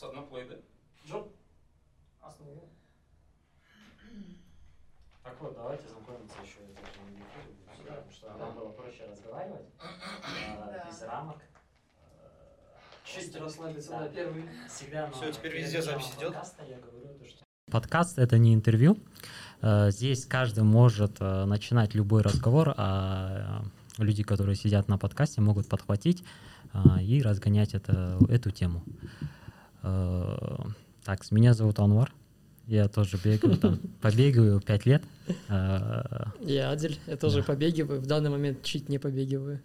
с 0.00 0.02
одноплейда. 0.02 0.58
Джоб 1.06 1.30
основу. 2.22 2.70
Так 5.22 5.36
вот, 5.42 5.54
давайте 5.54 5.86
знакомиться 5.88 6.36
еще 6.42 6.60
будет, 6.60 6.78
Да. 7.86 7.94
потому 7.96 8.10
что 8.10 8.30
нам 8.38 8.54
было 8.54 8.70
проще 8.70 9.04
разговаривать, 9.10 9.66
а, 9.78 10.86
без 10.88 11.02
рамок. 11.02 11.36
Чуть 13.04 13.32
Просто, 13.32 13.40
расслабиться 13.40 13.90
да, 13.90 14.00
на 14.00 14.08
первый. 14.08 14.44
Всегда 14.74 15.10
Всё, 15.10 15.26
на- 15.26 15.32
теперь 15.32 15.58
везде 15.58 15.82
запись 15.82 16.06
идет? 16.16 16.28
подкаста 16.32 16.64
я 16.64 16.78
говорю 16.78 17.18
то, 17.18 17.24
что- 17.26 17.44
Подкаст 17.70 18.18
это 18.18 18.38
не 18.38 18.54
интервью. 18.54 18.96
Э, 19.60 19.90
Здесь 19.90 20.24
каждый 20.24 20.64
может 20.64 21.16
э, 21.20 21.44
начинать 21.44 21.94
любой 21.94 22.22
разговор, 22.22 22.72
а 22.76 23.62
э, 23.98 24.02
люди, 24.02 24.22
которые 24.22 24.56
сидят 24.56 24.88
на 24.88 24.96
подкасте, 24.96 25.40
могут 25.42 25.68
подхватить 25.68 26.24
э, 26.72 27.02
и 27.02 27.20
разгонять 27.22 27.74
это, 27.74 28.18
эту 28.30 28.50
тему. 28.50 28.82
Э, 29.83 30.57
Так, 31.03 31.29
меня 31.31 31.53
зовут 31.53 31.79
Анвар. 31.79 32.11
Я 32.67 32.87
тоже 32.87 33.19
бегаю, 33.23 33.57
там, 33.57 33.79
побегаю 34.01 34.59
5 34.59 34.85
лет. 34.87 35.03
Э, 35.49 36.25
Я 36.41 36.71
Адель, 36.71 36.97
я 37.07 37.15
тоже 37.15 37.37
Да. 37.39 37.43
побегиваю, 37.43 38.01
в 38.01 38.07
данный 38.07 38.29
момент 38.31 38.63
чуть 38.63 38.89
не 38.89 38.97
побегиваю. 38.97 39.59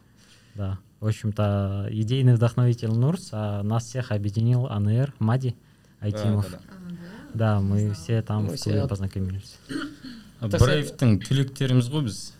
Да, 0.54 0.78
в 1.00 1.06
общем-то, 1.06 1.86
идейный 1.90 2.34
вдохновитель 2.34 2.90
Нурс, 2.90 3.30
а 3.32 3.62
нас 3.62 3.84
всех 3.86 4.10
объединил 4.12 4.66
АНР, 4.66 5.14
Мади 5.18 5.54
Айтимов. 6.00 6.50
да. 6.50 6.58
А, 6.58 6.90
да? 6.90 7.56
Да, 7.56 7.58
Не 7.60 7.64
мы 7.64 7.78
знала. 7.80 7.94
все 7.94 8.22
там 8.22 8.44
Мы 8.44 8.50
в 8.50 8.54
все 8.56 8.64
клубе 8.64 8.82
от- 8.82 8.88
познакомились. 8.90 9.56
Так 10.40 10.60
брейвтің 10.60 11.18
түлектеріміз 11.24 11.88
ғой 11.92 12.02
біз 12.04 12.32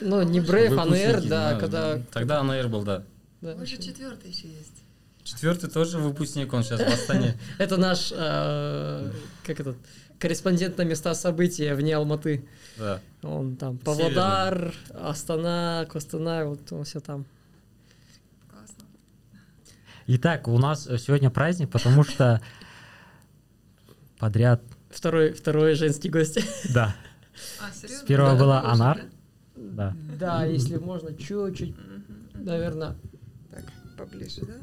Ну, 0.00 0.22
не 0.22 0.40
Брейв, 0.40 0.72
а 0.78 0.84
НР, 0.84 0.92
Выпускники, 0.92 1.28
да, 1.28 1.58
когда... 1.58 1.98
тогда 2.12 2.40
АНР 2.40 2.68
был 2.68 2.84
да 2.84 3.02
да, 3.42 3.54
Вы 3.54 3.66
же 3.66 3.74
еще. 3.74 3.82
четвертый 3.82 4.30
еще 4.30 4.48
есть. 4.48 4.79
четвертый 5.33 5.69
тоже 5.69 5.97
выпускник 5.97 6.51
он 6.53 6.63
сейчас 6.63 6.79
в 6.81 6.87
Астане 6.87 7.37
Это 7.57 7.77
наш, 7.77 8.11
э, 8.15 9.11
как 9.45 9.59
этот, 9.59 9.77
корреспондент 10.19 10.77
на 10.77 10.83
места 10.83 11.13
события 11.15 11.73
вне 11.75 11.95
Алматы. 11.95 12.45
да 12.77 12.99
Он 13.23 13.55
там 13.55 13.77
Павлодар, 13.77 14.73
Астана, 14.93 15.85
Костана, 15.91 16.45
вот 16.45 16.71
он 16.71 16.83
все 16.83 16.99
там. 16.99 17.25
Классно. 18.49 18.83
Итак, 20.07 20.47
у 20.47 20.57
нас 20.59 20.83
сегодня 20.85 21.29
праздник, 21.29 21.69
потому 21.71 22.03
что 22.03 22.41
подряд, 24.19 24.61
Второй, 24.89 25.31
второй 25.33 25.73
женский 25.75 26.09
гость. 26.09 26.39
да, 26.73 26.95
А, 27.61 27.71
серьезно? 27.73 27.97
С 27.97 28.07
первого 28.07 28.33
Да, 28.33 28.39
была 28.39 28.61
Анар. 28.71 29.01
да? 29.55 29.95
да. 30.19 30.43
Если 30.45 30.75
можно, 30.77 31.15
чуть-чуть, 31.15 31.73
наверное. 32.35 32.95
Так, 33.49 33.63
поближе, 33.97 34.41
да? 34.41 34.53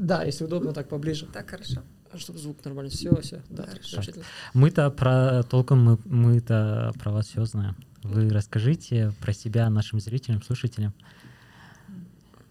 Да, 0.00 0.24
если 0.24 0.44
удобно, 0.44 0.72
так 0.72 0.88
поближе. 0.88 1.26
Так, 1.26 1.50
хорошо. 1.50 1.82
Чтобы 2.16 2.38
звук 2.38 2.64
нормально. 2.64 2.90
Все, 2.90 3.14
все. 3.20 3.42
Да, 3.50 3.66
Хорошо. 3.66 4.02
Мы-то 4.54 4.90
про 4.90 5.42
толком 5.42 5.84
мы, 5.84 5.98
мы-то 6.06 6.92
про 6.98 7.12
вас 7.12 7.26
все 7.26 7.44
знаем. 7.44 7.76
Вы 8.02 8.30
расскажите 8.30 9.12
про 9.20 9.32
себя 9.34 9.68
нашим 9.68 10.00
зрителям, 10.00 10.42
слушателям. 10.42 10.94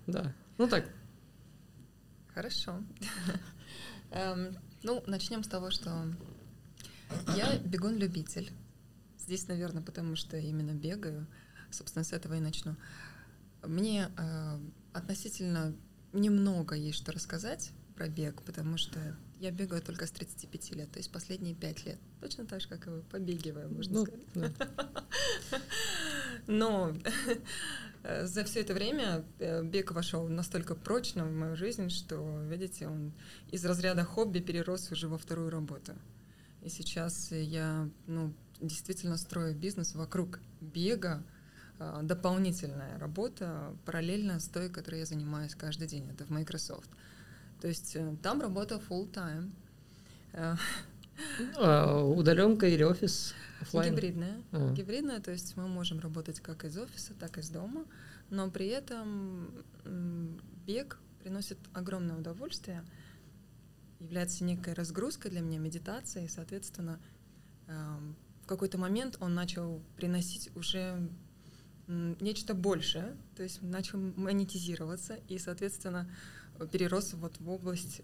Да. 0.05 0.31
Ну 0.59 0.67
так, 0.67 0.85
Хорошо. 2.33 2.79
Эм, 4.11 4.55
Ну, 4.83 5.03
начнем 5.07 5.43
с 5.43 5.47
того, 5.47 5.71
что 5.71 6.05
я 7.35 7.57
бегун-любитель. 7.65 8.51
Здесь, 9.17 9.47
наверное, 9.47 9.81
потому 9.81 10.15
что 10.15 10.37
именно 10.37 10.71
бегаю. 10.71 11.27
Собственно, 11.71 12.05
с 12.05 12.13
этого 12.13 12.35
и 12.35 12.39
начну. 12.39 12.75
Мне 13.63 14.07
э, 14.17 14.59
относительно 14.93 15.73
немного 16.13 16.75
есть 16.75 16.97
что 16.97 17.11
рассказать 17.11 17.71
про 17.95 18.07
бег, 18.07 18.41
потому 18.43 18.77
что 18.77 18.99
я 19.39 19.51
бегаю 19.51 19.81
только 19.81 20.05
с 20.05 20.11
35 20.11 20.75
лет, 20.75 20.91
то 20.91 20.99
есть 20.99 21.11
последние 21.11 21.55
5 21.55 21.85
лет. 21.85 21.99
Точно 22.21 22.45
так 22.45 22.61
же, 22.61 22.67
как 22.67 22.87
и 22.87 22.89
вы, 22.89 23.01
побегиваю, 23.03 23.69
можно 23.73 23.99
ну, 23.99 24.05
сказать. 24.05 24.53
да. 24.59 25.61
Но 26.47 26.93
э, 28.03 28.25
за 28.25 28.43
все 28.43 28.61
это 28.61 28.73
время 28.73 29.23
э, 29.39 29.63
бег 29.63 29.91
вошел 29.91 30.27
настолько 30.27 30.75
прочно 30.75 31.25
в 31.25 31.31
мою 31.31 31.55
жизнь, 31.55 31.89
что, 31.89 32.41
видите, 32.43 32.87
он 32.87 33.13
из 33.51 33.63
разряда 33.65 34.03
хобби 34.03 34.39
перерос 34.39 34.91
уже 34.91 35.07
во 35.07 35.17
вторую 35.17 35.49
работу. 35.49 35.93
И 36.61 36.69
сейчас 36.69 37.31
я 37.31 37.89
ну, 38.07 38.33
действительно 38.59 39.17
строю 39.17 39.55
бизнес 39.55 39.95
вокруг 39.95 40.39
бега, 40.59 41.23
дополнительная 42.03 42.97
работа 42.99 43.73
параллельно 43.85 44.39
с 44.39 44.47
той, 44.47 44.69
которой 44.69 44.99
я 44.99 45.05
занимаюсь 45.05 45.55
каждый 45.55 45.87
день, 45.87 46.09
это 46.09 46.25
в 46.25 46.29
Microsoft. 46.29 46.89
То 47.61 47.67
есть 47.67 47.95
э, 47.95 48.15
там 48.21 48.41
работа 48.41 48.81
full 48.89 49.11
time, 49.11 49.51
э, 50.33 50.55
А, 51.57 52.01
удаленка 52.03 52.67
или 52.67 52.83
офис 52.83 53.33
оффлайн? 53.61 53.93
гибридная. 53.93 54.41
А. 54.51 54.73
Гибридная, 54.73 55.19
то 55.19 55.31
есть 55.31 55.57
мы 55.57 55.67
можем 55.67 55.99
работать 55.99 56.39
как 56.39 56.65
из 56.65 56.77
офиса, 56.77 57.13
так 57.19 57.37
и 57.37 57.41
из 57.41 57.49
дома, 57.49 57.85
но 58.29 58.49
при 58.49 58.67
этом 58.67 59.51
бег 60.65 60.99
приносит 61.21 61.57
огромное 61.73 62.17
удовольствие, 62.17 62.83
является 63.99 64.43
некой 64.43 64.73
разгрузкой 64.73 65.31
для 65.31 65.41
меня, 65.41 65.59
медитацией, 65.59 66.25
и, 66.25 66.29
соответственно, 66.29 66.99
эм, 67.67 68.15
в 68.43 68.47
какой-то 68.47 68.77
момент 68.77 69.17
он 69.19 69.35
начал 69.35 69.81
приносить 69.97 70.55
уже 70.55 71.09
нечто 71.89 72.53
большее, 72.53 73.15
то 73.35 73.43
есть 73.43 73.61
начал 73.61 73.97
монетизироваться 73.99 75.17
и, 75.27 75.37
соответственно, 75.39 76.09
перерос 76.71 77.13
вот 77.13 77.33
в 77.39 77.49
область 77.49 78.01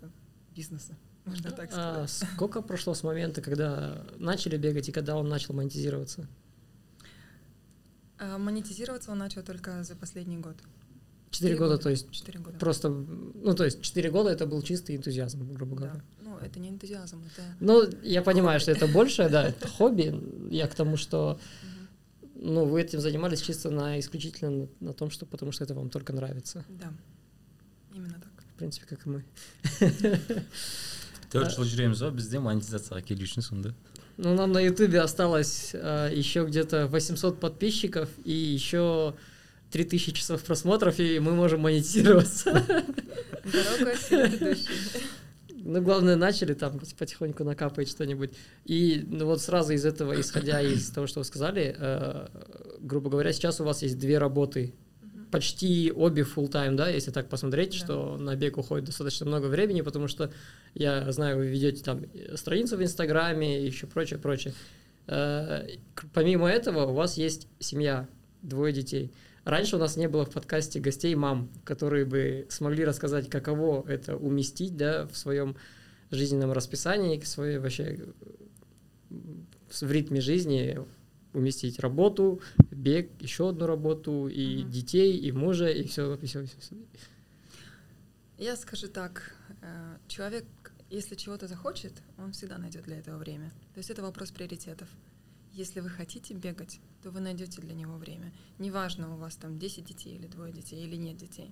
бизнеса, 0.56 0.94
можно 1.26 1.52
так 1.52 1.70
А 1.74 2.08
сказать. 2.08 2.32
сколько 2.34 2.62
прошло 2.62 2.94
с 2.94 3.04
момента, 3.04 3.42
когда 3.42 4.04
начали 4.18 4.58
бегать 4.58 4.90
и 4.90 4.92
когда 4.92 5.16
он 5.16 5.30
начал 5.30 5.54
монетизироваться? 5.54 6.28
А 8.18 8.38
монетизироваться 8.38 9.12
он 9.12 9.18
начал 9.18 9.44
только 9.44 9.84
за 9.84 9.96
последний 9.96 10.38
год. 10.38 10.56
Четыре 11.32 11.58
года, 11.58 11.78
то 11.78 11.90
есть 11.90 12.10
Четыре 12.12 12.40
года. 12.40 12.58
просто, 12.58 12.88
ну 12.90 13.54
то 13.56 13.66
есть 13.66 13.82
четыре 13.82 14.10
года 14.10 14.30
это 14.30 14.46
был 14.46 14.62
чистый 14.62 14.96
энтузиазм, 14.96 15.52
грубо 15.54 15.76
Да. 15.76 15.82
говоря. 15.88 16.04
Ну, 16.22 16.38
это 16.38 16.60
не 16.62 16.70
энтузиазм, 16.70 17.22
это... 17.26 17.44
Ну, 17.60 17.84
я 18.04 18.22
понимаю, 18.22 18.62
что 18.62 18.72
это 18.72 18.88
больше, 18.88 19.28
да, 19.30 19.44
это 19.50 19.68
хобби. 19.68 20.14
Я 20.50 20.68
к 20.68 20.76
тому, 20.76 20.96
что 20.96 21.38
Мгм 21.62 21.85
ну, 22.35 22.65
вы 22.65 22.83
этим 22.83 23.01
занимались 23.01 23.43
чисто 23.43 23.71
на 23.71 23.99
исключительно 23.99 24.51
на, 24.51 24.69
на 24.81 24.93
том, 24.93 25.11
что 25.11 25.27
потому 25.27 25.53
что 25.53 25.65
это 25.65 25.75
вам 25.75 25.91
только 25.91 26.13
нравится. 26.13 26.65
Да, 26.69 26.93
именно 27.95 28.15
так. 28.15 28.45
В 28.55 28.59
принципе, 28.59 28.87
как 28.87 29.07
и 29.07 29.11
мы. 29.11 29.25
төрт 31.31 31.55
жыл 31.55 31.65
жүреміз 31.65 32.03
ба 32.03 32.11
бізде 32.11 32.41
монетизацияға 32.43 33.05
келу 33.07 33.23
үшін 33.23 33.45
сонда 33.47 33.75
Ну, 34.21 34.35
нам 34.35 34.53
на 34.53 34.61
Ютубе 34.61 35.01
осталось 35.01 35.71
э, 35.73 36.11
еще 36.13 36.45
где-то 36.45 36.89
800 36.89 37.41
подписчиков 37.41 38.11
и 38.25 38.33
еще 38.33 39.15
3000 39.71 40.13
часов 40.13 40.43
просмотров, 40.43 40.99
и 40.99 41.19
мы 41.21 41.33
можем 41.33 41.61
монетизироваться. 41.61 42.53
Дорога 43.45 43.93
осилит 43.93 44.35
идущий. 44.35 44.69
Ну, 45.66 45.82
главное, 45.82 46.16
начали 46.16 46.54
там 46.54 46.80
потихоньку 46.98 47.44
накапать 47.44 47.90
что-нибудь. 47.90 48.32
И 48.66 49.04
ну, 49.08 49.26
вот 49.26 49.42
сразу 49.42 49.74
из 49.74 49.84
этого, 49.84 50.20
исходя 50.22 50.62
из 50.62 50.90
того, 50.92 51.08
что 51.08 51.20
вы 51.20 51.26
сказали, 51.26 51.76
э, 51.78 52.28
грубо 52.82 53.10
говоря, 53.10 53.34
сейчас 53.34 53.60
у 53.60 53.64
вас 53.64 53.82
есть 53.82 53.98
две 53.98 54.20
работы, 54.20 54.76
почти 55.32 55.92
обе 55.92 56.22
full 56.22 56.52
time, 56.52 56.76
да, 56.76 56.88
если 56.90 57.10
так 57.10 57.30
посмотреть, 57.30 57.72
Да. 57.72 57.78
что 57.78 58.18
на 58.18 58.36
бег 58.36 58.58
уходит 58.58 58.86
достаточно 58.86 59.26
много 59.26 59.48
времени, 59.48 59.82
потому 59.82 60.08
что 60.08 60.32
я 60.76 61.12
знаю, 61.12 61.38
вы 61.38 61.48
ведете 61.48 61.84
там 61.84 62.04
страницу 62.36 62.78
в 62.78 62.84
Инстаграме 62.84 63.60
и 63.62 63.66
еще 63.66 63.88
прочее, 63.88 64.20
прочее. 64.20 64.54
Э, 65.08 65.68
Помимо 66.14 66.48
этого, 66.48 66.86
у 66.86 66.94
вас 66.94 67.18
есть 67.18 67.48
семья, 67.60 68.08
двое 68.44 68.72
детей. 68.72 69.12
Раньше 69.46 69.76
у 69.76 69.80
нас 69.80 69.96
не 69.96 70.08
было 70.10 70.26
в 70.26 70.32
подкасте 70.32 70.80
гостей 70.80 71.14
мам, 71.14 71.50
которые 71.64 72.04
бы 72.06 72.48
смогли 72.50 72.84
рассказать, 72.84 73.30
каково 73.30 73.88
это 73.88 74.18
уместить, 74.18 74.76
да, 74.76 75.06
в 75.06 75.16
своем 75.16 75.56
жизненном 76.10 76.52
расписании, 76.52 77.20
в 77.20 77.28
своей 77.28 77.60
вообще 77.60 78.08
в 79.70 79.92
ритме 79.92 80.20
жизни 80.20 80.80
уместить 81.34 81.80
работу, 81.80 82.42
бег, 82.72 83.10
еще 83.20 83.50
одну 83.50 83.68
работу, 83.68 84.28
и 84.28 84.64
Мгм. 84.64 84.72
детей, 84.72 85.18
и 85.18 85.32
мужа, 85.32 85.70
и 85.70 85.84
все, 85.84 86.16
и 86.16 86.26
все, 86.26 86.42
и 86.42 86.46
все. 86.46 86.76
Я 88.40 88.56
скажу 88.56 88.88
так, 88.88 89.36
э, 89.62 89.98
человек, 90.08 90.46
если 90.90 91.16
чего-то 91.16 91.48
захочет, 91.48 91.94
он 92.18 92.32
всегда 92.32 92.58
найдет 92.58 92.84
для 92.86 92.98
этого 92.98 93.18
время. 93.20 93.52
То 93.74 93.78
есть 93.78 93.92
это 93.92 94.02
вопрос 94.02 94.32
приоритетов. 94.32 94.88
Если 95.56 95.80
вы 95.80 95.90
хотите 95.90 96.34
бегать, 96.34 96.82
то 97.02 97.12
вы 97.12 97.22
найдете 97.22 97.62
для 97.62 97.74
него 97.74 97.96
время. 97.96 98.34
Неважно, 98.60 99.14
у 99.14 99.18
вас 99.18 99.38
там 99.38 99.58
10 99.58 99.86
детей 99.86 100.18
или 100.18 100.28
двое 100.28 100.52
детей, 100.52 100.84
или 100.84 100.98
нет 100.98 101.16
детей. 101.16 101.50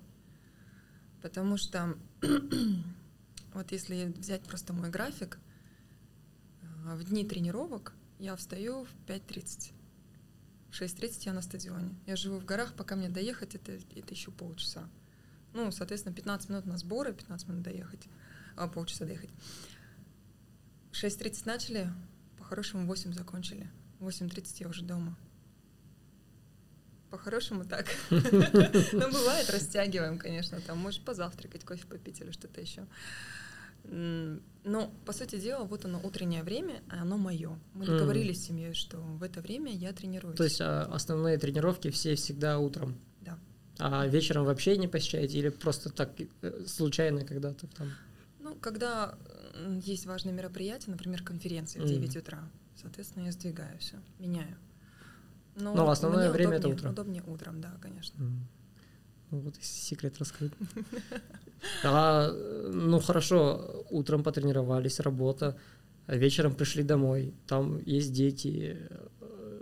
Потому 1.22 1.56
что 1.56 1.96
вот 3.54 3.72
если 3.72 4.12
взять 4.18 4.42
просто 4.42 4.74
мой 4.74 4.90
график, 4.90 5.38
э, 6.60 6.96
в 6.96 7.04
дни 7.04 7.24
тренировок 7.24 7.94
я 8.18 8.36
встаю 8.36 8.84
в 8.84 8.94
5.30. 9.06 9.72
В 10.68 10.82
6.30 10.82 11.22
я 11.24 11.32
на 11.32 11.40
стадионе. 11.40 11.94
Я 12.04 12.16
живу 12.16 12.38
в 12.38 12.44
горах, 12.44 12.74
пока 12.74 12.96
мне 12.96 13.08
доехать, 13.08 13.54
это, 13.54 13.72
это 13.72 14.10
еще 14.10 14.30
полчаса. 14.30 14.86
Ну, 15.54 15.70
соответственно, 15.70 16.14
15 16.14 16.50
минут 16.50 16.66
на 16.66 16.76
сборы, 16.76 17.14
15 17.14 17.48
минут 17.48 17.62
доехать, 17.62 18.06
а, 18.54 18.68
полчаса 18.68 19.06
доехать. 19.06 19.30
6.30 20.92 21.46
начали, 21.46 21.90
по-хорошему 22.36 22.86
8 22.86 23.14
закончили. 23.14 23.70
В 23.98 24.08
8.30 24.08 24.56
я 24.60 24.68
уже 24.68 24.82
дома. 24.82 25.16
По-хорошему 27.10 27.64
так. 27.64 27.86
Ну, 28.10 29.12
бывает, 29.12 29.48
растягиваем, 29.50 30.18
конечно, 30.18 30.60
там, 30.60 30.78
может, 30.78 31.04
позавтракать, 31.04 31.64
кофе 31.64 31.86
попить 31.86 32.20
или 32.20 32.32
что-то 32.32 32.60
еще. 32.60 32.86
Но, 33.84 34.90
по 35.04 35.12
сути 35.12 35.38
дела, 35.38 35.64
вот 35.64 35.84
оно 35.84 36.00
утреннее 36.02 36.42
время, 36.42 36.82
а 36.88 37.02
оно 37.02 37.18
мое. 37.18 37.58
Мы 37.74 37.86
договорились 37.86 38.42
с 38.42 38.46
семьей, 38.46 38.72
что 38.74 38.96
в 38.98 39.22
это 39.22 39.42
время 39.42 39.72
я 39.72 39.92
тренируюсь. 39.92 40.36
То 40.36 40.44
есть 40.44 40.60
а, 40.60 40.84
основные 40.86 41.36
тренировки 41.38 41.90
все 41.90 42.14
всегда 42.14 42.58
утром. 42.58 42.98
Да. 43.20 43.38
А 43.78 44.06
вечером 44.06 44.46
вообще 44.46 44.78
не 44.78 44.88
посещаете 44.88 45.38
или 45.38 45.50
просто 45.50 45.90
так 45.90 46.12
э, 46.18 46.64
случайно 46.66 47.24
когда-то 47.26 47.66
там? 47.68 47.92
Ну, 48.40 48.54
когда 48.54 49.16
есть 49.84 50.06
важные 50.06 50.32
мероприятия, 50.32 50.90
например, 50.90 51.22
конференции 51.22 51.78
в 51.78 51.82
Мгм. 51.82 51.92
9 51.92 52.16
утра, 52.16 52.50
соответственно, 52.80 53.24
я 53.26 53.32
сдвигаю 53.32 53.78
все, 53.78 53.96
меняю. 54.18 54.56
Но, 55.56 55.74
Но 55.74 55.88
основное 55.90 56.30
время 56.30 56.56
это 56.56 56.68
удобнее- 56.68 56.74
утром. 56.76 56.92
Удобнее 56.92 57.22
утром, 57.26 57.60
да, 57.60 57.72
конечно. 57.80 58.20
М. 58.22 58.46
Ну, 59.30 59.40
вот 59.40 59.56
секрет 59.60 60.18
раскрыт. 60.18 60.52
А, 61.82 62.30
ну 62.30 62.98
хорошо, 63.00 63.86
утром 63.88 64.22
потренировались, 64.22 65.00
работа, 65.00 65.56
вечером 66.06 66.54
пришли 66.54 66.82
домой, 66.82 67.32
там 67.46 67.78
есть 67.86 68.12
дети, 68.12 68.86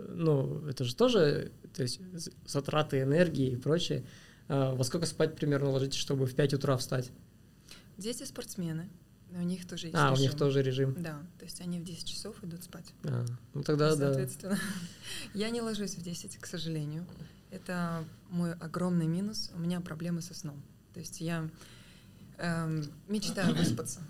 ну 0.09 0.67
это 0.67 0.83
же 0.83 0.95
тоже, 0.97 1.53
то 1.73 1.81
есть 1.81 2.01
затраты 2.45 3.01
энергии 3.03 3.51
и 3.51 3.55
прочее. 3.55 4.03
А 4.49 4.75
во 4.75 4.83
сколько 4.83 5.05
спать 5.05 5.35
примерно 5.37 5.69
ложитесь, 5.69 5.97
чтобы 5.97 6.25
в 6.25 6.35
5 6.35 6.55
утра 6.55 6.75
встать? 6.75 7.09
Дети 7.97 8.23
спортсмены, 8.25 8.89
но 9.33 9.39
у 9.39 9.43
них 9.43 9.67
тоже 9.67 9.87
есть 9.87 9.97
А, 9.97 10.11
у 10.11 10.15
них 10.15 10.25
режим. 10.27 10.37
тоже 10.37 10.61
режим. 10.61 10.95
Да, 11.01 11.23
то 11.39 11.45
есть 11.45 11.59
они 11.59 11.79
в 11.79 11.83
10 11.83 12.05
часов 12.07 12.35
идут 12.43 12.63
спать. 12.63 12.93
А, 13.03 13.25
ну 13.55 13.63
тогда 13.63 13.95
да. 13.95 14.13
Соответственно, 14.13 14.59
я 15.33 15.49
не 15.49 15.61
ложусь 15.61 15.95
в 15.95 16.03
10, 16.03 16.37
к 16.37 16.45
сожалению. 16.45 17.05
Это 17.49 18.05
мой 18.29 18.53
огромный 18.53 19.07
минус. 19.07 19.51
У 19.55 19.59
меня 19.59 19.81
проблемы 19.81 20.21
со 20.21 20.35
сном. 20.35 20.61
То 20.93 20.99
есть 20.99 21.19
я 21.19 21.49
эм, 22.37 22.83
мечтаю 23.07 23.55
выспаться. 23.57 24.01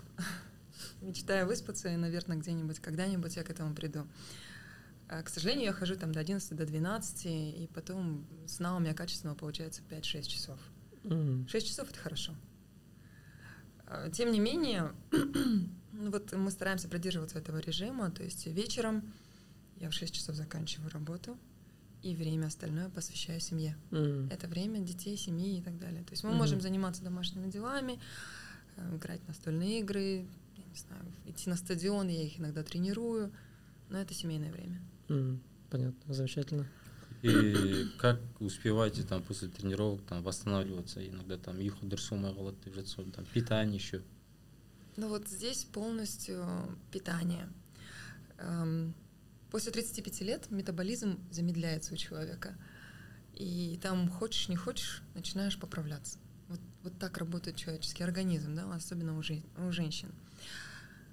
Мечтаю 1.00 1.46
выспаться, 1.46 1.88
и, 1.88 1.96
наверное, 1.96 2.36
где-нибудь, 2.36 2.80
когда-нибудь 2.80 3.36
я 3.36 3.44
к 3.44 3.50
этому 3.50 3.74
приду. 3.74 4.06
А, 5.08 5.22
к 5.22 5.30
сожалению, 5.30 5.66
я 5.66 5.72
хожу 5.72 5.96
там 5.96 6.12
до 6.12 6.20
11, 6.20 6.54
до 6.54 6.66
12, 6.66 7.26
и 7.26 7.70
потом 7.74 8.26
сна 8.46 8.76
у 8.76 8.78
меня 8.78 8.92
качественного 8.92 9.36
получается 9.36 9.80
5-6 9.88 10.22
часов. 10.22 10.58
М. 11.04 11.46
6 11.48 11.66
часов 11.66 11.90
это 11.90 11.98
хорошо. 11.98 12.34
А, 13.86 14.10
Тем 14.10 14.32
не 14.32 14.40
менее, 14.40 14.92
ну 15.92 16.10
вот 16.10 16.32
мы 16.32 16.50
стараемся 16.50 16.88
придерживаться 16.88 17.38
этого 17.38 17.58
режима, 17.58 18.10
то 18.10 18.22
есть 18.22 18.46
вечером 18.46 19.12
я 19.76 19.90
в 19.90 19.94
6 19.94 20.14
часов 20.14 20.34
заканчиваю 20.36 20.90
работу, 20.90 21.38
и 22.02 22.14
время 22.14 22.46
остальное 22.46 22.88
посвящаю 22.90 23.40
семье. 23.40 23.76
М. 23.90 24.28
Это 24.30 24.46
время 24.46 24.80
детей, 24.80 25.16
семьи 25.16 25.58
и 25.58 25.62
так 25.62 25.78
далее. 25.78 26.02
То 26.04 26.12
есть 26.12 26.22
мы 26.24 26.30
Мгм. 26.30 26.38
можем 26.38 26.60
заниматься 26.60 27.02
домашними 27.02 27.50
делами, 27.50 27.98
э, 28.76 28.96
играть 28.96 29.22
в 29.22 29.28
настольные 29.28 29.80
игры, 29.80 30.26
я 30.56 30.64
не 30.64 30.76
знаю, 30.76 31.02
идти 31.24 31.48
на 31.48 31.56
стадион, 31.56 32.08
я 32.08 32.22
их 32.22 32.38
иногда 32.38 32.62
тренирую, 32.62 33.32
но 33.88 33.98
это 33.98 34.12
семейное 34.14 34.52
время. 34.52 34.82
М. 35.08 35.42
Понятно, 35.70 36.14
замечательно. 36.14 36.66
И 37.24 37.86
как 37.98 38.20
успеваете 38.40 39.02
там 39.02 39.22
после 39.22 39.48
тренировок 39.48 40.02
там 40.02 40.22
восстанавливаться? 40.22 41.06
Иногда 41.06 41.38
там 41.38 41.56
ұйқы 41.56 41.88
дұрыс 41.88 42.10
болмай 42.10 42.34
қалады 42.36 42.58
деп 42.64 42.76
ғой 42.76 43.10
там 43.12 43.24
питание 43.32 43.76
еще 43.76 44.02
Ну 44.96 45.08
вот 45.08 45.26
здесь 45.28 45.64
полностью 45.64 46.44
питание. 46.92 47.48
Эм, 48.38 48.94
После 49.54 49.70
35 49.70 50.20
лет 50.22 50.50
метаболизм 50.50 51.16
замедляется 51.30 51.94
у 51.94 51.96
человека. 51.96 52.56
И 53.34 53.78
там 53.80 54.10
хочешь, 54.10 54.48
не 54.48 54.56
хочешь, 54.56 55.00
начинаешь 55.14 55.56
поправляться. 55.60 56.18
Вот, 56.48 56.58
вот 56.82 56.98
так 56.98 57.18
работает 57.18 57.56
человеческий 57.56 58.02
организм, 58.02 58.56
да, 58.56 58.68
особенно 58.74 59.16
у, 59.16 59.20
у 59.20 59.70
женщин. 59.70 60.10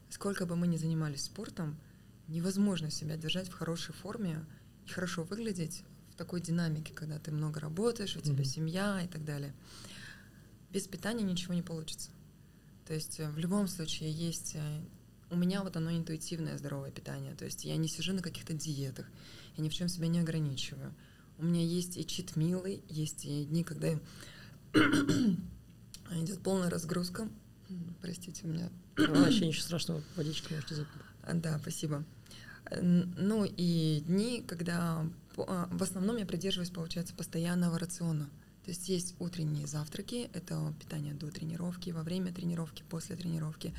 Сколько 0.09 0.47
бы 0.47 0.55
мы 0.55 0.65
ни 0.65 0.77
занимались 0.77 1.25
спортом, 1.25 1.77
невозможно 2.27 2.89
себя 2.89 3.15
держать 3.15 3.47
в 3.47 3.53
хорошей 3.53 3.93
форме 3.93 4.43
и 4.87 4.89
хорошо 4.89 5.23
выглядеть 5.23 5.83
такой 6.23 6.39
динамике, 6.41 6.93
когда 6.93 7.17
ты 7.17 7.31
много 7.31 7.59
работаешь, 7.59 8.15
у 8.15 8.21
тебя 8.21 8.33
Мгм. 8.43 8.45
семья 8.45 9.01
и 9.03 9.07
так 9.07 9.25
далее. 9.25 9.53
Без 10.71 10.87
питания 10.87 11.23
ничего 11.23 11.53
не 11.55 11.63
получится. 11.63 12.09
То 12.87 12.93
есть 12.93 13.19
э, 13.19 13.29
в 13.31 13.37
любом 13.39 13.67
случае 13.67 14.11
есть... 14.11 14.53
э, 14.55 14.81
У 15.31 15.35
меня 15.35 15.63
вот 15.63 15.75
оно 15.77 15.91
интуитивное 15.91 16.57
здоровое 16.57 16.91
питание. 16.91 17.33
То 17.35 17.45
есть 17.45 17.65
я 17.65 17.75
не 17.77 17.87
сижу 17.87 18.13
на 18.13 18.21
каких-то 18.21 18.53
диетах, 18.53 19.07
я 19.57 19.63
ни 19.63 19.69
в 19.69 19.73
чем 19.73 19.87
себя 19.87 20.07
не 20.07 20.19
ограничиваю. 20.19 20.93
У 21.39 21.43
меня 21.45 21.63
есть 21.63 21.97
и 21.97 22.05
читмилы, 22.05 22.83
есть 22.87 23.25
и 23.25 23.45
дни, 23.45 23.63
когда 23.63 23.97
идет 26.11 26.39
полная 26.43 26.69
разгрузка. 26.69 27.27
Простите, 28.01 28.41
у 28.45 28.47
меня 28.49 28.69
Вообще 28.97 29.47
ничего 29.47 29.63
страшного, 29.63 30.03
водички 30.15 30.53
можете 30.53 30.75
запить. 30.75 31.01
а, 31.23 31.33
Да, 31.33 31.57
спасибо. 31.59 32.03
Ну 32.79 33.45
и 33.45 34.01
дни, 34.05 34.43
когда 34.47 35.05
в 35.35 35.83
основном 35.83 36.17
я 36.17 36.25
придерживаюсь, 36.25 36.69
получается, 36.69 37.13
постоянного 37.15 37.79
рациона. 37.79 38.29
То 38.63 38.69
есть 38.69 38.89
есть 38.89 39.15
утренние 39.19 39.65
завтраки, 39.65 40.29
это 40.33 40.73
питание 40.79 41.13
до 41.13 41.31
тренировки, 41.31 41.89
во 41.89 42.03
время 42.03 42.31
тренировки, 42.31 42.83
после 42.89 43.15
тренировки. 43.15 43.73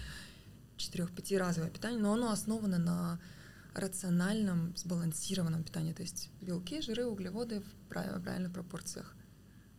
Четырех-пяти 0.77 1.39
разовое 1.39 1.71
питание, 1.71 2.01
но 2.01 2.13
оно 2.15 2.31
основано 2.33 2.79
на 2.79 3.21
рациональном, 3.75 4.77
сбалансированном 4.77 5.63
питании. 5.63 5.93
То 5.93 6.03
есть 6.03 6.31
белки, 6.41 6.81
жиры, 6.81 7.07
углеводы 7.07 7.61
в 7.61 7.89
прав- 7.89 8.23
правильных 8.23 8.53
пропорциях. 8.53 9.15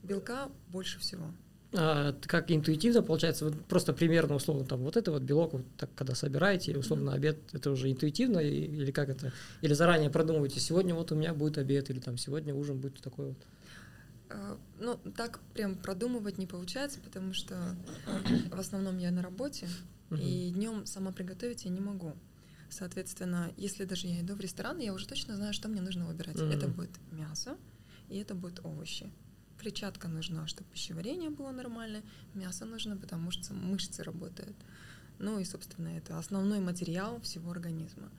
Белка 0.03 0.49
больше 0.69 0.99
всего. 0.99 1.33
А, 1.75 2.13
как 2.27 2.51
интуитивно 2.51 3.01
получается, 3.01 3.45
вот 3.45 3.65
просто 3.65 3.93
примерно 3.93 4.35
условно 4.35 4.63
там 4.65 4.81
вот 4.81 4.95
это 4.95 5.11
вот 5.11 5.23
белок, 5.23 5.53
вот 5.53 5.65
так 5.77 5.89
когда 5.95 6.13
собираете, 6.13 6.77
условно 6.77 7.13
обед, 7.13 7.37
это 7.51 7.71
уже 7.71 7.89
интуитивно 7.91 8.39
или 8.39 8.91
как 8.91 9.09
это? 9.09 9.31
Или 9.61 9.73
заранее 9.73 10.09
продумываете, 10.11 10.59
сегодня 10.59 10.93
вот 10.93 11.11
у 11.11 11.15
меня 11.15 11.33
будет 11.33 11.57
обед, 11.57 11.89
или 11.89 11.99
там 11.99 12.17
сегодня 12.17 12.53
ужин 12.53 12.77
будет 12.77 13.01
такой 13.01 13.27
вот. 13.27 13.37
А, 14.29 14.57
Ну, 14.79 14.99
так 15.17 15.39
прям 15.53 15.75
продумывать 15.75 16.37
не 16.37 16.45
получается, 16.45 16.99
потому 17.03 17.33
что 17.33 17.75
в 18.51 18.59
основном 18.59 18.97
я 18.99 19.11
на 19.11 19.21
работе, 19.21 19.67
и 20.19 20.51
днем 20.51 20.85
сама 20.85 21.11
приготовить 21.11 21.65
я 21.65 21.71
не 21.71 21.81
могу. 21.81 22.13
Соответственно, 22.69 23.51
если 23.57 23.85
даже 23.85 24.07
я 24.07 24.21
иду 24.21 24.35
в 24.35 24.39
ресторан, 24.39 24.79
я 24.79 24.93
уже 24.93 25.07
точно 25.07 25.35
знаю, 25.35 25.53
что 25.53 25.69
мне 25.69 25.81
нужно 25.81 26.05
выбирать. 26.05 26.35
Мгм. 26.35 26.51
Это 26.51 26.67
будет 26.67 26.91
мясо, 27.11 27.55
и 28.09 28.17
это 28.17 28.35
будут 28.35 28.61
овощи. 28.63 29.11
Клетчатка 29.63 30.09
нужна, 30.09 30.45
чтобы 30.45 30.69
пищеварение 30.71 31.29
было 31.29 31.51
нормальное, 31.51 32.03
мясо 32.33 32.65
нужно, 32.65 32.97
потому 32.97 33.31
что 33.31 33.53
мышцы 33.53 34.03
работают. 34.03 34.57
Ну 35.19 35.39
и, 35.39 35.45
собственно, 35.45 35.87
это 35.87 36.19
основной 36.19 36.59
материал 36.59 37.21
всего 37.21 37.51
организма. 37.51 38.11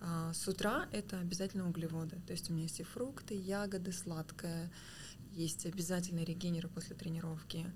А 0.00 0.32
с 0.32 0.46
утра 0.46 0.86
это 0.92 1.18
обязательно 1.18 1.68
углеводы. 1.68 2.16
То 2.28 2.32
есть 2.32 2.48
у 2.48 2.52
меня 2.52 2.62
есть 2.62 2.78
и 2.78 2.84
фрукты, 2.84 3.34
ягоды, 3.34 3.90
сладкое, 3.90 4.70
есть 5.32 5.66
обязательно 5.66 6.20
регенеры 6.20 6.68
после 6.68 6.94
тренировки. 6.94 7.66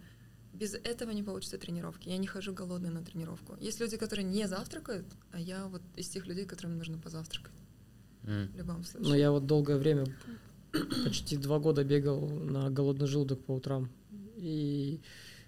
Без 0.52 0.74
этого 0.74 1.10
не 1.10 1.24
получится 1.24 1.58
тренировки. 1.58 2.08
Я 2.08 2.18
не 2.18 2.28
хожу 2.28 2.52
голодной 2.52 2.90
на 2.90 3.02
тренировку. 3.02 3.56
Есть 3.58 3.80
люди, 3.80 3.96
которые 3.96 4.24
не 4.24 4.46
завтракают, 4.46 5.06
а 5.32 5.40
я 5.40 5.66
вот 5.66 5.82
из 5.96 6.08
тех 6.08 6.24
людей, 6.28 6.46
которым 6.46 6.78
нужно 6.78 6.98
позавтракать 6.98 7.56
М. 8.22 8.46
в 8.52 8.56
любом 8.56 8.84
случае. 8.84 9.08
Но 9.08 9.16
я 9.16 9.32
вот 9.32 9.46
долгое 9.46 9.76
время, 9.76 10.06
почти 11.04 11.36
два 11.36 11.58
года 11.58 11.84
бегал 11.84 12.28
на 12.28 12.70
голодный 12.70 13.06
желудок 13.06 13.44
по 13.44 13.52
утрам. 13.52 13.88
И 14.36 15.00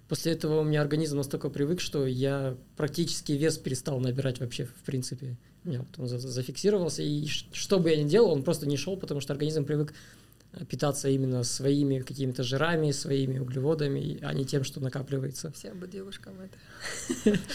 после 0.09 0.33
этого 0.33 0.61
у 0.61 0.65
меня 0.65 0.81
организм 0.81 1.17
настолько 1.17 1.51
привык, 1.51 1.81
что 1.81 2.07
я 2.07 2.57
практически 2.77 3.33
вес 3.33 3.59
перестал 3.59 4.01
набирать 4.01 4.41
вообще, 4.41 4.65
в 4.65 4.83
принципе. 4.85 5.37
У 5.65 5.69
меня 5.69 5.81
вот 5.81 5.89
он 5.99 6.07
за- 6.09 6.19
зафиксировался, 6.19 7.03
и 7.03 7.27
что 7.27 7.79
бы 7.79 7.91
я 7.91 8.03
ни 8.03 8.09
делал, 8.09 8.31
он 8.31 8.43
просто 8.43 8.67
не 8.67 8.77
шел, 8.77 8.97
потому 8.97 9.21
что 9.21 9.33
организм 9.33 9.65
привык 9.65 9.93
э, 10.53 10.65
питаться 10.65 11.09
именно 11.09 11.43
своими 11.43 11.99
какими-то 12.01 12.43
жирами, 12.43 12.93
своими 12.93 13.39
углеводами, 13.39 14.19
а 14.23 14.33
не 14.33 14.45
тем, 14.45 14.65
что 14.65 14.81
накапливается. 14.81 15.51
Всем 15.53 15.79
бы 15.79 15.87
девушкам 15.89 16.35
это. 16.41 17.39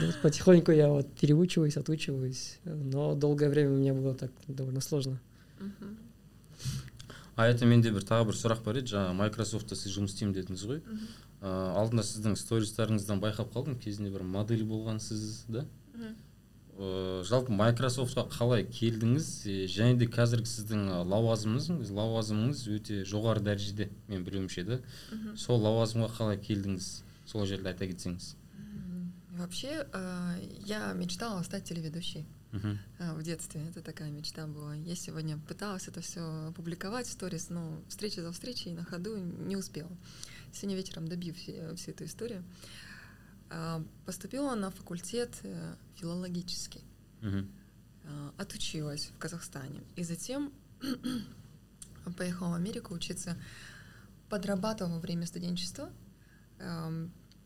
Ну, 0.00 0.06
вот 0.06 0.16
потихоньку 0.22 0.72
я 0.72 0.88
вот 0.88 1.06
переучиваюсь, 1.20 1.76
отучиваюсь, 1.76 2.58
но 2.64 3.14
долгое 3.14 3.50
время 3.50 3.72
у 3.72 3.76
меня 3.76 3.92
было 3.92 4.14
так 4.14 4.30
довольно 4.48 4.80
сложно. 4.80 5.20
Мгм. 5.60 5.98
А 7.36 7.46
это 7.48 7.66
менде 7.66 7.92
бір 7.92 8.04
тағы 8.08 8.30
бір 8.30 8.36
сұрақ 8.38 8.64
бар 8.64 8.80
еді. 8.80 8.92
Жаңағы 8.94 9.14
Microsoft 9.20 9.66
та 9.66 9.76
сіз 9.78 9.94
жұмыс 9.96 10.12
істеймін 10.14 10.34
дедіңіз 10.36 10.66
ғой. 10.68 10.82
Ә, 11.40 11.52
алдында 11.78 12.04
сіздің 12.06 12.36
стористарыңыздан 12.36 13.22
байқап 13.22 13.54
қалдым. 13.54 13.78
Кезінде 13.80 14.12
бір 14.12 14.26
модель 14.26 14.64
болғансыз 14.68 15.46
да. 15.48 15.64
Ә, 16.76 17.22
жалпы 17.28 17.52
Microsoft 17.52 18.07
қа 18.07 18.26
қалай 18.32 18.66
келдіңіз? 18.68 19.30
Және 19.72 19.96
де 20.00 20.08
қазіргі 20.12 20.48
сіздің 20.48 20.86
лауазымыңыз 21.08 21.90
лауазымыңыз 21.92 22.62
өте 22.76 23.00
жоғары 23.08 23.44
дәрежеде 23.44 23.88
мен 24.08 24.24
білуімше 24.24 24.64
да? 24.68 24.80
Сол 25.36 25.60
лауазымға 25.64 26.12
қалай 26.18 26.40
келдіңіз? 26.40 26.92
Сол 27.26 27.46
жерде 27.46 27.72
айта 27.72 27.88
кетсеңіз. 27.88 28.34
Вообще, 29.32 29.86
я 30.66 30.92
мечтала 30.92 31.42
стать 31.42 31.64
телеведущей. 31.64 32.26
Э, 32.98 33.14
в 33.14 33.22
детстве. 33.22 33.66
Это 33.68 33.80
такая 33.82 34.10
мечта 34.10 34.46
была. 34.46 34.74
Я 34.74 34.94
сегодня 34.94 35.38
пыталась 35.38 35.88
это 35.88 36.00
все 36.00 36.20
опубликовать 36.48 37.06
в 37.06 37.12
сторис, 37.12 37.48
но 37.50 37.80
встреча 37.88 38.22
за 38.22 38.30
встречей 38.32 38.72
на 38.72 38.84
ходу 38.84 39.16
не 39.16 39.56
успела. 39.56 39.90
Сегодня 40.52 40.76
вечером 40.76 41.08
добью 41.08 41.34
все- 41.34 41.74
всю 41.76 41.92
эту 41.92 42.04
историю. 42.04 42.44
А, 43.50 43.82
Поступила 44.06 44.54
на 44.54 44.70
факультет 44.70 45.30
э, 45.44 45.74
филологический. 45.96 46.84
А, 48.04 48.34
Отучилась 48.36 49.06
в 49.14 49.18
Казахстане. 49.18 49.80
И 49.96 50.04
затем 50.04 50.52
поехала 52.18 52.50
в 52.50 52.54
Америку 52.54 52.94
учиться. 52.94 53.36
Подрабатывала 54.28 54.94
во 54.94 55.00
время 55.00 55.26
студенчества. 55.26 55.90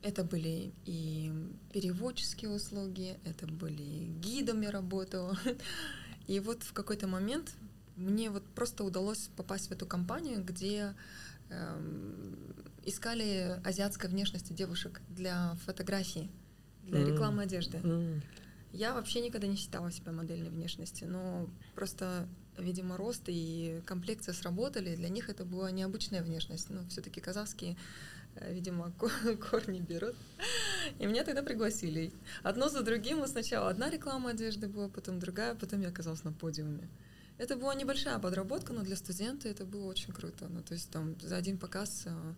Это 0.03 0.25
были 0.25 0.73
и 0.85 1.33
переводческие 1.73 2.50
услуги, 2.50 3.19
это 3.25 3.47
были 3.47 4.07
гидом 4.21 4.61
я 4.62 4.71
работала. 4.71 5.37
И 6.26 6.41
вот 6.41 6.62
в 6.62 6.73
какой-то 6.73 7.07
момент 7.07 7.55
мне 7.97 8.31
вот 8.31 8.45
просто 8.55 8.85
удалось 8.85 9.29
попасть 9.37 9.69
в 9.69 9.73
эту 9.73 9.87
компанию, 9.87 10.45
где 10.45 10.95
эм, 11.50 12.37
искали 12.85 13.61
азиатской 13.65 14.11
внешности 14.11 14.53
девушек 14.53 15.00
для 15.09 15.55
фотографии, 15.65 16.31
для 16.83 17.00
М. 17.00 17.07
рекламы 17.07 17.43
одежды. 17.43 17.79
М. 17.79 18.23
Я 18.73 18.93
вообще 18.93 19.21
никогда 19.21 19.47
не 19.47 19.57
считала 19.57 19.91
себя 19.91 20.12
модельной 20.12 20.50
внешности, 20.50 21.05
но 21.05 21.49
просто, 21.75 22.29
видимо, 22.59 22.97
рост 22.97 23.23
и 23.29 23.81
комплекция 23.87 24.35
сработали. 24.35 24.95
Для 24.97 25.09
них 25.09 25.31
это 25.31 25.45
была 25.45 25.71
необычная 25.71 26.23
внешность. 26.23 26.69
Но 26.69 26.87
все-таки 26.88 27.21
казахские, 27.21 27.76
видимо, 28.49 28.93
ко- 28.99 29.37
корни 29.37 29.81
берут. 29.81 30.14
И 30.99 31.07
меня 31.07 31.25
тогда 31.25 31.43
пригласили. 31.43 32.12
Одно 32.43 32.69
за 32.69 32.83
другим. 32.83 33.19
Вот 33.19 33.31
Сначала 33.31 33.71
одна 33.71 33.90
реклама 33.90 34.31
одежды 34.31 34.69
была, 34.69 34.88
потом 34.88 35.19
другая, 35.19 35.55
потом 35.55 35.81
я 35.81 35.88
оказалась 35.88 36.25
на 36.25 36.33
подиуме. 36.33 36.88
Это 37.38 37.57
была 37.57 37.75
небольшая 37.75 38.19
подработка, 38.19 38.73
но 38.73 38.83
для 38.83 38.97
студента 38.97 39.49
это 39.49 39.64
было 39.64 39.87
очень 39.87 40.12
круто. 40.12 40.47
Ну, 40.49 40.62
то 40.62 40.75
есть 40.75 40.90
там 40.90 41.16
за 41.21 41.37
один 41.37 41.59
показ 41.59 42.05
э, 42.07 42.35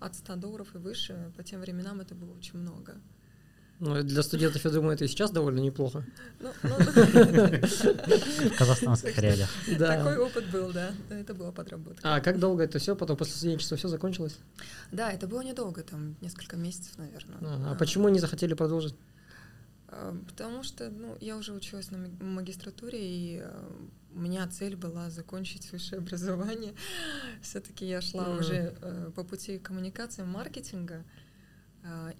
от 0.00 0.16
100 0.16 0.36
долларов 0.36 0.74
и 0.74 0.78
выше, 0.78 1.32
по 1.36 1.44
тем 1.44 1.60
временам 1.60 2.00
это 2.00 2.14
было 2.14 2.32
очень 2.36 2.58
много. 2.58 3.00
Ну, 3.80 4.02
для 4.02 4.22
студентов, 4.22 4.62
я 4.64 4.70
думаю, 4.70 4.92
это 4.92 5.06
и 5.06 5.08
сейчас 5.08 5.30
довольно 5.30 5.60
неплохо. 5.60 6.04
Ну, 6.38 6.50
ну, 6.62 6.70
В 6.70 8.56
казахстанских 8.58 9.18
реалиях. 9.18 9.48
Такой 9.78 10.18
опыт 10.18 10.50
был, 10.50 10.70
да. 10.70 10.92
Это 11.08 11.32
была 11.32 11.50
подработка. 11.50 12.00
А 12.02 12.20
как 12.20 12.38
долго 12.38 12.64
это 12.64 12.78
все? 12.78 12.94
Потом 12.94 13.16
после 13.16 13.34
студенчества 13.34 13.78
все 13.78 13.88
закончилось? 13.88 14.36
Да, 14.92 15.10
это 15.10 15.26
было 15.26 15.40
недолго, 15.40 15.82
там 15.82 16.14
несколько 16.20 16.58
месяцев, 16.58 16.98
наверное. 16.98 17.38
А, 17.40 17.74
почему 17.74 18.10
не 18.10 18.20
захотели 18.20 18.52
продолжить? 18.52 18.94
А, 19.88 20.14
Потому 20.28 20.62
что, 20.62 20.90
ну, 20.90 21.16
я 21.20 21.38
уже 21.38 21.54
училась 21.54 21.90
на 21.90 21.98
магистратуре, 22.20 22.98
и 23.00 23.40
э, 23.42 23.70
у 24.14 24.20
меня 24.20 24.46
цель 24.48 24.76
была 24.76 25.08
закончить 25.08 25.72
высшее 25.72 26.00
образование. 26.00 26.74
Все-таки 27.42 27.86
я 27.86 28.02
шла 28.02 28.28
уже 28.36 28.76
э, 28.80 29.10
по 29.16 29.24
пути 29.24 29.58
коммуникации, 29.58 30.22
маркетинга, 30.22 31.02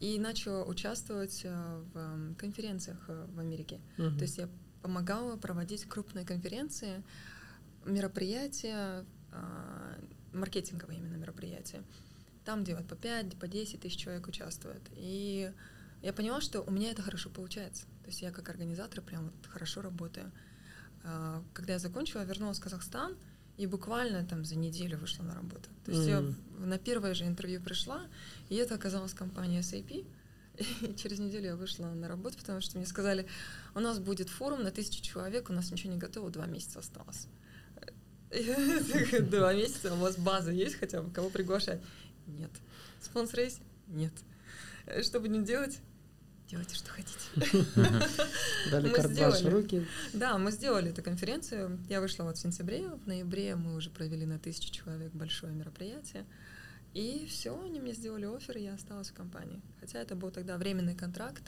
и 0.00 0.18
начала 0.18 0.64
участвовать 0.64 1.42
э, 1.44 1.84
в 1.92 1.98
м, 1.98 2.34
конференциях 2.36 2.98
э, 3.08 3.26
в 3.28 3.38
Америке. 3.38 3.80
Мгм. 3.98 4.16
То 4.16 4.22
есть 4.22 4.38
я 4.38 4.48
помогала 4.82 5.36
проводить 5.36 5.84
крупные 5.84 6.24
конференции, 6.24 7.02
мероприятия, 7.84 9.04
маркетинговые 10.32 10.98
именно 10.98 11.16
мероприятия. 11.16 11.82
Там, 12.44 12.64
где 12.64 12.74
вот 12.74 12.88
по 12.88 12.96
5, 12.96 13.38
по 13.38 13.46
10 13.46 13.80
тысяч 13.80 13.98
человек 13.98 14.26
участвует. 14.26 14.80
И 14.96 15.52
я 16.02 16.12
поняла, 16.14 16.40
что 16.40 16.62
у 16.62 16.70
меня 16.70 16.90
это 16.90 17.02
хорошо 17.02 17.28
получается. 17.28 17.84
То 18.02 18.06
есть 18.06 18.22
я 18.22 18.30
как 18.30 18.48
организатор 18.48 19.02
прям 19.02 19.24
вот 19.24 19.46
хорошо 19.46 19.82
работаю. 19.82 20.32
Когда 21.52 21.74
я 21.74 21.78
закончила, 21.78 22.22
вернулась 22.22 22.58
в 22.58 22.62
Казахстан, 22.62 23.16
и 23.60 23.66
буквально 23.66 24.24
там 24.24 24.44
за 24.44 24.56
неделю 24.56 24.96
вышла 24.98 25.22
на 25.24 25.34
работу. 25.34 25.68
То 25.84 25.92
есть 25.92 26.06
я 26.08 26.20
Мгм. 26.20 26.36
в- 26.58 26.66
на 26.66 26.78
первое 26.78 27.14
же 27.14 27.24
интервью 27.26 27.60
пришла, 27.60 28.00
и 28.48 28.54
это 28.56 28.74
оказалась 28.74 29.12
компания 29.14 29.60
SAP. 29.60 30.06
И 30.82 30.94
через 30.94 31.18
неделю 31.18 31.46
я 31.46 31.56
вышла 31.56 31.86
на 31.86 32.08
работу, 32.08 32.36
потому 32.38 32.60
что 32.60 32.76
мне 32.78 32.86
сказали, 32.86 33.26
у 33.74 33.80
нас 33.80 33.98
будет 33.98 34.28
форум 34.28 34.62
на 34.62 34.70
тысячу 34.70 35.02
человек, 35.02 35.50
у 35.50 35.52
нас 35.52 35.70
ничего 35.70 35.92
не 35.92 35.98
готово, 35.98 36.30
два 36.30 36.46
месяца 36.46 36.78
осталось. 36.78 37.26
Я 38.30 38.56
Два 39.30 39.52
месяца, 39.54 39.92
у 39.94 39.96
вас 39.96 40.16
база 40.16 40.52
есть 40.52 40.76
хотя 40.76 41.02
бы, 41.02 41.10
кого 41.12 41.30
приглашать? 41.30 41.80
Нет. 42.26 42.50
Спонсор 43.00 43.40
есть? 43.40 43.60
Нет. 43.88 44.12
Э, 44.86 45.02
Что 45.02 45.20
будем 45.20 45.44
делать? 45.44 45.78
Делайте, 46.50 46.74
что 46.74 46.90
хотите. 46.90 47.64
Дали 48.70 48.88
в 48.88 49.12
сделали. 49.12 49.48
руки. 49.48 49.86
Да, 50.12 50.36
мы 50.36 50.50
сделали 50.50 50.90
эту 50.90 51.00
конференцию. 51.02 51.78
Я 51.88 52.00
вышла 52.00 52.24
вот 52.24 52.36
в 52.36 52.40
сентябре, 52.40 52.88
в 52.88 53.06
ноябре 53.06 53.54
мы 53.54 53.76
уже 53.76 53.88
провели 53.90 54.26
на 54.26 54.38
тысячу 54.38 54.70
человек 54.72 55.12
большое 55.12 55.52
мероприятие. 55.52 56.26
И 56.92 57.24
все, 57.30 57.56
они 57.62 57.78
мне 57.78 57.92
сделали 57.92 58.24
офер, 58.24 58.58
и 58.58 58.62
я 58.64 58.74
осталась 58.74 59.10
в 59.10 59.14
компании. 59.14 59.62
Хотя 59.78 60.00
это 60.00 60.16
был 60.16 60.32
тогда 60.32 60.56
временный 60.56 60.96
контракт, 60.96 61.44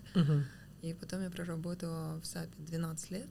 и 0.82 0.94
потом 0.94 1.22
я 1.22 1.30
проработала 1.30 2.20
в 2.20 2.24
САПе 2.26 2.52
12 2.58 3.10
лет. 3.10 3.28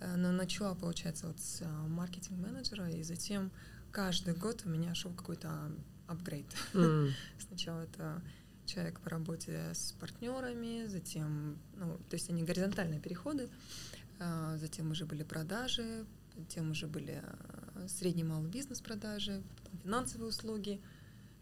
Э, 0.00 0.16
Но 0.16 0.32
начала, 0.32 0.74
получается, 0.74 1.26
вот 1.28 1.38
с 1.38 1.62
а, 1.62 1.68
маркетинг-менеджера, 1.86 2.90
и 2.90 3.02
затем 3.04 3.52
каждый 3.92 4.34
год 4.34 4.62
у 4.64 4.68
меня 4.68 4.94
шел 4.94 5.12
какой-то 5.12 5.70
апгрейд. 6.08 6.46
М. 6.74 7.12
Сначала 7.38 7.82
это 7.82 8.20
человек 8.66 9.00
по 9.00 9.10
работе 9.10 9.72
с 9.74 9.92
партнерами, 9.92 10.86
затем, 10.86 11.58
ну, 11.76 11.98
то 12.08 12.14
есть 12.14 12.30
они 12.30 12.42
горизонтальные 12.42 13.00
переходы, 13.00 13.48
а, 14.18 14.56
затем 14.58 14.90
уже 14.90 15.06
были 15.06 15.22
продажи, 15.22 16.06
затем 16.36 16.70
уже 16.70 16.86
были 16.86 17.22
а, 17.22 17.88
средний 17.88 18.24
малый 18.24 18.50
бизнес 18.50 18.80
продажи, 18.80 19.42
финансовые 19.82 20.28
услуги, 20.28 20.80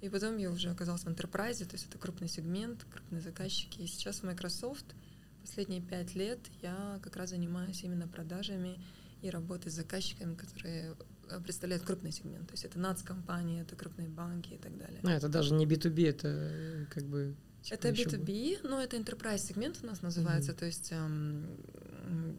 и 0.00 0.08
потом 0.08 0.36
я 0.36 0.50
уже 0.50 0.70
оказалась 0.70 1.04
в 1.04 1.08
enterprise, 1.08 1.64
то 1.64 1.74
есть 1.74 1.86
это 1.88 1.96
крупный 1.96 2.28
сегмент, 2.28 2.84
крупные 2.84 3.20
заказчики. 3.20 3.82
И 3.82 3.86
сейчас 3.86 4.18
в 4.18 4.22
Microsoft 4.24 4.96
последние 5.40 5.80
пять 5.80 6.14
лет 6.16 6.40
я 6.60 6.98
как 7.02 7.16
раз 7.16 7.30
занимаюсь 7.30 7.84
именно 7.84 8.08
продажами 8.08 8.82
и 9.22 9.30
работой 9.30 9.70
с 9.70 9.74
заказчиками, 9.74 10.34
которые 10.34 10.96
представляют 11.40 11.84
крупный 11.84 12.12
сегмент. 12.12 12.46
То 12.48 12.52
есть 12.54 12.64
это 12.64 12.78
НАЦ-компании, 12.78 13.62
это 13.62 13.76
крупные 13.76 14.08
банки 14.08 14.54
и 14.54 14.58
так 14.58 14.76
далее. 14.76 15.00
А, 15.02 15.10
это 15.12 15.28
даже 15.28 15.54
не 15.54 15.66
B2B, 15.66 16.08
это 16.08 16.28
э, 16.28 16.86
как 16.90 17.04
бы... 17.04 17.34
типа 17.62 17.74
Это 17.74 17.88
ещё 17.88 18.10
B2B, 18.10 18.68
но 18.68 18.80
это 18.82 18.96
enterprise 18.96 19.38
сегмент 19.38 19.78
у 19.82 19.86
нас 19.86 20.02
называется, 20.02 20.50
Мгм. 20.52 20.58
то 20.58 20.66
есть 20.66 20.92
эм, 20.92 21.46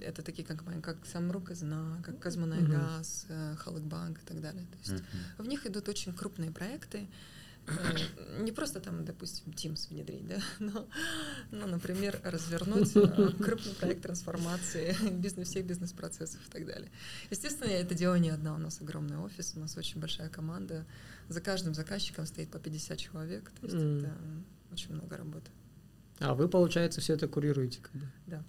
это 0.01 0.21
такие 0.21 0.45
компании, 0.45 0.81
как 0.81 0.97
Самрук 1.05 1.47
Казна, 1.47 2.01
как 2.03 2.15
Мгм. 2.15 2.21
Казмунайгаз, 2.21 3.25
э, 3.29 3.55
Халыкбанк 3.57 4.19
и 4.21 4.25
так 4.25 4.41
далее. 4.41 4.65
То 4.71 4.77
есть 4.79 5.03
Мгм. 5.03 5.45
в 5.45 5.47
них 5.47 5.65
идут 5.65 5.89
очень 5.89 6.13
крупные 6.13 6.51
проекты. 6.51 6.97
Э, 6.97 7.07
Не 8.39 8.51
просто 8.51 8.79
там, 8.79 9.05
допустим, 9.05 9.53
Teams 9.53 9.89
внедрить, 9.89 10.27
да, 10.27 10.38
но, 10.60 10.88
но 11.51 11.67
например, 11.67 12.20
развернуть 12.24 12.91
э, 12.96 13.32
крупный 13.41 13.74
проект 13.75 14.01
трансформации 14.03 14.96
бизнес, 15.12 15.50
всех 15.50 15.65
бизнес-процессов 15.65 16.41
и 16.48 16.51
так 16.51 16.65
далее. 16.65 16.91
Естественно, 17.29 17.70
я 17.70 17.79
это 17.79 17.96
делаю 17.96 18.20
не 18.20 18.32
одна, 18.32 18.53
у 18.55 18.58
нас 18.58 18.82
огромный 18.82 19.17
офис, 19.17 19.53
у 19.55 19.60
нас 19.60 19.77
очень 19.77 20.01
большая 20.01 20.29
команда. 20.29 20.86
За 21.29 21.39
каждым 21.39 21.74
заказчиком 21.74 22.25
стоит 22.25 22.51
по 22.51 22.60
50 22.60 22.98
человек, 22.98 23.51
то 23.51 23.65
есть 23.65 23.75
М. 23.75 24.00
это 24.00 24.13
очень 24.72 24.93
много 24.93 25.15
работы. 25.15 25.50
А 26.20 26.36
вы, 26.36 26.50
получается, 26.50 27.00
все 27.01 27.13
это 27.13 27.27
курируете, 27.27 27.79
как 27.82 27.93
бы. 27.93 28.12
Да. 28.27 28.43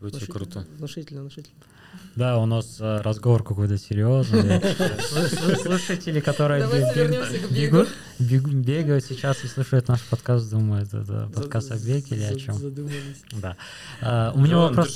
Внушительно, 0.00 0.34
круто. 0.34 0.60
Внушительно, 0.76 1.20
внушительно. 1.22 1.56
Да, 2.16 2.38
у 2.38 2.46
нас 2.46 2.78
э, 2.80 3.00
разговор 3.02 3.44
какой-то 3.44 3.78
серьезный. 3.78 4.60
Слушатели, 5.62 6.20
которые 6.20 6.66
бегут, 7.50 7.88
бегу- 8.18 8.50
бегают 8.50 9.04
сейчас 9.04 9.44
и 9.44 9.46
слушают 9.46 9.88
наш 9.88 10.02
подкаст, 10.02 10.50
думают, 10.50 10.92
это 10.92 11.30
подкаст 11.34 11.70
о 11.70 11.76
беге 11.78 12.16
или 12.16 12.24
о 12.24 12.34
чем. 12.36 12.54
Задумались. 12.54 13.22
Да. 13.32 13.56
А, 14.00 14.32
У 14.34 14.40
меня 14.40 14.58
вопрос... 14.58 14.94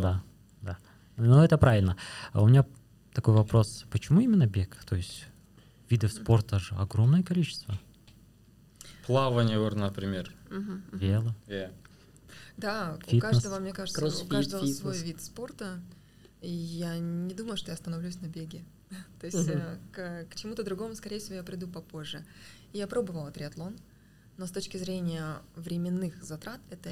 Да, 0.00 0.22
да. 0.62 0.78
Ну, 1.16 1.42
это 1.42 1.58
правильно. 1.58 1.96
А 2.32 2.42
у 2.42 2.48
меня 2.48 2.64
такой 3.12 3.34
вопрос. 3.34 3.84
Почему 3.90 4.20
именно 4.20 4.46
бег? 4.46 4.76
То 4.88 4.96
есть 4.96 5.26
видов 5.90 6.12
спорта 6.12 6.58
же 6.58 6.74
огромное 6.76 7.22
количество. 7.22 7.78
плавание 9.06 9.58
например. 9.74 10.32
Вело. 10.92 11.34
иә 11.46 11.70
Да, 12.56 12.96
у 12.96 13.00
Фитнес. 13.04 13.22
каждого, 13.22 13.58
мне 13.58 13.72
кажется, 13.72 14.00
Кроссфит, 14.00 14.26
у 14.26 14.28
каждого 14.28 14.62
фитнес. 14.62 14.78
свой 14.78 14.98
вид 14.98 15.22
спорта. 15.22 15.80
И 16.40 16.50
я 16.50 16.98
не 16.98 17.34
думаю, 17.34 17.56
что 17.56 17.70
я 17.70 17.74
остановлюсь 17.74 18.20
на 18.20 18.26
беге. 18.26 18.64
То 19.20 19.26
есть 19.26 19.48
э, 19.48 19.78
к, 19.92 20.26
к 20.30 20.36
чему-то 20.36 20.62
другому, 20.62 20.94
скорее 20.94 21.18
всего, 21.18 21.36
я 21.36 21.42
приду 21.42 21.66
попозже. 21.66 22.24
И 22.72 22.78
я 22.78 22.86
пробовала 22.86 23.30
триатлон, 23.30 23.76
но 24.36 24.46
с 24.46 24.50
точки 24.50 24.76
зрения 24.76 25.38
временных 25.54 26.22
затрат 26.22 26.60
это 26.70 26.90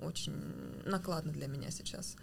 очень 0.00 0.34
накладно 0.84 1.32
для 1.32 1.46
меня 1.46 1.70
сейчас. 1.70 2.16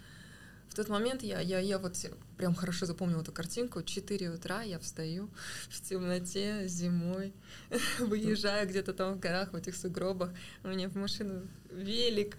В 0.72 0.74
тот 0.74 0.88
момент 0.88 1.22
я, 1.22 1.38
я, 1.40 1.58
я 1.58 1.78
вот 1.78 1.98
прям 2.38 2.54
хорошо 2.54 2.86
запомнила 2.86 3.20
эту 3.20 3.30
картинку. 3.30 3.82
4 3.82 4.30
утра 4.30 4.62
я 4.62 4.78
встаю 4.78 5.28
в 5.68 5.82
темноте 5.82 6.66
зимой, 6.66 7.34
выезжаю 7.98 8.66
где-то 8.66 8.94
там 8.94 9.14
в 9.14 9.20
горах, 9.20 9.52
в 9.52 9.56
этих 9.56 9.76
сугробах. 9.76 10.30
У 10.64 10.68
меня 10.68 10.88
в 10.88 10.94
машину 10.94 11.46
велик, 11.70 12.38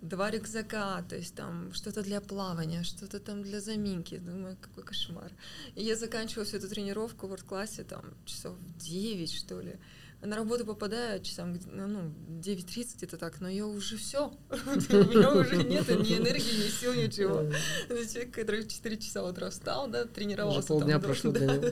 два 0.00 0.30
рюкзака, 0.30 1.02
то 1.08 1.16
есть 1.16 1.34
там 1.34 1.74
что-то 1.74 2.02
для 2.02 2.20
плавания, 2.20 2.84
что-то 2.84 3.18
там 3.18 3.42
для 3.42 3.60
заминки. 3.60 4.18
Думаю, 4.18 4.56
какой 4.60 4.84
кошмар. 4.84 5.32
И 5.74 5.82
я 5.82 5.96
заканчивала 5.96 6.44
всю 6.44 6.58
эту 6.58 6.68
тренировку 6.68 7.26
в 7.26 7.44
классе 7.44 7.82
там 7.82 8.04
часов 8.26 8.56
9, 8.78 9.32
что 9.32 9.60
ли. 9.60 9.76
На 10.22 10.36
работу 10.36 10.64
попадаю 10.64 11.20
часам 11.20 11.58
ну, 11.72 11.88
ну, 11.88 12.00
9.30 12.40 12.96
где-то 12.96 13.16
так, 13.16 13.40
но 13.40 13.48
я 13.48 13.66
уже 13.66 13.96
все. 13.96 14.32
У 14.50 14.54
меня 14.54 15.32
уже 15.32 15.56
нет 15.56 15.88
ни 15.88 16.16
энергии, 16.16 16.64
ни 16.64 16.68
сил, 16.68 16.94
ничего. 16.94 17.50
Человек, 17.88 18.32
который 18.32 18.62
в 18.62 18.68
4 18.68 18.96
часа 18.98 19.24
утра 19.24 19.50
встал, 19.50 19.88
да, 19.88 20.04
тренировался. 20.04 20.68
там, 20.68 20.78
полдня 20.78 21.00
прошло 21.00 21.32
для 21.32 21.46
него. 21.46 21.68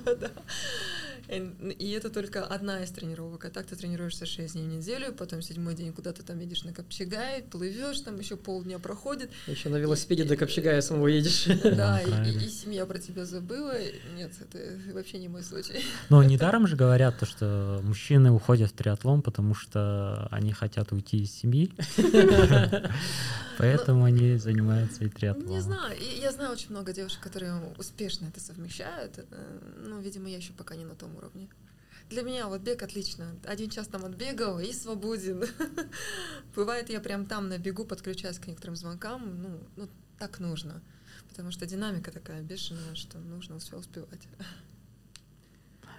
И 1.30 1.70
и 1.78 1.90
это 1.92 2.10
только 2.10 2.44
одна 2.44 2.82
из 2.82 2.90
тренировок. 2.90 3.44
А 3.44 3.50
так 3.50 3.66
ты 3.66 3.76
тренируешься 3.76 4.26
6 4.26 4.54
дней 4.54 4.64
в 4.64 4.68
неделю, 4.68 5.12
потом 5.12 5.42
седьмой 5.42 5.74
день 5.74 5.92
куда-то 5.92 6.22
там 6.22 6.38
едешь 6.40 6.64
на 6.64 6.72
Копчегай, 6.72 7.42
плывешь, 7.42 8.00
там 8.00 8.18
еще 8.18 8.36
полдня 8.36 8.78
проходит. 8.78 9.30
Еще 9.46 9.68
на 9.68 9.76
велосипеде 9.76 10.24
до 10.24 10.36
Копчегая 10.36 10.80
самого 10.82 11.06
едешь. 11.08 11.46
Да, 11.62 12.00
и- 12.00 12.30
и, 12.30 12.46
и 12.46 12.48
семья 12.48 12.84
про 12.86 12.98
тебя 12.98 13.24
забыла. 13.24 13.74
Нет, 14.16 14.32
это 14.40 14.58
вообще 14.92 15.18
не 15.18 15.28
мой 15.28 15.42
случай. 15.42 15.84
Но 16.08 16.22
недаром 16.22 16.66
же 16.66 16.76
говорят, 16.76 17.18
то, 17.18 17.26
что 17.26 17.80
мужчины 17.84 18.30
уходят 18.32 18.70
в 18.70 18.74
триатлон, 18.74 19.22
потому 19.22 19.54
что 19.54 20.26
они 20.30 20.52
хотят 20.52 20.90
уйти 20.92 21.22
из 21.22 21.32
семьи. 21.32 21.72
Поэтому 23.58 24.04
они 24.04 24.36
занимаются 24.36 25.02
и 25.02 25.04
Не 25.04 25.10
триатлоном. 25.10 25.60
знаю. 25.60 25.94
И 25.98 26.20
я 26.20 26.32
знаю 26.32 26.52
очень 26.52 26.70
много 26.70 26.92
девушек, 26.92 27.20
которые 27.20 27.54
успешно 27.78 28.26
это 28.26 28.40
совмещают. 28.40 29.18
Э, 29.18 29.58
Ну, 29.84 30.00
видимо, 30.00 30.28
я 30.28 30.36
еще 30.38 30.52
пока 30.52 30.76
не 30.76 30.84
на 30.84 30.94
том 30.94 31.10
уровне. 31.20 31.48
Для 32.08 32.22
меня 32.22 32.48
вот 32.48 32.60
бег 32.62 32.82
отлично. 32.82 33.36
Один 33.44 33.70
час 33.70 33.86
там 33.86 34.04
отбегал 34.04 34.58
и 34.58 34.72
свободен. 34.72 35.44
Бывает, 36.56 36.90
я 36.90 37.00
прям 37.00 37.24
там 37.26 37.48
на 37.48 37.58
бегу 37.58 37.84
подключаюсь 37.84 38.38
к 38.38 38.46
некоторым 38.48 38.74
звонкам. 38.74 39.42
Ну, 39.42 39.60
ну 39.76 39.88
так 40.18 40.40
нужно. 40.40 40.82
Потому 41.28 41.52
что 41.52 41.66
динамика 41.66 42.10
такая 42.10 42.42
бешеная, 42.42 42.94
что 42.94 43.18
нужно 43.18 43.58
все 43.58 43.76
успевать. 43.76 44.26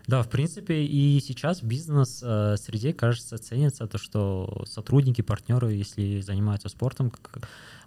Да, 0.08 0.24
в 0.24 0.30
принципе, 0.30 0.84
и 0.84 1.20
сейчас 1.22 1.62
в 1.62 1.68
бизнес-среде, 1.68 2.92
кажется, 2.92 3.38
ценится 3.38 3.88
то, 3.88 3.98
что 3.98 4.66
сотрудники, 4.68 5.22
партнеры, 5.22 5.72
если 5.74 6.20
занимаются 6.22 6.70
спортом, 6.70 7.14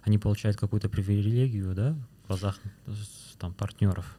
они 0.01 0.17
получают 0.17 0.57
какую-то 0.57 0.89
привилегию, 0.89 1.75
да, 1.75 1.95
в 2.23 2.27
глазах 2.27 2.57
с- 2.87 3.35
там, 3.37 3.53
партнеров. 3.53 4.17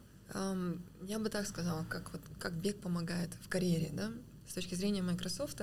Я 1.03 1.19
бы 1.19 1.29
так 1.29 1.47
сказала, 1.47 1.83
как, 1.85 2.11
вот, 2.11 2.21
как 2.39 2.53
бег 2.53 2.79
помогает 2.81 3.33
в 3.41 3.49
карьере, 3.49 3.89
да, 3.93 4.11
с 4.47 4.53
точки 4.53 4.75
зрения 4.75 5.01
Microsoft, 5.01 5.61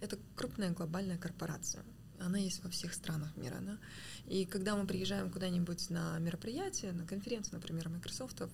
это 0.00 0.18
крупная 0.36 0.70
глобальная 0.70 1.18
корпорация. 1.18 1.84
Она 2.18 2.38
есть 2.38 2.62
во 2.62 2.70
всех 2.70 2.92
странах 2.92 3.34
мира, 3.36 3.58
да. 3.60 3.78
И 4.26 4.44
когда 4.44 4.76
мы 4.76 4.86
приезжаем 4.86 5.30
куда-нибудь 5.30 5.88
на 5.90 6.18
мероприятие, 6.18 6.92
на 6.92 7.06
конференцию, 7.06 7.54
например, 7.54 7.88
Microsoft, 7.88 8.42
а, 8.42 8.48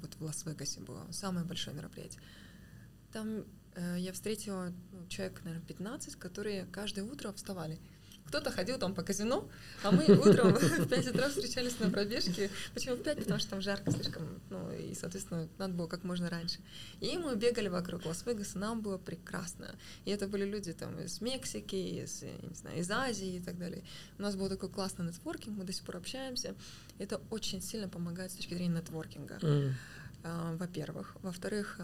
вот 0.00 0.14
в 0.14 0.22
Лас-Вегасе 0.22 0.80
было 0.80 1.06
самое 1.12 1.46
большое 1.46 1.76
мероприятие, 1.76 2.20
там 3.12 3.44
э, 3.74 3.96
я 3.98 4.12
встретила 4.12 4.72
ну, 4.92 5.06
человек, 5.08 5.40
наверное, 5.44 5.66
15, 5.66 6.16
которые 6.16 6.66
каждое 6.66 7.04
утро 7.04 7.32
вставали. 7.32 7.78
Кто-то 8.26 8.50
ходил 8.50 8.78
там 8.78 8.94
по 8.94 9.02
казино, 9.02 9.48
а 9.82 9.90
мы 9.90 10.04
утром 10.04 10.54
в 10.54 10.88
5 10.88 11.08
утра 11.08 11.28
встречались 11.28 11.78
на 11.78 11.90
пробежке. 11.90 12.50
Почему 12.74 12.96
в 12.96 13.02
5? 13.02 13.18
Потому 13.18 13.38
что 13.38 13.50
там 13.50 13.60
жарко 13.60 13.90
слишком, 13.90 14.40
ну 14.50 14.72
и, 14.72 14.94
соответственно, 14.94 15.48
надо 15.58 15.74
было 15.74 15.86
как 15.86 16.04
можно 16.04 16.28
раньше. 16.28 16.58
И 17.00 17.16
мы 17.18 17.36
бегали 17.36 17.68
вокруг 17.68 18.04
Лас-Вегаса, 18.04 18.58
нам 18.58 18.80
было 18.80 18.98
прекрасно. 18.98 19.74
И 20.04 20.10
это 20.10 20.26
были 20.26 20.44
люди 20.44 20.72
там 20.72 20.98
из 20.98 21.20
Мексики, 21.20 21.76
из, 21.76 22.22
не 22.22 22.54
знаю, 22.54 22.78
из 22.78 22.90
Азии 22.90 23.36
и 23.36 23.40
так 23.40 23.58
далее. 23.58 23.84
У 24.18 24.22
нас 24.22 24.34
был 24.36 24.48
такой 24.48 24.68
классный 24.68 25.06
нетворкинг, 25.06 25.56
мы 25.56 25.64
до 25.64 25.72
сих 25.72 25.84
пор 25.84 25.96
общаемся. 25.96 26.54
Это 26.98 27.20
очень 27.30 27.62
сильно 27.62 27.88
помогает 27.88 28.32
с 28.32 28.34
точки 28.34 28.54
зрения 28.54 28.80
нетворкинга 28.80 29.38
а, 30.24 30.56
во-первых. 30.56 31.16
Во-вторых, 31.22 31.78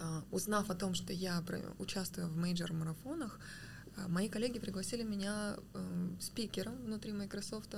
а, 0.00 0.22
узнав 0.30 0.70
о 0.70 0.74
том, 0.74 0.94
что 0.94 1.12
я 1.12 1.42
участвую 1.78 2.28
в 2.28 2.36
мейджор-марафонах, 2.36 3.38
мои 4.08 4.28
коллеги 4.28 4.58
пригласили 4.58 5.02
меня 5.02 5.56
эм, 5.74 6.16
спикером 6.20 6.76
внутри 6.84 7.12
Microsoft 7.12 7.74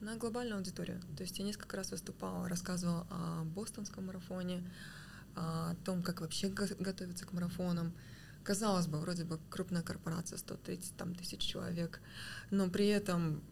на 0.00 0.16
глобальную 0.16 0.58
аудиторию. 0.58 1.00
То 1.16 1.22
есть 1.22 1.38
я 1.38 1.44
несколько 1.44 1.76
раз 1.76 1.90
выступала, 1.90 2.48
рассказывала 2.48 3.06
о 3.10 3.44
бостонском 3.44 4.06
марафоне, 4.06 4.62
о 5.34 5.74
том, 5.84 6.02
как 6.02 6.20
вообще 6.20 6.48
го- 6.48 6.66
готовиться 6.78 7.24
к 7.26 7.32
марафонам. 7.32 7.92
Казалось 8.44 8.86
бы, 8.86 8.98
вроде 8.98 9.24
бы 9.24 9.40
крупная 9.50 9.82
корпорация, 9.82 10.38
130 10.38 10.96
там, 10.96 11.14
тысяч 11.14 11.40
человек, 11.40 12.00
но 12.50 12.68
при 12.68 12.86
этом 12.86 13.42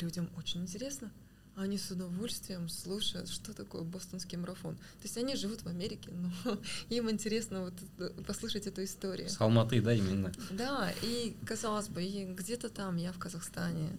людям 0.00 0.30
очень 0.36 0.62
интересно. 0.62 1.10
Они 1.56 1.78
с 1.78 1.88
удовольствием 1.90 2.68
слушают, 2.68 3.28
что 3.28 3.52
такое 3.54 3.82
бостонский 3.82 4.36
марафон. 4.36 4.74
То 4.74 5.02
есть 5.04 5.16
они 5.16 5.36
живут 5.36 5.62
в 5.62 5.68
Америке, 5.68 6.10
но 6.12 6.58
им 6.88 7.08
интересно 7.10 7.60
вот 7.62 7.74
это- 7.98 8.22
послушать 8.24 8.66
эту 8.66 8.82
историю. 8.82 9.28
с 9.28 9.40
алматы 9.40 9.80
да 9.80 9.94
именно 9.94 10.32
Да, 10.50 10.92
и 11.02 11.36
казалось 11.46 11.88
бы, 11.88 12.02
и 12.02 12.24
где-то 12.24 12.68
там 12.70 12.96
я 12.96 13.12
в 13.12 13.18
Казахстане 13.18 13.90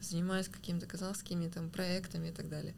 занимаюсь 0.00 0.48
какими-то 0.48 0.86
казахскими 0.86 1.48
там 1.48 1.70
проектами 1.70 2.28
и 2.28 2.32
так 2.32 2.48
далее. 2.48 2.74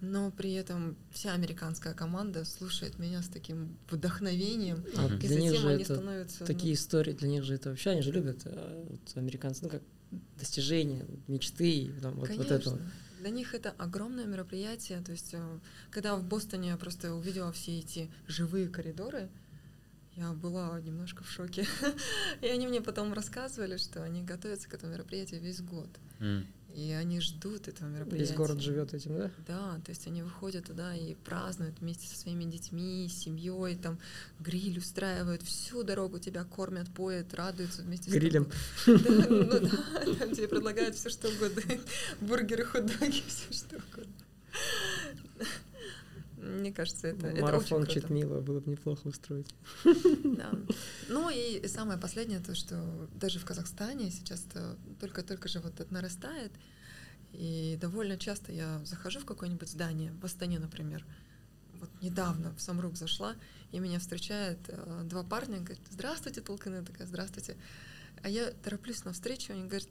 Но 0.00 0.30
при 0.30 0.52
этом 0.54 0.96
вся 1.10 1.32
американская 1.34 1.92
команда 1.94 2.44
слушает 2.44 2.98
меня 2.98 3.22
с 3.22 3.28
таким 3.28 3.76
вдохновением, 3.90 4.84
А 4.96 5.06
и 5.06 5.16
для 5.18 5.40
них 5.40 5.50
затем 5.50 5.62
же 5.62 5.68
они 5.74 5.82
это 5.82 5.94
становятся... 5.94 6.36
ну, 6.40 6.46
такие 6.46 6.74
истории, 6.74 7.12
для 7.12 7.28
них 7.28 7.44
же 7.44 7.54
это 7.54 7.70
вообще, 7.70 7.90
они 7.90 8.02
же 8.02 8.12
любят 8.12 8.42
э, 8.44 8.86
вот 8.88 9.00
американцы, 9.16 9.64
ну 9.64 9.70
как 9.70 9.82
достижения, 10.38 11.04
мечты, 11.26 11.92
там, 12.00 12.14
вот, 12.14 12.28
вот 12.28 12.50
это. 12.50 12.70
вот. 12.70 12.78
Конечно. 12.78 12.92
Для 13.18 13.30
них 13.30 13.54
это 13.54 13.74
огромное 13.78 14.26
мероприятие. 14.26 15.00
То 15.00 15.12
есть, 15.12 15.34
э, 15.34 15.58
когда 15.90 16.16
в 16.16 16.24
Бостоне 16.24 16.68
я 16.68 16.76
просто 16.76 17.14
увидела 17.14 17.52
все 17.52 17.78
эти 17.78 18.10
живые 18.26 18.68
коридоры, 18.68 19.28
я 20.16 20.32
была 20.32 20.80
немножко 20.80 21.24
в 21.24 21.30
шоке. 21.30 21.66
И 22.42 22.46
они 22.46 22.66
мне 22.66 22.80
потом 22.80 23.12
рассказывали, 23.12 23.76
что 23.76 24.02
они 24.02 24.22
готовятся 24.22 24.68
к 24.68 24.74
этому 24.74 24.92
мероприятию 24.92 25.40
весь 25.40 25.60
год. 25.60 25.88
И 26.74 26.92
они 26.92 27.20
ждут 27.20 27.66
этого 27.66 27.88
мероприятия. 27.88 28.26
Весь 28.26 28.36
город 28.36 28.60
живет 28.60 28.92
этим, 28.94 29.16
да? 29.16 29.30
Да, 29.46 29.80
то 29.84 29.90
есть 29.90 30.06
они 30.06 30.22
выходят 30.22 30.66
туда 30.66 30.94
и 30.94 31.14
празднуют 31.14 31.80
вместе 31.80 32.06
со 32.06 32.18
своими 32.18 32.44
детьми, 32.44 33.08
семьей, 33.08 33.76
там 33.76 33.98
гриль 34.38 34.78
устраивают, 34.78 35.42
всю 35.42 35.82
дорогу 35.82 36.18
тебя 36.18 36.44
кормят, 36.44 36.88
поят, 36.94 37.32
радуются 37.34 37.82
вместе 37.82 38.10
Грилем. 38.10 38.50
с. 38.84 38.86
Да, 38.86 39.26
ну 39.28 39.60
да, 39.60 40.14
там 40.18 40.34
тебе 40.34 40.46
предлагают 40.46 40.94
все 40.94 41.08
что 41.08 41.28
угодно. 41.28 41.62
Бургеры, 42.20 42.64
хот-доги, 42.64 43.22
все 43.26 43.52
что 43.52 43.76
угодно. 43.76 44.12
Мне 46.48 46.72
кажется, 46.72 47.08
это, 47.08 47.26
это 47.26 47.42
Марафон 47.42 47.82
очень 47.82 47.94
чуть 47.94 48.04
круто. 48.04 48.14
мило, 48.14 48.40
было 48.40 48.60
бы 48.60 48.70
неплохо 48.70 49.08
устроить. 49.08 49.54
Да. 50.24 50.50
Ну 51.08 51.30
и 51.30 51.66
самое 51.68 51.98
последнее, 51.98 52.40
то, 52.40 52.54
что 52.54 53.08
даже 53.14 53.38
в 53.38 53.44
Казахстане 53.44 54.10
сейчас 54.10 54.44
это 54.48 54.76
только-только 55.00 55.48
же 55.48 55.60
вот 55.60 55.78
это 55.80 55.92
нарастает. 55.92 56.52
И 57.32 57.76
довольно 57.80 58.16
часто 58.16 58.52
я 58.52 58.80
захожу 58.84 59.20
в 59.20 59.26
какое-нибудь 59.26 59.68
здание, 59.68 60.12
в 60.20 60.24
Астане, 60.24 60.58
например. 60.58 61.04
Вот 61.74 61.90
недавно 62.00 62.54
в 62.56 62.60
Самрук 62.60 62.96
зашла, 62.96 63.36
и 63.70 63.78
меня 63.78 63.98
встречают 63.98 64.58
э, 64.68 65.02
два 65.04 65.22
парня, 65.22 65.58
говорят, 65.58 65.78
здравствуйте, 65.90 66.40
Толканы, 66.40 66.76
я 66.76 66.82
такая, 66.82 67.06
здравствуйте. 67.06 67.56
А 68.22 68.28
я 68.28 68.50
тороплюсь 68.64 69.04
навстречу, 69.04 69.52
они 69.52 69.64
говорят, 69.64 69.88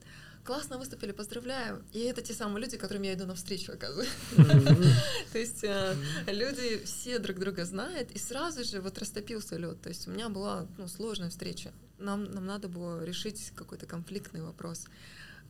классно 0.48 0.78
выступили, 0.78 1.12
поздравляю. 1.12 1.84
И 1.92 2.00
это 2.00 2.22
те 2.22 2.34
самые 2.34 2.64
люди, 2.64 2.78
которым 2.78 3.04
я 3.04 3.14
иду 3.14 3.26
навстречу, 3.26 3.74
оказывается. 3.74 4.14
То 5.34 5.38
есть 5.40 5.64
э, 5.64 5.96
люди 6.28 6.82
все 6.86 7.20
друг 7.20 7.38
друга 7.38 7.66
знают, 7.66 8.12
и 8.12 8.18
сразу 8.18 8.64
же 8.64 8.80
вот 8.80 8.98
растопился 8.98 9.58
лед. 9.58 9.82
То 9.82 9.90
есть 9.90 10.08
у 10.08 10.12
меня 10.12 10.30
была 10.30 10.66
ну, 10.78 10.88
сложная 10.88 11.30
встреча. 11.30 11.74
Нам, 12.00 12.24
надо 12.24 12.70
было 12.70 13.04
решить 13.04 13.52
какой-то 13.56 13.86
конфликтный 13.86 14.42
вопрос. 14.42 14.86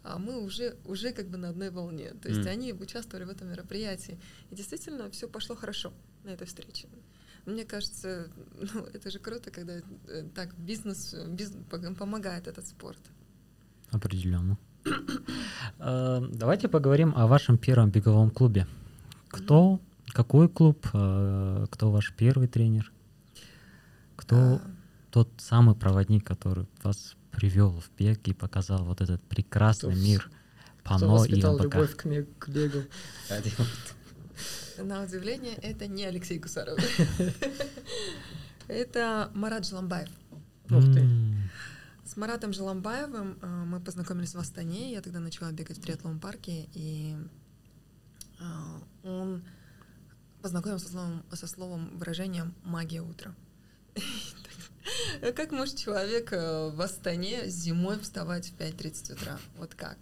А 0.04 0.18
мы 0.18 0.42
уже, 0.42 0.76
уже 0.86 1.12
как 1.12 1.28
бы 1.30 1.38
на 1.38 1.50
одной 1.50 1.70
волне. 1.70 2.14
То 2.22 2.30
есть 2.30 2.42
Мгм. 2.42 2.50
они 2.50 2.74
участвовали 2.74 3.26
в 3.26 3.30
этом 3.30 3.50
мероприятии. 3.50 4.20
И 4.52 4.56
действительно 4.56 5.10
все 5.12 5.28
пошло 5.28 5.56
хорошо 5.56 5.94
на 6.24 6.30
этой 6.32 6.48
встрече. 6.48 6.88
Мне 7.46 7.66
кажется, 7.66 8.30
ну, 8.74 8.82
это 8.94 9.12
же 9.12 9.20
круто, 9.20 9.52
когда 9.52 9.74
э, 10.08 10.24
так 10.34 10.58
бизнес, 10.58 11.14
э, 11.14 11.28
биз- 11.28 11.64
пог- 11.70 11.96
помогает 11.96 12.48
этот 12.48 12.66
спорт. 12.68 13.00
Определенно. 13.92 14.58
Э, 15.80 16.22
Давайте 16.32 16.68
поговорим 16.68 17.14
о 17.16 17.28
вашем 17.28 17.58
первом 17.58 17.90
беговом 17.90 18.30
клубе. 18.32 18.68
Кто, 19.30 19.80
какой 20.08 20.50
клуб, 20.50 20.88
э, 20.94 21.66
кто 21.70 21.92
ваш 21.92 22.14
первый 22.14 22.48
тренер, 22.48 22.92
кто 24.16 24.36
А, 24.36 24.62
тот 25.12 25.30
самый 25.38 25.76
проводник, 25.76 26.26
который 26.26 26.66
вас 26.84 27.16
привел 27.32 27.72
в 27.72 27.90
бег 27.98 28.28
и 28.28 28.34
показал 28.34 28.84
вот 28.84 29.02
этот 29.02 29.22
прекрасный 29.24 29.92
Кто 29.92 30.02
мир 30.02 30.30
пано 30.84 31.24
и 31.26 31.36
МБК. 31.36 31.64
любовь 31.64 31.96
к 31.96 32.48
бегу? 32.50 32.84
На 34.80 35.04
удивление, 35.04 35.56
это 35.56 35.88
не 35.88 36.06
Алексей 36.06 36.38
Гусаров. 36.40 36.80
Это 38.68 39.32
Марат 39.34 39.66
Жламбаев. 39.66 40.10
Ух 40.70 40.84
ты. 40.94 41.08
С 42.08 42.16
Маратом 42.16 42.54
Желамбаевым 42.54 43.38
э, 43.42 43.46
мы 43.66 43.82
познакомились 43.82 44.34
в 44.34 44.40
Астане. 44.40 44.94
Я 44.94 45.02
тогда 45.02 45.20
начала 45.20 45.52
бегать 45.52 45.78
в 45.78 45.82
триатлон 45.82 46.22
парке, 46.22 46.70
и 46.74 47.18
э, 48.40 48.44
он 49.04 49.44
познакомился 50.42 50.86
со 50.86 50.92
словом, 50.94 51.26
со 51.34 51.48
словом 51.48 51.98
выражением 51.98 52.56
«магия 52.64 53.02
утра». 53.02 53.36
Как 55.36 55.52
может 55.52 55.76
человек 55.76 56.32
э, 56.32 56.70
в 56.70 56.80
Астане 56.80 57.50
зимой 57.50 58.00
вставать 58.00 58.48
в 58.48 58.56
5.30 58.56 59.14
утра? 59.14 59.38
Вот 59.58 59.76
как? 59.76 59.98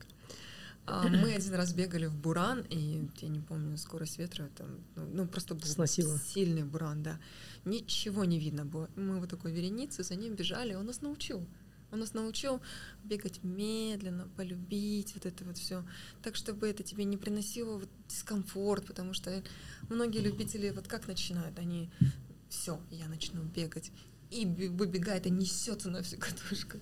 А 0.86 1.08
Мы 1.08 1.34
один 1.34 1.56
раз 1.56 1.74
бегали 1.74 2.06
в 2.06 2.16
Буран, 2.16 2.62
и 2.70 3.10
я 3.18 3.30
не 3.30 3.40
помню, 3.40 3.80
скорость 3.80 4.20
ветра 4.20 4.52
там, 4.56 4.68
ну, 4.96 5.08
ну, 5.12 5.28
просто 5.28 5.56
был 5.56 5.64
Сносило. 5.64 6.20
сильный 6.20 6.64
буран, 6.64 7.02
да. 7.02 7.20
Ничего 7.66 8.26
не 8.26 8.38
видно 8.38 8.64
было. 8.64 8.92
Мы 8.96 9.20
вот 9.20 9.32
такой 9.32 9.52
вереницы 9.52 10.04
за 10.04 10.14
ним 10.14 10.36
бежали, 10.36 10.76
он 10.76 10.86
нас 10.86 11.02
научил. 11.02 11.48
Он 11.92 12.00
нас 12.00 12.14
научил 12.14 12.62
бегать 13.04 13.44
медленно, 13.44 14.28
полюбить 14.36 15.14
вот 15.14 15.26
это 15.26 15.44
вот 15.46 15.58
все, 15.58 15.84
так 16.22 16.36
чтобы 16.36 16.68
это 16.68 16.84
тебе 16.84 17.04
не 17.04 17.18
приносило 17.18 17.78
вот 17.78 17.90
дискомфорт, 18.08 18.86
потому 18.86 19.14
что 19.14 19.44
многие 19.90 20.20
любители 20.20 20.70
вот 20.72 20.88
как 20.88 21.08
начинают, 21.08 21.58
они 21.60 21.90
все, 22.50 22.80
я 22.92 23.08
начну 23.08 23.44
бегать, 23.44 23.92
и 24.36 24.46
бе- 24.46 24.70
выбегает, 24.70 25.26
и 25.26 25.30
несется 25.30 25.90
на 25.90 26.02
всю 26.02 26.18
катушку. 26.18 26.78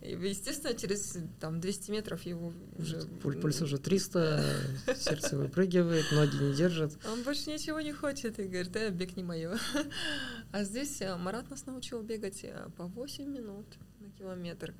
И, 0.00 0.12
естественно, 0.12 0.74
через 0.74 1.16
там 1.38 1.60
200 1.60 1.90
метров 1.90 2.22
его 2.22 2.52
уже... 2.76 3.00
Пуль- 3.22 3.40
Пульс 3.40 3.60
уже 3.60 3.78
300, 3.78 4.54
сердце 4.96 5.36
выпрыгивает, 5.36 6.10
ноги 6.12 6.36
не 6.36 6.54
держат. 6.54 6.96
Он 7.06 7.22
больше 7.22 7.50
ничего 7.50 7.80
не 7.80 7.92
хочет 7.92 8.38
и 8.38 8.44
говорит, 8.44 8.72
да, 8.72 8.88
бег 8.90 9.16
не 9.16 9.22
мое. 9.22 9.58
А 10.52 10.64
здесь 10.64 11.00
э, 11.00 11.16
Марат 11.16 11.48
нас 11.50 11.66
научил 11.66 12.02
бегать 12.02 12.40
э, 12.42 12.68
по 12.76 12.86
8 12.86 13.24
минут 13.24 13.66
на 14.00 14.10
километр. 14.10 14.74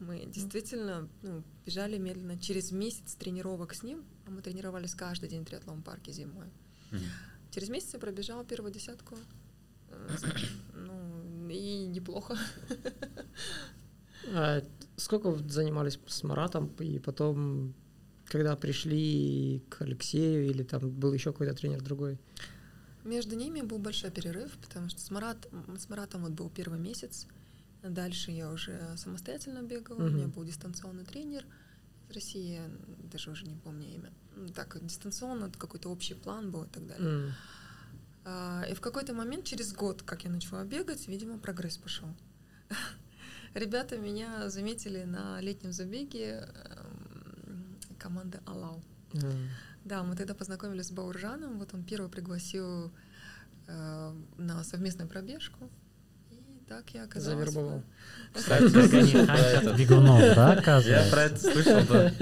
Мы 0.00 0.24
действительно 0.26 1.08
ну, 1.22 1.44
бежали 1.66 1.98
медленно. 1.98 2.38
Через 2.38 2.72
месяц 2.72 3.14
тренировок 3.14 3.74
с 3.74 3.82
ним, 3.82 4.04
а 4.26 4.30
мы 4.30 4.42
тренировались 4.42 4.94
каждый 4.94 5.28
день 5.28 5.42
в 5.42 5.48
триатлон 5.48 5.82
парке 5.82 6.12
зимой. 6.12 6.46
Через 7.50 7.68
месяц 7.68 7.92
я 7.92 7.98
пробежала 8.00 8.44
первую 8.44 8.72
десятку. 8.72 9.16
И 11.52 11.86
неплохо. 11.86 12.36
А 14.34 14.62
сколько 14.96 15.30
вы 15.30 15.48
занимались 15.48 15.98
с 16.06 16.22
Маратом, 16.22 16.68
и 16.78 16.98
потом, 16.98 17.74
когда 18.26 18.56
пришли 18.56 19.62
к 19.68 19.82
Алексею, 19.82 20.46
или 20.46 20.62
там 20.62 20.90
был 20.90 21.12
еще 21.12 21.32
какой-то 21.32 21.54
тренер 21.54 21.82
другой? 21.82 22.18
Между 23.04 23.34
ними 23.34 23.62
был 23.62 23.78
большой 23.78 24.10
перерыв, 24.10 24.56
потому 24.58 24.88
что 24.88 25.00
с, 25.00 25.10
Марат, 25.10 25.48
с 25.76 25.88
Маратом 25.88 26.22
вот 26.22 26.32
был 26.32 26.48
первый 26.50 26.78
месяц. 26.78 27.26
Дальше 27.82 28.30
я 28.30 28.50
уже 28.50 28.80
самостоятельно 28.96 29.62
бегала, 29.62 30.04
у 30.04 30.08
меня 30.08 30.28
был 30.28 30.44
дистанционный 30.44 31.04
тренер 31.04 31.44
из 32.08 32.14
России, 32.14 32.54
я 32.54 32.70
даже 33.10 33.30
уже 33.32 33.44
не 33.44 33.56
помню 33.56 33.88
имя. 33.88 34.12
Так, 34.54 34.78
дистанционно 34.80 35.50
какой-то 35.50 35.88
общий 35.90 36.14
план 36.14 36.52
был 36.52 36.62
и 36.62 36.68
так 36.68 36.86
далее. 36.86 37.08
М. 37.08 37.32
А, 38.24 38.64
И 38.70 38.74
в 38.74 38.80
какой-то 38.80 39.14
момент, 39.14 39.44
через 39.44 39.72
год, 39.72 40.02
как 40.02 40.24
я 40.24 40.30
начала 40.30 40.64
бегать, 40.64 41.08
видимо, 41.08 41.38
прогресс 41.38 41.76
пошел. 41.76 42.08
Ребята 43.54 43.98
меня 43.98 44.48
заметили 44.48 45.04
на 45.04 45.40
летнем 45.40 45.72
забеге 45.72 46.48
эм, 46.54 47.78
команды 47.98 48.40
Алау. 48.46 48.82
Да, 49.84 50.02
мы 50.04 50.16
тогда 50.16 50.34
познакомились 50.34 50.86
с 50.86 50.92
Бауржаном, 50.92 51.58
вот 51.58 51.74
он 51.74 51.82
первый 51.82 52.08
пригласил 52.08 52.92
э, 53.66 54.14
на 54.38 54.64
совместную 54.64 55.08
пробежку. 55.08 55.68
Так 56.72 56.94
я 56.94 57.04
оказалась... 57.04 57.50
Завербовал. 57.50 57.82
Кстати, 58.32 58.62
бегунов, 59.78 60.20
да, 60.20 60.54
Я 60.54 60.58
оказывается? 60.58 61.10
про 61.10 61.22
это 61.24 61.38
слышал, 61.38 61.80
да. 61.86 62.12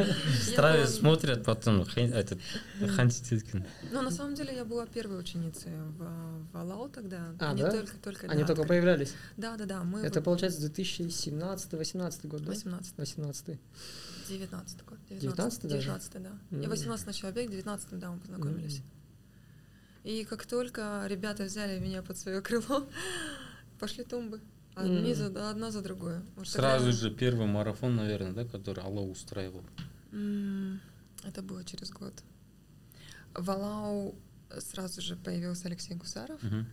Страве 0.43 0.87
смотрят, 0.89 1.45
потом 1.45 1.83
этот 1.95 2.41
хантить 2.97 3.31
еткін. 3.31 3.65
Ну, 3.93 4.03
на 4.03 4.11
самом 4.11 4.35
деле, 4.35 4.57
я 4.57 4.65
была 4.65 4.87
первой 4.87 5.21
ученицей 5.21 5.71
в, 5.99 6.59
Алау 6.59 6.89
тогда. 6.89 7.33
А, 7.39 7.55
да? 7.55 7.71
только, 7.71 7.97
только, 8.03 8.27
Они 8.27 8.43
только 8.45 8.65
появлялись. 8.65 9.15
Да, 9.37 9.57
да, 9.57 9.67
да. 9.67 9.85
Мы 9.85 10.01
Это 10.01 10.21
получается 10.21 10.67
2017-18 10.67 12.27
год, 12.27 12.43
да? 12.43 12.51
18 12.51 12.95
18 12.99 13.61
19 14.29 14.85
год. 14.85 14.99
19 15.11 15.63
даже? 15.63 15.83
19 15.83 16.23
да. 16.23 16.31
Я 16.51 16.65
М. 16.65 16.71
18 16.71 17.07
начала 17.07 17.31
бегать, 17.31 17.53
19 17.53 17.99
да, 18.01 18.11
мы 18.11 18.19
познакомились. 18.19 18.83
И 20.03 20.25
как 20.25 20.47
только 20.47 21.05
ребята 21.07 21.45
взяли 21.45 21.79
меня 21.79 22.03
под 22.03 22.17
свое 22.17 22.41
крыло, 22.41 22.89
пошли 23.81 24.05
тумбы. 24.05 24.41
Одни 24.75 25.11
М. 25.11 25.15
за, 25.17 25.51
одна 25.51 25.71
за 25.71 25.83
другой. 25.83 26.21
Вот 26.37 26.47
Сразу 26.47 26.85
тогда- 26.87 26.99
же 26.99 27.11
первый 27.11 27.47
марафон, 27.47 27.97
наверное, 27.97 28.33
да, 28.33 28.45
который 28.45 28.85
Алла 28.85 29.01
устраивал. 29.01 29.65
М, 30.13 30.81
Это 31.25 31.43
было 31.43 31.65
через 31.65 31.91
год. 31.91 32.15
В 33.35 33.51
Алау 33.51 34.15
сразу 34.59 35.03
же 35.03 35.17
появился 35.17 35.69
Алексей 35.69 35.95
Гусаров. 35.97 36.43
Мгм. 36.43 36.67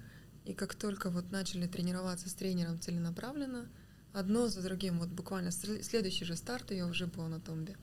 И 0.46 0.54
как 0.54 0.76
только 0.76 1.10
вот 1.10 1.32
начали 1.32 1.67
тренироваться 1.67 2.30
с 2.30 2.34
тренером 2.34 2.80
целенаправленно, 2.80 3.67
одно 4.13 4.48
за 4.48 4.62
другим, 4.62 5.00
вот 5.00 5.10
буквально 5.10 5.50
сл- 5.50 5.82
следующий 5.84 6.24
же 6.26 6.36
старт, 6.38 6.72
и 6.72 6.76
я 6.76 6.86
уже 6.88 7.08
была 7.08 7.28
на 7.28 7.39
тумбе. 7.41 7.76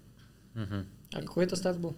Мгм. 0.54 0.86
А 1.12 1.20
какой 1.20 1.44
это 1.44 1.56
старт 1.56 1.78
был? 1.78 1.94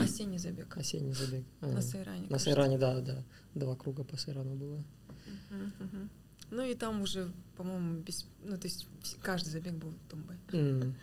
Осенний 0.00 0.38
забег. 0.38 0.76
Осенний 0.76 1.12
забег. 1.14 1.44
А, 1.62 1.66
На 1.66 1.82
Сайране. 1.82 2.26
На. 2.28 2.38
Сайране, 2.38 2.78
да, 2.78 3.00
да. 3.00 3.24
Два 3.54 3.74
круга 3.74 4.04
по 4.04 4.16
Сайрану 4.16 4.54
было. 4.54 4.84
Ну 6.50 6.62
и 6.62 6.74
там 6.74 7.02
уже, 7.02 7.30
по-моему, 7.56 8.00
без, 8.00 8.26
ну 8.44 8.56
то 8.56 8.66
есть 8.66 8.86
каждый 9.22 9.48
забег 9.48 9.74
был 9.74 9.92
тумбой. 10.08 10.36
М. 10.52 10.94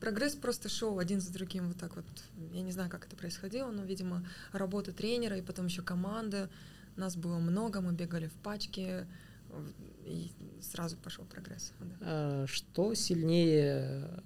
Прогресс 0.00 0.34
просто 0.34 0.68
шел 0.68 0.98
один 0.98 1.20
за 1.20 1.32
другим 1.32 1.68
вот 1.68 1.76
так 1.78 1.94
вот. 1.96 2.04
Я 2.52 2.62
не 2.62 2.72
знаю, 2.72 2.90
как 2.90 3.06
это 3.06 3.16
происходило, 3.16 3.70
но, 3.70 3.84
видимо, 3.84 4.26
работа 4.52 4.92
тренера 4.92 5.36
и 5.36 5.42
потом 5.42 5.66
еще 5.66 5.82
команда. 5.82 6.48
Нас 6.96 7.16
было 7.16 7.38
много, 7.38 7.80
мы 7.80 7.92
бегали 7.92 8.26
в 8.28 8.32
пачке, 8.34 9.06
в- 9.48 9.72
и 10.06 10.30
сразу 10.62 10.96
пошел 10.96 11.24
прогресс. 11.24 11.72
да. 11.80 11.96
А 12.00 12.44
Что 12.46 12.94
сильнее 12.94 14.22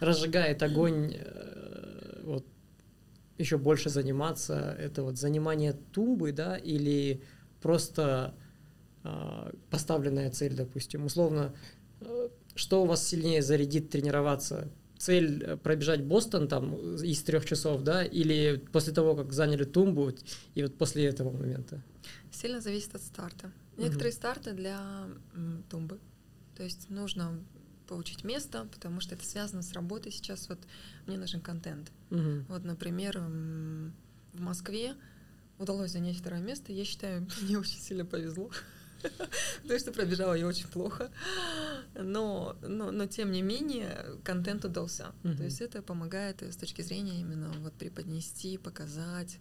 разжигает 0.00 0.62
огонь 0.62 1.14
э, 1.14 2.20
вот 2.24 2.46
еще 3.38 3.58
больше 3.58 3.90
заниматься? 3.90 4.74
Это 4.78 5.02
вот 5.02 5.18
занимание 5.18 5.72
тумбы, 5.92 6.32
да, 6.32 6.56
или 6.56 7.22
просто 7.60 8.34
а, 9.02 9.52
поставленная 9.70 10.30
цель, 10.30 10.54
допустим, 10.54 11.06
условно, 11.06 11.54
э, 12.00 12.28
что 12.54 12.82
у 12.82 12.86
вас 12.86 13.06
сильнее 13.06 13.42
зарядит 13.42 13.90
тренироваться? 13.90 14.68
Цель 14.98 15.42
э, 15.42 15.56
пробежать 15.56 16.02
Бостон 16.02 16.48
там 16.48 16.74
из 16.96 17.22
трех 17.22 17.46
часов, 17.46 17.82
да, 17.82 18.04
или 18.04 18.62
после 18.72 18.92
того, 18.92 19.16
как 19.16 19.32
заняли 19.32 19.64
тумбу, 19.64 20.12
и 20.54 20.62
вот 20.62 20.76
после 20.76 21.06
этого 21.06 21.30
момента? 21.30 21.82
Сильно 22.30 22.60
зависит 22.60 22.94
от 22.94 23.02
старта. 23.02 23.50
Некоторые 23.78 24.12
старты 24.12 24.52
для 24.52 25.08
м, 25.34 25.64
тумбы. 25.70 25.98
То 26.56 26.62
есть 26.62 26.90
нужно 26.90 27.42
получить 27.88 28.24
место, 28.24 28.68
потому 28.70 29.00
что 29.00 29.14
это 29.14 29.24
связано 29.24 29.62
с 29.62 29.72
работой. 29.72 30.12
Сейчас 30.12 30.48
вот 30.50 30.58
мне 31.06 31.16
нужен 31.16 31.40
контент. 31.40 31.90
Мгм. 32.10 32.44
Вот, 32.48 32.64
например, 32.64 33.18
в 33.18 34.40
Москве 34.40 34.94
удалось 35.60 35.92
занять 35.92 36.16
второе 36.16 36.40
место. 36.40 36.72
Я 36.72 36.84
считаю, 36.84 37.28
мне 37.42 37.58
очень 37.58 37.78
сильно 37.78 38.04
повезло. 38.04 38.50
Потому 39.62 39.78
что 39.78 39.92
пробежала 39.92 40.34
я 40.34 40.46
очень 40.46 40.68
плохо. 40.68 41.10
Но, 41.94 42.56
но, 42.62 42.90
но 42.90 43.06
тем 43.06 43.30
не 43.30 43.42
менее, 43.42 44.04
контент 44.24 44.64
удался. 44.64 45.12
Мгм. 45.22 45.36
То 45.36 45.44
есть 45.44 45.60
это 45.60 45.82
помогает 45.82 46.42
с 46.42 46.56
точки 46.56 46.82
зрения 46.82 47.20
именно 47.20 47.50
вот 47.60 47.72
преподнести, 47.74 48.58
показать, 48.58 49.38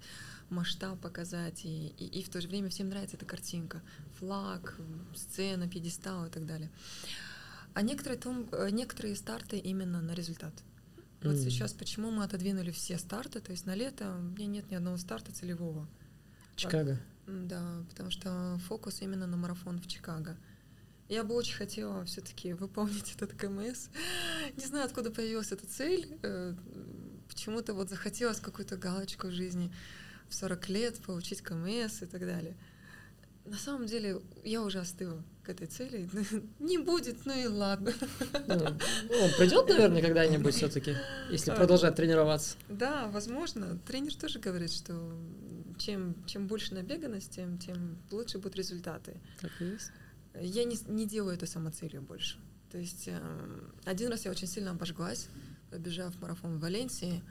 масштаб 0.50 1.00
показать. 1.00 1.66
И, 1.66 1.88
и, 1.98 2.20
и 2.20 2.24
в 2.24 2.30
то 2.30 2.42
же 2.42 2.48
время 2.48 2.70
всем 2.70 2.90
нравится 2.90 3.18
эта 3.18 3.26
картинка. 3.26 3.82
Флаг, 4.20 4.78
сцена, 5.16 5.68
пьедестал 5.68 6.26
и 6.26 6.30
так 6.30 6.46
далее. 6.46 6.70
А 7.74 7.82
некоторые, 7.82 8.20
э, 8.52 8.70
некоторые 8.72 9.16
старты 9.16 9.58
именно 9.58 10.02
на 10.02 10.12
результат. 10.12 10.54
Вот 11.22 11.34
М. 11.34 11.38
сейчас 11.38 11.74
почему 11.74 12.12
мы 12.12 12.24
отодвинули 12.24 12.72
все 12.72 12.98
старты, 12.98 13.42
то 13.42 13.52
есть 13.52 13.66
на 13.66 13.76
лето 13.76 14.16
у 14.18 14.22
меня 14.22 14.48
нет 14.48 14.72
ни 14.72 14.76
одного 14.76 14.98
старта 14.98 15.34
целевого. 15.34 15.88
Чикаго. 16.60 17.00
Да, 17.28 17.84
потому 17.90 18.12
что 18.12 18.60
фокус 18.68 19.02
именно 19.02 19.28
на 19.28 19.38
марафон 19.38 19.80
в 19.80 19.88
Чикаго. 19.88 20.36
Я 21.08 21.24
бы 21.24 21.34
очень 21.36 21.56
хотела 21.56 22.06
все-таки 22.06 22.54
выполнить 22.54 23.14
этот 23.16 23.34
КМС. 23.34 23.88
Не 24.58 24.66
знаю, 24.66 24.86
откуда 24.86 25.12
появилась 25.12 25.52
эта 25.52 25.66
цель. 25.68 26.18
э, 26.24 26.54
Почему-то 27.28 27.74
вот 27.74 27.90
захотелось 27.90 28.40
какую-то 28.40 28.76
галочку 28.78 29.28
в 29.28 29.32
жизни 29.32 29.72
в 30.28 30.34
40 30.36 30.70
лет 30.70 31.00
получить 31.02 31.42
КМС 31.42 32.02
и 32.02 32.06
так 32.06 32.22
далее. 32.22 32.56
На 33.46 33.58
самом 33.58 33.88
деле, 33.88 34.22
я 34.44 34.62
уже 34.62 34.80
остыла 34.80 35.24
к 35.44 35.50
этой 35.50 35.66
цели. 35.68 36.08
Не 36.60 36.78
будет, 36.78 37.26
ну 37.26 37.34
и 37.36 37.48
ладно. 37.48 37.92
Ну, 38.48 38.56
он 38.56 39.32
придет, 39.38 39.68
наверное, 39.68 40.02
когда-нибудь 40.02 40.54
все-таки, 40.54 40.96
если 41.32 41.52
продолжать 41.56 41.96
тренироваться. 41.96 42.56
Да, 42.68 43.08
возможно. 43.08 43.80
Тренер 43.88 44.14
тоже 44.16 44.40
говорит, 44.40 44.72
что 44.72 44.94
чем, 45.80 46.24
чем 46.26 46.48
больше 46.48 46.76
набеганность, 46.76 47.32
тем, 47.32 47.58
тем 47.58 47.98
лучше 48.12 48.38
будут 48.38 48.56
результаты. 48.56 49.20
Так 49.42 49.52
есть. 49.60 49.92
Я 50.40 50.64
не, 50.64 50.78
не 50.88 51.08
делаю 51.08 51.36
это 51.36 51.46
самоцелью 51.46 52.02
больше. 52.02 52.38
То 52.72 52.78
есть 52.78 53.08
э, 53.08 53.20
один 53.86 54.10
раз 54.10 54.26
я 54.26 54.32
очень 54.32 54.48
сильно 54.48 54.72
обожглась, 54.72 55.28
побежав 55.72 56.20
марафон 56.22 56.58
в 56.58 56.62
Валенсии 56.62 57.24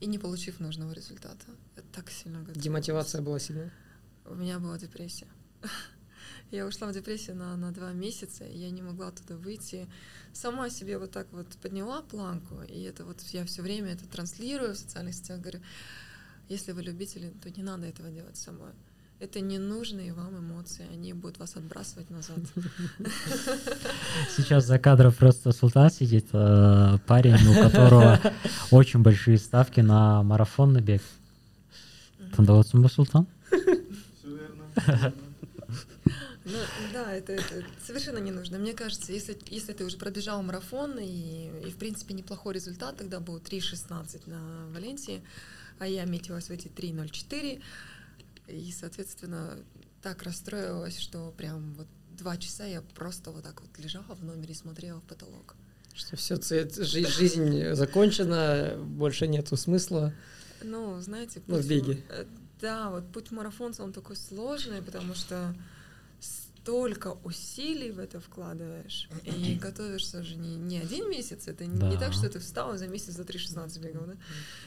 и 0.00 0.06
не 0.06 0.18
получив 0.18 0.60
нужного 0.60 0.92
результата. 0.92 1.46
Я 1.76 1.82
так 1.94 2.10
сильно 2.10 2.40
готова. 2.40 2.60
Демотивация 2.60 3.22
была 3.22 3.38
сильная? 3.38 3.72
У 4.26 4.34
меня 4.34 4.58
была 4.58 4.78
депрессия. 4.78 5.28
Я 6.50 6.66
ушла 6.66 6.88
в 6.88 6.94
депрессию 6.94 7.36
на, 7.36 7.56
на 7.56 7.72
два 7.72 7.92
месяца, 7.92 8.44
и 8.44 8.56
я 8.56 8.70
не 8.70 8.80
могла 8.80 9.10
туда 9.10 9.36
выйти. 9.36 9.86
Сама 10.32 10.70
себе 10.70 10.98
вот 10.98 11.10
так 11.10 11.30
вот 11.30 11.46
подняла 11.60 12.00
планку, 12.00 12.62
и 12.62 12.82
это 12.82 13.04
вот 13.04 13.20
я 13.32 13.44
все 13.44 13.60
время 13.60 13.92
это 13.92 14.06
транслирую 14.06 14.74
в 14.74 14.78
социальных 14.78 15.14
сетях, 15.14 15.40
говорю, 15.40 15.60
если 16.48 16.72
вы 16.72 16.82
любители, 16.82 17.32
то 17.42 17.50
не 17.50 17.62
надо 17.62 17.86
этого 17.86 18.10
делать 18.10 18.36
самой. 18.36 18.72
Это 19.20 19.40
ненужные 19.40 20.12
вам 20.12 20.38
эмоции, 20.38 20.86
они 20.92 21.12
будут 21.12 21.38
вас 21.38 21.56
отбрасывать 21.56 22.08
назад. 22.08 22.38
Сейчас 24.36 24.64
за 24.64 24.78
кадром 24.78 25.12
просто 25.12 25.50
Султан 25.50 25.90
сидит, 25.90 26.28
э, 26.32 26.98
парень, 27.04 27.34
у 27.48 27.62
которого 27.62 28.20
очень 28.70 29.00
большие 29.00 29.38
ставки 29.38 29.80
на 29.80 30.22
марафонный 30.22 30.80
бег. 30.80 31.02
Ба 32.36 32.88
Султан? 32.88 33.26
Все 33.50 34.28
верно. 34.28 35.12
Ну, 36.44 36.58
да, 36.92 37.12
это, 37.12 37.32
это 37.32 37.64
совершенно 37.84 38.18
не 38.18 38.30
нужно. 38.30 38.58
Мне 38.58 38.72
кажется, 38.72 39.12
если, 39.12 39.36
если 39.50 39.72
ты 39.72 39.84
уже 39.84 39.98
пробежал 39.98 40.42
марафон 40.42 40.98
и, 40.98 41.50
и, 41.66 41.70
в 41.70 41.76
принципе, 41.76 42.14
неплохой 42.14 42.54
результат, 42.54 42.96
тогда 42.96 43.20
был 43.20 43.38
3.16 43.38 44.22
на 44.26 44.72
Валенсии, 44.72 45.22
а 45.78 45.86
я 45.86 46.04
метилась 46.04 46.48
в 46.48 46.50
эти 46.50 46.68
3.04, 46.68 47.62
и, 48.48 48.72
соответственно, 48.72 49.58
так 50.02 50.22
расстроилась, 50.22 50.98
что 50.98 51.32
прям 51.36 51.74
вот 51.74 51.86
два 52.16 52.36
часа 52.36 52.64
я 52.64 52.82
просто 52.94 53.30
вот 53.30 53.44
так 53.44 53.60
вот 53.60 53.70
лежала 53.78 54.14
в 54.14 54.24
номере 54.24 54.52
и 54.52 54.56
смотрела 54.56 55.00
в 55.00 55.04
потолок. 55.04 55.54
Что 55.94 56.16
все, 56.16 56.36
жизнь 56.84 57.74
закончена, 57.74 58.76
больше 58.78 59.26
нету 59.26 59.56
смысла. 59.56 60.12
Ну, 60.62 61.00
знаете, 61.00 61.42
ну, 61.46 61.58
в 61.58 61.66
беге. 61.66 62.04
Э, 62.08 62.24
да, 62.60 62.90
вот 62.90 63.10
путь 63.12 63.30
марафонца, 63.30 63.82
он 63.82 63.92
такой 63.92 64.16
сложный, 64.16 64.82
потому 64.82 65.14
что 65.14 65.54
столько 66.68 67.16
усилий 67.24 67.90
в 67.90 67.98
это 67.98 68.20
вкладываешь 68.20 69.08
и 69.24 69.54
готовишься 69.54 70.22
же 70.22 70.36
не, 70.36 70.54
не 70.56 70.78
один 70.78 71.08
месяц, 71.08 71.48
это 71.48 71.64
не, 71.64 71.78
Да. 71.78 71.88
не 71.88 71.96
так, 71.96 72.12
что 72.12 72.28
ты 72.28 72.38
встал 72.40 72.74
и 72.74 72.78
за 72.78 72.88
месяц 72.88 73.14
за 73.14 73.22
3.16 73.24 73.80
бегал, 73.80 74.04
да? 74.06 74.16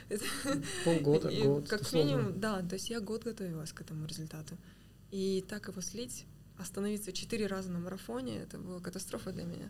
Это- 0.09 0.25
Полгода, 0.83 1.29
и 1.29 1.43
год. 1.43 1.69
Как 1.69 1.81
это 1.81 1.89
сложно. 1.89 2.07
минимум, 2.07 2.39
да, 2.39 2.61
то 2.63 2.73
есть 2.73 2.89
я 2.89 2.99
год 3.01 3.23
готовилась 3.23 3.71
к 3.71 3.81
этому 3.81 4.07
результату. 4.07 4.57
И 5.11 5.43
так 5.47 5.67
его 5.67 5.79
слить, 5.81 6.25
остановиться 6.57 7.11
четыре 7.13 7.45
раза 7.45 7.69
на 7.69 7.77
марафоне, 7.77 8.37
это 8.39 8.57
была 8.57 8.79
катастрофа 8.79 9.31
для 9.31 9.43
меня. 9.43 9.69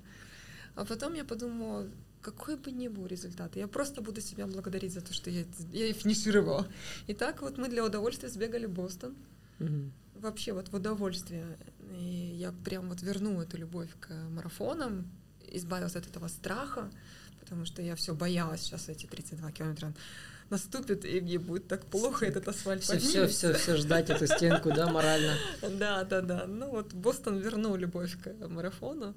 А 0.75 0.85
потом 0.85 1.15
я 1.15 1.25
подумала, 1.25 1.85
какой 2.21 2.55
бы 2.55 2.71
ни 2.71 2.87
был 2.87 3.07
результат, 3.07 3.57
я 3.57 3.67
просто 3.67 4.01
буду 4.01 4.21
себя 4.21 4.47
благодарить 4.47 4.93
за 4.93 5.01
то, 5.01 5.13
что 5.13 5.29
я, 5.29 5.43
я 5.73 5.91
финишировала. 5.93 6.65
И 7.07 7.13
так 7.13 7.41
вот 7.41 7.57
мы 7.57 7.67
для 7.67 7.83
удовольствия 7.83 8.29
сбегали 8.29 8.67
Бостон 8.67 9.15
Мгм. 9.59 9.91
вообще 10.15 10.53
вот 10.53 10.69
в 10.69 10.75
удовольствие. 10.75 11.45
И 11.91 12.35
я 12.37 12.51
прям 12.51 12.89
вот 12.89 13.01
верну 13.01 13.41
эту 13.41 13.57
любовь 13.57 13.89
к 13.99 14.09
марафонам, 14.29 15.05
избавилась 15.47 15.95
от 15.95 16.07
этого 16.07 16.27
страха, 16.27 16.89
потому 17.39 17.65
что 17.65 17.81
я 17.81 17.95
все 17.95 18.13
боялась 18.13 18.61
сейчас 18.61 18.89
эти 18.89 19.05
32 19.05 19.51
километра 19.51 19.93
наступит, 20.51 21.05
и 21.05 21.21
мне 21.21 21.39
будет 21.39 21.67
так 21.67 21.85
плохо 21.85 22.25
этот 22.25 22.47
асфальт 22.47 22.83
Все, 22.83 22.99
все, 22.99 23.27
все, 23.27 23.53
все 23.53 23.77
ждать 23.77 24.09
эту 24.09 24.27
стенку, 24.27 24.69
да, 24.69 24.91
морально. 24.91 25.35
Да, 25.79 26.03
да, 26.03 26.21
да. 26.21 26.45
Ну 26.45 26.69
вот 26.69 26.93
Бостон 26.93 27.39
вернул 27.39 27.75
любовь 27.75 28.17
к 28.21 28.47
марафону, 28.47 29.15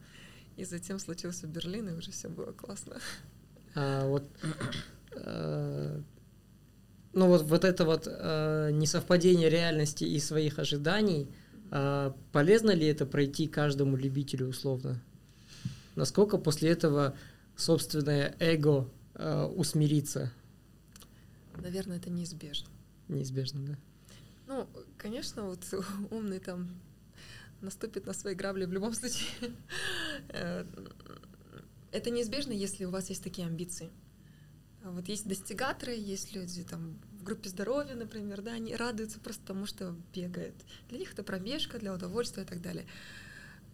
и 0.57 0.65
затем 0.65 0.99
случился 0.99 1.47
Берлин, 1.47 1.89
и 1.89 1.93
уже 1.93 2.13
все 2.13 2.29
было 2.29 2.53
классно. 2.53 2.97
А, 3.75 4.07
вот, 4.07 4.25
э, 5.17 6.01
ну 7.13 7.27
вот, 7.27 7.43
вот 7.43 7.65
это 7.65 7.85
вот 7.85 8.07
э, 8.07 8.71
несовпадение 8.73 9.51
реальности 9.51 10.05
и 10.05 10.21
своих 10.21 10.61
ожиданий, 10.61 11.29
э, 11.75 12.13
полезно 12.33 12.71
ли 12.71 12.87
это 12.87 13.05
пройти 13.05 13.49
каждому 13.49 13.97
любителю 13.97 14.49
условно? 14.49 15.03
Насколько 15.97 16.39
после 16.39 16.71
этого 16.71 17.17
собственное 17.57 18.35
эго 18.39 18.89
э, 19.15 19.45
усмирится? 19.45 20.33
Наверное, 21.57 21.99
это 21.99 22.11
неизбежно. 22.11 22.69
Неизбежно, 23.09 23.61
да? 23.67 23.79
Ну, 24.47 24.69
конечно, 24.97 25.43
вот 25.45 25.63
умный 26.11 26.39
там 26.39 26.69
наступит 27.61 28.07
на 28.07 28.13
свои 28.13 28.35
грабли 28.35 28.65
в 28.65 28.73
любом 28.73 28.95
случае. 29.01 29.29
Э, 30.29 30.65
Это 31.93 32.11
неизбежно, 32.11 32.53
если 32.53 32.85
у 32.85 32.91
вас 32.91 33.09
есть 33.11 33.23
такие 33.23 33.47
амбиции. 33.47 33.91
А 34.83 34.91
Вот 34.91 35.09
есть 35.09 35.27
достигаторы, 35.27 35.93
есть 35.95 36.35
люди 36.35 36.63
там 36.63 36.99
в 37.25 37.27
группе 37.27 37.49
здоровья, 37.49 37.95
например, 37.95 38.43
да, 38.43 38.53
они 38.53 38.77
радуются 38.77 39.19
просто 39.19 39.43
тому, 39.47 39.65
что 39.65 39.97
бегают. 40.13 40.55
Для 40.91 40.99
них 40.99 41.15
это 41.15 41.23
пробежка, 41.23 41.79
для 41.79 41.95
удовольствия 41.95 42.43
и 42.43 42.47
так 42.47 42.61
далее. 42.61 42.85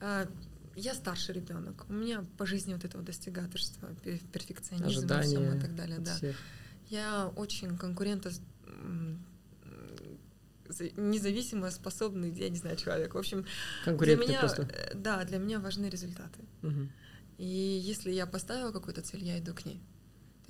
А 0.00 0.28
Я 0.76 0.94
старший 0.94 1.34
ребенок, 1.34 1.84
у 1.88 1.92
меня 1.92 2.24
по 2.38 2.46
жизни 2.46 2.74
вот 2.74 2.84
этого 2.84 3.02
достигаторства, 3.02 3.88
пер- 4.04 4.24
перфекционизма 4.32 4.86
Ожидания 4.86 5.56
и 5.56 5.60
так 5.60 5.74
далее, 5.74 5.98
да. 5.98 6.14
всех. 6.14 6.36
Я 6.88 7.26
очень 7.34 7.76
конкурента 7.76 8.30
независимо 10.96 11.70
способный, 11.72 12.30
я 12.30 12.48
не 12.48 12.56
знаю, 12.56 12.76
человек. 12.76 13.14
В 13.14 13.18
общем, 13.18 13.44
для 13.84 14.16
меня, 14.16 14.38
просто. 14.38 14.62
э, 14.62 14.94
да, 14.94 15.24
для 15.24 15.38
меня 15.38 15.58
важны 15.58 15.86
результаты. 15.86 16.38
Мгм. 16.62 16.92
И 17.38 17.46
если 17.46 18.12
я 18.12 18.26
поставила 18.26 18.70
какую-то 18.70 19.02
цель, 19.02 19.24
я 19.24 19.40
иду 19.40 19.54
к 19.54 19.64
ней. 19.64 19.80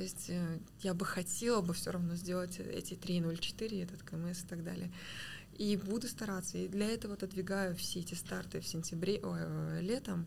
То 0.01 0.05
есть 0.05 0.31
э, 0.31 0.59
я 0.81 0.95
бы 0.95 1.05
хотела 1.05 1.61
бы 1.61 1.75
все 1.75 1.91
равно 1.91 2.15
сделать 2.15 2.59
эти 2.59 2.95
3.04, 2.95 3.83
этот 3.83 4.03
КМС 4.03 4.45
и 4.45 4.47
так 4.47 4.65
далее. 4.65 4.91
И 5.59 5.77
буду 5.77 6.09
стараться. 6.09 6.57
И 6.57 6.69
для 6.69 6.89
этого 6.89 7.13
отодвигаю 7.13 7.77
все 7.77 8.01
эти 8.01 8.15
старты 8.15 8.61
в 8.61 8.67
сентябре, 8.67 9.21
ой, 9.23 9.41
э, 9.43 9.81
летом, 9.83 10.27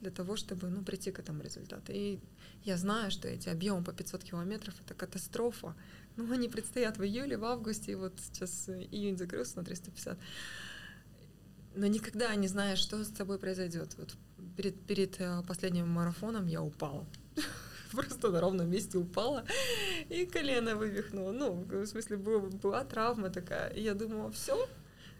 для 0.00 0.10
того, 0.10 0.34
чтобы 0.34 0.68
ну, 0.68 0.82
прийти 0.82 1.12
к 1.12 1.20
этому 1.20 1.44
результату. 1.44 1.92
И 1.92 2.18
я 2.64 2.76
знаю, 2.76 3.12
что 3.12 3.28
эти 3.28 3.48
объемы 3.48 3.84
по 3.84 3.92
500 3.92 4.24
километров— 4.24 4.74
это 4.84 4.94
катастрофа. 4.94 5.76
Но 6.16 6.28
они 6.32 6.48
предстоят 6.48 6.98
в 6.98 7.04
июле, 7.04 7.38
в 7.38 7.44
августе, 7.44 7.92
и 7.92 7.94
вот 7.94 8.14
сейчас 8.18 8.68
э, 8.68 8.82
июнь 8.90 9.16
закрылся 9.16 9.58
на 9.58 9.64
350. 9.64 10.18
Но 11.76 11.86
никогда 11.86 12.34
не 12.34 12.48
знаешь, 12.48 12.80
что 12.80 13.04
с 13.04 13.10
тобой 13.10 13.38
произойдет. 13.38 13.94
Вот 13.96 14.16
перед, 14.56 14.84
перед 14.86 15.46
последним 15.46 15.88
марафоном 15.88 16.48
я 16.48 16.62
упала. 16.62 17.06
Просто 17.94 18.30
на 18.30 18.40
ровном 18.40 18.70
месте 18.70 18.98
упала 18.98 19.44
и 20.08 20.26
колено 20.26 20.76
вывихнула. 20.76 21.32
Ну, 21.32 21.64
в 21.68 21.86
смысле, 21.86 22.16
была, 22.16 22.40
была 22.40 22.84
травма 22.84 23.30
такая. 23.30 23.70
И 23.70 23.82
я 23.82 23.94
думала, 23.94 24.30
все, 24.32 24.68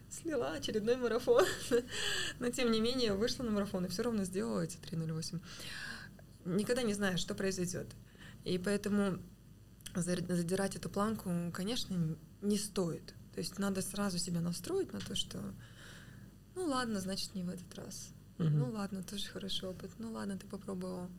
слила 0.09 0.51
очередной 0.53 0.95
марафон. 0.97 1.45
Но 2.39 2.49
тем 2.49 2.71
не 2.71 2.81
менее, 2.81 3.13
вышла 3.13 3.43
на 3.43 3.51
марафон 3.51 3.85
и 3.85 3.89
все 3.89 4.03
равно 4.03 4.23
сделала 4.23 4.61
эти 4.61 4.77
3.08. 4.77 5.39
Никогда 6.45 6.83
не 6.83 6.93
знаешь, 6.93 7.19
что 7.19 7.35
произойдет. 7.35 7.87
И 8.43 8.57
поэтому 8.57 9.19
за- 9.95 10.35
задирать 10.35 10.75
эту 10.75 10.89
планку, 10.89 11.31
конечно, 11.53 12.17
не 12.41 12.57
стоит. 12.57 13.13
То 13.33 13.39
есть 13.39 13.59
надо 13.59 13.81
сразу 13.81 14.17
себя 14.17 14.41
настроить 14.41 14.93
на 14.93 14.99
то, 14.99 15.15
что 15.15 15.39
ну 16.55 16.65
ладно, 16.67 17.01
значит, 17.01 17.35
не 17.35 17.43
в 17.43 17.49
этот 17.49 17.75
раз. 17.75 18.13
Мгм. 18.37 18.59
Ну 18.59 18.71
ладно, 18.71 19.03
тоже 19.03 19.25
хороший 19.27 19.67
опыт. 19.67 19.91
Ну 19.97 20.11
ладно, 20.11 20.37
ты 20.37 20.47
попробовал. 20.47 21.09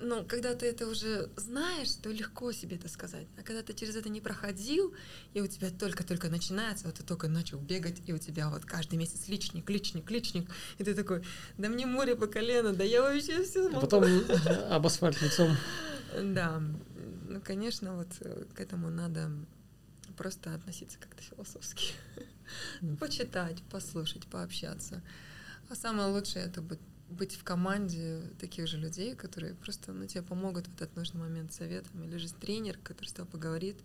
Ну, 0.00 0.24
когда 0.24 0.54
ты 0.54 0.66
это 0.66 0.86
уже 0.86 1.30
знаешь, 1.36 1.94
то 2.02 2.10
легко 2.10 2.52
себе 2.52 2.76
это 2.76 2.88
сказать. 2.88 3.26
А 3.38 3.42
когда 3.42 3.62
ты 3.62 3.72
через 3.74 3.96
это 3.96 4.08
не 4.08 4.20
проходил, 4.20 4.94
и 5.34 5.40
у 5.40 5.46
тебя 5.46 5.70
только-только 5.70 6.28
начинается, 6.28 6.86
вот 6.86 6.96
ты 6.96 7.02
только 7.02 7.28
начал 7.28 7.58
бегать, 7.58 8.02
и 8.06 8.12
у 8.12 8.18
тебя 8.18 8.48
вот 8.48 8.64
каждый 8.64 8.96
месяц 8.96 9.28
личник, 9.28 9.68
личник, 9.70 10.10
личник, 10.10 10.50
и 10.78 10.84
ты 10.84 10.94
такой, 10.94 11.24
да 11.58 11.68
мне 11.68 11.86
море 11.86 12.14
по 12.16 12.26
колено, 12.26 12.72
да 12.74 12.84
я 12.84 13.02
вообще 13.02 13.42
все 13.42 13.68
А 13.68 13.80
потом 13.80 14.04
об 14.70 14.86
асфальт 14.86 15.20
лицом. 15.22 15.56
Да, 16.22 16.62
ну, 17.28 17.40
конечно, 17.40 17.96
вот 17.96 18.08
э, 18.20 18.44
к 18.54 18.60
этому 18.60 18.90
надо 18.90 19.30
просто 20.16 20.54
относиться 20.54 20.98
как-то 20.98 21.22
философски. 21.22 21.92
Почитать, 23.00 23.62
послушать, 23.70 24.26
пообщаться. 24.26 25.02
А 25.68 25.74
самое 25.74 26.08
лучшее 26.08 26.44
это 26.44 26.62
быть, 26.62 26.78
быть 27.08 27.36
в 27.36 27.44
команде 27.44 28.22
таких 28.38 28.66
же 28.66 28.78
людей, 28.78 29.14
которые 29.14 29.54
просто 29.54 29.92
ну, 29.92 30.06
тебе 30.06 30.22
помогут 30.22 30.66
в 30.66 30.74
этот 30.74 30.96
нужный 30.96 31.20
момент 31.20 31.52
советом. 31.52 32.02
Или 32.02 32.16
же 32.16 32.32
тренер, 32.32 32.78
который 32.82 33.08
с 33.08 33.12
тобой 33.12 33.30
поговорит 33.30 33.76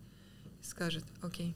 и 0.60 0.64
скажет, 0.64 1.04
окей, 1.20 1.54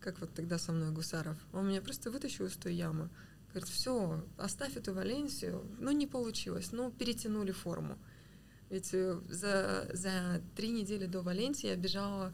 как 0.00 0.20
вот 0.20 0.32
тогда 0.34 0.58
со 0.58 0.72
мной 0.72 0.92
Гусаров. 0.92 1.36
Он 1.52 1.68
меня 1.68 1.82
просто 1.82 2.10
вытащил 2.10 2.46
из 2.46 2.56
той 2.56 2.74
ямы. 2.74 3.10
Говорит, 3.50 3.68
все, 3.68 4.24
оставь 4.38 4.76
эту 4.76 4.94
Валенсию. 4.94 5.64
Ну, 5.78 5.90
не 5.90 6.06
получилось. 6.06 6.70
Ну, 6.72 6.90
перетянули 6.92 7.50
форму. 7.50 7.98
Ведь 8.70 8.94
э, 8.94 9.20
за, 9.28 9.88
за 9.92 10.40
три 10.54 10.70
недели 10.70 11.06
до 11.06 11.22
Валенсии 11.22 11.66
я 11.66 11.76
бежала 11.76 12.32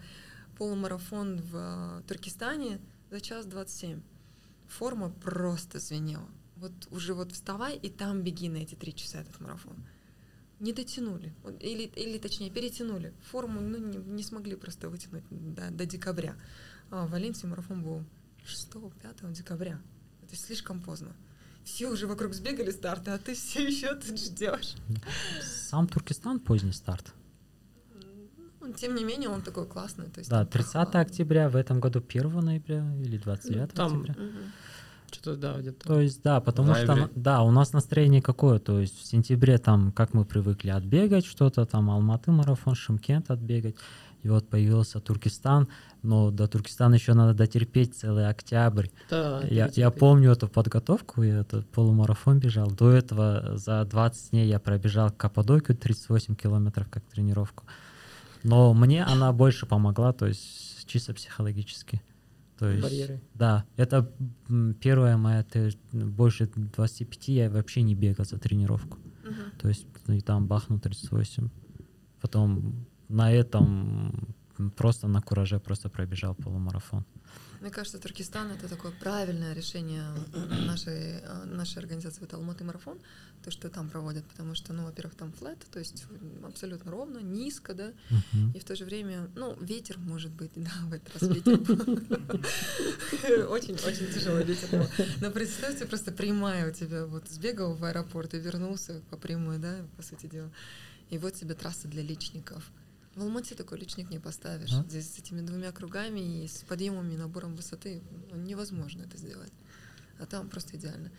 полумарафон 0.58 1.40
в 1.40 1.56
э, 1.56 2.02
Туркестане 2.06 2.78
за 3.10 3.20
час 3.22 3.46
27. 3.46 4.02
Форма 4.68 5.10
просто 5.10 5.78
звенела. 5.78 6.28
Вот 6.56 6.72
уже 6.90 7.14
вот 7.14 7.32
вставай 7.32 7.76
и 7.76 7.90
там 7.90 8.22
беги 8.22 8.48
на 8.48 8.58
эти 8.58 8.74
три 8.74 8.94
часа 8.94 9.20
этот 9.20 9.40
марафон. 9.40 9.76
Не 10.58 10.72
дотянули. 10.72 11.34
Или, 11.60 11.82
или 11.84 12.18
точнее, 12.18 12.50
перетянули. 12.50 13.12
Форму 13.30 13.60
ну, 13.60 13.76
не, 13.76 13.98
не 13.98 14.22
смогли 14.22 14.56
просто 14.56 14.88
вытянуть 14.88 15.24
до, 15.30 15.70
до 15.70 15.84
декабря. 15.84 16.34
А 16.90 17.06
в 17.06 17.10
Валенсии 17.10 17.46
марафон 17.46 17.82
был 17.82 18.04
6-5 18.46 19.32
декабря. 19.32 19.80
Это 20.22 20.34
слишком 20.36 20.80
поздно. 20.80 21.14
Все 21.64 21.88
уже 21.90 22.06
вокруг 22.06 22.32
сбегали 22.32 22.70
старты, 22.70 23.10
а 23.10 23.18
ты 23.18 23.34
все 23.34 23.66
еще 23.66 23.94
тут 23.94 24.18
ждешь. 24.18 24.76
Сам 25.42 25.88
Туркестан 25.88 26.40
поздний 26.40 26.72
старт. 26.72 27.12
Ну, 28.60 28.72
Тем 28.72 28.94
не 28.94 29.04
менее, 29.04 29.28
он 29.28 29.42
такой 29.42 29.66
классный. 29.66 30.06
То 30.06 30.20
есть 30.20 30.30
Да, 30.30 30.38
там 30.44 30.46
30 30.48 30.72
прохладно. 30.72 31.00
октября, 31.00 31.48
в 31.50 31.56
этом 31.56 31.80
году 31.80 32.02
1 32.06 32.40
ноября 32.40 32.94
или 33.02 33.18
29 33.18 33.72
Там 33.74 34.00
октября. 34.00 34.14
Мгм. 34.24 34.52
Что-то, 35.16 35.36
да, 35.36 35.60
где-то. 35.60 35.86
То 35.86 36.00
есть, 36.00 36.22
да, 36.22 36.40
потому 36.40 36.74
что, 36.74 37.10
да, 37.14 37.42
у 37.42 37.50
нас 37.50 37.72
настроение 37.72 38.22
какое, 38.22 38.58
то 38.58 38.80
есть 38.80 38.98
в 39.00 39.06
сентябре 39.06 39.58
там, 39.58 39.92
как 39.92 40.14
мы 40.14 40.24
привыкли, 40.24 40.70
отбегать 40.70 41.26
что-то, 41.26 41.64
там 41.64 41.90
Алматы 41.90 42.30
марафон, 42.30 42.74
Шымкент 42.74 43.30
отбегать, 43.30 43.76
и 44.22 44.28
вот 44.28 44.48
появился 44.48 45.00
Туркестан, 45.00 45.68
но 46.02 46.30
до 46.30 46.48
Туркестана 46.48 46.94
еще 46.94 47.14
надо 47.14 47.32
дотерпеть 47.32 47.96
целый 47.96 48.28
октябрь. 48.28 48.88
Да, 49.08 49.40
Я, 49.48 49.70
я 49.74 49.90
помню 49.90 50.32
эту 50.32 50.48
подготовку, 50.48 51.22
я 51.22 51.40
этот 51.40 51.66
полумарафон 51.68 52.40
бежал. 52.40 52.70
До 52.70 52.90
этого 52.90 53.56
за 53.56 53.84
20 53.84 54.30
дней 54.32 54.48
я 54.48 54.58
пробежал 54.58 55.10
Каппадокию 55.10 55.76
38 55.76 56.34
километров 56.34 56.88
как 56.90 57.04
тренировку. 57.04 57.64
Но 58.42 58.74
мне 58.74 59.04
она 59.04 59.32
больше 59.32 59.66
помогла, 59.66 60.12
то 60.12 60.26
есть 60.26 60.86
чисто 60.86 61.14
психологически. 61.14 62.02
То 62.58 62.70
есть, 62.70 62.82
Барьеры. 62.82 63.20
Да, 63.34 63.64
это 63.76 64.10
первая 64.80 65.16
моя, 65.16 65.44
больше 65.92 66.50
25 66.54 67.28
я 67.28 67.50
вообще 67.50 67.82
не 67.82 67.94
бегал 67.94 68.24
за 68.24 68.38
тренировку. 68.38 68.98
Мгм. 69.24 69.58
То 69.58 69.68
есть 69.68 69.86
ну, 70.06 70.14
и 70.14 70.20
там 70.20 70.46
бахнул 70.46 70.78
38. 70.78 71.50
Потом 72.20 72.86
на 73.08 73.30
этом 73.32 74.34
просто 74.76 75.08
на 75.08 75.20
кураже 75.20 75.60
просто 75.60 75.90
пробежал 75.90 76.34
полумарафон. 76.34 77.04
Мне 77.66 77.72
кажется, 77.72 77.98
Туркестан 77.98 78.52
это 78.52 78.68
такое 78.68 78.92
правильное 78.92 79.52
решение 79.52 80.04
нашей, 80.66 81.20
нашей 81.46 81.78
организации 81.78 82.20
вот 82.20 82.32
Алматы 82.32 82.62
марафон, 82.62 82.96
то, 83.42 83.50
что 83.50 83.68
там 83.68 83.88
проводят, 83.88 84.24
потому 84.26 84.54
что, 84.54 84.72
ну, 84.72 84.84
во-первых, 84.84 85.16
там 85.16 85.32
флет, 85.32 85.58
то 85.72 85.80
есть 85.80 86.04
абсолютно 86.44 86.92
ровно, 86.92 87.18
низко, 87.18 87.74
да, 87.74 87.90
Мгм. 88.08 88.52
и 88.54 88.60
в 88.60 88.64
то 88.64 88.76
же 88.76 88.84
время, 88.84 89.28
ну, 89.34 89.56
ветер 89.60 89.98
может 89.98 90.30
быть, 90.30 90.52
да, 90.54 90.70
в 90.84 90.92
этот 90.92 91.12
раз 91.14 91.22
ветер 91.28 91.58
был. 91.58 91.76
Очень-очень 93.50 94.14
тяжелый 94.14 94.44
ветер 94.44 94.68
был. 94.70 94.86
Но 95.20 95.32
представьте, 95.32 95.86
просто 95.86 96.12
прямая 96.12 96.70
у 96.70 96.72
тебя, 96.72 97.04
вот 97.04 97.28
сбегал 97.28 97.74
в 97.74 97.82
аэропорт 97.82 98.34
и 98.34 98.38
вернулся 98.38 99.02
по 99.10 99.16
прямой, 99.16 99.58
да, 99.58 99.78
по 99.96 100.04
сути 100.04 100.26
дела. 100.26 100.52
И 101.10 101.18
вот 101.18 101.34
тебе 101.34 101.54
трасса 101.54 101.88
для 101.88 102.02
личников. 102.04 102.70
В 103.16 103.22
Алмате 103.22 103.54
такой 103.54 103.78
личник 103.78 104.10
не 104.10 104.18
поставишь. 104.18 104.70
Да? 104.70 104.84
Здесь 104.88 105.14
с 105.14 105.18
этими 105.18 105.40
двумя 105.40 105.72
кругами 105.72 106.44
и 106.44 106.46
с 106.46 106.58
подъемами 106.68 107.14
и 107.14 107.16
набором 107.16 107.56
высоты 107.56 108.02
ну, 108.30 108.36
невозможно 108.36 109.02
это 109.04 109.16
сделать. 109.16 109.52
А 110.18 110.26
там 110.26 110.50
просто 110.50 110.76
идеально. 110.76 111.10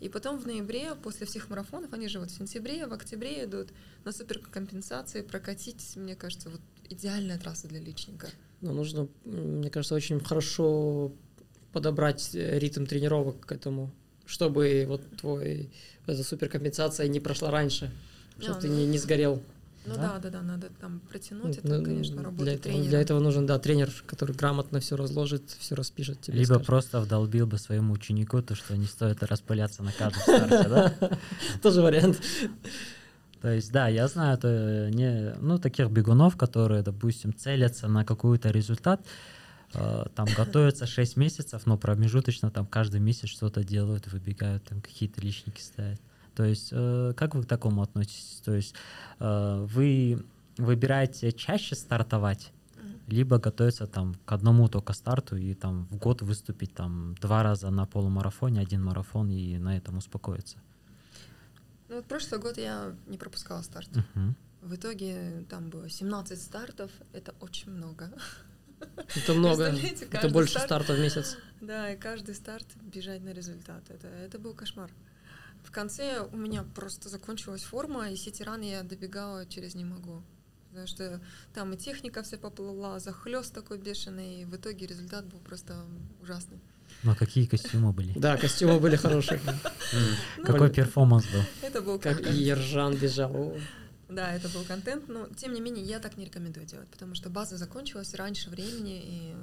И 0.00 0.08
потом 0.08 0.38
в 0.38 0.46
ноябре, 0.46 0.94
после 0.94 1.26
всех 1.26 1.48
марафонов, 1.48 1.92
они 1.92 2.06
же 2.08 2.20
вот 2.20 2.30
в 2.30 2.36
сентябре, 2.36 2.86
в 2.86 2.92
октябре 2.92 3.44
идут 3.44 3.70
на 4.04 4.12
суперкомпенсации 4.12 5.22
прокатить, 5.22 5.96
мне 5.96 6.14
кажется, 6.14 6.50
вот 6.50 6.60
идеальная 6.88 7.38
трасса 7.38 7.66
для 7.66 7.80
личника. 7.80 8.28
Но 8.60 8.72
нужно, 8.72 9.08
мне 9.24 9.70
кажется, 9.70 9.94
очень 9.94 10.20
хорошо 10.20 11.12
подобрать 11.72 12.34
э, 12.34 12.58
ритм 12.58 12.84
тренировок 12.84 13.46
к 13.46 13.52
этому, 13.52 13.90
чтобы 14.26 14.84
вот 14.86 15.02
твой 15.16 15.70
эта 16.06 16.22
суперкомпенсация 16.22 17.08
не 17.08 17.20
прошла 17.20 17.50
раньше, 17.50 17.90
чтобы 18.38 18.58
А, 18.58 18.60
ты 18.60 18.68
ну, 18.68 18.76
не, 18.76 18.86
не 18.86 18.98
сгорел. 18.98 19.42
Ну 19.86 19.94
Да? 19.94 20.14
да, 20.14 20.18
да, 20.18 20.30
да, 20.30 20.42
надо 20.42 20.68
там 20.80 21.00
протянуть, 21.00 21.56
это, 21.58 21.68
Ну, 21.68 21.84
конечно, 21.84 22.16
для 22.16 22.24
работа 22.24 22.50
этого, 22.50 22.62
тренера. 22.72 22.88
для 22.88 23.00
этого 23.00 23.20
нужен, 23.20 23.46
да, 23.46 23.58
тренер, 23.58 23.90
который 24.06 24.34
грамотно 24.34 24.80
все 24.80 24.96
разложит, 24.96 25.50
все 25.58 25.74
распишет 25.74 26.20
тебе. 26.20 26.38
Либо 26.38 26.46
скажет. 26.54 26.66
просто 26.66 27.00
вдолбил 27.00 27.46
бы 27.46 27.58
своему 27.58 27.94
ученику 27.94 28.42
то, 28.42 28.54
что 28.54 28.76
не 28.76 28.86
стоит 28.86 29.22
распыляться 29.22 29.82
на 29.82 29.92
каждом 29.92 30.20
старте, 30.22 30.68
да? 30.68 30.94
Тоже 31.62 31.80
вариант. 31.82 32.20
То 33.40 33.52
есть, 33.52 33.70
да, 33.70 33.86
я 33.88 34.08
знаю, 34.08 34.36
это 34.36 34.90
не, 34.92 35.32
ну, 35.40 35.58
таких 35.58 35.90
бегунов, 35.90 36.36
которые, 36.36 36.82
допустим, 36.82 37.32
целятся 37.34 37.86
на 37.86 38.04
какой-то 38.04 38.50
результат, 38.50 39.00
э, 39.74 40.06
там 40.14 40.26
готовятся 40.36 40.86
6 40.86 41.16
месяцев, 41.16 41.64
но 41.64 41.78
промежуточно 41.78 42.50
там 42.50 42.66
каждый 42.66 42.98
месяц 43.00 43.28
что-то 43.28 43.62
делают, 43.62 44.08
выбегают, 44.08 44.64
там 44.64 44.80
какие-то 44.80 45.20
личники 45.20 45.60
ставят. 45.60 46.00
То 46.38 46.44
есть, 46.44 46.68
э, 46.70 47.14
как 47.16 47.34
вы 47.34 47.42
к 47.42 47.46
такому 47.46 47.82
относитесь? 47.82 48.40
То 48.44 48.54
есть, 48.54 48.72
э, 49.18 49.66
вы 49.74 50.24
выбираете 50.56 51.32
чаще 51.32 51.74
стартовать, 51.74 52.52
либо 53.08 53.38
готовиться 53.38 53.88
там 53.88 54.14
к 54.24 54.30
одному 54.30 54.68
только 54.68 54.92
старту 54.92 55.36
и 55.36 55.54
там 55.54 55.86
в 55.90 55.96
год 55.96 56.22
выступить 56.22 56.72
там 56.74 57.16
два 57.20 57.42
раза 57.42 57.70
на 57.70 57.86
полумарафоне, 57.86 58.60
один 58.60 58.84
марафон 58.84 59.30
и 59.30 59.58
на 59.58 59.76
этом 59.76 59.98
успокоиться. 59.98 60.58
Ну 61.88 61.96
вот 61.96 62.04
прошлый 62.04 62.40
год 62.40 62.56
я 62.56 62.94
не 63.08 63.18
пропускала 63.18 63.62
старт. 63.62 63.88
Мгм. 64.14 64.36
В 64.62 64.74
итоге 64.76 65.44
там 65.50 65.70
было 65.70 65.90
17 65.90 66.40
стартов, 66.40 66.92
это 67.12 67.34
очень 67.40 67.72
много. 67.72 68.12
Это 69.16 69.34
много. 69.34 69.74
Это 70.12 70.28
больше 70.28 70.52
старт- 70.52 70.66
стартов 70.66 70.98
в 70.98 71.00
месяц. 71.00 71.36
Да, 71.60 71.92
и 71.92 71.96
каждый 71.96 72.36
старт 72.36 72.66
бежать 72.80 73.24
на 73.24 73.30
результат. 73.30 73.82
Это, 73.90 74.06
это 74.06 74.38
был 74.38 74.54
кошмар. 74.54 74.88
В 75.68 75.70
конце 75.70 76.22
у 76.32 76.36
меня 76.38 76.62
просто 76.62 77.10
закончилась 77.10 77.62
форма, 77.62 78.10
и 78.10 78.16
сетиран 78.16 78.62
я 78.62 78.82
добегала 78.82 79.44
через 79.44 79.74
не 79.74 79.84
могу. 79.84 80.22
Потому 80.70 80.86
что 80.86 81.20
там 81.52 81.74
и 81.74 81.76
техника 81.76 82.22
вся 82.22 82.38
поплыла, 82.38 82.98
захлест 83.00 83.52
такой 83.52 83.76
бешеный, 83.76 84.40
и 84.40 84.44
в 84.46 84.56
итоге 84.56 84.86
результат 84.86 85.26
был 85.26 85.40
просто 85.40 85.84
ужасный. 86.22 86.58
Но 87.02 87.14
какие 87.14 87.44
костюмы 87.44 87.92
были? 87.92 88.18
Да, 88.18 88.38
костюмы 88.38 88.80
были 88.80 88.96
хорошие. 88.96 89.40
М. 90.38 90.42
Какой 90.42 90.70
перформанс 90.72 91.26
был? 91.26 91.42
Это 91.60 91.82
был 91.82 91.98
Как 91.98 92.16
контент. 92.16 92.34
и 92.34 92.42
Ержан 92.44 92.96
бежал. 92.96 93.54
Да, 94.08 94.34
это 94.34 94.48
был 94.48 94.64
контент, 94.64 95.06
но 95.08 95.26
тем 95.36 95.52
не 95.52 95.60
менее 95.60 95.84
я 95.84 95.98
так 95.98 96.16
не 96.16 96.24
рекомендую 96.24 96.64
делать, 96.64 96.88
потому 96.88 97.14
что 97.14 97.28
база 97.28 97.58
закончилась 97.58 98.14
раньше 98.14 98.48
времени, 98.48 99.02
и 99.04 99.36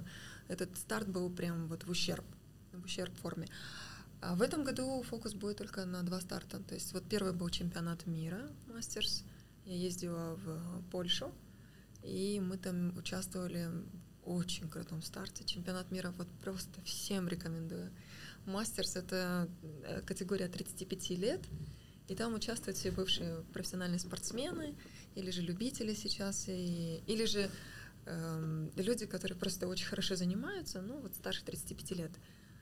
этот 0.48 0.76
старт 0.76 1.08
был 1.08 1.30
прям 1.30 1.68
вот 1.68 1.84
в 1.84 1.90
ущерб, 1.92 2.26
в 2.74 2.84
ущерб 2.84 3.16
форме. 3.22 3.48
А 3.48 3.85
в 4.34 4.42
этом 4.42 4.64
году 4.64 5.04
фокус 5.04 5.34
будет 5.34 5.58
только 5.58 5.86
на 5.86 6.04
два 6.04 6.20
старта. 6.20 6.60
То 6.60 6.74
есть 6.74 6.94
вот 6.94 7.04
первый 7.08 7.34
был 7.34 7.50
чемпионат 7.50 8.08
мира 8.08 8.50
masters. 8.68 9.24
Я 9.66 9.76
ездила 9.76 10.36
в 10.36 10.84
Польшу, 10.92 11.32
и 12.04 12.40
мы 12.40 12.58
там 12.58 12.96
участвовали 12.98 13.68
в 14.24 14.30
очень 14.30 14.70
крутом 14.70 15.02
старте. 15.02 15.44
Чемпионат 15.44 15.92
мира 15.92 16.14
вот 16.18 16.28
просто 16.42 16.82
всем 16.84 17.28
рекомендую. 17.28 17.92
Мастерс— 18.46 18.96
это 18.96 19.50
э, 19.84 20.02
категория 20.02 20.48
35 20.48 21.10
лет, 21.12 21.42
и 22.08 22.16
там 22.16 22.36
участвуют 22.36 22.78
все 22.78 22.92
бывшие 22.92 23.44
профессиональные 23.54 24.00
спортсмены, 24.00 24.76
или 25.16 25.32
же 25.32 25.42
любители 25.42 25.94
сейчас, 25.94 26.48
и, 26.48 27.02
или 27.08 27.26
же 27.26 27.50
эм, 28.06 28.72
люди, 28.76 29.06
которые 29.06 29.38
просто 29.38 29.68
очень 29.68 29.88
хорошо 29.88 30.16
занимаются, 30.16 30.82
ну 30.82 31.00
вот 31.00 31.16
старше 31.16 31.44
35 31.44 31.92
лет. 31.92 32.12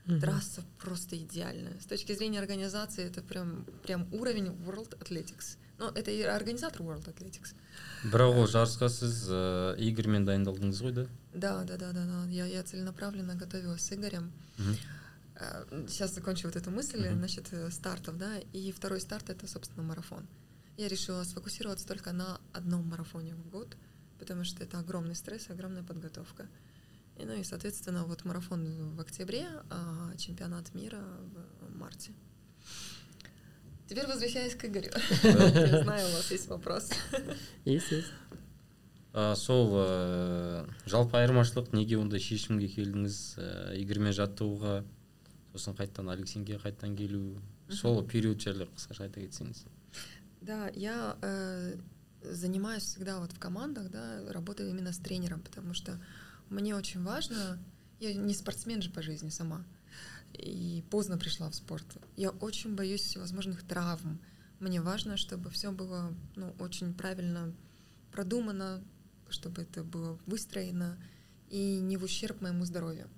Мгм. 0.06 0.20
Трасса 0.20 0.62
просто 0.78 1.16
идеальная. 1.16 1.78
С 1.80 1.86
точки 1.86 2.14
зрения 2.14 2.40
организации 2.40 3.04
это 3.04 3.22
прям, 3.22 3.64
прям 3.82 4.06
уровень 4.12 4.48
World 4.66 4.98
Athletics. 4.98 5.56
Ну, 5.78 5.88
это 5.88 6.10
и 6.10 6.22
организатор 6.22 6.82
World 6.82 7.06
Athletics. 7.12 7.54
бірақ 8.04 8.36
ол 8.36 8.46
жарысқа 8.46 8.88
сіз 8.88 9.28
ә, 9.32 9.74
игорьмен 9.78 10.24
дайындалдыңыз 10.26 10.82
ғой 10.82 10.92
да 10.92 11.06
Да, 11.34 11.64
да, 11.64 11.76
да, 11.76 11.92
да, 11.92 12.04
да. 12.04 12.30
Я, 12.30 12.46
я 12.46 12.62
целенаправленно 12.62 13.34
готовилась 13.34 13.82
с 13.82 13.92
Игорем. 13.92 14.30
Э, 15.36 15.64
Сейчас 15.88 16.14
закончу 16.14 16.46
вот 16.48 16.56
эту 16.56 16.70
мысль 16.70 17.08
Мгм. 17.08 17.20
насчет 17.20 17.52
э, 17.52 17.70
стартов, 17.70 18.18
да. 18.18 18.38
И 18.52 18.70
второй 18.72 19.00
старт 19.00 19.30
это, 19.30 19.46
собственно, 19.48 19.82
марафон. 19.82 20.26
Я 20.76 20.88
решила 20.88 21.22
сфокусироваться 21.24 21.86
только 21.86 22.12
на 22.12 22.40
одном 22.52 22.86
марафоне 22.88 23.34
в 23.34 23.48
год, 23.48 23.76
потому 24.18 24.44
что 24.44 24.62
это 24.62 24.78
огромный 24.78 25.14
стресс, 25.16 25.50
огромная 25.50 25.82
подготовка. 25.82 26.46
И, 27.17 27.25
ну 27.25 27.33
и, 27.33 27.43
соответственно, 27.43 28.05
вот 28.05 28.23
марафон 28.25 28.95
в 28.95 29.01
октябре, 29.01 29.47
а 29.69 30.15
чемпионат 30.17 30.73
мира 30.73 31.03
в 31.61 31.75
марте. 31.75 32.11
Теперь 33.87 34.07
возвращаясь 34.07 34.55
к 34.55 34.65
Игорю. 34.65 34.91
Я 35.23 35.83
знаю, 35.83 36.07
у 36.07 36.11
вас 36.13 36.31
есть 36.31 36.47
вопрос. 36.47 36.91
Есть, 37.65 37.91
есть. 37.91 38.07
ә, 39.13 39.35
сол 39.35 39.73
ә, 39.73 40.69
жалпы 40.85 41.17
айырмашылық 41.17 41.73
неге 41.73 41.97
ондай 41.97 42.21
шешімге 42.21 42.69
келдіңіз 42.69 43.17
ә, 43.41 43.47
игорьмен 43.81 44.13
жаттығуға 44.13 44.83
сосын 45.55 45.77
қайтадан 45.79 46.11
алексинге 46.13 46.59
қайтадан 46.61 46.95
келу 46.97 47.39
сол 47.73 48.03
период 48.05 48.41
жайлы 48.41 48.69
қысқаша 48.75 49.07
айта 49.07 49.23
кетсеңіз 49.25 49.65
Да, 50.41 50.69
я 50.73 51.17
э, 51.21 51.75
занимаюсь 52.21 52.83
всегда 52.83 53.19
вот 53.19 53.33
в 53.33 53.39
командах, 53.39 53.89
да, 53.89 54.21
работаю 54.31 54.69
именно 54.69 54.93
с 54.93 54.97
тренером, 54.97 55.41
потому 55.41 55.73
что 55.73 55.99
мне 56.50 56.74
очень 56.74 57.02
важно, 57.02 57.58
я 58.00 58.14
не 58.14 58.34
спортсмен 58.34 58.82
же 58.82 58.90
по 58.90 59.02
жизни 59.02 59.28
сама, 59.28 59.64
и 60.32 60.84
поздно 60.90 61.18
пришла 61.18 61.50
в 61.50 61.54
спорт. 61.54 61.86
Я 62.16 62.30
очень 62.30 62.74
боюсь 62.74 63.02
всевозможных 63.02 63.62
травм. 63.62 64.20
Мне 64.60 64.80
важно, 64.80 65.16
чтобы 65.16 65.50
все 65.50 65.72
было 65.72 66.14
ну, 66.36 66.54
очень 66.58 66.94
правильно 66.94 67.52
продумано, 68.12 68.82
чтобы 69.28 69.62
это 69.62 69.82
было 69.84 70.18
выстроено 70.26 70.98
и 71.50 71.78
не 71.80 71.96
в 71.96 72.04
ущерб 72.04 72.40
моему 72.40 72.64
здоровью. 72.64 73.08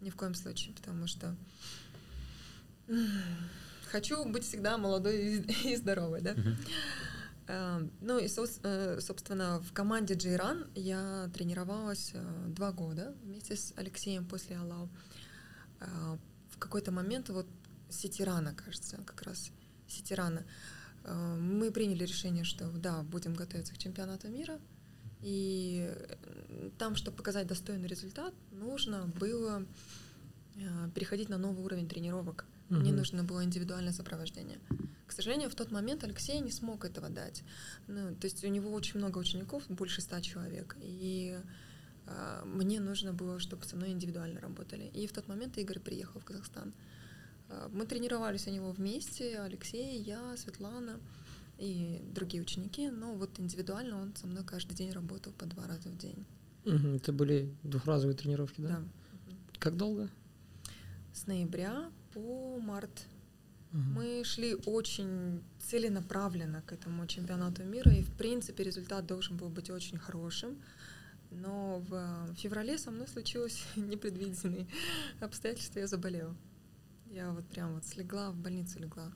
Ни 0.00 0.10
в 0.10 0.16
коем 0.16 0.34
случае, 0.34 0.74
потому 0.74 1.06
что 1.06 1.36
хочу 3.90 4.24
быть 4.24 4.44
всегда 4.44 4.76
молодой 4.78 5.44
и 5.64 5.76
здоровой, 5.76 6.20
да. 6.20 6.32
Э, 6.32 6.54
Ну 7.46 8.18
и, 8.18 8.26
э, 8.26 9.00
собственно, 9.00 9.60
в 9.60 9.72
команде 9.72 10.14
Джейран 10.14 10.66
я 10.74 11.30
тренировалась 11.34 12.12
э, 12.14 12.46
два 12.48 12.72
года 12.72 13.14
вместе 13.22 13.54
с 13.54 13.74
Алексеем 13.76 14.24
после 14.24 14.56
Алау. 14.56 14.88
Э, 15.80 16.16
В 16.50 16.58
какой-то 16.58 16.90
момент 16.90 17.28
вот 17.28 17.46
Ситирана, 17.90 18.54
кажется, 18.54 18.96
как 19.04 19.22
раз 19.22 19.50
Ситирана, 19.88 20.44
э, 21.04 21.36
мы 21.36 21.70
приняли 21.70 22.04
решение, 22.06 22.44
что 22.44 22.70
да, 22.70 23.02
будем 23.02 23.34
готовиться 23.34 23.74
к 23.74 23.78
чемпионату 23.78 24.28
мира, 24.28 24.58
и 25.20 25.90
там, 26.78 26.96
чтобы 26.96 27.16
показать 27.16 27.46
достойный 27.46 27.88
результат, 27.88 28.34
нужно 28.52 29.06
было 29.20 29.66
переходить 30.94 31.28
на 31.28 31.38
новый 31.38 31.64
уровень 31.64 31.88
тренировок. 31.88 32.46
Мне 32.70 32.90
Мгм. 32.90 32.96
нужно 32.96 33.24
было 33.24 33.44
индивидуальное 33.44 33.92
сопровождение. 33.92 34.58
К 35.06 35.12
сожалению, 35.12 35.50
в 35.50 35.54
тот 35.54 35.70
момент 35.70 36.02
Алексей 36.04 36.40
не 36.40 36.50
смог 36.50 36.84
этого 36.84 37.08
дать. 37.10 37.42
Ну, 37.88 38.14
то 38.14 38.26
есть 38.26 38.42
у 38.44 38.48
него 38.48 38.72
очень 38.72 38.98
много 38.98 39.18
учеников, 39.18 39.64
больше 39.68 40.00
ста 40.00 40.20
человек, 40.22 40.76
и 40.80 41.38
э, 42.06 42.42
мне 42.46 42.80
нужно 42.80 43.12
было, 43.12 43.38
чтобы 43.38 43.64
со 43.64 43.76
мной 43.76 43.90
индивидуально 43.90 44.40
работали. 44.40 44.90
И 44.94 45.06
в 45.06 45.12
тот 45.12 45.28
момент 45.28 45.58
Игорь 45.58 45.78
приехал 45.78 46.20
в 46.20 46.24
Казахстан. 46.24 46.72
Э, 47.50 47.68
мы 47.70 47.84
тренировались 47.86 48.46
у 48.46 48.50
него 48.50 48.72
вместе, 48.72 49.38
Алексей, 49.40 50.00
я, 50.00 50.34
Светлана 50.36 50.98
и 51.58 52.02
другие 52.14 52.42
ученики, 52.42 52.88
но 52.88 53.14
вот 53.14 53.38
индивидуально 53.38 54.00
он 54.00 54.16
со 54.16 54.26
мной 54.26 54.42
каждый 54.42 54.74
день 54.74 54.90
работал 54.92 55.32
по 55.34 55.44
два 55.46 55.66
раза 55.66 55.90
в 55.90 55.98
день. 55.98 56.24
Мгм, 56.64 56.96
Это 56.96 57.12
были 57.12 57.54
двухразовые 57.62 58.16
тренировки, 58.16 58.62
да? 58.62 58.68
Да. 58.68 58.82
Как 59.58 59.76
долго? 59.76 60.08
С 61.12 61.26
ноября 61.26 61.90
по 62.14 62.58
март 62.60 63.06
Мгм. 63.74 63.92
Мы 63.92 64.24
шли 64.24 64.54
очень 64.66 65.42
целенаправленно 65.58 66.62
к 66.62 66.72
этому 66.72 67.06
чемпионату 67.08 67.64
мира, 67.64 67.92
и 67.92 68.02
в 68.02 68.12
принципе 68.12 68.62
результат 68.62 69.04
должен 69.04 69.36
был 69.36 69.48
быть 69.48 69.68
очень 69.68 69.98
хорошим. 69.98 70.56
Но 71.32 71.80
в 71.80 71.94
э, 71.94 72.34
феврале 72.36 72.78
со 72.78 72.92
мной 72.92 73.08
случилось 73.08 73.66
непредвиденные 73.76 74.68
обстоятельства, 75.20 75.80
я 75.80 75.88
заболела. 75.88 76.36
Я 77.10 77.32
вот 77.32 77.44
прям 77.46 77.74
вот 77.74 77.84
слегла, 77.84 78.30
в 78.30 78.36
больницу 78.36 78.78
легла. 78.78 79.12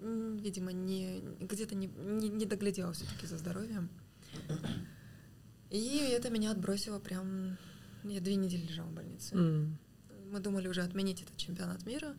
Видимо, 0.00 0.72
не, 0.72 1.20
где-то 1.40 1.74
не, 1.74 1.86
не, 1.86 2.30
не 2.30 2.46
доглядела 2.46 2.94
все-таки 2.94 3.26
за 3.26 3.36
здоровьем. 3.36 3.90
И 5.70 5.98
это 5.98 6.30
меня 6.30 6.50
отбросило 6.50 6.98
прям... 6.98 7.58
Я 8.04 8.20
две 8.20 8.36
недели 8.36 8.66
лежала 8.66 8.88
в 8.88 8.94
больнице. 8.94 9.34
М. 9.34 9.78
Мы 10.32 10.40
думали 10.40 10.66
уже 10.66 10.80
отменить 10.80 11.20
этот 11.20 11.36
чемпионат 11.36 11.84
мира, 11.84 12.16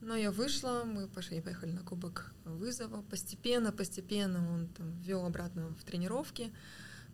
но 0.00 0.16
я 0.16 0.30
вышла, 0.30 0.84
мы 0.86 1.06
пошли, 1.06 1.42
поехали 1.42 1.72
на 1.72 1.82
Кубок 1.82 2.32
вызова. 2.46 3.02
Постепенно, 3.02 3.70
постепенно 3.70 4.50
он 4.50 4.68
там 4.68 4.98
ввел 5.02 5.26
обратно 5.26 5.68
в 5.78 5.84
тренировки. 5.84 6.50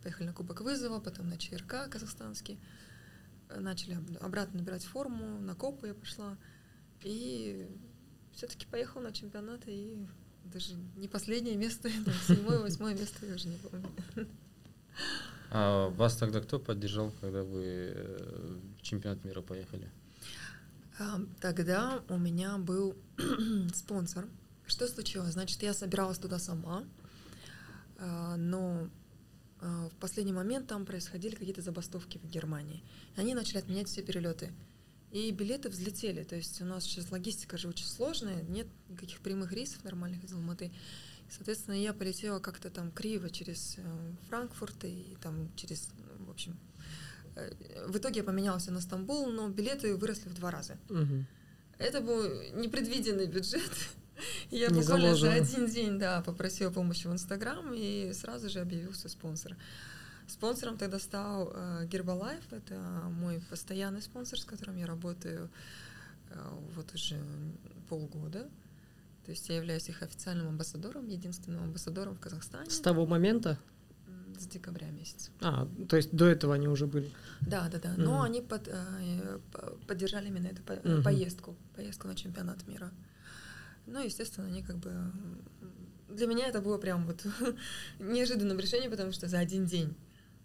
Поехали 0.01 0.27
на 0.27 0.33
Кубок 0.33 0.61
вызова, 0.61 1.01
потом 1.01 1.27
на 1.27 1.37
ЧРК 1.37 1.89
казахстанский. 1.89 2.57
Начали 3.53 3.95
об- 3.95 4.23
обратно 4.23 4.59
набирать 4.59 4.85
форму, 4.85 5.41
на 5.41 5.53
Копу 5.53 5.85
я 5.85 5.93
пошла. 5.93 6.37
И 7.03 7.67
все-таки 8.31 8.65
поехала 8.67 9.01
на 9.01 9.11
чемпионат, 9.11 9.63
и 9.67 10.07
даже 10.45 10.75
не 10.95 11.09
последнее 11.09 11.57
место, 11.57 11.89
седьмое, 12.27 12.59
восьмое 12.59 12.95
место, 12.95 13.25
я 13.25 13.35
уже 13.35 13.49
не 13.49 13.57
помню. 13.57 13.85
А 15.49 15.89
вас 15.89 16.15
тогда 16.15 16.39
кто 16.39 16.57
поддержал, 16.57 17.11
когда 17.19 17.43
вы 17.43 17.63
э, 17.65 18.59
в 18.77 18.81
чемпионат 18.81 19.25
мира 19.25 19.41
поехали? 19.41 19.91
А, 21.01 21.19
Тогда 21.39 22.03
у 22.09 22.17
меня 22.17 22.57
был 22.57 22.95
спонсор. 23.73 24.27
Что 24.67 24.87
случилось? 24.87 25.33
Значит, 25.33 25.63
я 25.63 25.73
собиралась 25.73 26.19
туда 26.19 26.37
сама, 26.37 26.83
а, 27.97 28.35
но 28.37 28.87
а, 29.59 29.89
в 29.89 29.95
последний 29.95 30.33
момент 30.33 30.67
там 30.67 30.85
происходили 30.85 31.33
какие-то 31.33 31.61
забастовки 31.61 32.19
в 32.19 32.29
Германии. 32.29 32.83
Они 33.15 33.33
начали 33.33 33.57
отменять 33.57 33.87
все 33.87 34.03
перелеты. 34.03 34.51
И 35.11 35.31
билеты 35.31 35.69
взлетели. 35.69 36.23
То 36.23 36.35
есть 36.35 36.61
у 36.61 36.65
нас 36.65 36.83
сейчас 36.83 37.11
логистика 37.11 37.57
же 37.57 37.67
очень 37.67 37.87
сложная, 37.87 38.43
нет 38.43 38.67
никаких 38.87 39.21
прямых 39.21 39.51
рейсов 39.51 39.83
нормальных 39.83 40.23
из 40.23 40.33
Алматы. 40.33 40.71
Соответственно, 41.29 41.75
я 41.75 41.93
полетела 41.93 42.39
как-то 42.39 42.69
там 42.69 42.91
криво 42.91 43.29
через 43.29 43.75
э, 43.77 44.13
Франкфурт 44.27 44.83
и 44.83 45.17
там 45.21 45.49
через, 45.55 45.89
ну, 46.19 46.25
в 46.25 46.29
общем, 46.29 46.57
в 47.87 47.97
итоге 47.97 48.19
я 48.19 48.23
поменялась 48.23 48.67
на 48.67 48.81
Стамбул, 48.81 49.27
но 49.27 49.49
билеты 49.49 49.95
выросли 49.95 50.29
в 50.29 50.33
два 50.33 50.51
раза. 50.51 50.77
Мгм. 50.89 51.25
Это 51.77 52.01
был 52.01 52.21
непредвиденный 52.53 53.27
бюджет. 53.27 53.71
Я 54.51 54.67
Не 54.67 54.81
буквально 54.81 55.15
за 55.15 55.33
один 55.33 55.65
день, 55.65 55.97
да, 55.97 56.21
попросила 56.21 56.69
помощи 56.69 57.07
в 57.07 57.11
Инстаграм 57.11 57.73
и 57.73 58.13
сразу 58.13 58.49
же 58.49 58.59
объявился 58.59 59.09
спонсор. 59.09 59.55
Спонсором 60.27 60.77
тогда 60.77 60.99
стал 60.99 61.51
э, 61.53 61.87
Гербалайф, 61.87 62.53
это 62.53 62.75
мой 63.09 63.41
постоянный 63.49 64.01
спонсор, 64.01 64.39
с 64.39 64.45
которым 64.45 64.77
я 64.77 64.85
работаю 64.85 65.49
э, 66.29 66.35
вот 66.75 66.93
уже 66.93 67.19
полгода. 67.89 68.47
То 69.25 69.31
есть 69.31 69.49
я 69.49 69.57
являюсь 69.57 69.89
их 69.89 70.01
официальным 70.03 70.47
амбассадором, 70.47 71.07
единственным 71.07 71.63
амбассадором 71.63 72.15
в 72.15 72.19
Казахстане 72.19 72.69
С 72.69 72.79
того 72.79 73.05
момента? 73.05 73.57
С 74.41 74.47
декабря 74.47 74.89
месяца. 74.89 75.31
А, 75.41 75.67
то 75.89 75.95
есть 75.97 76.11
до 76.11 76.25
этого 76.25 76.55
они 76.55 76.67
уже 76.67 76.87
были. 76.87 77.09
Да, 77.41 77.69
да, 77.69 77.79
да. 77.79 77.93
Но 77.97 78.15
Мгм. 78.15 78.21
они 78.23 78.41
под- 78.41 78.67
э, 78.67 79.39
поддержали 79.87 80.27
именно 80.27 80.47
эту 80.47 80.61
по- 80.63 80.75
Мгм. 80.87 81.03
поездку, 81.03 81.55
поездку 81.75 82.07
на 82.07 82.15
чемпионат 82.15 82.67
мира. 82.67 82.91
Ну, 83.87 84.03
естественно, 84.03 84.47
они 84.47 84.63
как 84.63 84.77
бы 84.77 84.93
для 86.09 86.27
меня 86.27 86.47
это 86.47 86.61
было 86.61 86.77
прям 86.77 87.05
вот 87.05 87.23
неожиданным 87.99 88.59
решением, 88.59 88.91
потому 88.91 89.11
что 89.11 89.27
за 89.27 89.39
один 89.39 89.65
день 89.65 89.95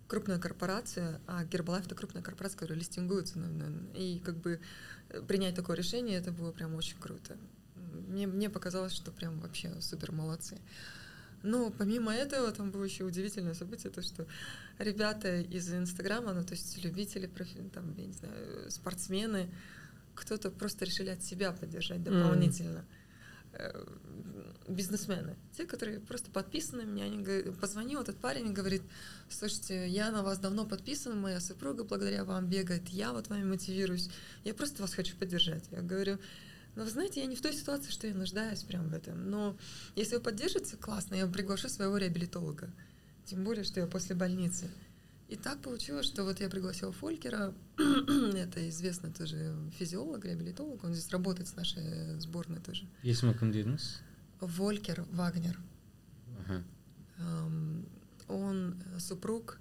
крупная 0.08 0.38
корпорация, 0.38 1.20
а 1.26 1.44
Гербалайф 1.44 1.86
это 1.86 1.94
крупная 1.94 2.22
корпорация, 2.22 2.56
которая 2.58 2.78
листингуется, 2.78 3.38
на- 3.38 3.48
на- 3.48 3.92
и 3.96 4.20
как 4.20 4.36
бы 4.36 4.60
э, 5.10 5.20
принять 5.22 5.54
такое 5.54 5.76
решение, 5.76 6.18
это 6.18 6.30
было 6.32 6.52
прям 6.52 6.74
очень 6.74 6.96
круто. 6.98 7.36
Мне, 8.08 8.26
мне 8.26 8.48
показалось, 8.50 8.92
что 8.92 9.10
прям 9.10 9.40
вообще 9.40 9.72
супер 9.80 10.12
молодцы. 10.12 10.58
Но 11.46 11.70
помимо 11.70 12.12
этого, 12.12 12.50
там 12.52 12.70
было 12.70 12.84
еще 12.84 13.04
удивительное 13.04 13.54
событие, 13.54 13.92
то, 13.92 14.02
что 14.02 14.26
ребята 14.78 15.40
из 15.40 15.72
Инстаграма, 15.72 16.32
ну, 16.32 16.44
то 16.44 16.54
есть 16.54 16.84
любители, 16.84 17.26
профи- 17.26 17.70
там, 17.72 17.94
я 17.96 18.06
не 18.06 18.12
знаю, 18.12 18.70
спортсмены, 18.70 19.48
кто-то 20.14 20.50
просто 20.50 20.84
решили 20.84 21.10
от 21.10 21.22
себя 21.22 21.52
поддержать 21.52 22.02
дополнительно. 22.02 22.84
Э, 23.52 23.84
Бизнесмены, 24.68 25.36
те, 25.56 25.64
которые 25.64 26.00
просто 26.00 26.28
подписаны 26.32 26.82
на 26.82 26.86
меня, 26.90 27.04
они 27.04 27.22
говорят- 27.22 27.56
позвонил 27.60 28.00
этот 28.00 28.16
парень 28.18 28.48
и 28.48 28.52
говорит, 28.52 28.82
слушайте, 29.30 29.86
я 29.88 30.10
на 30.10 30.22
вас 30.24 30.38
давно 30.40 30.66
подписан, 30.66 31.16
моя 31.20 31.38
супруга 31.40 31.84
благодаря 31.84 32.24
вам 32.24 32.46
бегает, 32.50 32.88
я 32.88 33.12
вот 33.12 33.28
вами 33.28 33.44
мотивируюсь, 33.44 34.10
я 34.44 34.54
просто 34.54 34.82
вас 34.82 34.92
хочу 34.94 35.16
поддержать. 35.16 35.64
Я 35.70 35.82
говорю, 35.82 36.18
ну, 36.75 36.83
вы 36.83 36.89
знаете, 36.89 37.19
я 37.21 37.25
не 37.25 37.35
в 37.35 37.41
той 37.41 37.53
ситуации, 37.53 37.91
что 37.91 38.07
я 38.07 38.13
нуждаюсь 38.13 38.63
прям 38.63 38.89
в 38.89 38.93
этом, 38.93 39.29
но 39.29 39.57
если 39.95 40.15
вы 40.15 40.21
поддержите, 40.21 40.77
классно, 40.77 41.15
я 41.15 41.27
приглашу 41.27 41.69
своего 41.69 41.97
реабилитолога. 41.97 42.69
Тем 43.25 43.43
более, 43.43 43.63
что 43.63 43.79
я 43.79 43.87
после 43.87 44.15
больницы. 44.15 44.69
И 45.27 45.35
так 45.35 45.61
получилось, 45.61 46.05
что 46.05 46.23
вот 46.23 46.41
я 46.41 46.49
пригласила 46.49 46.91
Фолькера, 46.91 47.53
это 47.77 48.67
известный 48.69 49.11
тоже 49.11 49.55
физиолог, 49.79 50.25
реабилитолог, 50.25 50.83
он 50.83 50.93
здесь 50.93 51.09
работает 51.11 51.47
с 51.47 51.55
нашей 51.55 52.19
сборной 52.19 52.59
тоже. 52.59 52.83
есімі 53.03 53.33
кім 53.39 53.51
дедіңіз 53.51 53.85
Волькер 54.41 55.05
Вагнер. 55.11 55.59
Аха. 56.41 56.63
Эм, 57.19 57.85
Он 58.27 58.81
э, 58.95 58.99
супруг 58.99 59.57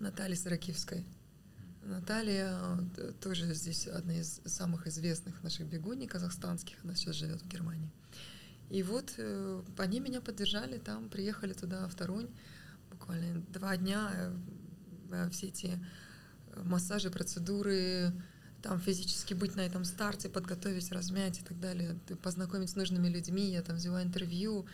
Натальи 0.00 0.34
Саракивской. 0.34 1.04
Наталья 1.89 2.77
э, 2.97 3.13
тоже 3.19 3.53
здесь 3.53 3.87
одна 3.87 4.19
из 4.19 4.41
самых 4.45 4.87
известных 4.87 5.43
наших 5.43 5.67
бегуней 5.67 6.07
казахстанских, 6.07 6.77
она 6.83 6.95
сейчас 6.95 7.15
живет 7.15 7.41
в 7.41 7.47
Германии. 7.47 7.89
И 8.69 8.83
вот 8.83 9.15
э, 9.17 9.61
они 9.77 9.99
меня 9.99 10.21
поддержали 10.21 10.77
там, 10.77 11.09
приехали 11.09 11.53
туда 11.53 11.87
в 11.87 11.95
Торунь, 11.95 12.29
буквально 12.91 13.41
два 13.49 13.75
дня, 13.77 14.11
э, 14.13 14.35
э, 15.11 15.29
все 15.31 15.47
эти 15.47 15.79
массажи, 16.55 17.09
процедуры, 17.09 18.13
там 18.61 18.79
физически 18.79 19.33
быть 19.33 19.55
на 19.55 19.61
этом 19.61 19.85
старте, 19.85 20.29
подготовить, 20.29 20.91
размять 20.91 21.39
и 21.39 21.43
так 21.43 21.59
далее, 21.59 21.97
познакомить 22.21 22.69
с 22.69 22.75
нужными 22.75 23.07
людьми, 23.07 23.51
я 23.51 23.61
там 23.61 23.77
взяла 23.77 24.03
интервью. 24.03 24.67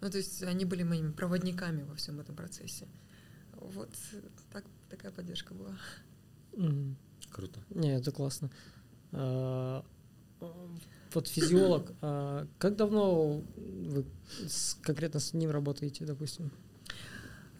Ну, 0.00 0.10
то 0.10 0.18
есть 0.18 0.42
они 0.42 0.64
были 0.64 0.82
моими 0.82 1.12
проводниками 1.12 1.82
во 1.82 1.94
всем 1.94 2.20
этом 2.20 2.36
процессе. 2.36 2.86
Вот 3.52 3.90
так, 4.52 4.64
такая 4.88 5.12
поддержка 5.12 5.54
была. 5.54 5.76
Круто. 7.30 7.60
Не, 7.70 7.96
это 7.98 8.12
классно. 8.12 8.50
А, 9.12 9.84
Вот 11.14 11.28
физиолог, 11.28 11.92
а 12.02 12.46
как 12.58 12.76
давно 12.76 13.42
вы 13.56 14.04
с- 14.48 14.74
конкретно 14.82 15.20
с 15.20 15.32
ним 15.34 15.50
работаете, 15.50 16.04
допустим? 16.04 16.50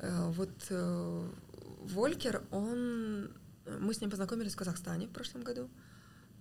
Э, 0.01 0.31
Вот 0.31 0.51
э, 0.71 1.29
Волькер, 1.83 2.43
он... 2.51 3.31
Мы 3.81 3.95
с 3.95 4.01
ним 4.01 4.11
познакомились 4.11 4.53
в 4.55 4.57
Казахстане 4.57 5.07
в 5.07 5.11
прошлом 5.11 5.43
году, 5.43 5.69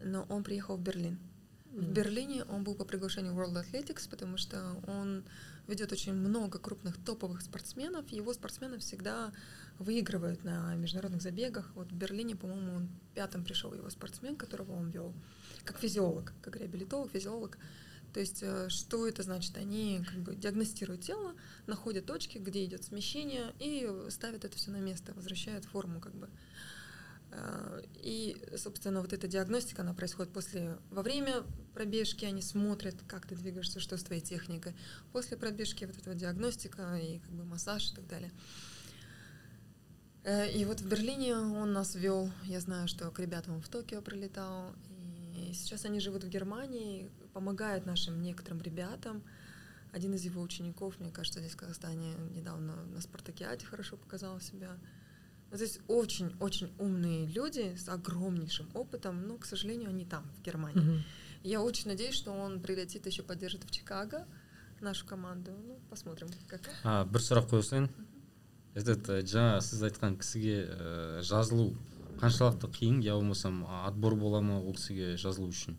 но 0.04 0.26
он 0.30 0.43
приехал 0.43 0.76
в 0.76 0.82
Берлин. 0.82 1.18
В 1.74 1.91
Берлине 1.91 2.43
он 2.43 2.63
был 2.63 2.76
по 2.76 2.86
приглашению 2.86 3.34
World 3.34 3.55
Athletics, 3.55 4.07
потому 4.07 4.38
что 4.38 4.80
он 4.86 5.24
ведет 5.67 5.91
очень 5.91 6.13
много 6.13 6.59
крупных 6.59 7.03
топовых 7.03 7.41
спортсменов. 7.41 8.07
Его 8.09 8.32
спортсмены 8.34 8.78
всегда 8.78 9.32
выигрывают 9.80 10.43
на 10.43 10.76
международных 10.76 11.24
забегах. 11.24 11.71
Вот 11.74 11.91
в 11.91 11.95
Берлине, 11.95 12.36
по-моему, 12.36 12.76
он 12.76 12.89
пятым 13.15 13.43
пришел 13.43 13.74
его 13.74 13.89
спортсмен, 13.89 14.36
которого 14.36 14.74
он 14.74 14.91
вел, 14.91 15.15
как 15.63 15.80
физиолог, 15.80 16.34
как 16.43 16.57
реабилитолог, 16.57 17.11
физиолог. 17.11 17.57
То 18.13 18.19
есть 18.19 18.43
э, 18.43 18.69
что 18.69 19.07
это 19.07 19.24
значит? 19.24 19.57
Они 19.57 20.05
как 20.07 20.19
бы 20.19 20.36
диагностируют 20.36 21.01
тело, 21.01 21.34
находят 21.65 22.05
точки, 22.05 22.38
где 22.38 22.63
идет 22.65 22.84
смещение, 22.84 23.51
и 23.57 23.89
ставят 24.09 24.45
это 24.45 24.55
все 24.55 24.69
на 24.69 24.78
место, 24.78 25.13
возвращают 25.15 25.65
форму 25.65 25.99
как 25.99 26.13
бы. 26.13 26.30
Э, 27.34 27.81
И, 27.95 28.38
собственно, 28.57 29.01
вот 29.01 29.13
эта 29.13 29.27
диагностика, 29.27 29.81
она 29.81 29.93
происходит 29.93 30.31
после, 30.34 30.77
во 30.91 31.01
время 31.01 31.43
пробежки 31.73 32.25
они 32.25 32.41
смотрят, 32.41 32.95
как 33.07 33.25
ты 33.25 33.36
двигаешься, 33.36 33.79
что 33.79 33.97
с 33.97 34.03
твоей 34.03 34.21
техникой. 34.21 34.75
После 35.11 35.38
пробежки 35.38 35.86
вот 35.86 35.97
эта 35.97 36.13
диагностика 36.13 36.95
и 36.97 37.19
как 37.19 37.31
бы 37.31 37.43
массаж 37.43 37.91
и 37.91 37.95
так 37.95 38.07
далее. 38.07 38.31
Э, 40.23 40.51
И 40.51 40.65
вот 40.65 40.81
в 40.81 40.88
Берлине 40.88 41.36
он 41.36 41.73
нас 41.73 41.95
вел. 41.95 42.31
Я 42.43 42.59
знаю, 42.59 42.88
что 42.88 43.09
к 43.11 43.19
ребятам 43.19 43.61
в 43.61 43.67
Токио 43.67 44.01
прилетал. 44.01 44.73
И 45.36 45.53
сейчас 45.53 45.86
они 45.86 45.99
живут 45.99 46.23
в 46.23 46.29
Германии, 46.29 47.09
помогает 47.34 47.86
нашим 47.86 48.21
некоторым 48.21 48.61
ребятам. 48.61 49.23
Один 49.91 50.13
из 50.13 50.23
его 50.23 50.41
учеников, 50.41 50.99
мне 50.99 51.11
кажется, 51.11 51.39
здесь 51.39 51.53
в 51.53 51.57
Казахстане 51.57 52.15
недавно 52.36 52.75
на 52.86 53.01
спартакиаде 53.01 53.65
хорошо 53.65 53.97
показал 53.97 54.39
себя. 54.39 54.77
Ну, 55.53 55.57
то 55.57 55.62
есть 55.62 55.80
очень-очень 55.88 56.72
умные 56.78 57.26
люди 57.26 57.74
с 57.76 57.88
огромнейшим 57.88 58.68
опытом, 58.74 59.26
но, 59.26 59.38
к 59.38 59.46
сожалению, 59.46 59.90
они 59.90 60.05
там, 60.05 60.30
в 60.36 60.42
Германии. 60.42 60.80
Мгм. 60.80 61.05
Я 61.42 61.62
очень 61.62 61.88
надеюсь, 61.88 62.14
что 62.14 62.32
он 62.32 62.61
прилетит 62.61 63.07
еще 63.07 63.22
поддержит 63.22 63.64
в 63.64 63.70
Чикаго 63.70 64.26
нашу 64.80 65.07
команду. 65.07 65.53
Ну, 65.66 65.78
посмотрим, 65.90 66.28
как. 66.46 66.68
а 66.84 67.05
бір 67.05 67.20
сұрақ 67.20 67.49
қоя 67.51 67.62
салайын 67.62 67.88
этот 68.74 69.09
э, 69.11 69.22
жаңа 69.26 69.59
сіз 69.64 69.82
айтқан 69.88 70.18
кісіге 70.20 70.57
э, 70.68 71.22
жазылу 71.26 71.72
қаншалықты 72.20 72.70
қиын 72.70 73.01
я 73.03 73.14
болмасам 73.14 73.64
отбор 73.86 74.14
бола 74.14 74.40
ма 74.40 74.61
ол 74.61 74.74
кісіге 74.74 75.16
жазылу 75.16 75.49
үшін 75.51 75.78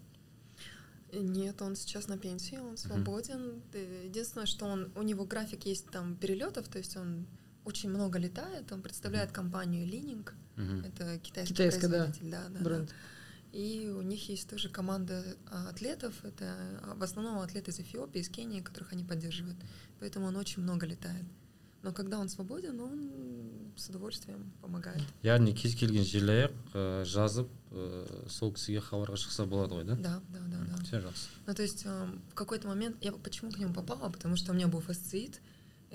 Нет, 1.11 1.61
он 1.63 1.75
сейчас 1.75 2.07
на 2.07 2.19
пенсии, 2.19 2.57
он 2.57 2.77
свободен. 2.77 3.63
Э, 3.73 4.05
Единственное, 4.05 4.45
что 4.45 4.65
он, 4.67 4.91
у 4.95 5.01
него 5.01 5.25
график 5.25 5.65
есть 5.65 5.89
там 5.89 6.15
перелетов, 6.15 6.67
то 6.67 6.77
есть 6.77 6.97
он 6.97 7.25
очень 7.64 7.90
много 7.90 8.18
летает, 8.18 8.70
он 8.72 8.82
представляет 8.82 9.32
компанию 9.32 9.86
Лининг, 9.86 10.34
Мгм. 10.56 10.84
это 10.84 11.18
китайский 11.18 11.54
Китайская, 11.54 11.88
да, 11.88 11.96
производитель, 12.04 12.30
да, 12.30 12.42
да, 12.48 12.58
да. 12.58 12.64
Бренд. 12.64 12.94
И 13.52 13.88
у 13.88 14.02
них 14.02 14.28
есть 14.28 14.48
тоже 14.48 14.68
команда 14.68 15.36
а, 15.50 15.68
атлетов, 15.70 16.24
это 16.24 16.44
а, 16.82 16.94
в 16.96 17.02
основном 17.02 17.38
атлеты 17.38 17.70
из 17.70 17.78
Эфиопии, 17.80 18.20
из 18.20 18.28
Кении, 18.28 18.60
которых 18.60 18.92
они 18.92 19.04
поддерживают. 19.04 19.56
Поэтому 20.00 20.26
он 20.26 20.36
очень 20.36 20.62
много 20.62 20.86
летает. 20.86 21.24
Но 21.82 21.92
когда 21.92 22.18
он 22.18 22.28
свободен, 22.28 22.80
он 22.80 23.10
с 23.76 23.88
удовольствием 23.90 24.52
помогает. 24.62 25.02
яғни 25.22 25.52
кез 25.52 25.74
келген 25.74 26.02
желаяқ 26.04 26.52
э, 26.74 27.04
жазып 27.04 27.48
э, 27.72 28.26
сол 28.30 28.52
кісіге 28.54 28.80
хабарға 28.80 29.16
шықса 29.18 29.44
болады 29.46 29.74
ғой 29.74 29.84
да 29.84 29.94
Да, 29.96 30.22
да, 30.30 30.38
да, 30.46 30.76
да. 30.78 30.82
все 30.84 31.00
жақсы 31.00 31.28
Ну, 31.46 31.54
то 31.54 31.62
есть 31.62 31.84
эм, 31.84 32.22
в 32.30 32.34
какой-то 32.34 32.68
момент 32.68 32.96
я 33.02 33.12
почему 33.12 33.50
к 33.50 33.58
нему 33.58 33.74
попала, 33.74 34.08
потому 34.10 34.36
что 34.36 34.52
у 34.52 34.54
меня 34.54 34.68
был 34.68 34.80
фасциит, 34.80 35.40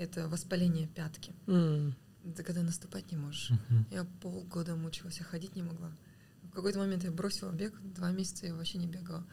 это 0.00 0.28
воспаление 0.28 0.86
пятки. 0.86 1.34
М. 1.46 1.94
Это 2.24 2.42
когда 2.42 2.62
наступать 2.62 3.10
не 3.12 3.18
можешь. 3.18 3.50
Мгм. 3.50 3.86
Я 3.90 4.04
полгода 4.22 4.74
мучилась, 4.74 5.18
я 5.18 5.24
ходить 5.24 5.56
не 5.56 5.62
могла. 5.62 5.92
В 6.42 6.50
какой-то 6.52 6.78
момент 6.78 7.04
я 7.04 7.10
бросила 7.10 7.52
бег, 7.52 7.78
два 7.82 8.10
месяца 8.10 8.46
я 8.46 8.54
вообще 8.54 8.78
не 8.78 8.86
бегала. 8.86 9.26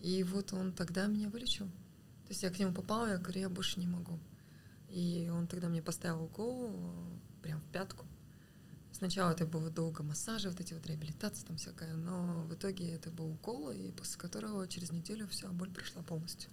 И 0.00 0.22
вот 0.24 0.52
он 0.54 0.72
тогда 0.72 1.06
меня 1.06 1.28
вылечил. 1.28 1.66
То 1.66 2.30
есть 2.30 2.42
я 2.42 2.50
к 2.50 2.58
нему 2.58 2.72
попала, 2.72 3.06
я 3.08 3.18
говорю, 3.18 3.40
я 3.40 3.48
больше 3.50 3.80
не 3.80 3.86
могу. 3.86 4.18
И 4.88 5.30
он 5.32 5.46
тогда 5.46 5.68
мне 5.68 5.82
поставил 5.82 6.24
укол 6.24 6.74
прям 7.42 7.60
в 7.60 7.64
пятку. 7.72 8.06
Сначала 8.92 9.32
это 9.32 9.46
было 9.46 9.70
долго 9.70 10.02
массажи, 10.02 10.48
вот 10.48 10.60
эти 10.60 10.74
вот 10.74 10.86
реабилитации 10.86 11.46
там 11.46 11.56
всякая, 11.56 11.94
но 11.94 12.44
в 12.48 12.54
итоге 12.54 12.92
это 12.92 13.10
был 13.10 13.32
укол, 13.32 13.70
и 13.70 13.90
после 13.92 14.18
которого 14.18 14.66
через 14.68 14.90
неделю 14.90 15.26
вся 15.28 15.48
боль 15.48 15.70
прошла 15.70 16.02
полностью. 16.02 16.50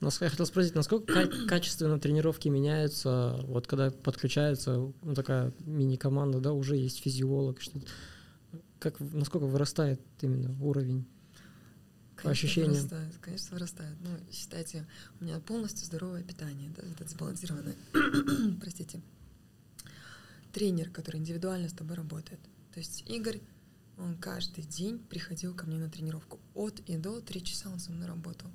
Я 0.00 0.30
хотел 0.30 0.46
спросить, 0.46 0.74
насколько 0.74 1.12
ка- 1.12 1.46
качественно 1.46 2.00
тренировки 2.00 2.48
меняются, 2.48 3.38
вот 3.44 3.66
когда 3.66 3.90
подключается 3.90 4.92
ну, 5.02 5.14
такая 5.14 5.52
мини-команда, 5.60 6.40
да, 6.40 6.52
уже 6.52 6.76
есть 6.76 7.00
физиолог, 7.02 7.60
что 7.60 7.80
как, 8.78 8.98
насколько 8.98 9.44
вырастает 9.44 10.00
именно 10.22 10.58
уровень? 10.62 11.06
Конечно, 12.16 12.30
ощущениям. 12.30 12.72
Вырастает, 12.72 13.18
конечно, 13.20 13.54
вырастает. 13.54 13.96
Ну, 14.00 14.10
считайте, 14.32 14.86
у 15.20 15.24
меня 15.24 15.38
полностью 15.40 15.86
здоровое 15.86 16.22
питание, 16.22 16.70
да, 16.76 16.82
это 16.82 17.08
сбалансированное. 17.08 17.76
Простите. 18.60 19.00
Тренер, 20.52 20.90
который 20.90 21.18
индивидуально 21.18 21.68
с 21.68 21.72
тобой 21.72 21.96
работает. 21.96 22.40
То 22.72 22.80
есть 22.80 23.08
Игорь, 23.08 23.40
он 23.98 24.16
каждый 24.16 24.64
день 24.64 24.98
приходил 24.98 25.54
ко 25.54 25.66
мне 25.66 25.78
на 25.78 25.88
тренировку. 25.90 26.40
От 26.54 26.80
и 26.80 26.96
до 26.96 27.20
три 27.20 27.42
часа 27.42 27.70
он 27.70 27.78
со 27.78 27.92
мной 27.92 28.08
работал. 28.08 28.50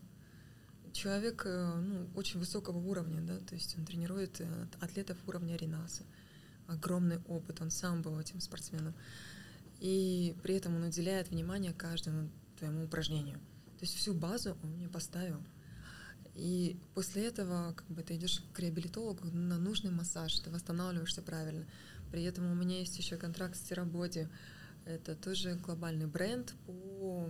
Человек 0.96 1.42
э, 1.46 1.76
ну, 1.76 2.08
очень 2.16 2.40
высокого 2.40 2.78
уровня, 2.78 3.20
да, 3.20 3.38
то 3.40 3.54
есть 3.54 3.78
он 3.78 3.86
тренирует 3.86 4.40
э, 4.40 4.68
атлетов 4.80 5.18
уровня 5.28 5.58
Ренаса. 5.58 6.04
Огромный 6.68 7.18
опыт, 7.28 7.60
он 7.60 7.70
сам 7.70 8.02
был 8.02 8.18
этим 8.18 8.40
спортсменом. 8.40 8.94
И 9.82 10.34
при 10.42 10.56
этом 10.56 10.74
он 10.78 10.84
уделяет 10.84 11.32
внимание 11.32 11.74
каждому 11.74 12.30
твоему 12.58 12.86
упражнению. 12.86 13.40
То 13.78 13.82
есть 13.82 13.94
всю 13.96 14.14
базу 14.14 14.56
он 14.64 14.70
мне 14.70 14.88
поставил. 14.88 15.44
И 16.34 16.78
после 16.94 17.28
этого 17.28 17.74
как 17.74 17.88
бы 17.88 18.02
ты 18.02 18.16
идешь 18.16 18.42
к 18.54 18.60
реабилитологу 18.60 19.28
на 19.34 19.58
нужный 19.58 19.92
массаж, 19.92 20.40
ты 20.40 20.50
восстанавливаешься 20.50 21.22
правильно. 21.22 21.66
При 22.10 22.24
этом 22.24 22.50
у 22.50 22.56
меня 22.56 22.80
есть 22.80 22.98
еще 22.98 23.18
контракт 23.18 23.58
с 23.58 23.68
Терабоди. 23.68 24.30
Это 24.86 25.14
тоже 25.14 25.56
глобальный 25.56 26.08
бренд 26.08 26.54
по 26.66 27.30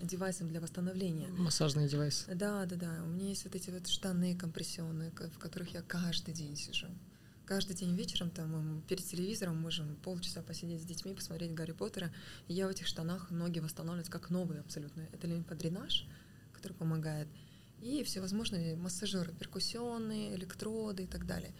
м, 0.00 0.06
девайсам 0.06 0.48
для 0.48 0.60
восстановления. 0.60 1.28
Массажные 1.28 1.88
девайсы. 1.88 2.34
Да, 2.34 2.66
да, 2.66 2.76
да. 2.76 3.02
У 3.04 3.08
меня 3.08 3.28
есть 3.28 3.44
вот 3.44 3.54
эти 3.54 3.70
вот 3.70 3.86
штаны 3.86 4.36
компрессионные, 4.36 5.10
ко- 5.10 5.30
в 5.30 5.38
которых 5.38 5.74
я 5.74 5.82
каждый 5.82 6.34
день 6.34 6.56
сижу. 6.56 6.86
Каждый 7.46 7.74
день 7.74 7.94
вечером 7.96 8.30
там 8.30 8.82
перед 8.88 9.04
телевизором 9.04 9.56
можем 9.60 9.96
полчаса 9.96 10.40
посидеть 10.42 10.82
с 10.82 10.84
детьми, 10.84 11.14
посмотреть 11.14 11.52
Гарри 11.52 11.72
Поттера. 11.72 12.12
И 12.46 12.54
я 12.54 12.66
в 12.68 12.70
этих 12.70 12.86
штанах 12.86 13.30
ноги 13.30 13.58
восстанавливаются 13.58 14.12
как 14.12 14.30
новые 14.30 14.60
абсолютно. 14.60 15.02
Это 15.12 15.26
лимфодренаж, 15.26 16.06
который 16.52 16.74
помогает. 16.74 17.26
И 17.82 18.04
всевозможные 18.04 18.76
массажеры, 18.76 19.32
перкуссионные, 19.32 20.34
электроды 20.36 21.04
и 21.04 21.06
так 21.06 21.26
далее. 21.26 21.52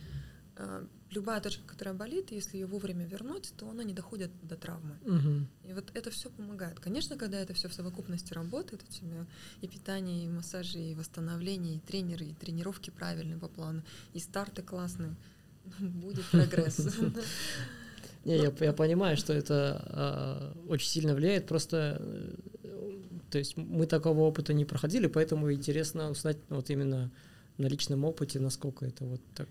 А, 0.57 0.87
Любая 1.11 1.41
точка, 1.41 1.65
которая 1.67 1.93
болит, 1.93 2.31
если 2.31 2.57
ее 2.57 2.67
вовремя 2.67 3.05
вернуть, 3.05 3.53
то 3.57 3.69
она 3.69 3.83
не 3.83 3.93
доходит 3.93 4.31
до 4.43 4.55
травмы. 4.55 4.97
Мгм. 5.05 5.49
И 5.65 5.73
вот 5.73 5.91
это 5.93 6.11
все 6.13 6.31
помогает. 6.31 6.79
Конечно, 6.79 7.17
когда 7.17 7.41
это 7.41 7.53
все 7.53 7.69
в 7.69 7.75
совокупности 7.75 8.33
работает, 8.33 8.85
у 8.89 8.93
тебя 8.93 9.27
и 9.61 9.67
питание, 9.67 10.25
и 10.25 10.29
массажи, 10.29 10.79
и 10.79 10.95
восстановление, 10.95 11.77
и 11.77 11.79
тренеры, 11.81 12.27
и 12.27 12.35
тренировки 12.35 12.91
правильные 12.91 13.39
по 13.39 13.49
плану, 13.49 13.83
и 14.15 14.21
старты 14.21 14.63
классные, 14.63 15.17
будет 15.81 16.25
прогресс. 16.27 16.79
Не, 18.25 18.37
я, 18.37 18.53
я 18.61 18.73
понимаю, 18.73 19.17
что 19.17 19.33
это 19.33 19.83
а, 19.87 20.57
очень 20.69 20.89
сильно 20.89 21.15
влияет, 21.15 21.47
просто 21.47 21.97
э, 22.01 22.35
то 23.31 23.39
есть 23.39 23.57
мы 23.57 23.87
такого 23.87 24.21
опыта 24.21 24.53
не 24.53 24.67
проходили, 24.67 25.07
поэтому 25.07 25.51
интересно 25.51 26.11
узнать 26.11 26.37
вот 26.51 26.69
именно 26.69 27.11
на 27.57 27.67
личном 27.67 28.05
опыте, 28.05 28.39
насколько 28.39 28.85
это 28.85 29.07
вот 29.07 29.23
так 29.35 29.49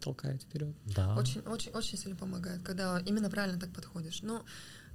толкает 0.00 0.42
вперед. 0.42 0.74
Да. 0.96 1.16
Очень, 1.16 1.40
очень, 1.42 1.72
очень 1.72 1.98
сильно 1.98 2.16
помогает, 2.16 2.62
когда 2.62 3.00
именно 3.00 3.30
правильно 3.30 3.58
так 3.60 3.72
подходишь. 3.72 4.22
Но, 4.22 4.44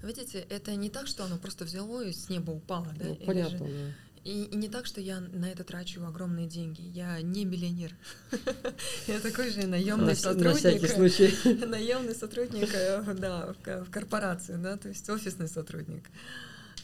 видите, 0.04 0.40
это 0.40 0.76
не 0.76 0.90
так, 0.90 1.08
что 1.08 1.24
оно 1.26 1.38
просто 1.38 1.66
взяло 1.66 2.04
и 2.04 2.12
с 2.12 2.30
неба 2.30 2.52
упало, 2.52 2.88
да? 2.98 3.06
Ну, 3.06 3.16
понятно, 3.26 3.58
же- 3.58 3.64
да. 3.64 3.94
И, 4.24 4.46
и 4.46 4.56
не 4.56 4.70
так, 4.70 4.88
что 4.88 5.00
я 5.02 5.20
на 5.20 5.46
это 5.46 5.64
трачу 5.64 6.04
огромные 6.04 6.48
деньги. 6.48 6.82
Я 6.82 7.22
не 7.22 7.46
миллионер. 7.46 7.96
Я 9.08 9.20
такой 9.20 9.52
же 9.52 9.68
наемный 9.68 10.08
На, 10.08 10.16
сотрудник. 10.16 10.46
на 10.46 10.54
всякий 10.56 10.88
случай. 10.88 11.66
Наемный 11.66 12.16
сотрудник, 12.16 12.70
э, 12.74 13.14
да, 13.14 13.54
в 13.54 13.62
ко- 13.62 13.84
в 13.86 13.92
корпорации, 13.92 14.56
да, 14.56 14.78
то 14.78 14.88
есть 14.90 15.08
офисный 15.12 15.48
сотрудник. 15.48 16.10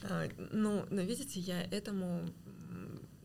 А, 0.03 0.29
Ну, 0.51 0.85
но 0.91 1.01
видите, 1.01 1.39
я 1.39 1.63
этому 1.63 2.29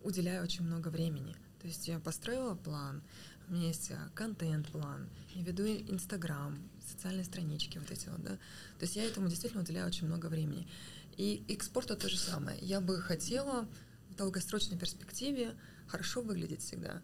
уделяю 0.02 0.42
очень 0.44 0.64
много 0.64 0.88
времени. 0.88 1.36
То 1.60 1.66
есть 1.68 1.86
я 1.88 1.98
построила 1.98 2.54
план, 2.54 3.02
есть 3.50 3.90
а, 3.92 4.10
контент-план, 4.14 5.08
я 5.34 5.42
веду 5.42 5.64
и- 5.64 5.88
Инстаграм, 5.90 6.58
социальные 6.84 7.24
странички 7.24 7.78
вот 7.78 7.90
эти 7.90 8.08
вот, 8.08 8.22
да. 8.22 8.36
То 8.78 8.82
есть 8.82 8.96
я 8.96 9.04
этому 9.04 9.28
действительно 9.28 9.62
уделяю 9.62 9.86
очень 9.86 10.06
много 10.06 10.26
времени. 10.26 10.68
И, 11.16 11.44
и 11.48 11.56
то 11.56 12.08
же 12.08 12.18
самое. 12.18 12.58
Я 12.60 12.80
бы 12.80 13.00
хотела 13.00 13.68
в 14.10 14.14
долгосрочной 14.16 14.78
перспективе 14.78 15.54
хорошо 15.86 16.20
выглядеть 16.22 16.62
всегда. 16.62 17.02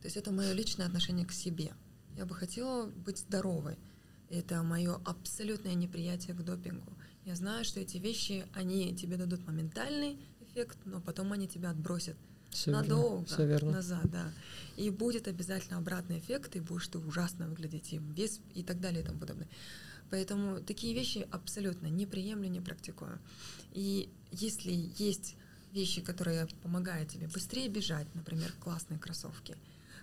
То 0.00 0.06
есть 0.06 0.16
это 0.16 0.32
мое 0.32 0.52
личное 0.52 0.86
отношение 0.86 1.26
к 1.26 1.32
себе. 1.32 1.72
Я 2.16 2.26
бы 2.26 2.34
хотела 2.34 2.86
быть 2.86 3.18
здоровой. 3.18 3.78
Это 4.30 4.62
мое 4.62 4.96
абсолютное 5.04 5.74
неприятие 5.74 6.34
к 6.34 6.42
допингу. 6.42 6.92
Я 7.24 7.36
знаю, 7.36 7.64
что 7.64 7.78
эти 7.80 7.98
вещи, 7.98 8.44
они 8.54 8.96
тебе 8.96 9.16
дадут 9.16 9.46
моментальный 9.46 10.18
эффект, 10.40 10.78
но 10.84 11.00
потом 11.00 11.32
они 11.32 11.46
тебя 11.46 11.70
отбросят 11.70 12.16
Все 12.52 12.70
верно. 12.70 12.88
надолго 12.88 13.26
Все 13.26 13.46
верно. 13.46 13.72
назад, 13.72 14.10
да. 14.10 14.30
И 14.76 14.90
будет 14.90 15.26
обязательно 15.26 15.78
обратный 15.78 16.18
эффект, 16.18 16.56
и 16.56 16.60
будешь 16.60 16.88
ты 16.88 16.98
ужасно 16.98 17.48
выглядеть, 17.48 17.92
и 17.92 17.98
вес, 17.98 18.40
и 18.54 18.62
так 18.62 18.80
далее, 18.80 19.02
и 19.02 19.04
тому 19.04 19.18
подобное. 19.18 19.48
Поэтому 20.10 20.60
такие 20.60 20.94
вещи 20.94 21.26
абсолютно 21.30 21.86
не 21.86 22.06
приемлю, 22.06 22.48
не 22.48 22.60
практикую. 22.60 23.18
И 23.72 24.10
если 24.30 24.72
есть 24.98 25.36
вещи, 25.72 26.02
которые 26.02 26.46
помогают 26.62 27.08
тебе 27.10 27.28
быстрее 27.28 27.68
бежать, 27.68 28.06
например, 28.14 28.52
классные 28.60 28.98
кроссовки, 28.98 29.56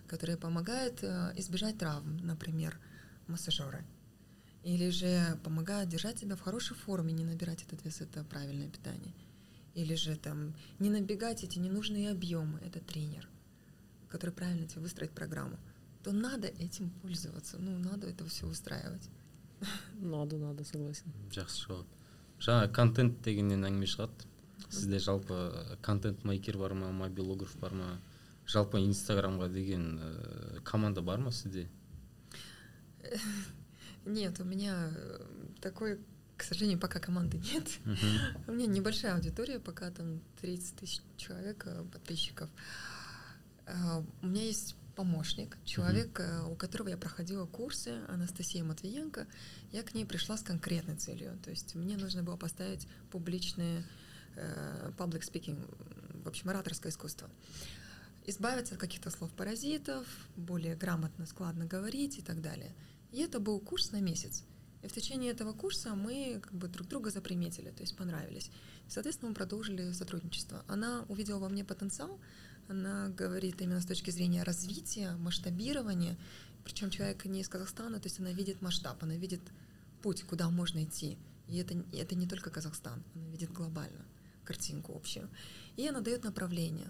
которые 0.07 0.37
помогают 0.37 1.03
э, 1.03 1.33
избежать 1.37 1.77
травм, 1.77 2.17
например, 2.25 2.79
массажеры, 3.27 3.85
или 4.63 4.89
же 4.89 5.37
помогают 5.43 5.89
держать 5.89 6.19
себя 6.19 6.35
в 6.35 6.41
хорошей 6.41 6.75
форме, 6.75 7.13
не 7.13 7.23
набирать 7.23 7.63
этот 7.63 7.85
вес, 7.85 8.01
это 8.01 8.23
правильное 8.23 8.69
питание. 8.69 9.13
Или 9.78 9.94
же 9.94 10.16
там 10.16 10.54
не 10.78 10.90
набегать 10.90 11.42
эти 11.42 11.58
ненужные 11.58 12.10
объемы, 12.10 12.60
это 12.60 12.80
тренер, 12.80 13.28
который 14.08 14.30
правильно 14.30 14.66
тебе 14.66 14.82
выстроит 14.82 15.10
программу, 15.12 15.58
то 16.04 16.12
надо 16.12 16.46
этим 16.46 16.90
пользоваться, 16.90 17.58
ну, 17.58 17.76
надо 17.78 18.06
это 18.08 18.24
все 18.26 18.46
устраивать. 18.46 19.08
Надо, 19.94 20.36
надо, 20.36 20.64
согласен. 20.64 21.10
жақсы 21.30 21.64
жауап 21.64 21.86
жаңа 22.38 22.68
контент 22.68 23.22
дегеннен 23.24 23.64
әңгіме 23.64 23.86
шығады 23.88 24.26
сізде 24.68 24.98
жалпы 25.00 25.78
контент 25.80 26.24
мейкер 26.24 26.58
бар 26.58 26.74
ма 26.74 26.90
мобилограф 26.92 27.56
бар 27.62 27.72
ма 27.72 27.88
жалпы 28.46 28.82
инстаграмға 28.84 29.48
деген 29.48 29.98
ә, 29.98 30.60
команда 30.62 31.00
бар 31.02 31.18
ма 31.18 31.32
сізде 31.32 31.68
Нет, 34.04 34.38
у 34.40 34.44
меня 34.44 34.90
э, 34.94 35.26
такой, 35.62 35.98
к 36.39 36.43
сожалению, 36.43 36.79
пока 36.79 36.99
команды 36.99 37.37
нет. 37.37 37.67
У 38.47 38.53
меня 38.53 38.65
небольшая 38.65 39.15
аудитория, 39.15 39.59
пока 39.59 39.91
там 39.91 40.21
30 40.39 40.75
тысяч 40.77 41.01
человек, 41.17 41.63
э, 41.67 41.83
подписчиков. 41.91 42.49
А, 43.65 44.01
У 44.21 44.25
меня 44.25 44.43
есть 44.43 44.75
помощник, 44.95 45.57
человек, 45.65 46.17
э, 46.21 46.43
у 46.43 46.55
которого 46.55 46.87
я 46.87 46.97
проходила 46.97 47.45
курсы, 47.45 47.99
Анастасия 48.07 48.63
Матвиенко. 48.63 49.27
Я 49.73 49.83
к 49.83 49.93
ней 49.93 50.05
пришла 50.05 50.37
с 50.37 50.41
конкретной 50.41 50.95
целью. 50.95 51.37
То 51.43 51.49
есть 51.49 51.75
мне 51.75 51.97
нужно 51.97 52.23
было 52.23 52.37
поставить 52.37 52.87
публичное 53.11 53.83
э, 54.35 54.91
public 54.97 55.21
speaking, 55.29 55.59
в 56.23 56.27
общем, 56.27 56.49
ораторское 56.49 56.91
искусство. 56.91 57.29
Избавиться 58.25 58.75
от 58.75 58.79
каких-то 58.79 59.09
слов-паразитов, 59.09 60.07
более 60.37 60.77
грамотно, 60.77 61.25
складно 61.25 61.65
говорить 61.65 62.17
и 62.17 62.21
так 62.21 62.41
далее. 62.41 62.73
И 63.11 63.19
это 63.19 63.41
был 63.41 63.59
курс 63.59 63.91
на 63.91 63.99
месяц. 63.99 64.45
И 64.81 64.87
в 64.87 64.93
течение 64.93 65.31
этого 65.31 65.53
курса 65.53 65.93
мы 65.93 66.39
как 66.41 66.53
бы 66.53 66.67
друг 66.67 66.87
друга 66.87 67.09
заприметили, 67.09 67.69
то 67.71 67.81
есть 67.81 67.95
понравились. 67.97 68.49
Соответственно, 68.87 69.29
мы 69.29 69.35
продолжили 69.35 69.91
сотрудничество. 69.91 70.63
Она 70.67 71.05
увидела 71.09 71.39
во 71.39 71.49
мне 71.49 71.65
потенциал, 71.65 72.19
она 72.69 73.09
говорит 73.09 73.61
именно 73.61 73.81
с 73.81 73.85
точки 73.85 74.11
зрения 74.11 74.43
развития, 74.43 75.11
масштабирования. 75.17 76.17
Причем 76.63 76.89
человек 76.89 77.25
не 77.25 77.41
из 77.41 77.49
Казахстана, 77.49 77.99
то 77.99 78.07
есть 78.07 78.19
она 78.19 78.31
видит 78.31 78.61
масштаб, 78.61 79.03
она 79.03 79.15
видит 79.15 79.41
путь, 80.01 80.23
куда 80.23 80.49
можно 80.49 80.83
идти. 80.83 81.17
И 81.47 81.57
это, 81.57 81.73
и 81.91 81.97
это 81.97 82.15
не 82.15 82.27
только 82.27 82.49
Казахстан, 82.49 83.03
она 83.15 83.27
видит 83.29 83.51
глобально 83.51 84.05
картинку 84.45 84.95
общую. 84.95 85.29
И 85.75 85.87
она 85.87 86.01
дает 86.01 86.23
направление. 86.23 86.89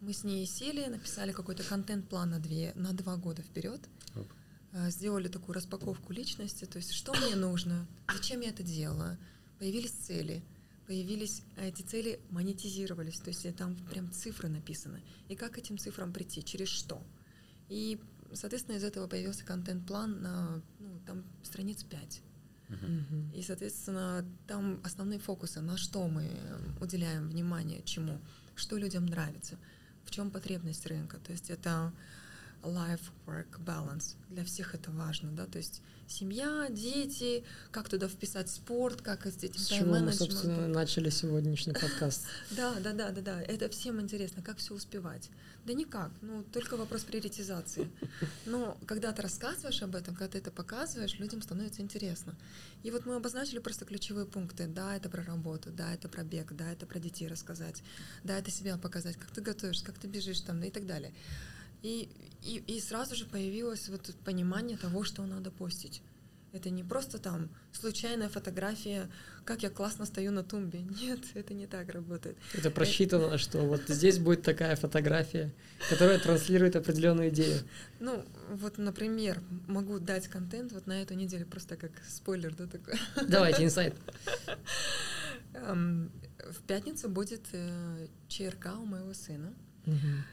Мы 0.00 0.12
с 0.12 0.24
ней 0.24 0.46
сели, 0.46 0.86
написали 0.86 1.32
какой-то 1.32 1.62
контент-план 1.62 2.30
на, 2.30 2.38
две, 2.38 2.72
на 2.74 2.92
два 2.92 3.16
года 3.16 3.42
вперед, 3.42 3.80
сделали 4.88 5.28
такую 5.28 5.54
распаковку 5.54 6.12
личности, 6.12 6.64
то 6.64 6.78
есть 6.78 6.92
что 6.92 7.14
мне 7.14 7.36
нужно, 7.36 7.86
зачем 8.12 8.40
я 8.40 8.50
это 8.50 8.62
делала, 8.62 9.16
появились 9.58 9.92
цели, 9.92 10.42
появились 10.86 11.42
а 11.56 11.64
эти 11.64 11.82
цели 11.82 12.20
монетизировались, 12.30 13.18
то 13.20 13.28
есть 13.28 13.46
э, 13.46 13.52
там 13.52 13.76
прям 13.90 14.10
цифры 14.12 14.48
написаны, 14.48 15.00
и 15.28 15.36
как 15.36 15.52
к 15.52 15.58
этим 15.58 15.78
цифрам 15.78 16.12
прийти, 16.12 16.44
через 16.44 16.68
что. 16.68 17.02
И, 17.68 17.98
соответственно, 18.32 18.76
из 18.76 18.84
этого 18.84 19.06
появился 19.06 19.44
контент-план 19.44 20.22
на 20.22 20.62
ну, 20.80 21.00
там 21.06 21.24
страниц 21.42 21.82
5. 21.84 22.20
Мгм. 22.68 23.30
И, 23.34 23.42
соответственно, 23.42 24.24
там 24.46 24.80
основные 24.82 25.18
фокусы, 25.18 25.60
на 25.60 25.76
что 25.76 26.08
мы 26.08 26.24
э, 26.24 26.58
уделяем 26.80 27.28
внимание, 27.28 27.82
чему, 27.84 28.20
что 28.54 28.76
людям 28.76 29.06
нравится, 29.06 29.56
в 30.04 30.10
чем 30.10 30.30
потребность 30.30 30.86
рынка. 30.86 31.18
То 31.18 31.32
есть 31.32 31.50
это 31.50 31.92
life-work 32.64 33.64
balance. 33.64 34.16
Для 34.30 34.44
всех 34.44 34.74
это 34.74 34.90
важно, 34.90 35.30
да, 35.32 35.46
то 35.46 35.58
есть 35.58 35.82
семья, 36.06 36.68
дети, 36.70 37.44
как 37.70 37.88
туда 37.88 38.08
вписать 38.08 38.50
спорт, 38.50 39.02
как 39.02 39.26
с 39.26 39.42
этим 39.42 39.58
С 39.58 39.68
чего 39.68 39.94
мы, 39.94 40.12
собственно, 40.12 40.68
начали 40.68 41.10
сегодняшний 41.10 41.72
подкаст. 41.72 42.26
Да, 42.50 42.74
да, 42.80 42.92
да, 42.92 43.10
да, 43.10 43.20
да. 43.20 43.42
Это 43.42 43.68
всем 43.68 44.00
интересно, 44.00 44.42
как 44.42 44.58
все 44.58 44.74
успевать. 44.74 45.30
Да 45.64 45.72
никак, 45.72 46.10
ну 46.20 46.44
только 46.52 46.76
вопрос 46.76 47.04
приоритизации. 47.04 47.90
Но 48.44 48.76
когда 48.86 49.12
ты 49.12 49.22
рассказываешь 49.22 49.82
об 49.82 49.96
этом, 49.96 50.14
когда 50.14 50.32
ты 50.32 50.38
это 50.38 50.50
показываешь, 50.50 51.18
людям 51.18 51.40
становится 51.40 51.80
интересно. 51.80 52.34
И 52.82 52.90
вот 52.90 53.06
мы 53.06 53.14
обозначили 53.14 53.60
просто 53.60 53.86
ключевые 53.86 54.26
пункты. 54.26 54.66
Да, 54.66 54.94
это 54.94 55.08
про 55.08 55.22
работу, 55.24 55.70
да, 55.70 55.94
это 55.94 56.08
про 56.08 56.22
бег, 56.22 56.52
да, 56.52 56.70
это 56.70 56.84
про 56.84 56.98
детей 56.98 57.28
рассказать, 57.28 57.82
да, 58.24 58.38
это 58.38 58.50
себя 58.50 58.76
показать, 58.76 59.16
как 59.16 59.30
ты 59.30 59.40
готовишься, 59.40 59.86
как 59.86 59.98
ты 59.98 60.06
бежишь 60.06 60.40
там, 60.40 60.62
и 60.62 60.70
так 60.70 60.86
далее. 60.86 61.14
И, 61.84 62.08
и, 62.42 62.62
и 62.66 62.80
сразу 62.80 63.14
же 63.14 63.26
появилось 63.26 63.90
вот 63.90 64.10
понимание 64.24 64.78
того, 64.78 65.04
что 65.04 65.22
надо 65.26 65.50
постить. 65.50 66.00
Это 66.50 66.70
не 66.70 66.82
просто 66.82 67.18
там 67.18 67.50
случайная 67.72 68.30
фотография, 68.30 69.10
как 69.44 69.62
я 69.62 69.68
классно 69.68 70.06
стою 70.06 70.32
на 70.32 70.42
тумбе. 70.42 70.80
Нет, 71.02 71.20
это 71.34 71.52
не 71.52 71.66
так 71.66 71.90
работает. 71.90 72.38
Это 72.54 72.70
просчитано, 72.70 73.36
что 73.36 73.58
вот 73.66 73.82
здесь 73.88 74.18
будет 74.18 74.40
такая 74.40 74.76
фотография, 74.76 75.52
которая 75.90 76.18
транслирует 76.18 76.74
определенную 76.74 77.28
идею. 77.28 77.58
Ну, 78.00 78.24
вот, 78.48 78.78
например, 78.78 79.42
могу 79.66 79.98
дать 79.98 80.28
контент 80.28 80.72
вот 80.72 80.86
на 80.86 81.02
эту 81.02 81.12
неделю, 81.12 81.44
просто 81.44 81.76
как 81.76 81.90
спойлер, 82.08 82.54
да, 82.54 82.66
такой. 82.66 82.94
Давайте, 83.28 83.62
инсайт. 83.62 83.94
Эм, 85.52 86.10
В 86.50 86.62
пятницу 86.62 87.10
будет 87.10 87.42
э, 87.52 88.06
ЧРК 88.28 88.78
у 88.80 88.86
моего 88.86 89.12
сына. 89.12 89.52
Мгм. 89.84 90.24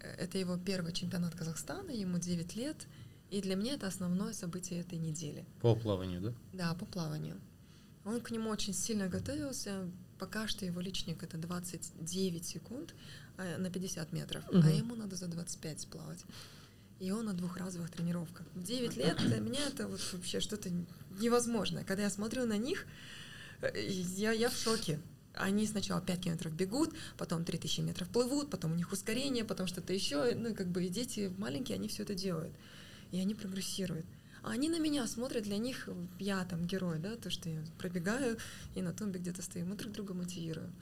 Э, 0.00 0.14
Это 0.24 0.38
его 0.38 0.56
первый 0.56 0.92
чемпионат 0.92 1.34
Казахстана, 1.34 1.90
ему 1.90 2.18
9 2.18 2.56
лет. 2.56 2.86
И 3.30 3.42
для 3.42 3.56
меня 3.56 3.74
это 3.74 3.86
основное 3.86 4.32
событие 4.32 4.80
этой 4.80 4.98
недели. 4.98 5.44
по 5.60 5.74
плаванию 5.76 6.20
да 6.20 6.32
Да, 6.52 6.74
по 6.74 6.86
плаванию. 6.86 7.36
Он 8.04 8.20
к 8.20 8.30
нему 8.30 8.48
очень 8.50 8.72
сильно 8.72 9.08
готовился. 9.08 9.90
Пока 10.18 10.48
что 10.48 10.64
его 10.64 10.80
личник 10.80 11.22
это 11.22 11.36
29 11.36 12.44
секунд 12.44 12.94
а, 13.36 13.58
на 13.58 13.70
50 13.70 14.12
метров, 14.12 14.42
а 14.50 14.56
Мгм. 14.56 14.68
ему 14.68 14.94
надо 14.96 15.14
за 15.16 15.26
25 15.28 15.80
сплавать. 15.80 16.24
И 17.00 17.10
он 17.12 17.26
на 17.26 17.34
двухразовых 17.34 17.90
тренировках. 17.90 18.46
В 18.54 18.62
9 18.62 18.96
лет 18.96 19.16
для 19.18 19.38
меня 19.38 19.60
это 19.68 19.86
вот 19.86 20.00
вообще 20.12 20.40
что-то 20.40 20.70
невозможное. 21.20 21.84
Когда 21.84 22.02
я 22.04 22.10
смотрю 22.10 22.46
на 22.46 22.56
них, 22.56 22.86
э, 23.60 23.88
я, 24.16 24.32
я 24.32 24.48
в 24.48 24.56
шоке. 24.56 24.98
Они 25.38 25.66
сначала 25.66 26.00
5 26.00 26.20
километров 26.20 26.52
бегут, 26.52 26.94
потом 27.16 27.44
3000 27.44 27.80
метров 27.80 28.08
плывут, 28.08 28.50
потом 28.50 28.72
у 28.72 28.74
них 28.74 28.92
ускорение, 28.92 29.44
потом 29.44 29.66
что-то 29.66 29.92
еще. 29.92 30.34
Ну, 30.34 30.50
и 30.50 30.54
как 30.54 30.68
бы 30.68 30.84
и 30.84 30.88
дети 30.88 31.32
маленькие, 31.38 31.76
они 31.76 31.88
все 31.88 32.02
это 32.02 32.14
делают. 32.14 32.52
И 33.12 33.18
они 33.18 33.34
прогрессируют. 33.34 34.06
А 34.42 34.50
они 34.50 34.68
на 34.68 34.78
меня 34.78 35.06
смотрят, 35.06 35.44
для 35.44 35.58
них 35.58 35.88
я 36.18 36.44
там 36.44 36.66
герой, 36.66 36.98
да, 36.98 37.16
то, 37.16 37.30
что 37.30 37.48
я 37.48 37.62
пробегаю 37.78 38.38
и 38.74 38.82
на 38.82 38.92
тумбе 38.92 39.18
где-то 39.18 39.42
стою. 39.42 39.66
Мы 39.66 39.76
друг 39.76 39.92
друга 39.92 40.14
мотивируем. 40.14 40.72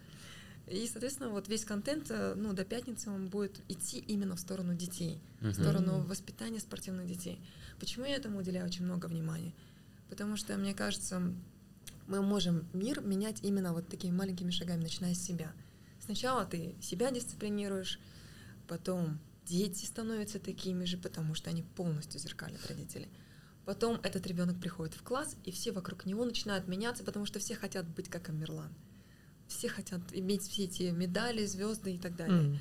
И, 0.67 0.87
соответственно, 0.89 1.31
вот 1.31 1.49
весь 1.49 1.65
контент, 1.65 2.11
э, 2.11 2.35
ну, 2.37 2.53
до 2.53 2.65
пятницы 2.65 3.09
он 3.11 3.29
будет 3.29 3.61
идти 3.69 3.99
именно 3.99 4.35
в 4.35 4.41
сторону 4.41 4.75
детей, 4.75 5.21
в 5.41 5.45
Мгм. 5.45 5.55
сторону 5.55 6.03
воспитания 6.03 6.59
спортивных 6.59 7.07
детей. 7.07 7.41
Почему 7.79 8.05
я 8.05 8.17
этому 8.17 8.39
уделяю 8.41 8.67
очень 8.67 8.85
много 8.85 9.07
внимания? 9.07 9.53
Потому 10.11 10.37
что, 10.37 10.57
мне 10.57 10.75
кажется, 10.75 11.23
мы 12.07 12.23
можем 12.23 12.67
мир 12.73 13.01
менять 13.01 13.43
именно 13.43 13.73
вот 13.73 13.89
такими 13.89 14.15
маленькими 14.15 14.51
шагами, 14.51 14.83
начиная 14.83 15.15
с 15.15 15.23
себя. 15.23 15.53
сначала 16.01 16.45
ты 16.45 16.77
себя 16.81 17.11
дисциплинируешь, 17.11 17.99
потом 18.69 19.19
дети 19.45 19.85
становятся 19.85 20.39
такими 20.39 20.85
же, 20.85 20.99
потому 20.99 21.35
что 21.35 21.51
они 21.51 21.63
полностью 21.63 22.21
зеркалят 22.21 22.65
родителей. 22.67 23.09
Потом 23.65 23.99
этот 24.03 24.27
ребенок 24.27 24.61
приходит 24.61 24.95
в 24.95 25.03
класс, 25.03 25.37
и 25.45 25.51
все 25.51 25.73
вокруг 25.73 26.07
него 26.07 26.25
начинают 26.25 26.69
меняться, 26.69 27.03
потому 27.03 27.27
что 27.27 27.41
все 27.41 27.57
хотят 27.57 27.89
быть 27.89 28.09
как 28.09 28.29
Амерлан. 28.29 28.73
Все 29.49 29.69
хотят 29.69 30.01
иметь 30.13 30.43
все 30.43 30.65
эти 30.65 30.85
медали, 30.85 31.45
звезды 31.45 31.95
и 31.95 31.99
так 31.99 32.15
далее. 32.15 32.43
Мгм. 32.43 32.61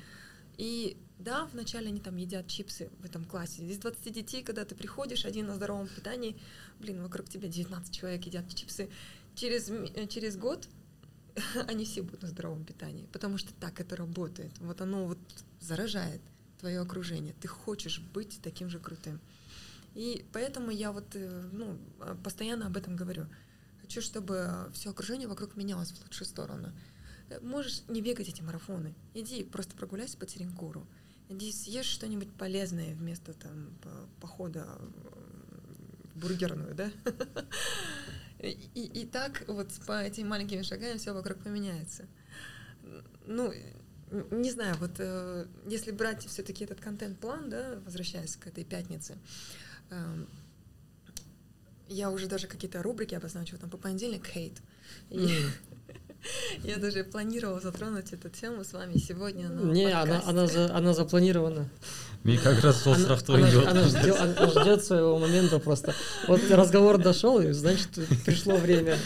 И 0.56 0.96
да, 1.18 1.46
вначале 1.46 1.88
они 1.88 2.00
там 2.00 2.16
едят 2.16 2.46
чипсы 2.48 2.90
в 3.00 3.04
этом 3.04 3.24
классе. 3.24 3.64
Из 3.64 3.78
20 3.78 4.12
детей, 4.12 4.42
когда 4.42 4.64
ты 4.64 4.74
приходишь 4.74 5.24
один 5.24 5.46
на 5.46 5.54
здоровом 5.54 5.86
питании, 5.86 6.36
блин, 6.78 7.02
вокруг 7.02 7.28
тебя 7.28 7.48
19 7.48 7.94
человек 7.94 8.24
едят 8.26 8.52
чипсы. 8.54 8.90
Через, 9.36 9.68
э, 9.68 10.06
через 10.08 10.36
год 10.36 10.66
они 11.68 11.84
все 11.84 12.02
будут 12.02 12.22
на 12.22 12.28
здоровом 12.28 12.64
питании, 12.64 13.06
потому 13.12 13.38
что 13.38 13.52
так 13.54 13.80
это 13.80 13.94
работает. 13.94 14.52
Вот 14.58 14.80
оно 14.80 15.06
вот 15.06 15.18
заражает 15.60 16.22
твое 16.58 16.80
окружение. 16.80 17.34
Ты 17.40 17.46
хочешь 17.46 18.00
быть 18.00 18.40
таким 18.42 18.70
же 18.70 18.80
крутым. 18.80 19.20
И 19.94 20.24
поэтому 20.32 20.70
я 20.70 20.90
вот 20.90 21.14
э, 21.14 21.48
ну, 21.52 21.78
э, 22.00 22.16
постоянно 22.24 22.66
об 22.66 22.76
этом 22.76 22.96
говорю. 22.96 23.26
Хочу, 23.82 24.00
чтобы 24.00 24.70
все 24.72 24.90
окружение 24.90 25.28
вокруг 25.28 25.54
менялось 25.54 25.92
в 25.92 26.02
лучшую 26.02 26.26
сторону. 26.26 26.72
Можешь 27.42 27.82
не 27.88 28.00
бегать 28.00 28.28
эти 28.28 28.40
марафоны. 28.40 28.94
Иди 29.14 29.44
просто 29.44 29.76
прогуляйся 29.76 30.16
по 30.16 30.26
Теренкуру. 30.26 30.86
Иди 31.28 31.52
съешь 31.52 31.86
что-нибудь 31.86 32.32
полезное 32.32 32.94
вместо 32.94 33.34
там 33.34 33.70
по- 33.82 34.08
похода 34.20 34.66
бургерную, 36.14 36.74
да? 36.74 36.90
И, 38.40 38.48
и- 38.74 39.06
так 39.06 39.44
вот 39.48 39.68
по 39.86 40.02
этими 40.02 40.28
маленькими 40.28 40.62
шагами 40.62 40.98
все 40.98 41.12
вокруг 41.12 41.38
поменяется. 41.38 42.04
Ну, 43.26 43.52
не 44.30 44.50
знаю, 44.50 44.76
вот 44.78 44.92
э, 44.98 45.46
если 45.66 45.90
брать 45.90 46.26
все-таки 46.26 46.64
этот 46.64 46.80
контент-план, 46.80 47.50
да, 47.50 47.80
возвращаясь 47.84 48.36
к 48.36 48.46
этой 48.46 48.62
пятнице, 48.64 49.16
эм, 49.90 50.28
я 51.88 52.10
уже 52.10 52.26
даже 52.28 52.46
какие-то 52.46 52.82
рубрики 52.82 53.14
обозначила, 53.14 53.58
там 53.58 53.70
по 53.70 53.76
понедельник 53.78 54.26
хейт. 54.26 54.60
И 55.10 55.28
я 56.64 56.76
даже 56.76 57.04
планировала 57.04 57.60
затронуть 57.60 58.12
эту 58.12 58.28
тему 58.28 58.62
с 58.64 58.72
вами 58.72 58.96
сегодня 58.98 59.48
на 59.48 59.72
Не, 59.72 59.86
она, 59.86 60.22
она, 60.26 60.46
за- 60.46 60.74
она 60.74 60.92
запланирована. 60.94 61.68
Мен 62.26 62.40
как 62.42 62.62
раз 62.62 62.82
сол 62.82 62.94
Она- 62.94 63.04
сұрақты 63.04 63.66
она, 63.66 63.82
ждет, 63.88 64.16
она 64.20 64.46
ждет 64.50 64.84
своего 64.84 65.18
момента 65.18 65.58
просто. 65.58 65.94
Вот 66.28 66.40
разговор 66.50 66.98
дошел, 66.98 67.40
и 67.40 67.52
значит 67.52 67.88
пришло 68.24 68.56
время. 68.56 68.98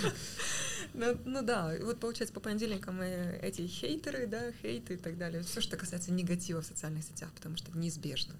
Ну, 0.93 1.17
ну 1.25 1.43
да, 1.43 1.73
вот 1.83 2.01
получается 2.01 2.35
по 2.35 2.41
понедельникам 2.41 2.97
мы 2.97 3.39
эти 3.43 3.67
хейтеры, 3.67 4.27
да, 4.27 4.51
хейты 4.61 4.95
и 4.95 4.97
так 4.97 5.17
далее, 5.19 5.43
все, 5.43 5.61
что 5.61 5.77
касается 5.77 6.13
негатива 6.13 6.63
в 6.63 6.67
социальных 6.67 7.05
сетях, 7.05 7.31
потому 7.35 7.57
что 7.57 7.71
это 7.71 7.79
неизбежно. 7.79 8.35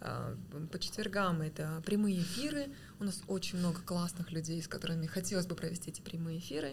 А, 0.00 0.34
По 0.72 0.78
четвергам 0.78 1.42
это 1.42 1.82
прямые 1.84 2.20
эфиры. 2.20 2.68
У 2.98 3.04
нас 3.04 3.20
очень 3.28 3.58
много 3.58 3.80
классных 3.82 4.32
людей, 4.32 4.62
с 4.62 4.68
которыми 4.68 5.06
хотелось 5.06 5.46
бы 5.46 5.54
провести 5.54 5.90
эти 5.90 6.00
прямые 6.00 6.38
эфиры. 6.38 6.72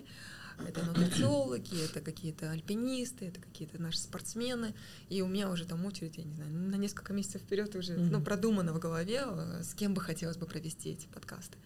Это 0.65 0.83
нутрициологи, 0.85 1.83
это 1.85 2.01
какие-то 2.01 2.49
альпинисты, 2.51 3.25
это 3.25 3.39
какие-то 3.39 3.81
наши 3.81 3.99
спортсмены. 3.99 4.73
И 5.09 5.21
у 5.21 5.27
меня 5.27 5.49
уже 5.49 5.65
там 5.65 5.85
очередь, 5.85 6.17
я 6.17 6.23
не 6.23 6.33
знаю, 6.33 6.51
на 6.51 6.75
несколько 6.75 7.13
месяцев 7.13 7.41
вперед 7.41 7.75
уже 7.75 7.93
ну, 7.93 8.17
Мгм. 8.17 8.23
продумано 8.23 8.73
в 8.73 8.79
голове, 8.79 9.21
э, 9.25 9.61
с 9.63 9.73
кем 9.73 9.93
бы 9.93 10.01
хотелось 10.01 10.37
бы 10.37 10.45
провести 10.45 10.89
эти 10.91 11.07
подкасты. 11.07 11.57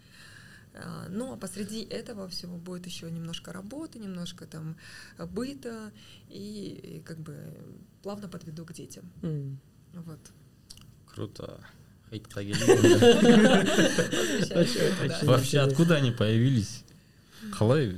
А, 0.74 1.08
Ну, 1.10 1.34
а 1.34 1.38
посреди 1.38 1.82
этого 1.84 2.28
всего 2.28 2.58
будет 2.58 2.86
еще 2.86 3.10
немножко 3.12 3.52
работы, 3.54 4.00
немножко 4.00 4.46
там 4.46 4.76
э, 5.18 5.26
быта, 5.26 5.92
и, 6.30 6.98
и 6.98 7.02
как 7.02 7.18
бы 7.20 7.36
плавно 8.04 8.28
подведу 8.28 8.66
к 8.66 8.74
детям. 8.74 9.10
М. 9.22 9.60
Вот. 9.94 10.20
круто 11.08 11.60
вообще 15.24 15.60
откуда 15.60 15.96
они 15.96 16.12
появились 16.12 16.84
қалай 17.58 17.98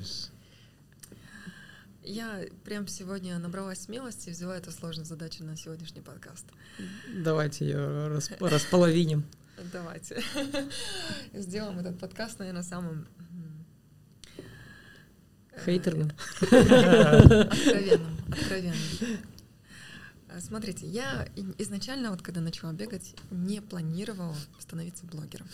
Я 2.04 2.46
прям 2.66 2.88
сегодня 2.88 3.40
набралась 3.40 3.84
смелости 3.84 4.28
и 4.28 4.32
взяла 4.32 4.58
эту 4.58 4.72
сложную 4.72 5.06
задачу 5.06 5.44
на 5.44 5.56
сегодняшний 5.56 6.02
подкаст. 6.02 6.46
Давайте 7.16 7.66
ее 7.66 7.78
расп- 8.10 8.46
располовиним. 8.46 9.24
Давайте. 9.72 10.22
Сделаем 11.34 11.80
этот 11.80 11.98
подкаст, 12.00 12.40
наверное, 12.40 12.64
самым 12.64 13.08
э, 14.38 15.64
Хейтерным. 15.64 16.12
Откровенным, 16.42 18.18
откровенным. 18.28 18.78
А, 20.28 20.42
Смотрите, 20.42 20.86
я 20.88 21.26
изначально, 21.58 22.12
вот 22.12 22.22
когда 22.22 22.42
начала 22.42 22.74
бегать, 22.74 23.16
не 23.32 23.62
планировала 23.62 24.36
становиться 24.60 25.06
блогером. 25.06 25.48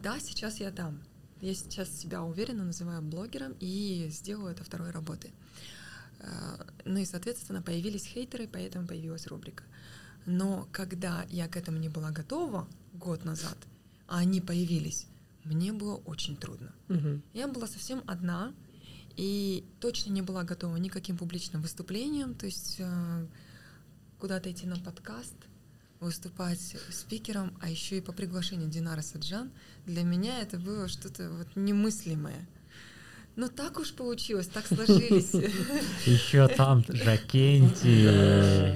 Да, 0.00 0.20
сейчас 0.20 0.60
я 0.60 0.70
там. 0.70 1.00
Я 1.42 1.54
сейчас 1.54 1.90
себя 1.90 2.22
уверенно 2.22 2.64
называю 2.64 3.02
блогером 3.02 3.56
и 3.58 4.08
сделаю 4.10 4.52
это 4.52 4.62
второй 4.62 4.90
работой. 4.92 5.32
А, 6.20 6.64
Ну 6.84 7.00
и, 7.00 7.04
соответственно, 7.04 7.60
появились 7.60 8.06
хейтеры, 8.06 8.48
поэтому 8.50 8.86
появилась 8.86 9.26
рубрика. 9.26 9.64
Но 10.24 10.68
когда 10.70 11.26
я 11.30 11.48
к 11.48 11.56
этому 11.56 11.78
не 11.78 11.88
была 11.88 12.12
готова 12.12 12.68
год 12.92 13.24
назад, 13.24 13.58
а 14.06 14.18
они 14.18 14.40
появились, 14.40 15.06
мне 15.42 15.72
было 15.72 15.96
очень 15.96 16.36
трудно. 16.36 16.72
Мгм. 16.86 17.22
Я 17.32 17.48
была 17.48 17.66
совсем 17.66 18.04
одна 18.06 18.54
и 19.16 19.64
точно 19.80 20.12
не 20.12 20.22
была 20.22 20.44
готова 20.44 20.76
ни 20.76 20.88
к 20.88 20.92
каким 20.92 21.18
публичным 21.18 21.60
выступлениям, 21.60 22.34
то 22.34 22.46
есть 22.46 22.76
э, 22.78 23.26
куда-то 24.20 24.48
идти 24.50 24.66
на 24.66 24.76
подкаст, 24.76 25.34
выступать 26.02 26.76
спикером, 26.90 27.56
а 27.60 27.70
еще 27.70 27.98
и 27.98 28.00
по 28.00 28.12
приглашению 28.12 28.68
Динара 28.68 29.02
Саджан. 29.02 29.50
Для 29.86 30.02
меня 30.02 30.40
это 30.40 30.58
было 30.58 30.88
что-то 30.88 31.30
вот 31.30 31.48
немыслимое. 31.56 32.46
Но 33.34 33.48
так 33.48 33.78
уж 33.78 33.94
получилось, 33.94 34.46
так 34.46 34.66
сложились. 34.66 35.32
Еще 36.06 36.48
там 36.48 36.84
Жакенти. 36.86 38.04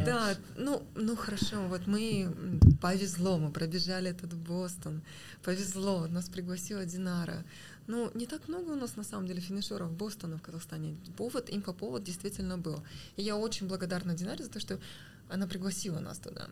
Да, 0.06 0.34
ну, 0.56 0.82
ну 0.94 1.14
хорошо, 1.14 1.60
вот 1.68 1.86
мы 1.86 2.34
повезло, 2.80 3.36
мы 3.36 3.50
пробежали 3.50 4.10
этот 4.10 4.32
Бостон, 4.32 5.02
повезло, 5.42 6.06
нас 6.06 6.30
пригласила 6.30 6.86
Динара. 6.86 7.44
Ну, 7.86 8.10
не 8.14 8.26
так 8.26 8.48
много 8.48 8.70
у 8.70 8.76
нас 8.76 8.96
на 8.96 9.04
самом 9.04 9.26
деле 9.26 9.40
финишеров 9.40 9.92
Бостона 9.92 10.38
в 10.38 10.42
Казахстане. 10.42 10.96
Повод, 11.18 11.50
инфоповод 11.50 12.02
действительно 12.02 12.56
был. 12.56 12.82
И 13.16 13.22
я 13.22 13.36
очень 13.36 13.68
благодарна 13.68 14.14
Динаре 14.14 14.42
за 14.42 14.50
то, 14.50 14.58
что 14.58 14.80
она 15.28 15.46
пригласила 15.46 16.00
нас 16.00 16.18
туда. 16.18 16.48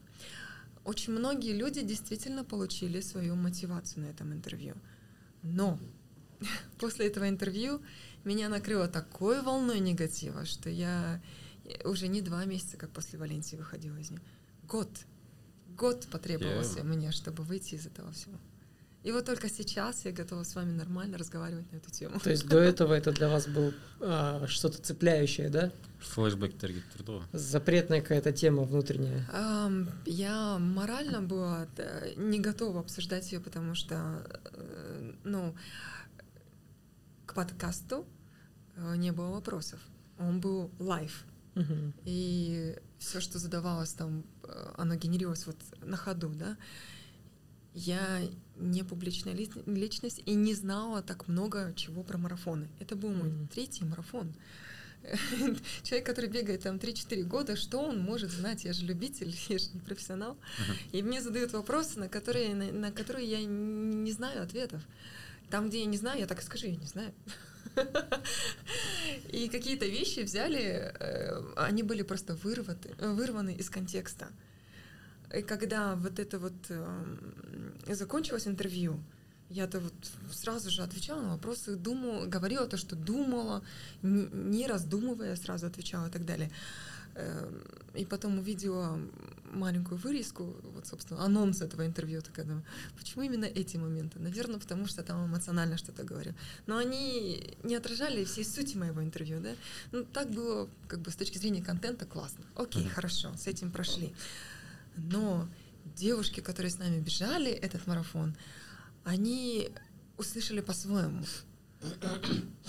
Очень 0.85 1.15
многие 1.15 1.53
люди 1.53 1.83
действительно 1.83 2.45
получили 2.45 3.01
свою 3.01 3.37
мотивацию 3.37 4.05
на 4.05 4.11
этом 4.11 4.33
интервью. 4.33 4.75
Но 5.43 5.79
после 6.79 7.07
этого 7.07 7.29
интервью 7.29 7.81
меня 8.25 8.49
накрыло 8.49 8.89
такой 8.89 9.43
волной 9.43 9.81
негатива, 9.81 10.45
что 10.45 10.69
я 10.71 11.23
уже 11.85 12.09
не 12.09 12.21
два 12.21 12.45
месяца, 12.45 12.77
как 12.77 12.91
после 12.91 13.19
Валенсии 13.19 13.57
выходила 13.57 13.97
из 13.97 14.11
нее. 14.11 14.21
Год. 14.69 14.89
Год 15.77 16.07
потребовался 16.11 16.81
Yeah. 16.81 16.85
мне, 16.85 17.11
чтобы 17.13 17.43
выйти 17.43 17.75
из 17.75 17.87
этого 17.87 18.13
всего. 18.13 18.39
И 19.05 19.13
вот 19.13 19.27
только 19.27 19.51
сейчас 19.51 20.05
я 20.07 20.13
готова 20.13 20.45
с 20.45 20.55
вами 20.55 20.73
нормально 20.73 21.19
разговаривать 21.19 21.71
на 21.71 21.77
эту 21.77 21.91
тему. 21.91 22.19
То 22.21 22.31
есть 22.31 22.49
до 22.49 22.59
этого 22.59 22.95
это 22.95 23.13
для 23.13 23.29
вас 23.29 23.47
был 23.47 23.75
а, 24.01 24.47
что-то 24.47 24.79
цепляющее, 24.79 25.51
да? 25.51 25.71
келіп 26.05 26.85
тұрды 26.93 27.13
ғой 27.13 27.25
Запретная 27.33 28.01
какая-то 28.01 28.33
тема 28.33 28.63
внутренняя. 28.63 29.29
Ам, 29.33 29.89
Я 30.07 30.59
морально 30.59 31.23
была 31.23 31.67
да, 31.77 31.85
не 32.17 32.41
готова 32.41 32.81
обсуждать 32.81 33.33
ее, 33.33 33.41
потому 33.41 33.75
что, 33.75 33.95
э, 34.53 35.13
ну, 35.25 35.55
к 37.27 37.35
подкасту 37.35 38.07
э, 38.77 38.97
не 38.97 39.13
было 39.13 39.31
вопросов. 39.31 39.81
Он 40.19 40.41
был 40.41 40.71
live. 40.79 41.25
Мгм. 41.55 41.95
И 42.05 42.77
все, 42.99 43.21
что 43.21 43.39
задавалось 43.39 43.93
там, 43.93 44.25
э, 44.43 44.75
оно 44.77 44.95
генерировалось 44.97 45.47
вот 45.47 45.57
на 45.83 45.97
ходу, 45.97 46.29
да. 46.29 46.57
Я 47.75 48.23
не 48.57 48.85
публичная 48.85 49.35
ли- 49.35 49.51
личность 49.67 50.23
и 50.27 50.35
не 50.35 50.55
знала 50.55 51.03
так 51.03 51.27
много 51.29 51.73
чего 51.77 52.03
про 52.05 52.19
марафоны. 52.19 52.69
Это 52.79 52.95
был 52.97 53.11
мой 53.11 53.29
Мгм. 53.29 53.49
третий 53.49 53.85
марафон. 53.85 54.33
Человек, 55.83 56.07
который 56.07 56.31
бегает 56.31 56.63
там 56.63 56.77
3-4 56.77 57.25
года, 57.25 57.57
что 57.57 57.81
он 57.81 57.99
может 58.01 58.31
знать? 58.31 58.65
Я 58.65 58.73
же 58.73 58.87
любитель, 58.87 59.35
я 59.49 59.59
же 59.59 59.67
не 59.75 59.81
профессионал. 59.81 60.39
И 60.93 61.03
мне 61.03 61.21
задают 61.21 61.53
вопросы, 61.53 61.99
на 61.99 62.09
которые, 62.09 62.55
на, 62.55 62.73
на 62.73 62.93
которые 62.93 63.29
я 63.29 63.45
не 63.45 64.13
знаю 64.13 64.43
ответов. 64.43 64.83
Там, 65.51 65.69
где 65.69 65.81
я 65.81 65.87
не 65.87 65.97
знаю, 65.99 66.21
я 66.21 66.27
так 66.27 66.41
и 66.41 66.45
скажу, 66.45 66.67
я 66.67 66.77
не 66.77 66.87
знаю. 66.87 67.13
И 69.33 69.49
какие-то 69.49 69.87
вещи 69.87 70.21
взяли, 70.21 70.93
э, 70.99 71.53
они 71.57 71.83
были 71.83 72.03
просто 72.03 72.35
вырваты, 72.37 72.95
э, 72.99 73.13
вырваны 73.13 73.53
из 73.55 73.69
контекста. 73.69 74.29
И 75.39 75.43
когда 75.43 75.95
вот 75.97 76.19
это 76.19 76.39
вот 76.39 76.53
э, 76.69 77.95
закончилось 77.95 78.47
интервью, 78.47 78.99
Я-то 79.51 79.79
вот 79.81 79.93
сразу 80.33 80.71
же 80.71 80.83
отвечала 80.83 81.23
на 81.23 81.29
вопросы, 81.33 81.77
думала, 81.77 82.27
говорила 82.27 82.67
то, 82.67 82.77
что 82.77 82.97
думала, 82.97 83.63
не, 84.03 84.27
не 84.33 84.67
раздумывая, 84.67 85.37
сразу 85.37 85.67
отвечала 85.67 86.09
и 86.09 86.11
так 86.11 86.25
далее. 86.25 86.51
Эм, 87.15 87.63
И 87.95 88.05
потом 88.05 88.39
увидела 88.39 88.99
маленькую 89.53 89.99
вырезку, 89.99 90.57
вот, 90.75 90.87
собственно, 90.87 91.25
анонс 91.25 91.63
этого 91.63 91.85
интервью, 91.85 92.23
такая 92.23 92.47
думаю, 92.47 92.65
почему 92.99 93.23
именно 93.25 93.45
эти 93.45 93.77
моменты? 93.77 94.19
Наверное, 94.19 94.59
потому 94.59 94.87
что 94.87 95.03
там 95.03 95.27
эмоционально 95.27 95.77
что-то 95.77 96.03
говорю. 96.03 96.33
Но 96.67 96.77
они 96.77 97.57
не 97.65 97.77
отражали 97.77 98.25
всей 98.25 98.45
сути 98.45 98.77
моего 98.77 99.01
интервью, 99.03 99.41
да? 99.41 99.51
Ну, 99.93 100.05
так 100.05 100.31
было, 100.31 100.69
как 100.89 100.99
бы, 101.01 101.11
с 101.11 101.17
точки 101.17 101.39
зрения 101.39 101.63
контента 101.63 102.07
классно. 102.07 102.45
Окей, 102.57 102.89
хорошо, 102.89 103.33
с 103.37 103.47
этим 103.47 103.71
прошли. 103.71 104.13
Но 104.97 105.49
девушки, 105.85 106.41
которые 106.41 106.71
с 106.71 106.79
нами 106.79 107.01
бежали 107.01 107.51
этот 107.51 107.87
марафон, 107.87 108.37
они 109.05 109.71
услышали 110.17 110.61
по-своему. 110.61 111.25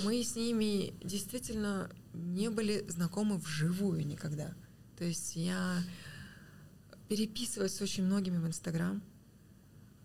Мы 0.04 0.24
с 0.24 0.36
ними 0.36 0.94
действительно 1.04 1.90
не 2.14 2.50
были 2.50 2.86
знакомы 2.90 3.38
вживую 3.38 4.06
никогда. 4.06 4.54
То 4.98 5.06
есть 5.06 5.36
я 5.36 5.82
переписываюсь 7.08 7.74
с 7.74 7.82
очень 7.82 8.04
многими 8.04 8.38
в 8.38 8.48
Инстаграм. 8.48 9.02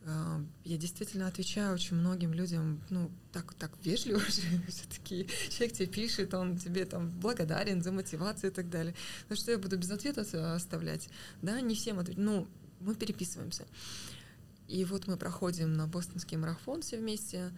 Я 0.04 0.78
действительно 0.78 1.26
отвечаю 1.26 1.74
очень 1.74 1.96
многим 1.96 2.32
людям, 2.32 2.80
ну, 2.88 3.10
так, 3.32 3.52
так 3.54 3.70
вежливо 3.84 4.20
же, 4.30 4.42
все-таки 4.68 5.28
человек 5.50 5.76
тебе 5.76 5.86
пишет, 5.86 6.32
он 6.32 6.56
тебе 6.56 6.86
там 6.86 7.10
благодарен 7.10 7.82
за 7.82 7.92
мотивацию 7.92 8.50
и 8.50 8.54
так 8.54 8.70
далее. 8.70 8.94
Ну 9.28 9.36
что 9.36 9.50
я 9.52 9.58
буду 9.58 9.76
без 9.76 9.90
ответа 9.90 10.54
оставлять? 10.54 11.10
Да, 11.42 11.60
не 11.60 11.74
всем 11.74 11.98
отвечать. 11.98 12.22
Ну, 12.22 12.48
мы 12.80 12.94
переписываемся. 12.94 13.66
И 14.68 14.84
вот 14.84 15.06
мы 15.06 15.16
проходим 15.16 15.74
на 15.74 15.86
бостонский 15.86 16.38
марафон 16.38 16.80
все 16.80 16.96
вместе, 16.96 17.52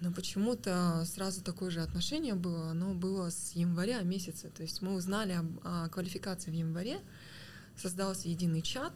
но 0.00 0.12
почему-то 0.12 1.04
сразу 1.06 1.42
такое 1.42 1.70
же 1.70 1.80
отношение 1.80 2.34
было, 2.34 2.70
оно 2.70 2.94
было 2.94 3.30
с 3.30 3.52
января 3.52 4.02
месяца. 4.02 4.50
То 4.50 4.62
есть 4.62 4.82
мы 4.82 4.94
узнали 4.94 5.32
об- 5.32 5.60
о 5.64 5.88
квалификации 5.88 6.50
в 6.50 6.54
январе, 6.54 7.00
создался 7.76 8.28
единый 8.28 8.62
чат, 8.62 8.92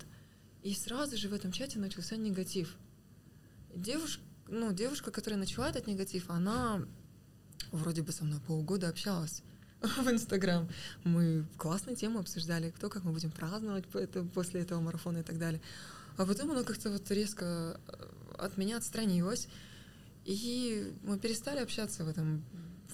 и 0.67 0.75
сразу 0.75 1.17
же 1.17 1.29
в 1.29 1.33
этом 1.33 1.53
чате 1.53 1.79
начался 1.79 2.17
негатив. 2.17 2.77
Девушка, 3.73 4.21
ну, 4.49 4.73
девушка, 4.73 5.12
которая 5.12 5.39
начала 5.39 5.69
этот 5.69 5.87
негатив, 5.87 6.29
она 6.29 6.85
вроде 7.71 8.03
бы 8.03 8.11
со 8.11 8.25
мной 8.25 8.41
полгода 8.41 8.89
общалась 8.89 9.45
в 9.81 10.11
Инстаграм. 10.11 10.69
Мы 11.05 11.47
классные 11.57 11.95
темы 11.95 12.19
обсуждали, 12.19 12.73
кто 12.73 12.89
как 12.89 13.05
мы 13.05 13.12
будем 13.12 13.31
праздновать 13.31 13.85
после 14.35 14.62
этого 14.62 14.81
марафона 14.81 15.19
и 15.19 15.23
так 15.23 15.39
далее. 15.39 15.61
А 16.17 16.27
потом 16.27 16.51
она 16.51 16.64
как-то 16.64 16.91
вот 16.91 17.09
резко 17.12 17.79
э, 17.87 18.07
от 18.37 18.57
меня 18.57 18.79
отстранилась, 18.79 19.47
и 20.25 20.93
мы 21.05 21.17
перестали 21.21 21.61
общаться 21.61 22.05
в 22.05 22.09
этом 22.09 22.45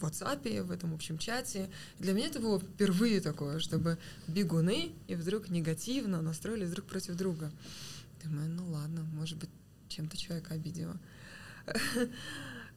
в 0.03 0.05
WhatsApp, 0.05 0.63
в 0.63 0.71
этом 0.71 0.95
общем 0.95 1.19
чате. 1.19 1.71
Для 1.99 2.13
меня 2.13 2.27
это 2.27 2.41
было 2.41 2.59
впервые 2.59 3.21
такое, 3.21 3.59
чтобы 3.59 3.99
бегуны 4.27 4.93
и 5.07 5.15
вдруг 5.15 5.49
негативно 5.49 6.23
настроились 6.23 6.71
друг 6.71 6.87
против 6.87 7.15
друга. 7.17 7.51
Думаю, 8.25 8.51
ну 8.51 8.67
ладно, 8.71 9.03
может 9.15 9.39
быть, 9.39 9.51
чем-то 9.89 10.17
человека 10.17 10.55
обидела. 10.55 10.99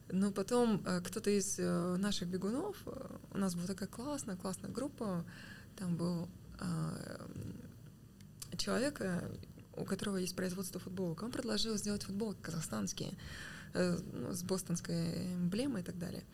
Но 0.08 0.30
потом 0.30 0.82
э, 0.86 1.00
кто-то 1.00 1.30
из 1.30 1.58
э, 1.58 1.96
наших 1.96 2.28
бегунов, 2.28 2.76
э, 2.86 3.16
у 3.32 3.38
нас 3.38 3.54
была 3.54 3.66
такая 3.66 3.88
классная, 3.88 4.36
классная 4.36 4.70
группа, 4.70 5.24
там 5.76 5.96
был 5.96 6.28
человек, 8.56 9.02
у 9.76 9.84
которого 9.84 10.16
есть 10.16 10.34
производство 10.34 10.80
футболок, 10.80 11.22
он 11.22 11.30
предложил 11.30 11.76
сделать 11.76 12.04
футболки 12.04 12.40
казахстанские 12.40 13.12
ну, 13.74 14.32
с 14.32 14.42
бостонской 14.42 15.34
эмблемой 15.34 15.82
и 15.82 15.84
так 15.84 15.98
далее. 15.98 16.24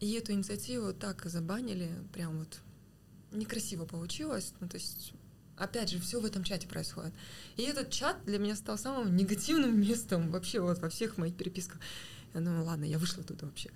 И 0.00 0.12
эту 0.12 0.32
инициативу 0.32 0.92
так 0.92 1.24
забанили, 1.26 1.90
прям 2.12 2.38
вот 2.38 2.60
некрасиво 3.32 3.84
получилось. 3.84 4.52
Ну, 4.60 4.68
то 4.68 4.76
есть, 4.76 5.12
опять 5.56 5.90
же, 5.90 6.00
все 6.00 6.20
в 6.20 6.24
этом 6.24 6.44
чате 6.44 6.68
происходит. 6.68 7.12
И 7.56 7.62
этот 7.62 7.90
чат 7.90 8.16
для 8.24 8.38
меня 8.38 8.56
стал 8.56 8.78
самым 8.78 9.16
негативным 9.16 9.80
местом 9.80 10.30
вообще 10.30 10.60
вот 10.60 10.78
во 10.78 10.88
всех 10.88 11.16
моих 11.18 11.34
переписках. 11.34 11.80
Я 12.34 12.40
думаю, 12.40 12.64
ладно, 12.64 12.84
я 12.84 12.98
вышла 12.98 13.24
туда 13.24 13.46
вообще. 13.46 13.70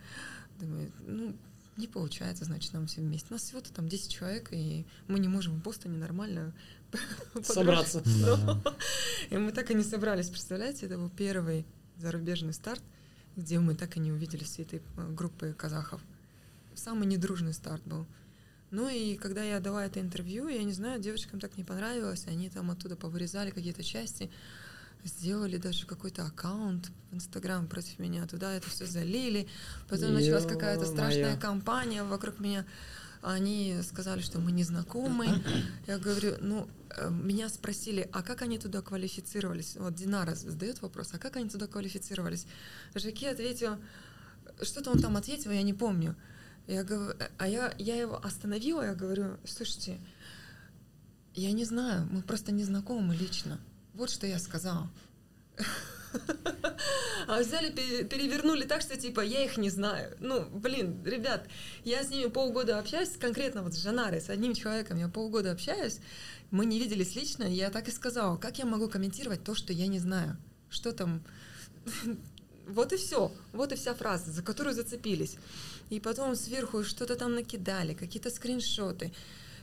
Думаю, 0.61 0.93
ну, 1.01 1.37
не 1.77 1.87
получается, 1.87 2.45
значит, 2.45 2.73
нам 2.73 2.87
все 2.87 3.01
вместе. 3.01 3.29
Нас 3.31 3.43
всего-то 3.43 3.73
там 3.73 3.89
10 3.89 4.11
человек, 4.11 4.49
и 4.53 4.87
мы 5.09 5.19
не 5.19 5.29
можем 5.29 5.55
в 5.55 5.63
Бостоне 5.63 5.99
нормально 5.99 6.53
Собраться. 7.43 8.03
И 9.31 9.37
мы 9.37 9.53
так 9.53 9.71
и 9.71 9.75
не 9.75 9.83
собрались, 9.83 10.29
представляете? 10.29 10.87
Это 10.87 10.99
был 10.99 11.09
первый 11.09 11.65
зарубежный 11.97 12.53
старт, 12.53 12.83
где 13.37 13.59
мы 13.59 13.75
так 13.75 13.97
и 13.97 14.01
не 14.01 14.13
увидели 14.13 14.45
всей 14.45 14.63
этой 14.65 14.83
э, 14.97 15.13
группы 15.13 15.55
казахов. 15.57 16.03
Самый 16.75 17.07
недружный 17.07 17.55
старт 17.55 17.83
был. 17.85 18.07
Ну 18.71 18.89
и 18.89 19.17
когда 19.17 19.43
я 19.43 19.61
дала 19.61 19.85
это 19.85 20.01
интервью, 20.01 20.49
я 20.49 20.63
не 20.63 20.73
знаю, 20.73 20.99
девочкам 20.99 21.41
так 21.41 21.59
не 21.59 21.65
понравилось, 21.65 22.25
они 22.27 22.49
там 22.49 22.71
оттуда 22.71 22.97
повырезали 22.97 23.51
какие-то 23.51 23.85
части, 23.85 24.31
сделали 25.05 25.59
даже 25.59 25.85
какой-то 25.85 26.25
аккаунт 26.25 26.91
в 27.11 27.15
Инстаграм 27.15 27.67
против 27.67 27.99
меня, 27.99 28.27
туда 28.27 28.55
это 28.55 28.71
все 28.71 28.87
залили, 28.87 29.47
потом 29.89 30.15
началась 30.15 30.47
какая-то 30.47 30.87
страшная 30.87 31.37
кампания 31.37 32.03
вокруг 32.03 32.41
меня. 32.41 32.65
Они 33.21 33.79
сказали, 33.85 34.21
что 34.21 34.41
мы 34.41 34.51
не 34.51 34.65
знакомы. 34.65 35.29
Я 35.87 35.99
говорю, 35.99 36.35
ну, 36.41 36.69
э, 36.91 37.09
меня 37.09 37.49
спросили, 37.49 38.09
а 38.13 38.21
как 38.21 38.43
они 38.43 38.59
туда 38.59 38.83
квалифицировались? 38.83 39.77
Вот 39.77 39.95
Динара 39.95 40.35
задает 40.35 40.83
вопрос, 40.83 41.11
а 41.13 41.19
как 41.19 41.37
они 41.37 41.49
туда 41.49 41.69
квалифицировались? 41.69 42.47
Жаки 42.97 43.27
ответил, 43.27 43.77
что-то 44.61 44.91
он 44.91 44.99
там 44.99 45.17
ответил, 45.17 45.53
я 45.53 45.63
не 45.63 45.73
помню. 45.73 46.17
Я 46.67 46.85
говорю, 46.85 47.19
а 47.39 47.49
я, 47.49 47.75
я 47.79 47.97
его 47.97 48.25
остановила, 48.25 48.83
я 48.83 48.95
говорю, 48.95 49.37
слушайте, 49.45 49.99
я 51.35 51.53
не 51.53 51.65
знаю, 51.65 52.09
мы 52.11 52.23
просто 52.23 52.53
не 52.53 52.65
знакомы 52.65 53.17
лично. 53.17 53.59
Вот 53.95 54.11
что 54.11 54.27
я 54.27 54.39
сказала. 54.39 54.91
А 57.29 57.41
взяли, 57.41 57.71
пе- 57.71 58.05
перевернули 58.05 58.65
так, 58.65 58.83
что 58.83 58.97
типа 58.97 59.21
я 59.21 59.45
их 59.45 59.57
не 59.57 59.71
знаю. 59.71 60.17
Ну, 60.21 60.45
блин, 60.51 61.03
ребят, 61.05 61.47
я 61.85 62.03
с 62.03 62.11
ними 62.11 62.29
полгода 62.29 62.79
общаюсь, 62.79 63.17
конкретно 63.17 63.63
вот 63.63 63.75
с 63.75 63.79
Жанарой, 63.83 64.21
с 64.21 64.29
одним 64.29 64.55
человеком 64.55 64.99
я 64.99 65.09
полгода 65.09 65.53
общаюсь, 65.53 66.01
мы 66.51 66.67
не 66.67 66.79
виделись 66.79 67.15
лично, 67.15 67.45
я 67.45 67.71
так 67.71 67.89
и 67.89 67.93
сказала, 67.93 68.37
как 68.37 68.59
я 68.59 68.67
могу 68.67 68.89
комментировать 68.89 69.45
то, 69.45 69.55
что 69.55 69.73
я 69.73 69.87
не 69.87 69.99
знаю? 69.99 70.37
Что 70.69 70.93
там? 70.93 71.23
Вот 72.69 72.93
и 72.93 72.97
все, 72.97 73.33
вот 73.53 73.73
и 73.73 73.75
вся 73.75 73.93
фраза, 73.93 74.31
за 74.31 74.41
которую 74.41 74.73
зацепились. 74.75 75.37
И 75.91 76.01
потом 76.01 76.35
сверху 76.37 76.85
что-то 76.85 77.17
там 77.17 77.35
накидали, 77.35 77.95
какие-то 77.95 78.31
скриншоты. 78.31 79.13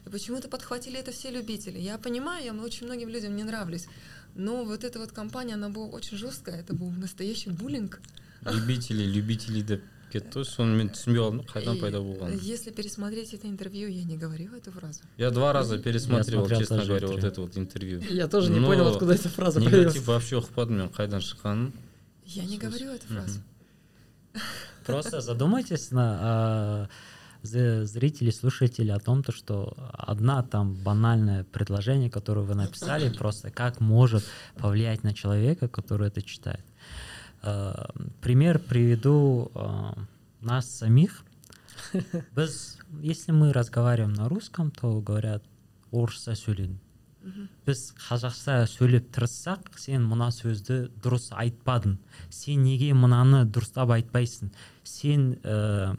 Почему-то 0.05 0.47
подхватили 0.47 0.99
это 0.99 1.11
все 1.11 1.29
любители. 1.29 1.79
Я 1.79 1.97
понимаю, 1.97 2.45
я 2.45 2.53
очень 2.53 2.85
многим 2.85 3.09
людям 3.09 3.35
не 3.35 3.43
нравлюсь. 3.43 3.87
Но 4.35 4.63
вот 4.63 4.83
эта 4.83 4.99
вот 4.99 5.11
компания, 5.11 5.55
она 5.55 5.69
была 5.69 5.87
очень 5.87 6.17
жесткая. 6.17 6.59
Это 6.61 6.73
был 6.73 6.89
настоящий 6.91 7.49
буллинг. 7.49 7.99
любители 8.45 9.03
любители 9.03 9.61
деп 9.61 9.83
кетті 10.09 10.43
сонымен 10.47 10.89
түсінбей 10.93 11.21
қалдым 11.21 11.41
қайдан 11.45 11.79
пайда 11.81 11.99
болғанын 12.01 12.39
Если 12.41 12.71
пересмотреть 12.71 13.33
это 13.33 13.47
интервью, 13.47 13.89
я 13.89 14.03
не 14.03 14.17
говорила 14.17 14.55
эту 14.55 14.71
фразу. 14.71 15.01
я 15.17 15.29
два 15.29 15.53
раза 15.53 15.77
пересмотрел 15.77 16.45
смотрел 16.45 16.59
честно 16.59 16.85
говоря 16.85 17.07
вот 17.07 17.23
это 17.23 17.41
вот 17.41 17.57
интервью 17.57 18.01
Я 18.09 18.27
тоже 18.27 18.51
не 18.51 18.59
Но 18.59 18.67
понял, 18.67 18.87
откуда 18.87 19.13
эта 19.13 19.29
фраза 19.29 19.59
негатив 19.59 20.07
вообще 20.07 20.37
ұқпадым 20.37 20.77
мен 20.77 20.89
қайдан 20.89 21.21
шыққанын 21.21 21.73
Я 22.25 22.43
не 22.45 22.57
говорила 22.57 22.91
эту 22.91 23.07
фразу. 23.07 23.39
Просто 24.93 25.21
задумайтесь 25.21 25.91
на 25.91 26.17
а, 26.21 26.87
зрители, 27.43 28.31
слушатели 28.31 28.91
о 28.91 28.99
том, 28.99 29.23
то, 29.23 29.31
что 29.31 29.73
одна 29.93 30.43
там 30.43 30.73
банальное 30.75 31.43
предложение, 31.43 32.09
которое 32.09 32.41
вы 32.41 32.55
написали, 32.55 33.09
просто 33.09 33.51
как 33.51 33.79
может 33.79 34.23
повлиять 34.57 35.03
на 35.03 35.13
человека, 35.13 35.67
который 35.67 36.07
это 36.07 36.21
читает. 36.21 36.65
А, 37.41 37.91
Пример 38.21 38.59
приведу 38.59 39.51
а, 39.55 39.97
нас 40.41 40.69
самих. 40.69 41.23
Біз, 42.35 42.77
если 43.01 43.31
мы 43.31 43.53
разговариваем 43.53 44.13
на 44.13 44.27
русском, 44.27 44.71
то 44.71 45.01
говорят 45.01 45.43
сөйледің 45.91 46.75
Мгм. 46.75 46.88
Біз 47.65 47.81
қазақша 48.07 48.63
сөйлеп 48.69 49.09
тырыссақ 49.15 49.75
сен 49.77 50.05
мына 50.09 50.29
сөзді 50.33 50.89
дұрыс 51.03 51.31
айтпадың 51.33 51.97
сен 52.29 52.63
неге 52.63 52.93
мынаны 52.93 53.45
дұрыстап 53.45 53.93
айтпайсың 53.97 54.53
сен 54.83 55.35
ә, 55.43 55.95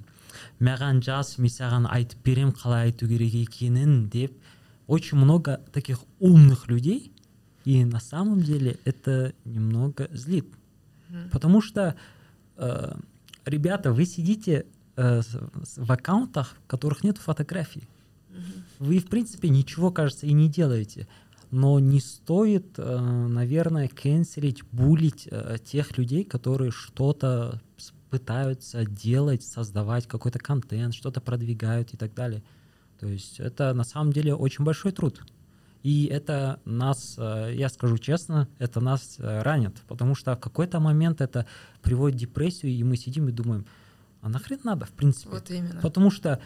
маған 0.61 1.03
жаз 1.05 1.37
мен 1.39 1.53
саған 1.53 1.89
айтып 1.91 2.24
берем 2.24 2.53
қалай 2.53 2.91
айту 2.91 3.09
керек 3.09 3.35
екенін 3.35 4.09
деп 4.11 4.37
очень 4.87 5.18
много 5.18 5.61
таких 5.72 6.01
умных 6.18 6.68
людей 6.68 7.12
и 7.64 7.85
на 7.85 8.01
самом 8.01 8.43
деле 8.43 8.78
это 8.85 9.33
немного 9.45 10.09
злит. 10.12 10.47
Потому 11.31 11.61
что, 11.61 11.97
э, 12.57 12.95
ребята, 13.45 13.93
вы 13.93 14.05
сидите 14.07 14.66
э, 14.97 15.22
в 15.76 15.93
аккаунтах, 15.93 16.57
в 16.64 16.66
которых 16.66 17.05
нет 17.05 17.18
фотографий. 17.18 17.89
Вы, 18.81 18.99
в 18.99 19.09
принципе, 19.09 19.51
ничего, 19.51 19.93
кажется, 19.93 20.26
и 20.26 20.33
не 20.33 20.49
делаете. 20.49 21.07
но 21.51 21.81
не 21.81 22.01
стоит, 22.01 22.78
э, 22.78 23.26
наверное, 23.28 23.89
кэнселить, 23.89 24.62
булить 24.70 25.28
э, 25.31 25.57
тех 25.62 25.99
людей, 25.99 26.24
которые 26.24 26.70
что-то 26.70 27.61
пытаются 28.09 28.87
делать, 28.87 29.43
создавать 29.43 30.07
какой-то 30.07 30.39
контент, 30.39 30.95
что-то 30.95 31.20
продвигают 31.20 31.93
и 31.93 31.97
так 31.97 32.14
далее. 32.14 32.43
То 33.01 33.09
есть 33.09 33.41
это 33.41 33.74
на 33.74 33.85
самом 33.85 34.12
деле 34.12 34.35
очень 34.35 34.64
большой 34.64 34.93
труд. 34.93 35.20
И 35.83 36.07
это 36.07 36.61
нас, 36.64 37.16
э, 37.18 37.53
я 37.55 37.68
скажу 37.68 37.99
честно, 37.99 38.49
это 38.59 38.81
нас 38.81 39.16
ранит, 39.18 39.74
потому 39.89 40.14
что 40.14 40.37
в 40.37 40.41
какой-то 40.41 40.78
момент 40.78 41.20
это 41.20 41.47
приводит 41.83 42.16
к 42.16 42.20
депрессию, 42.20 42.72
и 42.72 42.83
мы 42.85 42.97
сидим 42.97 43.28
и 43.28 43.33
думаем, 43.33 43.66
а 44.22 44.28
нахрен 44.28 44.61
надо, 44.64 44.87
в 44.87 44.93
принципе. 44.93 45.31
Вот 45.31 45.51
именно. 45.51 45.81
Потому 45.81 46.11
что 46.11 46.41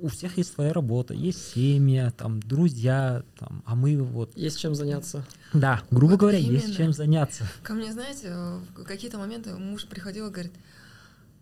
у 0.00 0.08
всех 0.08 0.38
есть 0.38 0.52
своя 0.54 0.72
работа, 0.72 1.14
есть 1.14 1.52
семья, 1.52 2.10
там, 2.10 2.40
друзья, 2.40 3.22
там, 3.38 3.62
а 3.66 3.74
мы 3.74 4.02
вот... 4.02 4.36
Есть 4.36 4.58
чем 4.58 4.74
заняться. 4.74 5.24
Да, 5.52 5.82
грубо 5.90 6.12
Вот 6.12 6.20
говоря, 6.20 6.38
есть 6.38 6.64
именно. 6.66 6.76
чем 6.76 6.92
заняться. 6.92 7.46
Ко 7.62 7.74
мне, 7.74 7.92
знаете, 7.92 8.30
в 8.30 8.84
какие-то 8.84 9.18
моменты 9.18 9.54
муж 9.54 9.86
приходил 9.86 10.28
и 10.28 10.30
говорит, 10.30 10.52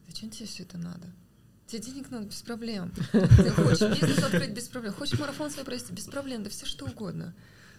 зачем 0.09 0.31
тебе 0.31 0.47
все 0.47 0.65
это 0.65 0.79
надо? 0.79 1.07
Тебе 1.67 1.83
денег 1.83 2.11
надо 2.11 2.27
без 2.27 2.43
проблем. 2.43 2.93
Ты 3.13 3.51
хочешь 3.51 4.01
бизнес 4.01 4.25
открыть 4.25 4.51
без 4.51 4.69
проблем, 4.69 4.95
хочешь 4.95 5.19
марафон 5.19 5.51
свой 5.51 5.65
провести 5.65 5.93
без 5.93 6.05
проблем, 6.05 6.43
да 6.43 6.51
все 6.51 6.67
что 6.67 6.87
угодно. 6.87 7.35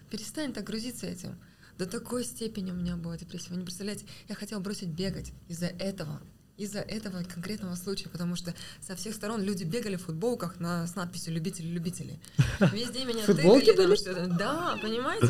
Перестань 0.10 0.54
так 0.54 0.64
грузиться 0.64 1.08
этим. 1.08 1.38
До 1.78 1.86
такой 1.86 2.24
степени 2.24 2.72
у 2.72 2.76
меня 2.76 2.98
была 2.98 3.18
депрессия. 3.18 3.50
Вы 3.52 3.58
не 3.58 3.64
представляете, 3.64 4.06
я 4.28 4.36
хотела 4.36 4.60
бросить 4.60 4.90
бегать 4.90 5.32
из-за 5.48 5.68
этого. 5.68 6.22
Из-за 6.60 6.80
этого 6.80 7.24
конкретного 7.24 7.76
случая, 7.76 8.10
потому 8.10 8.36
что 8.36 8.54
со 8.82 8.94
всех 8.98 9.16
сторон 9.16 9.42
люди 9.42 9.64
бегали 9.64 9.96
в 9.96 10.02
футболках 10.04 10.60
на, 10.60 10.86
с 10.86 10.94
надписью 10.96 11.34
«Любители-любители». 11.34 12.20
Везде 12.74 13.06
меня 13.06 13.24
Футболки 13.24 13.72
были? 13.72 13.96
что-то. 13.96 14.28
Да, 14.28 14.78
понимаете? 14.82 15.28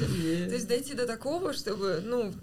То 0.49 0.55
есть 0.55 0.67
дойти 0.67 0.95
до 0.95 1.05
такого, 1.05 1.53
чтобы, 1.53 2.01
ну, 2.03 2.33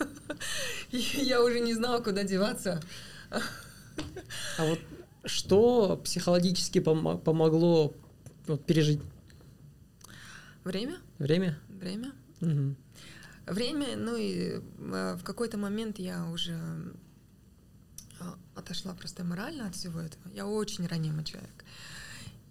я 0.90 1.42
уже 1.44 1.60
не 1.60 1.74
знала, 1.74 2.00
куда 2.02 2.24
деваться. 2.24 2.82
А 3.30 4.64
вот 4.66 4.80
что 5.24 5.96
психологически 6.02 6.78
помо- 6.78 7.18
помогло 7.18 7.94
вот, 8.48 8.64
пережить 8.66 9.00
Время, 10.64 10.98
время? 11.18 11.56
время, 11.68 12.12
Мгм. 12.40 12.76
время, 13.46 13.96
ну 13.96 14.16
и 14.16 14.60
э, 14.78 15.16
в 15.16 15.22
какой-то 15.22 15.56
момент 15.58 15.98
я 16.00 16.26
уже 16.26 16.58
отошла 18.54 18.94
просто 18.94 19.24
морально 19.24 19.66
от 19.68 19.74
всего 19.76 20.00
этого. 20.00 20.22
Я 20.34 20.46
очень 20.46 20.86
ранимый 20.86 21.24
человек. 21.24 21.64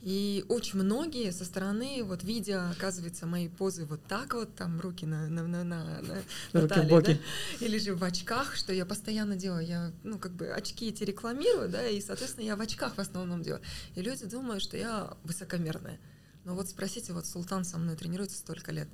И 0.01 0.43
очень 0.49 0.79
многие 0.79 1.31
со 1.31 1.45
стороны, 1.45 2.03
вот 2.03 2.23
видя, 2.23 2.71
оказывается, 2.71 3.27
мои 3.27 3.47
позы 3.49 3.85
вот 3.85 4.03
так 4.07 4.33
вот, 4.33 4.55
там 4.55 4.79
руки 4.79 5.05
на, 5.05 5.27
на, 5.27 5.43
на, 5.43 5.63
на, 5.63 6.01
на- 6.01 6.23
на 6.53 6.67
талии, 6.67 6.89
боки. 6.89 7.19
да, 7.59 7.65
или 7.65 7.77
же 7.77 7.93
в 7.93 8.03
очках, 8.03 8.55
что 8.55 8.73
я 8.73 8.87
постоянно 8.87 9.35
делаю. 9.35 9.63
Я, 9.65 9.91
ну, 10.03 10.17
как 10.17 10.31
бы 10.31 10.47
очки 10.47 10.89
эти 10.89 11.03
рекламирую, 11.03 11.69
да, 11.69 11.87
и, 11.87 12.01
соответственно, 12.01 12.45
я 12.45 12.55
в 12.55 12.61
очках 12.61 12.95
в 12.95 12.99
основном 12.99 13.43
делаю. 13.43 13.61
И 13.93 14.01
люди 14.01 14.25
думают, 14.25 14.63
что 14.63 14.75
я 14.75 15.15
высокомерная. 15.23 15.99
Но 16.45 16.55
вот 16.55 16.67
спросите, 16.67 17.13
вот 17.13 17.27
Султан 17.27 17.63
со 17.63 17.77
мной 17.77 17.95
тренируется 17.95 18.37
столько 18.39 18.71
лет. 18.71 18.87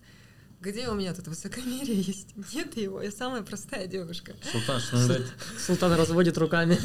Где 0.60 0.90
у 0.90 0.96
меня 0.96 1.14
тут 1.14 1.28
высокомерие 1.28 2.02
есть? 2.02 2.36
Нет 2.54 2.76
его, 2.78 3.02
я 3.02 3.12
самая 3.12 3.44
простая 3.44 3.88
девушка. 3.88 4.34
султан 4.52 4.80
шынымды 4.82 5.14
айт 5.14 5.34
Султан 5.60 5.94
разводит 5.94 6.38
руками. 6.38 6.78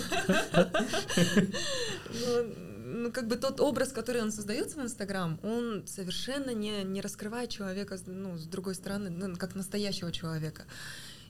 Ну, 2.20 2.54
ну, 3.02 3.10
как 3.10 3.26
бы 3.26 3.36
тот 3.36 3.60
образ, 3.60 3.90
который 3.92 4.22
он 4.22 4.30
создается 4.30 4.78
в 4.78 4.82
Инстаграм, 4.82 5.40
он 5.42 5.84
совершенно 5.86 6.50
не, 6.50 6.84
не 6.84 7.00
раскрывает 7.00 7.50
человека, 7.50 7.98
ну, 8.06 8.36
с 8.36 8.44
другой 8.44 8.74
стороны, 8.74 9.08
ну, 9.08 9.34
как 9.36 9.54
настоящего 9.54 10.12
человека. 10.12 10.64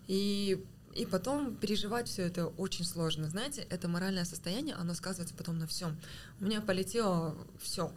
И, 0.09 0.65
и 0.95 1.07
потом 1.07 1.55
переживать 1.55 2.09
все 2.09 2.23
это 2.23 2.47
очень 2.47 2.85
сложно. 2.85 3.29
Знаете, 3.29 3.65
это 3.71 3.87
моральное 3.87 4.25
состояние, 4.25 4.75
оно 4.75 4.95
сказывается 4.95 5.35
потом 5.37 5.59
на 5.59 5.69
всем. 5.69 5.97
У 6.41 6.45
меня 6.45 6.61
полетело 6.61 7.37
все. 7.61 7.93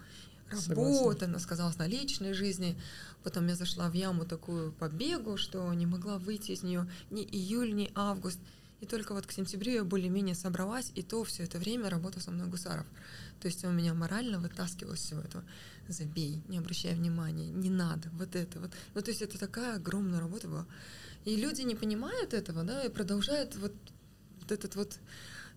Работа, 0.49 1.25
она 1.25 1.39
сказалась 1.39 1.77
на 1.77 1.87
личной 1.87 2.33
жизни. 2.33 2.77
Потом 3.23 3.47
я 3.47 3.55
зашла 3.55 3.89
в 3.89 3.93
яму 3.93 4.25
такую 4.25 4.71
по 4.71 4.87
бегу, 4.87 5.37
что 5.37 5.73
не 5.73 5.85
могла 5.85 6.17
выйти 6.17 6.51
из 6.51 6.63
нее 6.63 6.87
ни 7.09 7.23
июль, 7.23 7.73
ни 7.73 7.91
август. 7.95 8.39
И 8.81 8.85
только 8.85 9.13
вот 9.13 9.25
к 9.25 9.31
сентябрю 9.31 9.71
я 9.71 9.83
более-менее 9.83 10.35
собралась, 10.35 10.91
и 10.95 11.01
то 11.01 11.23
все 11.23 11.43
это 11.43 11.57
время 11.57 11.89
работал 11.89 12.21
со 12.21 12.31
мной 12.31 12.47
Гусаров. 12.47 12.85
То 13.41 13.47
есть 13.47 13.63
он 13.63 13.75
меня 13.75 13.93
морально 13.93 14.39
вытаскивал 14.39 14.93
из 14.93 14.99
всего 14.99 15.21
этого. 15.21 15.43
Забей, 15.87 16.43
не 16.47 16.57
обращай 16.57 16.93
внимания, 16.93 17.47
не 17.47 17.69
надо, 17.69 18.09
вот 18.13 18.35
это 18.35 18.59
вот. 18.59 18.71
Ну, 18.93 19.01
то 19.01 19.09
есть 19.11 19.21
это 19.21 19.39
такая 19.39 19.75
огромная 19.77 20.19
работа 20.19 20.47
была. 20.47 20.65
И 21.23 21.35
люди 21.35 21.61
не 21.61 21.75
понимают 21.75 22.33
этого, 22.33 22.63
да, 22.63 22.83
и 22.83 22.89
продолжают 22.89 23.55
вот, 23.55 23.73
вот 24.41 24.51
этот 24.51 24.75
вот 24.75 24.99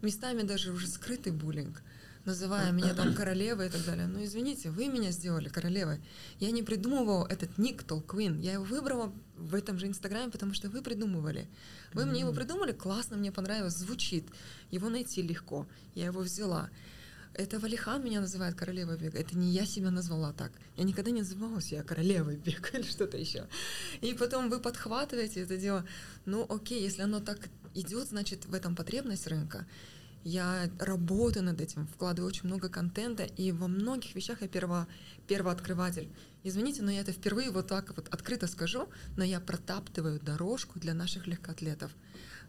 местами 0.00 0.42
даже 0.42 0.72
уже 0.72 0.86
скрытый 0.86 1.32
буллинг, 1.32 1.82
называя 2.28 2.70
меня 2.72 2.94
там 2.94 3.14
королевой 3.14 3.66
и 3.66 3.70
так 3.70 3.84
далее. 3.84 4.06
Но 4.06 4.22
извините, 4.22 4.70
вы 4.70 4.88
меня 4.88 5.10
сделали 5.10 5.48
королевой. 5.48 6.00
Я 6.38 6.50
не 6.50 6.62
придумывала 6.62 7.26
этот 7.26 7.58
ник 7.58 7.82
Толквин. 7.82 8.38
Я 8.40 8.52
его 8.52 8.64
выбрала 8.64 9.12
в 9.36 9.54
этом 9.54 9.78
же 9.78 9.86
Инстаграме, 9.86 10.30
потому 10.30 10.54
что 10.54 10.68
вы 10.68 10.82
придумывали. 10.82 11.48
Вы 11.94 12.04
мне 12.04 12.20
его 12.20 12.32
придумали, 12.32 12.72
классно, 12.72 13.16
мне 13.16 13.32
понравилось, 13.32 13.76
звучит. 13.76 14.26
Его 14.70 14.90
найти 14.90 15.22
легко. 15.22 15.66
Я 15.94 16.06
его 16.06 16.20
взяла. 16.20 16.70
Это 17.34 17.58
Валихан 17.58 18.04
меня 18.04 18.20
называет 18.20 18.54
королевой 18.54 18.98
бега. 18.98 19.18
Это 19.18 19.36
не 19.36 19.50
я 19.52 19.64
себя 19.64 19.90
назвала 19.90 20.32
так. 20.32 20.52
Я 20.76 20.84
никогда 20.84 21.10
не 21.10 21.20
называла 21.20 21.60
себя 21.60 21.82
королевой 21.82 22.36
бега 22.44 22.68
или 22.74 22.82
что-то 22.82 23.16
еще. 23.16 23.46
И 24.00 24.12
потом 24.14 24.50
вы 24.50 24.60
подхватываете 24.60 25.42
это 25.42 25.56
дело. 25.56 25.84
Ну, 26.26 26.44
окей, 26.48 26.82
если 26.82 27.02
оно 27.02 27.20
так 27.20 27.48
идет, 27.74 28.08
значит, 28.08 28.44
в 28.46 28.54
этом 28.54 28.76
потребность 28.76 29.26
рынка. 29.26 29.66
Я 30.30 30.68
работаю 30.78 31.42
над 31.42 31.58
этим, 31.58 31.86
вкладываю 31.86 32.28
очень 32.28 32.48
много 32.48 32.68
контента, 32.68 33.22
и 33.22 33.50
во 33.50 33.66
многих 33.66 34.14
вещах 34.14 34.42
я 34.42 34.48
перво, 34.48 34.86
первооткрыватель. 35.26 36.10
Извините, 36.44 36.82
но 36.82 36.90
я 36.90 37.00
это 37.00 37.12
впервые 37.12 37.50
вот 37.50 37.68
так 37.68 37.96
вот 37.96 38.08
открыто 38.10 38.46
скажу, 38.46 38.90
но 39.16 39.24
я 39.24 39.40
протаптываю 39.40 40.20
дорожку 40.20 40.78
для 40.78 40.92
наших 40.92 41.26
легкоатлетов. 41.26 41.90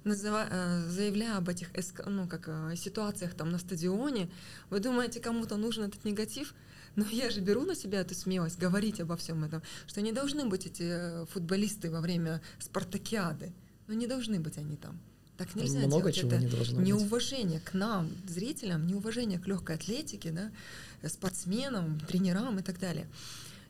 Называ- 0.04 0.50
э, 0.52 0.90
заявляя 0.90 1.38
об 1.38 1.48
этих 1.48 1.70
ну, 2.06 2.28
как, 2.28 2.50
э, 2.50 2.76
ситуациях 2.76 3.34
там 3.34 3.50
на 3.50 3.60
стадионе, 3.60 4.30
вы 4.70 4.82
думаете, 4.82 5.22
кому-то 5.22 5.56
нужен 5.56 5.86
этот 5.86 6.04
негатив? 6.04 6.54
Но 6.98 7.06
я 7.10 7.30
же 7.30 7.40
беру 7.40 7.64
на 7.64 7.76
себя 7.76 8.02
эту 8.02 8.14
смелость 8.14 8.60
говорить 8.60 9.00
обо 9.00 9.16
всем 9.16 9.46
этом, 9.46 9.62
что 9.88 10.02
не 10.02 10.12
должны 10.12 10.46
быть 10.50 10.66
эти 10.66 10.84
э, 10.84 11.26
футболисты 11.28 11.90
во 11.90 12.02
время 12.02 12.42
спартакиады. 12.60 13.54
Ну 13.88 13.94
не 13.94 14.06
должны 14.06 14.38
быть 14.42 14.58
они 14.58 14.76
там. 14.76 15.00
Так 15.40 15.56
нельзя 15.56 15.80
Много 15.80 16.12
делать. 16.12 16.16
чего 16.16 16.28
Это 16.32 16.40
не 16.40 16.48
должно 16.48 16.78
быть. 16.78 16.86
неуважение 16.88 17.62
к 17.62 17.74
нам, 17.74 18.12
зрителям, 18.28 18.86
неуважение 18.86 19.40
к 19.40 19.48
легкой 19.48 19.78
атлетике, 19.78 20.32
да, 20.32 21.10
спортсменам, 21.10 22.00
тренерам 22.02 22.60
и 22.60 22.62
так 22.62 22.78
далее. 22.80 23.08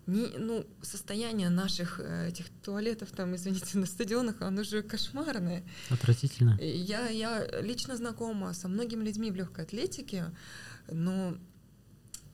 Не, 0.07 0.25
ну, 0.39 0.65
состояние 0.81 1.49
наших 1.49 1.99
э, 2.03 2.29
этих 2.29 2.47
туалетов, 2.63 3.11
там, 3.11 3.35
извините, 3.35 3.77
на 3.77 3.85
стадионах, 3.85 4.41
оно 4.41 4.63
же 4.63 4.81
кошмарное. 4.81 5.63
Отвратительно. 5.91 6.57
Я, 6.59 7.07
я 7.09 7.61
лично 7.61 7.95
знакома 7.95 8.53
со 8.53 8.67
многими 8.67 9.03
людьми 9.03 9.29
в 9.29 9.35
легкой 9.35 9.65
атлетике, 9.65 10.25
но 10.91 11.37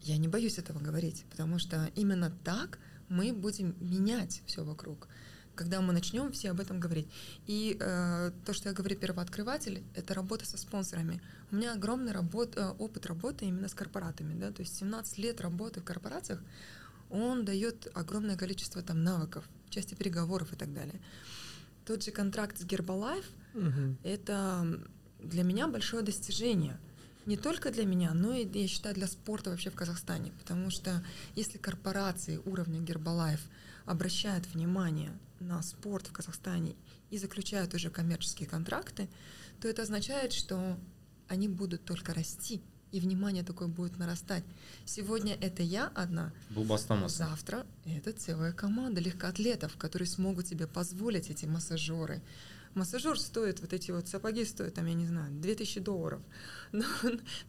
я 0.01 0.15
не 0.17 0.29
боюсь 0.29 0.57
этого 0.57 0.79
говорить, 0.79 1.25
потому 1.29 1.59
что 1.59 1.91
именно 1.95 2.31
так 2.45 2.79
мы 3.09 3.33
будем 3.33 3.75
менять 3.81 4.41
все 4.45 4.63
вокруг, 4.63 5.09
когда 5.55 5.81
мы 5.81 5.93
начнем 5.93 6.31
все 6.31 6.51
об 6.51 6.59
этом 6.59 6.79
говорить. 6.79 7.07
И 7.47 7.77
э, 7.79 8.31
то, 8.45 8.53
что 8.53 8.69
я 8.69 8.75
говорю 8.75 8.97
первооткрыватель, 8.97 9.83
это 9.95 10.13
работа 10.13 10.45
со 10.45 10.57
спонсорами. 10.57 11.21
У 11.51 11.55
меня 11.55 11.73
огромный 11.73 12.11
работ, 12.11 12.57
э, 12.57 12.67
опыт 12.77 13.05
работы 13.05 13.45
именно 13.45 13.67
с 13.67 13.73
корпоратами, 13.73 14.33
да, 14.39 14.51
то 14.51 14.61
есть 14.61 14.75
17 14.77 15.17
лет 15.17 15.41
работы 15.41 15.79
в 15.79 15.83
корпорациях, 15.83 16.41
он 17.09 17.45
дает 17.45 17.87
огромное 17.93 18.35
количество 18.37 18.81
там 18.81 19.03
навыков 19.03 19.47
части 19.69 19.95
переговоров 19.95 20.53
и 20.53 20.55
так 20.55 20.73
далее. 20.73 20.99
Тот 21.85 22.03
же 22.03 22.11
контракт 22.11 22.57
с 22.59 22.63
Гербалайф, 22.63 23.25
Мгм. 23.53 23.97
это 24.03 24.79
для 25.19 25.43
меня 25.43 25.67
большое 25.67 26.03
достижение. 26.03 26.77
Не 27.25 27.37
только 27.37 27.71
для 27.71 27.85
меня, 27.85 28.13
но 28.13 28.33
и, 28.33 28.47
я 28.59 28.67
считаю, 28.67 28.93
для 28.93 29.07
спорта 29.07 29.49
вообще 29.49 29.69
в 29.71 29.75
Казахстане. 29.75 30.31
Потому 30.39 30.69
что 30.69 31.03
если 31.35 31.57
корпорации 31.57 32.39
уровня 32.45 32.79
Гербалайф 32.79 33.39
обращают 33.85 34.45
внимание 34.47 35.11
на 35.39 35.61
спорт 35.61 36.07
в 36.07 36.11
Казахстане 36.11 36.75
и 37.09 37.17
заключают 37.17 37.73
уже 37.73 37.89
коммерческие 37.89 38.47
контракты, 38.47 39.09
то 39.61 39.67
это 39.67 39.83
означает, 39.83 40.33
что 40.33 40.77
они 41.27 41.47
будут 41.47 41.85
только 41.85 42.13
расти, 42.13 42.61
и 42.91 42.99
внимание 42.99 43.43
такое 43.43 43.67
будет 43.67 43.97
нарастать. 43.97 44.43
Сегодня 44.85 45.35
это 45.35 45.63
я 45.63 45.87
одна, 45.95 46.33
Завтра 47.09 47.65
это 47.85 48.13
целая 48.13 48.53
команда 48.53 49.01
легкоатлетов, 49.01 49.75
которые 49.77 50.07
смогут 50.07 50.47
себе 50.47 50.67
позволить 50.67 51.29
эти 51.29 51.45
массажеры. 51.45 52.21
Массажер 52.73 53.17
стоит, 53.19 53.61
вот 53.61 53.73
эти 53.73 53.91
вот 53.91 54.07
сапоги 54.07 54.43
стоят, 54.45 54.73
там, 54.73 54.85
я 54.85 54.93
не 54.93 55.07
знаю, 55.07 55.31
2000 55.33 55.79
долларов. 55.79 56.21
Но, 56.73 56.85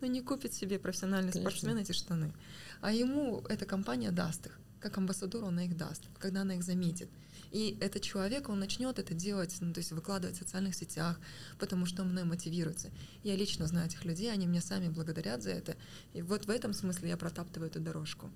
но 0.01 0.07
не 0.07 0.20
купит 0.20 0.55
себе 0.55 0.78
профессиональный 0.78 1.32
Конечно. 1.32 1.51
спортсмен 1.51 1.78
эти 1.78 1.93
штаны. 1.93 2.32
А 2.80 2.93
ему 2.93 3.45
эта 3.49 3.66
компания 3.66 4.12
даст 4.12 4.47
их. 4.47 4.59
Как 4.80 4.99
амбассадор 4.99 5.45
он 5.45 5.59
их 5.59 5.76
даст, 5.76 6.03
когда 6.20 6.43
она 6.43 6.55
их 6.55 6.62
заметит. 6.62 7.09
И 7.57 7.78
этот 7.80 8.02
человек, 8.02 8.50
он 8.50 8.61
начнет 8.61 8.98
это 8.98 9.14
делать, 9.14 9.57
ну, 9.61 9.72
то 9.72 9.78
есть 9.78 9.90
выкладывать 9.90 10.36
в 10.36 10.40
социальных 10.40 10.74
сетях, 10.74 11.18
потому 11.59 11.86
что 11.86 12.02
он 12.02 12.11
мной 12.11 12.24
мотивируется. 12.24 12.90
Я 13.24 13.34
лично 13.34 13.66
знаю 13.66 13.86
этих 13.86 14.04
людей, 14.04 14.30
они 14.30 14.46
мне 14.46 14.61
сами 14.61 14.90
благодарят 14.90 15.42
за 15.42 15.52
это. 15.52 15.74
И 16.12 16.20
вот 16.20 16.44
в 16.44 16.50
этом 16.50 16.74
смысле 16.74 17.09
я 17.09 17.16
протаптываю 17.16 17.70
эту 17.70 17.80
дорожку. 17.80 18.30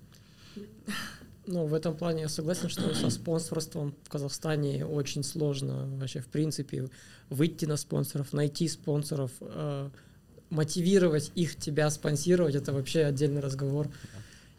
Ну, 1.45 1.67
в 1.67 1.75
этом 1.75 1.95
плане 1.95 2.23
я 2.23 2.29
согласен, 2.29 2.67
что 2.67 2.95
со 2.95 3.11
спонсорством 3.11 3.93
в 4.05 4.09
Казахстане 4.09 4.87
очень 4.87 5.23
сложно 5.23 5.87
вообще, 5.99 6.19
в 6.19 6.27
принципе, 6.27 6.89
выйти 7.29 7.65
на 7.65 7.77
спонсоров, 7.77 8.33
найти 8.33 8.67
спонсоров, 8.67 9.31
э, 9.41 9.89
мотивировать 10.49 11.31
их 11.35 11.57
тебя 11.57 11.91
спонсировать, 11.91 12.55
это 12.55 12.73
вообще 12.73 13.03
отдельный 13.03 13.41
разговор. 13.41 13.87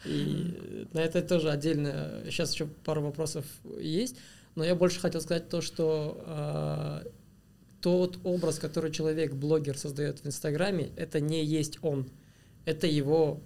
И 0.05 0.87
на 0.93 1.01
это 1.01 1.21
тоже 1.21 1.51
отдельно, 1.51 2.23
сейчас 2.27 2.53
еще 2.53 2.67
пару 2.85 3.03
вопросов 3.03 3.45
есть, 3.81 4.17
но 4.55 4.65
я 4.65 4.75
больше 4.75 5.01
хотел 5.01 5.21
сказать 5.21 5.49
то, 5.49 5.61
что 5.61 6.23
э, 6.27 7.09
тот 7.81 8.19
образ, 8.25 8.59
который 8.59 8.93
человек, 8.93 9.33
блогер 9.33 9.77
создает 9.79 10.21
в 10.21 10.27
Инстаграме, 10.27 10.91
это 10.97 11.21
не 11.21 11.45
есть 11.45 11.79
он, 11.83 12.11
это 12.65 12.87
его 12.87 13.43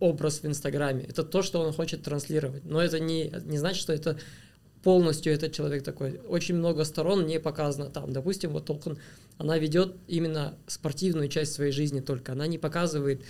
образ 0.00 0.42
в 0.42 0.46
Инстаграме. 0.46 1.04
Это 1.08 1.22
то, 1.22 1.42
что 1.42 1.60
он 1.60 1.72
хочет 1.72 2.02
транслировать. 2.02 2.64
Но 2.64 2.80
это 2.80 3.00
не, 3.00 3.32
не 3.44 3.58
значит, 3.58 3.80
что 3.80 3.92
это 3.92 4.18
полностью 4.82 5.32
этот 5.32 5.52
человек 5.52 5.82
такой. 5.82 6.20
Очень 6.28 6.56
много 6.56 6.84
сторон 6.84 7.26
не 7.26 7.40
показано 7.40 7.90
там. 7.90 8.12
Допустим, 8.12 8.50
вот 8.52 8.66
Толкан, 8.66 8.98
она 9.36 9.58
ведет 9.58 9.96
именно 10.06 10.56
спортивную 10.66 11.28
часть 11.28 11.52
своей 11.52 11.72
жизни 11.72 12.00
только. 12.00 12.32
Она 12.32 12.46
не 12.46 12.58
показывает 12.58 13.22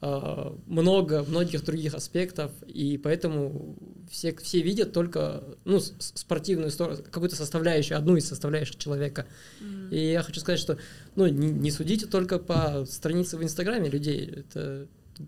много, 0.00 1.24
многих 1.24 1.64
других 1.64 1.94
аспектов, 1.94 2.52
и 2.66 2.98
поэтому 2.98 3.76
все, 4.08 4.34
все 4.36 4.62
видят 4.62 4.92
только 4.92 5.42
ну, 5.64 5.80
спортивную 5.80 6.70
сторону, 6.70 7.02
какую-то 7.02 7.34
составляющую, 7.34 7.98
одну 7.98 8.16
из 8.16 8.28
составляющих 8.28 8.76
человека. 8.76 9.26
Mm. 9.60 9.90
И 9.90 10.12
я 10.12 10.22
хочу 10.22 10.40
сказать, 10.40 10.60
что 10.60 10.78
ну, 11.16 11.26
не, 11.26 11.50
не 11.50 11.70
судите 11.72 12.06
только 12.06 12.38
по 12.38 12.84
странице 12.86 13.36
в 13.36 13.42
Инстаграме 13.42 13.90
людей. 13.90 14.24
Это 14.24 14.86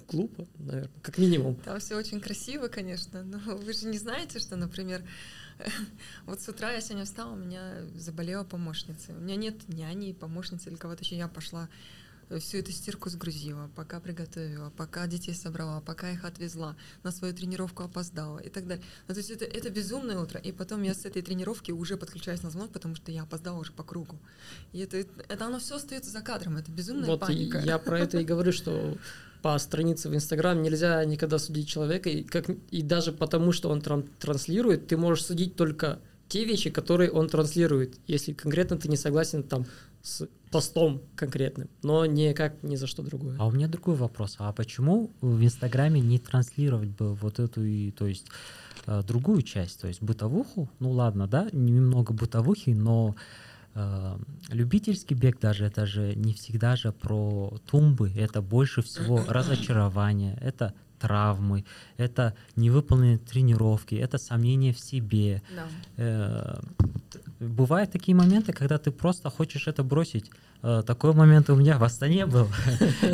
глупо, 0.08 0.46
наверное, 0.58 0.90
как 1.02 1.18
минимум. 1.18 1.56
Там 1.56 1.80
все 1.80 1.96
очень 1.96 2.20
красиво, 2.20 2.68
конечно, 2.68 3.24
но 3.24 3.38
вы 3.56 3.72
же 3.72 3.86
не 3.86 3.98
знаете, 3.98 4.38
что, 4.38 4.54
например, 4.54 5.02
вот 6.26 6.40
с 6.40 6.48
утра 6.48 6.70
я 6.70 6.80
сегодня 6.80 7.04
встала, 7.04 7.32
у 7.32 7.36
меня 7.36 7.82
заболела 7.96 8.44
помощница. 8.44 9.12
У 9.12 9.20
меня 9.20 9.34
нет 9.34 9.68
няни, 9.68 10.12
помощницы 10.12 10.70
или 10.70 10.76
кого-то 10.76 11.02
еще. 11.02 11.16
Я 11.16 11.26
пошла 11.26 11.64
э, 11.64 11.99
всю 12.38 12.58
эту 12.58 12.70
стирку 12.72 13.10
сгрузила, 13.10 13.70
пока 13.74 14.00
приготовила, 14.00 14.70
пока 14.76 15.06
детей 15.06 15.34
собрала, 15.34 15.80
пока 15.80 16.10
их 16.10 16.24
отвезла, 16.24 16.76
на 17.02 17.10
свою 17.10 17.34
тренировку 17.34 17.82
опоздала 17.82 18.38
и 18.38 18.48
так 18.48 18.66
далее. 18.66 18.84
Ну, 19.08 19.14
то 19.14 19.18
есть 19.18 19.30
это, 19.30 19.44
это 19.44 19.70
безумное 19.70 20.18
утро. 20.18 20.38
И 20.40 20.52
потом 20.52 20.82
я 20.82 20.94
с 20.94 21.04
этой 21.04 21.22
тренировки 21.22 21.72
уже 21.72 21.96
подключаюсь 21.96 22.42
на 22.42 22.50
звонок, 22.50 22.70
потому 22.72 22.94
что 22.94 23.10
я 23.10 23.22
опоздала 23.22 23.58
уже 23.58 23.72
по 23.72 23.82
кругу. 23.82 24.18
И 24.72 24.78
это, 24.78 24.98
это 24.98 25.46
оно 25.46 25.58
все 25.58 25.76
остается 25.76 26.10
за 26.10 26.20
кадром, 26.20 26.56
это 26.56 26.70
безумная 26.70 27.06
вот 27.06 27.20
паника. 27.20 27.58
Я 27.58 27.78
про 27.78 27.98
это 27.98 28.18
и 28.18 28.24
говорю, 28.24 28.52
что 28.52 28.96
по 29.42 29.58
странице 29.58 30.08
в 30.08 30.14
Инстаграм 30.14 30.60
нельзя 30.62 31.04
никогда 31.04 31.38
судить 31.38 31.68
человека, 31.68 32.10
и, 32.10 32.22
как, 32.22 32.50
и 32.70 32.82
даже 32.82 33.12
потому, 33.12 33.52
что 33.52 33.70
он 33.70 33.80
тран 33.80 34.04
транслирует, 34.18 34.86
ты 34.86 34.96
можешь 34.96 35.24
судить 35.24 35.56
только 35.56 35.98
те 36.28 36.44
вещи, 36.44 36.70
которые 36.70 37.10
он 37.10 37.28
транслирует, 37.28 37.96
если 38.06 38.32
конкретно 38.32 38.78
ты 38.78 38.88
не 38.88 38.96
согласен 38.96 39.42
там 39.42 39.66
с 40.02 40.28
постом 40.50 41.02
конкретным, 41.14 41.68
но 41.82 42.04
никак 42.06 42.62
ни 42.62 42.76
за 42.76 42.86
что 42.86 43.02
другое. 43.02 43.36
А 43.38 43.46
у 43.46 43.50
меня 43.52 43.68
другой 43.68 43.96
вопрос. 43.96 44.36
А 44.38 44.52
почему 44.52 45.10
в 45.20 45.44
Инстаграме 45.44 46.00
не 46.00 46.18
транслировать 46.18 46.90
бы 46.90 47.14
вот 47.14 47.38
эту, 47.38 47.64
и, 47.64 47.90
то 47.92 48.06
есть 48.06 48.26
э, 48.86 49.02
другую 49.06 49.42
часть, 49.42 49.80
то 49.80 49.88
есть 49.88 50.02
бытовуху? 50.02 50.68
Ну 50.80 50.90
ладно, 50.90 51.26
да, 51.26 51.48
немного 51.52 52.12
бытовухи, 52.12 52.70
но 52.70 53.14
Э, 53.74 54.18
любительский 54.48 55.14
бег 55.14 55.38
даже 55.38 55.64
это 55.64 55.86
же 55.86 56.14
не 56.16 56.34
всегда 56.34 56.76
же 56.76 56.92
про 56.92 57.56
тумбы, 57.70 58.10
это 58.16 58.42
больше 58.42 58.82
всего 58.82 59.22
разочарование, 59.28 60.36
это 60.40 60.74
травмы, 61.00 61.64
это 61.96 62.34
невыполненные 62.56 63.18
тренировки, 63.18 63.94
это 63.94 64.18
сомнение 64.18 64.72
в 64.72 64.78
себе. 64.78 65.42
Да. 65.56 65.66
Э, 65.96 66.60
бывают 67.40 67.90
такие 67.90 68.14
моменты, 68.14 68.52
когда 68.52 68.78
ты 68.78 68.90
просто 68.90 69.30
хочешь 69.30 69.66
это 69.66 69.82
бросить. 69.82 70.30
Э, 70.62 70.82
такой 70.86 71.14
момент 71.14 71.50
у 71.50 71.56
меня 71.56 71.78
в 71.78 71.84
Астане 71.84 72.26
был. 72.26 72.48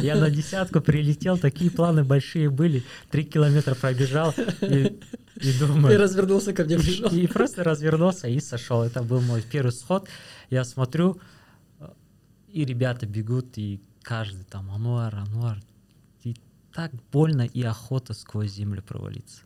Я 0.02 0.16
на 0.16 0.30
десятку 0.30 0.80
прилетел, 0.80 1.38
такие 1.38 1.70
планы 1.70 2.04
большие 2.04 2.50
были. 2.50 2.82
Три 3.10 3.24
километра 3.24 3.74
пробежал 3.74 4.34
и, 4.60 4.98
и 5.36 5.58
думаю... 5.58 5.94
И 5.94 5.96
развернулся 5.96 6.52
ко 6.52 6.64
мне 6.64 6.76
пришел. 6.76 7.08
И, 7.10 7.20
и 7.22 7.26
просто 7.26 7.64
развернулся 7.64 8.28
и 8.28 8.40
сошел. 8.40 8.82
Это 8.82 9.02
был 9.02 9.20
мой 9.20 9.42
первый 9.42 9.72
сход. 9.72 10.08
Я 10.50 10.64
смотрю, 10.64 11.20
и 12.48 12.64
ребята 12.64 13.06
бегут, 13.06 13.58
и 13.58 13.80
каждый 14.02 14.44
там, 14.44 14.70
Ануар, 14.70 15.14
Ануар. 15.14 15.58
Так 16.76 16.92
больно 17.10 17.40
и 17.42 17.62
охота 17.62 18.12
сквозь 18.12 18.52
землю 18.52 18.82
провалиться. 18.82 19.42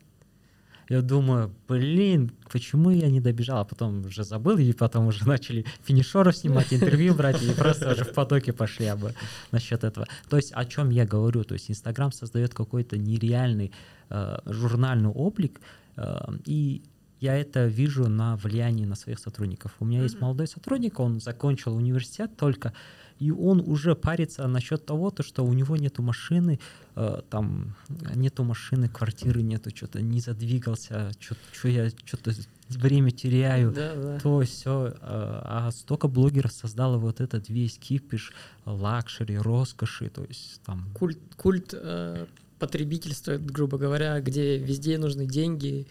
Я 0.89 1.01
думаю, 1.01 1.49
блин, 1.69 2.33
почему 2.51 2.89
я 2.89 3.09
не 3.09 3.21
добежал? 3.21 3.59
А 3.59 3.63
потом 3.63 4.05
уже 4.05 4.25
забыл, 4.25 4.57
и 4.57 4.73
потом 4.73 5.07
уже 5.07 5.25
начали 5.27 5.65
финишеров 5.81 6.35
снимать, 6.35 6.73
интервью 6.73 7.15
брать, 7.15 7.41
и 7.41 7.53
просто 7.53 7.93
уже 7.93 8.03
в 8.03 8.13
потоке 8.13 8.51
пошли 8.51 8.87
об 8.87 9.05
насчет 9.51 9.85
этого. 9.85 10.07
То 10.29 10.35
есть 10.35 10.51
о 10.51 10.65
чем 10.65 10.89
я 10.89 11.05
говорю? 11.05 11.45
То 11.45 11.53
есть 11.53 11.71
Инстаграм 11.71 12.11
создает 12.11 12.53
какой-то 12.53 12.97
нереальный 12.97 13.71
э, 14.09 14.39
журнальный 14.45 15.09
облик, 15.09 15.61
э, 15.95 16.33
и 16.43 16.83
я 17.21 17.37
это 17.37 17.67
вижу 17.67 18.09
на 18.09 18.35
влиянии 18.35 18.83
на 18.83 18.95
своих 18.95 19.19
сотрудников. 19.19 19.71
У 19.79 19.85
меня 19.85 19.99
mm-hmm. 19.99 20.03
есть 20.03 20.19
молодой 20.19 20.47
сотрудник, 20.47 20.99
он 20.99 21.21
закончил 21.21 21.77
университет 21.77 22.35
только, 22.35 22.73
и 23.21 23.29
он 23.31 23.59
уже 23.59 23.95
парится 23.95 24.47
насчет 24.47 24.85
того, 24.85 25.11
то, 25.11 25.21
что 25.21 25.45
у 25.45 25.53
него 25.53 25.77
нету 25.77 26.01
машины, 26.01 26.59
э, 26.95 27.21
там 27.29 27.75
нету 28.15 28.43
машины, 28.43 28.89
квартиры 28.89 29.43
нету, 29.43 29.69
что-то 29.69 30.01
не 30.01 30.19
задвигался, 30.19 31.11
что 31.19 31.67
я 31.67 31.89
что-то 32.03 32.31
время 32.69 33.11
теряю, 33.11 33.71
да, 33.71 33.95
да. 33.95 34.19
то 34.19 34.41
все. 34.41 34.87
Э, 34.87 34.95
а 35.01 35.69
столько 35.71 36.07
блогеров 36.07 36.51
создало 36.51 36.97
вот 36.97 37.21
этот 37.21 37.47
весь 37.47 37.77
кипиш 37.77 38.33
luxury, 38.65 39.37
роскоши, 39.37 40.09
то 40.09 40.23
есть 40.23 40.59
там... 40.65 40.89
Культ, 40.95 41.19
культ 41.37 41.73
э, 41.73 42.25
потребительства, 42.57 43.37
грубо 43.37 43.77
говоря, 43.77 44.19
где 44.19 44.57
везде 44.57 44.97
нужны 44.97 45.27
деньги, 45.27 45.85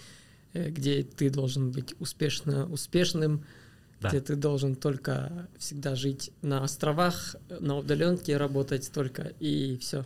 Э, 0.53 0.71
где 0.71 1.03
ты 1.03 1.31
должен 1.31 1.71
быть 1.71 1.95
успешно 2.01 2.67
успешным, 2.67 3.45
да. 4.01 4.09
где 4.09 4.21
ты 4.21 4.37
должен 4.37 4.75
только 4.75 5.49
всегда 5.59 5.95
жить 5.95 6.33
на 6.43 6.65
островах, 6.65 7.37
на 7.49 7.77
удаленке 7.77 8.37
работать 8.37 8.91
только 8.93 9.33
и 9.41 9.77
все, 9.79 10.05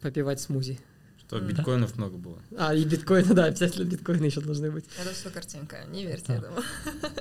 попивать 0.00 0.40
смузи. 0.40 0.78
Что 1.18 1.40
биткоинов 1.40 1.90
да. 1.90 1.96
много 1.98 2.16
было. 2.16 2.38
А, 2.56 2.74
и 2.74 2.84
биткоины, 2.84 3.34
да, 3.34 3.44
обязательно 3.44 3.84
биткоины 3.84 4.24
еще 4.24 4.40
должны 4.40 4.70
быть. 4.70 4.86
Это 4.98 5.12
все 5.12 5.28
картинка, 5.30 5.84
не 5.90 6.06
верьте 6.06 6.34
этому. 6.34 6.56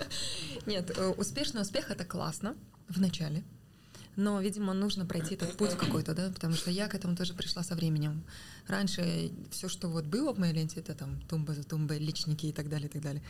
Нет, 0.65 0.97
э, 0.97 1.07
успешный 1.17 1.61
успех 1.61 1.91
это 1.91 2.05
классно 2.05 2.55
в 2.87 3.01
начале, 3.01 3.43
но, 4.15 4.39
видимо, 4.39 4.73
нужно 4.73 5.05
пройти 5.05 5.35
этот 5.35 5.57
путь 5.57 5.75
какой-то, 5.77 6.13
да, 6.13 6.29
потому 6.33 6.53
что 6.53 6.71
я 6.71 6.87
к 6.87 6.95
этому 6.95 7.15
тоже 7.15 7.33
пришла 7.33 7.63
со 7.63 7.75
временем. 7.75 8.23
Раньше 8.67 9.31
все, 9.51 9.67
что 9.67 9.89
вот 9.89 10.05
было 10.05 10.33
в 10.33 10.39
моей 10.39 10.53
ленте, 10.53 10.79
это 10.79 10.95
там 10.95 11.21
тумбы 11.29 11.53
за 11.53 11.63
тумбой, 11.63 11.99
личники 11.99 12.47
и 12.47 12.53
так 12.53 12.69
далее, 12.69 12.87
и 12.87 12.91
так 12.91 13.01
далее. 13.01 13.21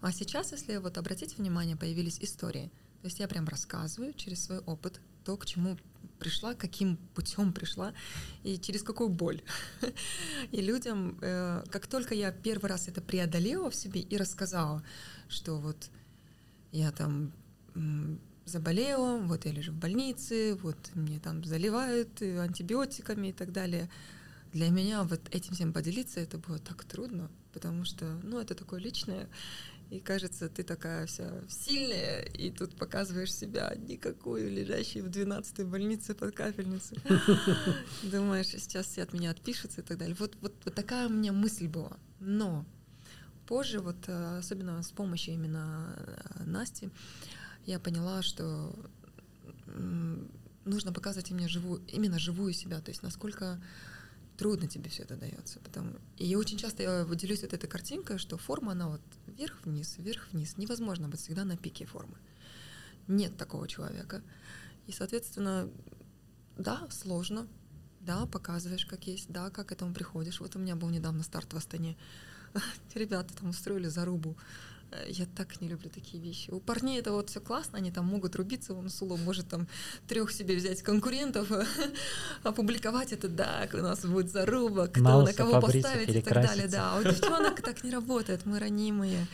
А 0.00 0.12
сейчас, 0.12 0.52
если 0.52 0.76
вот 0.76 0.98
обратить 0.98 1.38
внимание, 1.38 1.76
появились 1.76 2.18
истории. 2.20 2.70
То 3.02 3.08
есть 3.08 3.20
я 3.20 3.28
прям 3.28 3.46
рассказываю 3.46 4.12
через 4.14 4.44
свой 4.44 4.58
опыт 4.58 5.00
то, 5.24 5.36
к 5.36 5.46
чему 5.46 5.76
пришла, 6.18 6.54
каким 6.54 6.96
путем 7.14 7.52
пришла 7.52 7.92
и 8.42 8.58
через 8.58 8.82
какую 8.82 9.10
боль. 9.10 9.42
И 10.52 10.60
людям, 10.60 11.18
э, 11.20 11.64
как 11.70 11.86
только 11.86 12.14
я 12.14 12.32
первый 12.32 12.66
раз 12.68 12.88
это 12.88 13.00
преодолела 13.00 13.70
в 13.70 13.74
себе 13.74 14.00
и 14.00 14.16
рассказала, 14.16 14.82
что 15.28 15.58
вот 15.58 15.90
я 16.72 16.90
там 16.92 17.32
заболела, 18.46 19.18
вот 19.18 19.44
я 19.44 19.52
лежу 19.52 19.72
в 19.72 19.76
больнице, 19.76 20.54
вот 20.62 20.76
мне 20.94 21.18
там 21.18 21.44
заливают 21.44 22.22
э, 22.22 22.38
антибиотиками 22.38 23.28
и 23.28 23.32
так 23.32 23.52
далее. 23.52 23.90
Для 24.52 24.70
меня 24.70 25.02
вот 25.02 25.20
этим 25.32 25.54
всем 25.54 25.72
поделиться 25.72 26.20
это 26.20 26.38
было 26.38 26.58
так 26.58 26.84
трудно, 26.84 27.28
потому 27.52 27.84
что, 27.84 28.06
ну, 28.22 28.40
это 28.40 28.54
такое 28.54 28.80
личное, 28.80 29.28
и 29.90 30.00
кажется, 30.00 30.48
ты 30.48 30.64
такая 30.64 31.06
вся 31.06 31.30
сильная, 31.48 32.22
и 32.22 32.50
тут 32.50 32.76
показываешь 32.76 33.32
себя 33.32 33.72
никакую, 33.76 34.50
лежащую 34.50 35.04
в 35.04 35.08
12-й 35.08 35.64
больнице 35.64 36.14
под 36.14 36.34
капельницей. 36.34 36.98
Думаешь, 38.02 38.48
сейчас 38.48 38.86
все 38.86 39.02
от 39.02 39.12
меня 39.12 39.30
отпишутся 39.30 39.82
и 39.82 39.84
так 39.84 39.98
далее. 39.98 40.16
Вот, 40.18 40.36
вот, 40.40 40.54
вот 40.64 40.74
такая 40.74 41.06
у 41.06 41.10
меня 41.10 41.32
мысль 41.32 41.68
была. 41.68 41.96
Но 42.18 42.64
позже, 43.46 43.78
вот 43.78 44.08
э, 44.08 44.38
особенно 44.38 44.82
с 44.82 44.90
помощью 44.90 45.34
именно 45.34 45.94
э, 45.96 46.44
Насти, 46.44 46.90
я 47.64 47.78
поняла, 47.78 48.22
что 48.22 48.74
нужно 50.64 50.92
показывать 50.92 51.30
именно 51.30 51.48
живую, 51.48 51.82
именно 51.88 52.18
живую 52.18 52.52
себя, 52.52 52.80
то 52.80 52.90
есть 52.90 53.02
насколько 53.02 53.60
трудно 54.36 54.68
тебе 54.68 54.90
все 54.90 55.02
это 55.02 55.16
дается. 55.16 55.60
Потому... 55.60 55.92
И 56.16 56.34
очень 56.36 56.58
часто 56.58 56.82
я 56.82 57.04
вот 57.04 57.16
делюсь 57.16 57.42
вот 57.42 57.52
этой 57.52 57.68
картинкой, 57.68 58.18
что 58.18 58.36
форма, 58.36 58.72
она 58.72 58.88
вот 58.88 59.02
вверх-вниз, 59.26 59.96
вверх-вниз. 59.98 60.56
Невозможно 60.56 61.08
быть 61.08 61.20
всегда 61.20 61.44
на 61.44 61.56
пике 61.56 61.86
формы. 61.86 62.16
Нет 63.08 63.36
такого 63.36 63.68
человека. 63.68 64.22
И, 64.86 64.92
соответственно, 64.92 65.68
да, 66.56 66.86
сложно, 66.90 67.46
да, 68.00 68.26
показываешь, 68.26 68.86
как 68.86 69.06
есть, 69.06 69.30
да, 69.30 69.50
как 69.50 69.68
к 69.68 69.72
этому 69.72 69.92
приходишь. 69.92 70.40
Вот 70.40 70.56
у 70.56 70.58
меня 70.58 70.76
был 70.76 70.90
недавно 70.90 71.22
старт 71.22 71.52
в 71.52 71.56
Астане. 71.56 71.96
Ребята 72.94 73.34
там 73.34 73.50
устроили 73.50 73.88
зарубу. 73.88 74.36
Я 75.08 75.26
так 75.26 75.60
не 75.60 75.68
люблю 75.68 75.90
такие 75.90 76.22
вещи. 76.22 76.50
У 76.50 76.60
парней 76.60 76.98
это 76.98 77.12
вот 77.12 77.30
все 77.30 77.40
классно, 77.40 77.78
они 77.78 77.90
там 77.90 78.06
могут 78.06 78.36
рубиться, 78.36 78.72
он 78.72 78.88
Суло 78.88 79.16
может 79.16 79.48
там 79.48 79.66
трех 80.08 80.30
себе 80.30 80.56
взять 80.56 80.82
конкурентов, 80.82 81.50
опубликовать 82.42 83.12
это, 83.12 83.28
да, 83.28 83.68
у 83.72 83.78
нас 83.78 84.04
будет 84.04 84.30
заруба, 84.30 84.86
кто 84.88 85.00
На 85.00 85.22
на 85.22 85.32
кого 85.32 85.60
поставить 85.60 86.08
и 86.08 86.20
так 86.20 86.42
далее. 86.42 86.68
Да, 86.68 86.94
а 86.94 87.00
у 87.00 87.02
девчонок 87.02 87.60
так 87.62 87.84
не 87.84 87.90
работает, 87.90 88.46
мы 88.46 88.58
ранимые. 88.58 89.26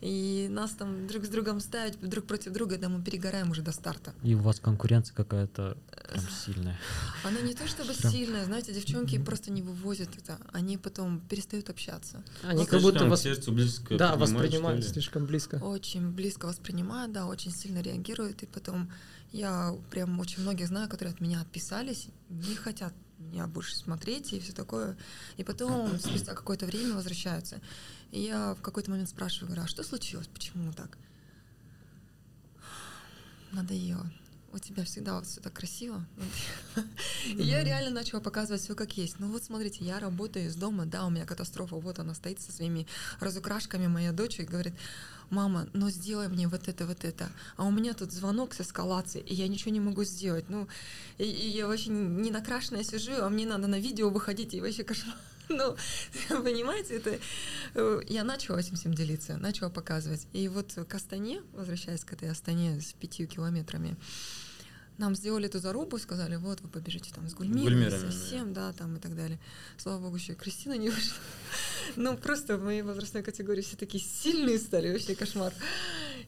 И 0.00 0.46
нас 0.50 0.72
там 0.72 1.06
друг 1.06 1.24
с 1.24 1.28
другом 1.28 1.60
ставить 1.60 1.98
друг 2.00 2.24
против 2.24 2.52
друга, 2.52 2.78
да 2.78 2.88
мы 2.88 3.02
перегораем 3.02 3.50
уже 3.50 3.62
до 3.62 3.72
старта. 3.72 4.14
И 4.22 4.34
у 4.34 4.38
вас 4.38 4.60
конкуренция 4.60 5.14
какая-то 5.14 5.76
прям 6.12 6.24
сильная. 6.44 6.78
Она 7.24 7.40
не 7.40 7.54
то 7.54 7.66
чтобы 7.66 7.92
Прям. 7.92 8.12
сильная, 8.12 8.44
знаете, 8.44 8.72
девчонки 8.72 9.18
просто 9.18 9.50
не 9.50 9.62
вывозят 9.62 10.10
это, 10.16 10.38
они 10.52 10.76
потом 10.76 11.20
перестают 11.20 11.68
общаться. 11.68 12.22
Они 12.42 12.64
как 12.64 12.80
будто 12.80 13.06
вас... 13.06 13.22
сердцу 13.22 13.52
близко 13.52 13.96
Да, 13.96 14.12
принимают, 14.12 14.20
воспринимают 14.20 14.84
слишком 14.84 15.26
близко. 15.26 15.56
Очень 15.56 16.10
близко 16.10 16.46
воспринимают, 16.46 17.12
да, 17.12 17.26
очень 17.26 17.50
сильно 17.50 17.80
реагируют, 17.80 18.42
и 18.42 18.46
потом 18.46 18.90
я 19.32 19.74
прям 19.90 20.18
очень 20.20 20.42
многих 20.42 20.68
знаю, 20.68 20.88
которые 20.88 21.12
от 21.14 21.20
меня 21.20 21.40
отписались, 21.40 22.08
не 22.28 22.54
хотят 22.54 22.94
меня 23.18 23.46
больше 23.46 23.76
смотреть 23.76 24.32
и 24.32 24.40
все 24.40 24.52
такое. 24.52 24.96
И 25.36 25.44
потом 25.44 25.98
спустя 25.98 26.34
какое-то 26.34 26.66
время 26.66 26.94
возвращаются. 26.94 27.60
И 28.10 28.20
я 28.20 28.54
в 28.54 28.62
какой-то 28.62 28.90
момент 28.90 29.08
спрашиваю, 29.08 29.48
говорю, 29.48 29.64
а 29.64 29.68
что 29.68 29.82
случилось, 29.82 30.28
почему 30.28 30.72
так? 30.72 30.96
Надоело. 33.52 34.10
У 34.50 34.58
тебя 34.58 34.82
всегда 34.84 35.16
вот 35.16 35.26
все 35.26 35.40
так 35.40 35.52
красиво. 35.52 36.06
И 37.26 37.42
я 37.42 37.62
реально 37.62 37.90
начала 37.90 38.20
показывать 38.20 38.62
все 38.62 38.74
как 38.74 38.96
есть. 38.96 39.18
Ну 39.18 39.30
вот 39.30 39.44
смотрите, 39.44 39.84
я 39.84 39.98
работаю 40.00 40.46
из 40.46 40.56
дома, 40.56 40.86
да, 40.86 41.04
у 41.04 41.10
меня 41.10 41.26
катастрофа. 41.26 41.76
Вот 41.76 41.98
она 41.98 42.14
стоит 42.14 42.40
со 42.40 42.50
своими 42.50 42.86
разукрашками, 43.20 43.88
моя 43.88 44.12
дочь, 44.12 44.40
и 44.40 44.44
говорит, 44.44 44.72
мама, 45.28 45.68
ну 45.74 45.90
сделай 45.90 46.28
мне 46.28 46.48
вот 46.48 46.66
это, 46.66 46.86
вот 46.86 47.04
это. 47.04 47.28
А 47.56 47.64
у 47.64 47.70
меня 47.70 47.92
тут 47.92 48.10
звонок 48.10 48.54
с 48.54 48.62
эскалацией, 48.62 49.24
и 49.26 49.34
я 49.34 49.48
ничего 49.48 49.70
не 49.70 49.80
могу 49.80 50.04
сделать. 50.04 50.48
Ну, 50.48 50.66
и, 51.18 51.24
и 51.24 51.48
я 51.50 51.66
вообще 51.66 51.90
не 51.90 52.30
накрашенная 52.30 52.84
сижу, 52.84 53.22
а 53.22 53.28
мне 53.28 53.46
надо 53.46 53.66
на 53.66 53.78
видео 53.78 54.08
выходить, 54.08 54.54
и 54.54 54.62
вообще 54.62 54.82
кошмар. 54.82 55.14
Ну, 55.58 55.76
понимаете, 56.42 56.96
это... 56.96 57.18
э, 57.74 58.00
Я 58.06 58.24
начала 58.24 58.58
этим 58.58 58.76
всем 58.76 58.94
делиться, 58.94 59.36
начала 59.38 59.70
показывать. 59.70 60.26
И 60.32 60.48
вот 60.48 60.72
к 60.88 60.94
Астане, 60.94 61.42
возвращаясь 61.52 62.04
к 62.04 62.12
этой 62.12 62.30
Астане 62.30 62.80
с 62.80 62.92
пятью 62.92 63.26
километрами, 63.26 63.96
нам 64.98 65.14
сделали 65.14 65.46
эту 65.46 65.58
зарубу, 65.60 65.98
сказали, 65.98 66.36
вот 66.36 66.60
вы 66.60 66.68
побежите 66.68 67.12
там 67.14 67.28
с 67.28 67.34
гульмирами, 67.34 67.84
Гульмирами, 67.84 68.10
совсем, 68.10 68.52
да, 68.52 68.72
там 68.72 68.96
и 68.96 69.00
так 69.00 69.14
далее. 69.16 69.38
Слава 69.76 70.00
богу, 70.00 70.16
еще 70.16 70.32
и 70.32 70.36
Кристина 70.36 70.74
не 70.76 70.90
вышла. 70.90 71.16
Ну, 71.96 72.18
просто 72.18 72.58
в 72.58 72.62
моей 72.64 72.82
возрастной 72.82 73.22
категории 73.22 73.62
все 73.62 73.74
такие 73.76 74.04
сильные 74.04 74.58
стали, 74.58 74.92
вообще 74.92 75.14
кошмар. 75.14 75.54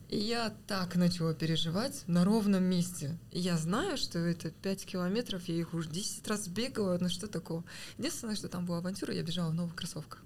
И 0.08 0.16
я 0.16 0.54
так 0.66 0.96
начала 0.96 1.34
переживать 1.34 2.02
на 2.06 2.24
ровном 2.24 2.64
месте. 2.64 3.18
И 3.30 3.40
я 3.40 3.58
знаю, 3.58 3.98
что 3.98 4.18
это 4.18 4.50
5 4.50 4.86
километров, 4.86 5.42
я 5.48 5.56
их 5.56 5.74
уже 5.74 5.90
10 5.90 6.26
раз 6.28 6.48
бегала, 6.48 6.96
ну 6.98 7.10
что 7.10 7.26
такого. 7.26 7.62
Единственное, 7.98 8.36
что 8.36 8.48
там 8.48 8.64
была 8.64 8.78
авантюра, 8.78 9.12
я 9.12 9.22
бежала 9.22 9.50
в 9.50 9.54
новых 9.54 9.74
кроссовках. 9.74 10.22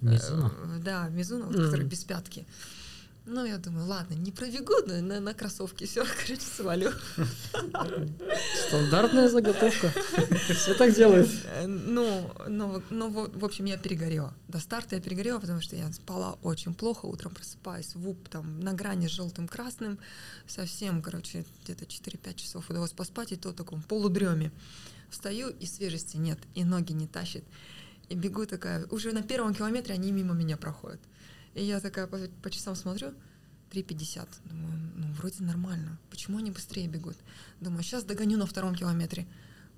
Мизуно? 0.00 0.52
Э, 0.64 0.78
Да, 0.82 1.08
Мизуно, 1.10 1.46
вот, 1.46 1.54
Мгм. 1.54 1.64
которые 1.66 1.86
без 1.88 2.02
пятки. 2.02 2.44
Ну, 3.24 3.44
я 3.44 3.58
думаю, 3.58 3.86
ладно, 3.86 4.14
не 4.14 4.32
пробегу 4.32 4.74
на, 4.86 5.00
на, 5.00 5.20
на 5.20 5.32
кроссовке, 5.32 5.86
все, 5.86 6.04
короче, 6.26 6.40
свалю. 6.40 6.90
Стандартная 8.68 9.28
заготовка. 9.28 9.92
Все 10.54 10.74
так 10.74 10.92
делают. 10.94 11.30
Э, 11.44 11.66
Ну, 11.66 12.30
ну, 12.48 12.82
ну, 12.90 13.08
вот, 13.10 13.36
в 13.36 13.44
общем, 13.44 13.66
я 13.66 13.76
перегорела. 13.76 14.34
До 14.48 14.58
старта 14.58 14.96
я 14.96 15.00
перегорела, 15.00 15.38
потому 15.38 15.60
что 15.60 15.76
я 15.76 15.92
спала 15.92 16.36
очень 16.42 16.74
плохо. 16.74 17.06
Утром 17.06 17.32
просыпаюсь, 17.32 17.94
вуп 17.94 18.28
там 18.28 18.58
на 18.58 18.72
грани 18.72 19.06
с 19.06 19.10
желтым 19.10 19.46
красным. 19.46 19.98
Совсем, 20.48 21.00
короче, 21.00 21.44
где-то 21.62 21.84
4-5 21.84 22.34
часов 22.34 22.70
удалось 22.70 22.92
поспать, 22.92 23.30
и 23.30 23.36
то 23.36 23.50
в 23.50 23.54
таком 23.54 23.82
полудреме. 23.82 24.50
Встаю, 25.10 25.50
и 25.50 25.66
свежести 25.66 26.16
нет, 26.16 26.38
и 26.54 26.64
ноги 26.64 26.92
не 26.92 27.06
тащит. 27.06 27.44
И 28.08 28.14
бегу 28.16 28.46
такая, 28.46 28.84
уже 28.90 29.12
на 29.12 29.22
первом 29.22 29.54
километре 29.54 29.94
они 29.94 30.10
мимо 30.10 30.34
меня 30.34 30.56
проходят. 30.56 31.00
И 31.54 31.64
я 31.64 31.80
такая 31.80 32.06
по, 32.06 32.18
по 32.42 32.50
часам 32.50 32.74
смотрю, 32.74 33.12
3.50. 33.70 34.28
Думаю, 34.44 34.92
ну, 34.96 35.12
вроде 35.14 35.42
нормально. 35.42 35.98
Почему 36.10 36.38
они 36.38 36.50
быстрее 36.50 36.88
бегут? 36.88 37.16
Думаю, 37.60 37.82
сейчас 37.82 38.04
догоню 38.04 38.38
на 38.38 38.46
втором 38.46 38.74
километре. 38.74 39.26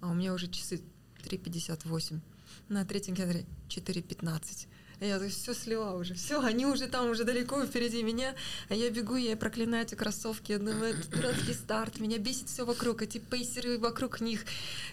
А 0.00 0.08
у 0.08 0.14
меня 0.14 0.34
уже 0.34 0.48
часы 0.48 0.82
3.58. 1.24 2.20
На 2.68 2.84
третьем 2.84 3.14
километре 3.14 3.46
4.15. 3.68 4.66
И 5.00 5.06
я 5.06 5.18
все 5.28 5.54
слила 5.54 5.92
уже. 5.92 6.14
Все, 6.14 6.40
они 6.40 6.66
уже 6.66 6.86
там, 6.86 7.10
уже 7.10 7.24
далеко 7.24 7.64
впереди 7.64 8.02
меня. 8.02 8.34
А 8.68 8.74
я 8.74 8.90
бегу, 8.90 9.16
я 9.16 9.36
проклинаю 9.36 9.84
эти 9.84 9.94
кроссовки. 9.94 10.52
Я 10.52 10.58
думаю, 10.58 10.94
это 10.94 11.08
дурацкий 11.10 11.54
старт. 11.54 11.98
Меня 12.00 12.18
бесит 12.18 12.48
все 12.48 12.64
вокруг. 12.64 13.02
Эти 13.02 13.18
пейсеры 13.18 13.78
вокруг 13.78 14.20
них. 14.20 14.44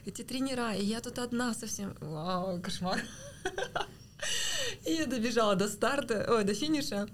Эти 0.05 0.23
тренера. 0.23 0.73
И 0.73 0.83
я 0.83 1.01
тут 1.01 1.19
одна 1.19 1.53
совсем. 1.53 1.95
Вау, 1.99 2.61
кошмар. 2.61 3.01
И 4.85 4.93
я 4.93 5.05
добежала 5.05 5.55
до 5.55 5.67
старта, 5.67 6.25
ой, 6.29 6.43
до 6.43 6.53
финиша. 6.53 7.07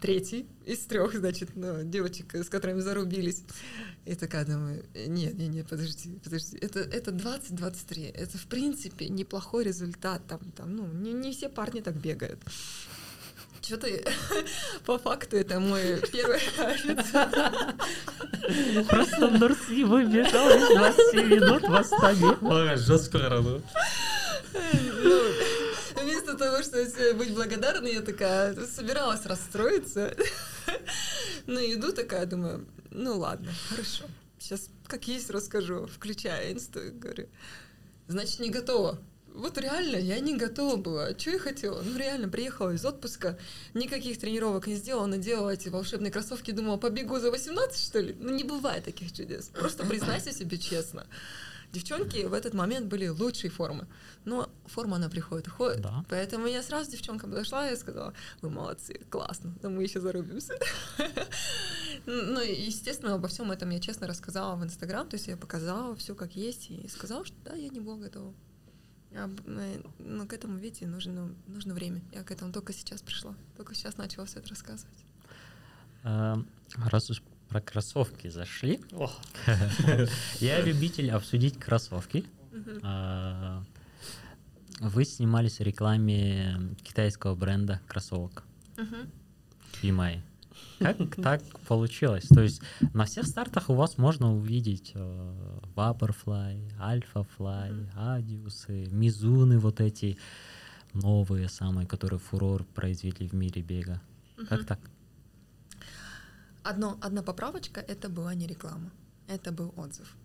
Третий 0.00 0.46
из 0.64 0.80
трех, 0.80 1.14
значит, 1.14 1.50
ну, 1.56 1.82
девочек, 1.82 2.34
с 2.34 2.48
которыми 2.48 2.80
зарубились. 2.80 3.42
И 4.06 4.14
такая 4.14 4.44
думаю, 4.44 4.84
нет, 4.94 5.34
нет, 5.34 5.50
нет, 5.50 5.68
подожди, 5.68 6.18
подожди. 6.22 6.58
Это, 6.58 6.80
это 6.80 7.10
20-23. 7.10 8.12
Это, 8.14 8.38
в 8.38 8.46
принципе, 8.46 9.08
неплохой 9.08 9.64
результат. 9.64 10.26
Там, 10.26 10.40
там, 10.56 10.76
ну, 10.76 10.86
не, 10.86 11.12
не 11.12 11.32
все 11.32 11.48
парни 11.48 11.80
так 11.80 11.96
бегают. 11.96 12.40
Что-то 13.62 13.88
по 14.86 14.98
факту 14.98 15.36
это 15.36 15.60
мой 15.60 16.00
первый 16.12 16.38
офицер. 16.58 17.28
Просто 18.88 19.28
Нурси 19.28 19.84
выбежал 19.84 20.48
из 20.48 20.68
20 20.76 21.14
минут 21.30 21.62
в 21.62 21.74
Астане. 21.74 22.76
Жестко 22.76 23.18
Ну, 23.28 23.60
вместо 26.02 26.34
того, 26.36 26.62
чтобы 26.62 27.14
быть 27.14 27.34
благодарной, 27.34 27.94
я 27.94 28.02
такая 28.02 28.54
собиралась 28.66 29.26
расстроиться. 29.26 30.14
Ну, 31.46 31.58
иду 31.58 31.92
такая, 31.92 32.26
думаю, 32.26 32.66
ну 32.90 33.18
ладно, 33.18 33.50
хорошо. 33.68 34.04
Сейчас 34.38 34.68
как 34.86 35.06
есть 35.08 35.30
расскажу, 35.30 35.86
включая 35.86 36.52
инсту, 36.52 36.80
говорю, 36.92 37.28
значит, 38.08 38.40
не 38.40 38.50
готова. 38.50 38.98
Вот 39.34 39.58
реально, 39.58 39.96
я 39.96 40.18
не 40.18 40.36
готова 40.36 40.76
была. 40.76 41.16
Что 41.16 41.30
я 41.30 41.38
хотела? 41.38 41.80
Ну, 41.82 41.96
реально, 41.96 42.28
приехала 42.28 42.70
из 42.70 42.84
отпуска, 42.84 43.38
никаких 43.74 44.18
тренировок 44.18 44.66
не 44.66 44.74
сделала, 44.74 45.06
надела 45.06 45.50
эти 45.50 45.68
волшебные 45.68 46.10
кроссовки, 46.10 46.50
думала, 46.50 46.76
побегу 46.78 47.18
за 47.20 47.30
18, 47.30 47.80
что 47.80 48.00
ли? 48.00 48.16
Ну, 48.18 48.34
не 48.34 48.42
бывает 48.42 48.84
таких 48.84 49.12
чудес. 49.12 49.46
Просто 49.54 49.86
признайся 49.86 50.32
себе 50.32 50.58
честно. 50.58 51.06
Девчонки 51.72 52.24
в 52.24 52.32
этот 52.32 52.52
момент 52.52 52.86
были 52.86 53.06
лучшей 53.06 53.48
формы. 53.48 53.86
Но 54.24 54.50
форма, 54.66 54.96
она 54.96 55.08
приходит 55.08 55.46
и 55.46 55.50
уходит. 55.50 55.80
Да. 55.80 56.04
Поэтому 56.08 56.46
я 56.46 56.62
сразу 56.62 56.90
девчонкам 56.90 57.30
подошла 57.30 57.70
и 57.70 57.76
сказала, 57.76 58.12
вы 58.42 58.50
молодцы, 58.50 59.00
классно, 59.08 59.54
да 59.62 59.68
мы 59.68 59.82
еще 59.82 60.00
зарубимся. 60.00 60.54
Ну, 62.06 62.40
и, 62.40 62.62
естественно, 62.62 63.14
обо 63.14 63.28
всем 63.28 63.52
этом 63.52 63.68
я 63.70 63.78
честно 63.78 64.06
рассказала 64.06 64.56
в 64.56 64.64
Инстаграм, 64.64 65.06
то 65.06 65.16
есть 65.16 65.26
я 65.26 65.36
показала 65.36 65.94
все 65.96 66.14
как 66.14 66.34
есть 66.34 66.70
и 66.70 66.88
сказала, 66.88 67.26
что 67.26 67.36
да, 67.44 67.54
я 67.54 67.68
не 67.68 67.78
была 67.78 67.96
готова. 67.96 68.32
А, 69.12 69.28
э, 69.44 69.82
Но 69.98 70.26
к 70.26 70.32
этому, 70.32 70.56
видите, 70.56 70.86
нужно, 70.86 71.34
нужно 71.46 71.74
время. 71.74 72.00
Я 72.12 72.22
к 72.22 72.30
этому 72.30 72.52
только 72.52 72.72
сейчас 72.72 73.02
пришла, 73.02 73.34
только 73.56 73.74
сейчас 73.74 73.98
начала 73.98 74.24
все 74.24 74.38
это 74.38 74.48
рассказывать. 74.48 75.04
А, 76.04 76.42
Раз 76.76 77.10
уж 77.10 77.22
про 77.50 77.60
кроссовки 77.60 78.28
зашли, 78.28 78.80
я 80.40 80.60
любитель 80.62 81.10
обсудить 81.10 81.58
кроссовки. 81.58 82.24
А, 82.82 83.62
Вы 84.80 85.04
снимались 85.04 85.58
в 85.58 85.62
рекламе 85.62 86.74
китайского 86.82 87.34
бренда 87.34 87.80
кроссовок 87.86 88.44
Мгм. 88.76 89.10
Пимай. 89.82 90.22
Как 90.78 90.96
так 91.16 91.42
получилось? 91.66 92.26
То 92.28 92.40
есть 92.40 92.62
на 92.94 93.04
всех 93.04 93.26
стартах 93.26 93.68
у 93.68 93.74
вас 93.74 93.98
можно 93.98 94.34
увидеть 94.34 94.92
э, 94.94 95.60
Vaporfly, 95.74 96.72
Alphafly. 96.78 97.90
Адиусы, 97.96 98.86
Мизуны 98.90 99.58
вот 99.58 99.80
эти 99.80 100.16
новые 100.94 101.48
самые, 101.48 101.86
которые 101.86 102.18
фурор 102.18 102.64
произвели 102.64 103.28
в 103.28 103.34
мире 103.34 103.60
бега. 103.62 104.00
Как 104.48 104.64
так? 104.64 104.80
Одно, 106.62 106.98
одна 107.00 107.22
поправочка, 107.22 107.80
это 107.80 108.08
была 108.08 108.34
не 108.34 108.46
реклама, 108.46 108.90
это 109.28 109.52
был 109.52 109.72
отзыв. 109.76 110.16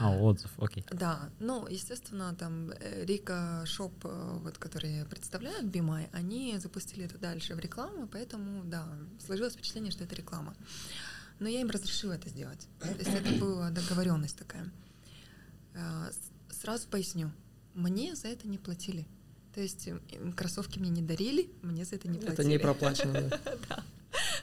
А, 0.00 0.10
отзыв, 0.10 0.50
окей. 0.58 0.84
Да, 0.90 1.30
ну, 1.38 1.66
естественно, 1.66 2.34
там 2.34 2.70
э, 2.70 3.04
Рика 3.04 3.62
Шоп, 3.66 4.04
э, 4.04 4.38
вот, 4.42 4.58
которые 4.58 5.04
представляют 5.06 5.64
Бимай, 5.66 6.08
они 6.12 6.58
запустили 6.58 7.06
это 7.06 7.18
дальше 7.18 7.54
в 7.54 7.60
рекламу, 7.60 8.06
поэтому, 8.06 8.62
да, 8.64 8.86
сложилось 9.24 9.54
впечатление, 9.54 9.90
что 9.90 10.04
это 10.04 10.14
реклама. 10.14 10.54
Но 11.38 11.48
я 11.48 11.62
им 11.62 11.70
разрешила 11.70 12.12
это 12.12 12.28
сделать. 12.28 12.68
То 12.80 12.88
есть 12.88 13.08
это 13.08 13.32
была 13.40 13.70
договоренность 13.70 14.36
такая. 14.36 14.70
Э, 15.74 16.10
Сразу 16.50 16.88
поясню, 16.88 17.30
мне 17.72 18.14
за 18.14 18.28
это 18.28 18.46
не 18.46 18.58
платили. 18.58 19.06
То 19.54 19.62
есть 19.62 19.88
кроссовки 20.36 20.78
мне 20.78 20.90
не 20.90 21.00
дарили, 21.00 21.50
мне 21.62 21.84
за 21.86 21.94
это 21.94 22.08
не 22.08 22.18
платили. 22.18 22.34
Это 22.34 22.44
не 22.44 22.58
проплачено. 22.58 23.30
да. 23.68 23.84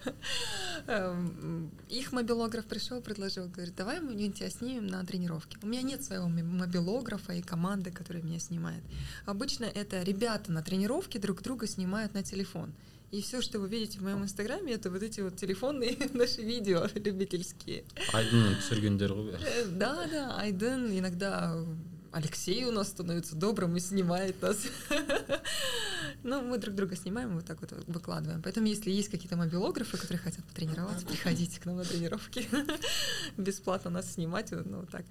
Эм, 0.88 1.71
Их 1.89 2.11
мобилограф 2.11 2.65
пришел, 2.65 3.01
предложил, 3.01 3.47
говорит, 3.47 3.75
давай 3.75 3.99
мы 3.99 4.15
тебя 4.29 4.49
снимем 4.49 4.88
на 4.88 5.05
тренировке. 5.05 5.57
У 5.61 5.67
меня 5.67 5.81
нет 5.81 6.03
своего 6.03 6.27
мобилографа 6.27 7.34
и 7.34 7.41
команды, 7.41 7.91
которая 7.91 8.23
меня 8.23 8.39
снимает. 8.39 8.84
Обычно 9.25 9.65
это 9.65 10.01
ребята 10.03 10.51
на 10.51 10.61
тренировке 10.61 11.19
друг 11.19 11.41
друга 11.41 11.67
снимают 11.67 12.13
на 12.13 12.23
телефон. 12.23 12.73
И 13.11 13.21
все, 13.21 13.41
что 13.41 13.59
вы 13.59 13.69
видите 13.69 13.99
в 13.99 14.03
моем 14.03 14.23
инстаграме, 14.23 14.73
это 14.73 14.91
вот 14.91 15.01
эти 15.01 15.21
вот 15.21 15.38
телефонные 15.38 15.95
наши 16.13 16.41
видео 16.41 16.88
любительские. 16.93 17.84
айдынын 18.13 18.57
түсіргендер 18.59 19.13
ғой 19.15 19.31
бәрі 19.31 19.43
Э, 19.47 19.65
Да, 19.65 20.07
да, 20.11 20.35
Айден 20.41 20.91
иногда 20.91 21.55
Алексей 22.11 22.65
у 22.65 22.71
нас 22.71 22.89
становится 22.89 23.35
добрым 23.35 23.75
и 23.77 23.79
снимает 23.79 24.41
нас. 24.41 24.57
Ну, 26.23 26.41
мы 26.41 26.57
друг 26.57 26.75
друга 26.75 26.95
снимаем, 26.95 27.35
вот 27.35 27.45
так 27.45 27.61
вот 27.61 27.71
выкладываем. 27.88 28.41
Поэтому, 28.41 28.67
если 28.67 28.91
есть 28.91 29.09
какие-то 29.09 29.38
мобилографы, 29.38 29.97
которые 29.97 30.19
хотят 30.19 30.43
потренироваться, 30.45 31.05
приходите 31.05 31.59
к 31.59 31.65
нам 31.65 31.77
на 31.77 31.84
тренировки. 31.84 32.47
Бесплатно 33.38 33.91
нас 33.91 34.13
снимать, 34.13 34.51
ну, 34.51 34.85
так. 34.91 35.05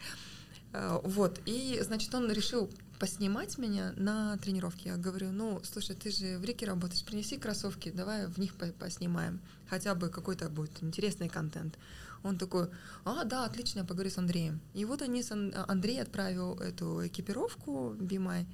А, 0.73 1.01
Вот, 1.05 1.41
и, 1.47 1.81
значит, 1.83 2.15
он 2.15 2.31
решил 2.31 2.71
поснимать 2.99 3.57
меня 3.59 3.93
на 3.97 4.37
тренировке. 4.39 4.91
Я 4.91 4.97
говорю, 4.97 5.31
ну, 5.31 5.61
слушай, 5.65 5.95
ты 5.95 6.11
же 6.11 6.39
в 6.39 6.45
Рике 6.45 6.67
работаешь, 6.67 7.05
принеси 7.05 7.37
кроссовки, 7.37 7.91
давай 7.91 8.27
в 8.27 8.39
них 8.39 8.55
по- 8.55 8.67
поснимаем. 8.67 9.41
Хотя 9.69 9.95
бы 9.95 10.09
какой-то 10.09 10.49
будет 10.49 10.83
интересный 10.83 11.29
контент. 11.29 11.79
Он 12.27 12.39
такой, 12.39 12.69
а, 13.05 13.25
да, 13.25 13.45
отлично, 13.45 13.81
я 13.81 13.85
поговорю 13.85 14.11
с 14.11 14.19
Андреем. 14.19 14.61
И 14.75 14.85
вот 14.85 15.03
они 15.03 15.23
с 15.23 15.31
Ан- 15.33 15.55
Андрей 15.69 16.03
отправил 16.03 16.55
эту 16.55 17.07
экипировку 17.07 17.95
Бимай 17.99 18.47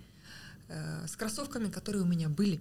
э, 0.68 1.06
с 1.06 1.16
кроссовками, 1.16 1.70
которые 1.70 2.02
у 2.02 2.06
меня 2.06 2.28
были. 2.28 2.60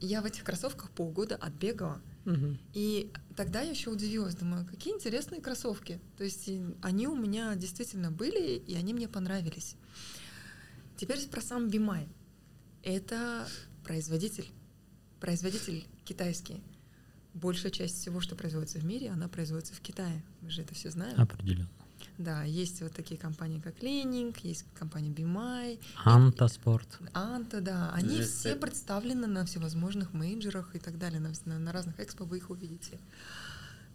Я 0.00 0.22
в 0.22 0.24
этих 0.24 0.44
кроссовках 0.44 0.90
полгода 0.90 1.36
отбегала. 1.36 2.00
Мгм. 2.24 2.58
И 2.72 3.12
тогда 3.36 3.60
я 3.60 3.70
еще 3.70 3.90
удивилась, 3.90 4.34
думаю, 4.34 4.64
какие 4.66 4.94
интересные 4.94 5.40
кроссовки. 5.40 6.00
То 6.16 6.24
есть 6.24 6.48
они 6.82 7.06
у 7.06 7.14
меня 7.14 7.54
действительно 7.56 8.10
были, 8.10 8.56
и 8.56 8.74
они 8.74 8.94
мне 8.94 9.06
понравились. 9.06 9.76
Теперь 10.96 11.26
про 11.28 11.40
сам 11.42 11.68
Бимай. 11.68 12.08
Это 12.82 13.46
производитель. 13.84 14.48
Производитель 15.20 15.86
китайский. 16.04 16.62
Большая 17.42 17.70
часть 17.70 18.00
всего, 18.00 18.20
что 18.20 18.34
производится 18.34 18.78
в 18.78 18.84
мире, 18.84 19.10
она 19.10 19.28
производится 19.28 19.74
в 19.74 19.80
Китае. 19.80 20.22
Мы 20.40 20.50
же 20.50 20.62
это 20.62 20.74
все 20.74 20.90
знаем. 20.90 21.20
Определенно. 21.20 21.68
Да, 22.18 22.44
есть 22.44 22.80
вот 22.80 22.92
такие 22.92 23.18
компании, 23.20 23.60
как 23.60 23.82
Ленинг, 23.82 24.38
есть 24.38 24.64
компания 24.78 25.10
Бимай, 25.10 25.78
Антоспорт. 26.04 26.98
Анта, 27.12 27.60
да. 27.60 27.90
Они 27.92 28.20
GST. 28.20 28.24
все 28.24 28.56
представлены 28.56 29.26
на 29.26 29.44
всевозможных 29.44 30.14
мейджерах 30.14 30.74
и 30.74 30.78
так 30.78 30.98
далее. 30.98 31.20
На, 31.20 31.32
на- 31.44 31.58
на 31.58 31.72
разных 31.72 32.00
экспо 32.00 32.24
вы 32.24 32.38
их 32.38 32.48
увидите. 32.50 32.98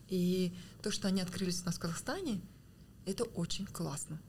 И 0.09 0.53
то, 0.83 0.91
что 0.91 1.07
они 1.07 1.21
открылись 1.21 1.61
у 1.63 1.65
нас 1.65 1.75
в 1.75 1.79
Казахстане, 1.79 2.41
это 3.05 3.23
очень 3.23 3.65
классно. 3.65 4.19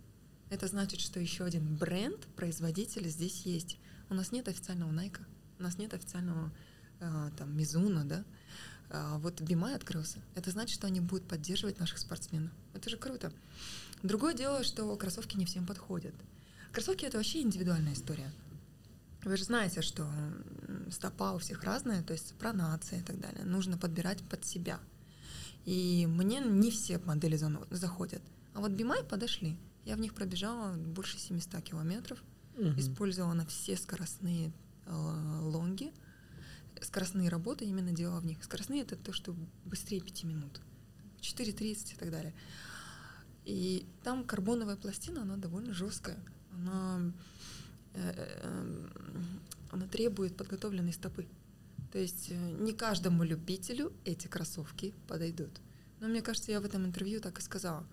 Это 0.49 0.67
значит, 0.69 1.01
что 1.01 1.19
еще 1.21 1.45
один 1.45 1.77
бренд, 1.77 2.27
производитель 2.37 3.09
здесь 3.09 3.43
есть. 3.45 3.79
У 4.09 4.15
нас 4.15 4.33
нет 4.33 4.49
официального 4.49 4.91
Найка, 4.91 5.23
у 5.59 5.63
нас 5.63 5.79
нет 5.79 5.93
официального 5.95 6.51
э, 7.01 7.31
там 7.37 7.57
Мизуна, 7.57 8.05
да. 8.05 8.25
А 8.95 9.17
вот 9.19 9.41
Бимай 9.41 9.75
открылся. 9.75 10.19
Это 10.35 10.51
значит, 10.51 10.75
что 10.75 10.87
они 10.87 11.01
будут 11.01 11.27
поддерживать 11.27 11.81
наших 11.81 11.97
спортсменов. 11.99 12.53
Это 12.75 12.91
же 12.91 12.99
круто. 12.99 13.33
Другое 14.03 14.35
дело, 14.35 14.65
что 14.65 14.95
кроссовки 14.97 15.37
не 15.39 15.47
всем 15.47 15.67
подходят. 15.67 16.15
Кроссовки 16.73 17.07
это 17.07 17.17
вообще 17.17 17.41
индивидуальная 17.41 17.95
история. 17.95 18.31
Вы 19.25 19.37
же 19.39 19.45
знаете, 19.45 19.81
что 19.81 20.07
стопа 20.91 21.33
у 21.33 21.39
всех 21.39 21.65
разная, 21.65 22.03
то 22.03 22.13
есть 22.13 22.35
пронация 22.35 22.99
и 23.01 23.03
так 23.03 23.19
далее. 23.19 23.45
Нужно 23.45 23.79
подбирать 23.79 24.23
под 24.29 24.45
себя. 24.45 24.79
И 25.65 26.07
мне 26.07 26.41
не 26.41 26.71
все 26.71 26.99
модели 26.99 27.37
заходят. 27.71 28.21
А 28.53 28.61
вот 28.61 28.73
Бимай 28.73 29.03
подошли. 29.05 29.57
Я 29.85 29.97
в 29.97 30.01
них 30.01 30.13
пробежала 30.15 30.75
больше 30.77 31.19
700 31.19 31.63
километров, 31.63 32.23
Мгм. 32.57 32.79
использовала 32.79 33.33
на 33.33 33.47
все 33.47 33.77
скоростные 33.77 34.53
э, 34.87 34.93
лонги. 35.41 35.93
Скоростные 36.83 37.29
работы 37.29 37.65
именно 37.65 37.93
делала 37.93 38.21
в 38.21 38.27
них. 38.27 38.43
Скоростные 38.43 38.83
это 38.83 38.97
то, 38.97 39.13
что 39.13 39.35
быстрее 39.65 40.01
5 40.01 40.25
минут. 40.25 40.61
4.30 41.21 41.95
и 41.95 41.97
так 41.97 42.11
далее. 42.11 42.35
И 43.45 43.87
там 44.03 44.25
карбоновая 44.25 44.77
пластина, 44.77 45.23
она 45.23 45.37
довольно 45.37 45.73
жесткая. 45.73 46.19
Она, 46.53 47.13
э, 47.95 48.13
э, 48.17 48.89
она 49.71 49.87
требует 49.89 50.37
подготовленной 50.37 50.93
стопы. 50.93 51.27
То 51.93 51.99
есть 51.99 52.31
э, 52.31 52.35
не 52.35 52.73
каждому 52.73 53.25
любителю 53.25 53.93
эти 54.05 54.29
кроссовки 54.29 54.95
подойдут. 55.09 55.61
Но 56.01 56.09
мне 56.09 56.23
кажется, 56.23 56.53
я 56.53 56.61
в 56.61 56.65
этом 56.65 56.87
интервью 56.87 57.21
так 57.21 57.39
и 57.39 57.43
сказала. 57.43 57.87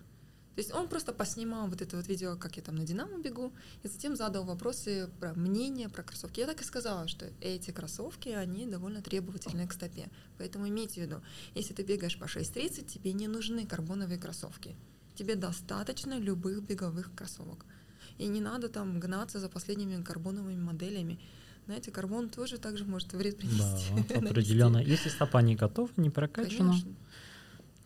То 0.60 0.62
есть 0.62 0.74
он 0.74 0.88
просто 0.88 1.14
поснимал 1.14 1.68
вот 1.68 1.80
это 1.80 1.96
вот 1.96 2.06
видео, 2.06 2.36
как 2.36 2.58
я 2.58 2.62
там 2.62 2.76
на 2.76 2.84
Динамо 2.84 3.18
бегу, 3.18 3.50
и 3.82 3.88
затем 3.88 4.14
задал 4.14 4.44
вопросы 4.44 5.08
про 5.18 5.32
мнение 5.32 5.88
про 5.88 6.02
кроссовки. 6.02 6.40
Я 6.40 6.46
так 6.46 6.60
и 6.60 6.64
сказала, 6.64 7.08
что 7.08 7.30
эти 7.40 7.70
кроссовки, 7.70 8.28
они 8.28 8.66
довольно 8.66 9.00
требовательны 9.00 9.66
к 9.66 9.72
стопе. 9.72 10.10
Поэтому 10.36 10.68
имейте 10.68 11.00
в 11.00 11.04
виду, 11.04 11.22
если 11.54 11.72
ты 11.72 11.82
бегаешь 11.82 12.18
по 12.18 12.24
6.30, 12.24 12.84
тебе 12.84 13.14
не 13.14 13.26
нужны 13.26 13.66
карбоновые 13.66 14.18
кроссовки. 14.18 14.76
Тебе 15.14 15.34
достаточно 15.34 16.18
любых 16.18 16.62
беговых 16.62 17.14
кроссовок. 17.14 17.64
И 18.18 18.26
не 18.26 18.42
надо 18.42 18.68
там 18.68 19.00
гнаться 19.00 19.40
за 19.40 19.48
последними 19.48 20.02
карбоновыми 20.02 20.60
моделями. 20.60 21.18
Знаете, 21.64 21.90
карбон 21.90 22.28
тоже 22.28 22.58
также 22.58 22.84
может 22.84 23.14
вред 23.14 23.36
Да, 23.36 23.40
принести. 23.40 23.92
нанести. 23.94 24.14
определенно. 24.14 24.76
Если 24.76 25.08
стопа 25.08 25.40
не 25.40 25.56
готова, 25.56 25.88
не 25.96 26.10
прокачана, 26.10 26.72
Конечно. 26.72 26.94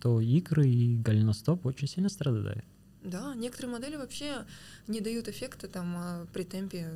То 0.04 0.20
икры 0.20 0.68
и 0.68 0.96
голеностоп 0.96 1.64
очень 1.64 1.88
сильно 1.88 2.10
страдают. 2.10 2.62
Да, 3.02 3.34
некоторые 3.34 3.72
модели 3.72 3.96
вообще 3.96 4.44
не 4.86 5.00
дают 5.00 5.28
эффекта 5.28 5.66
там 5.66 5.96
а, 5.96 6.26
при 6.30 6.44
темпе 6.44 6.90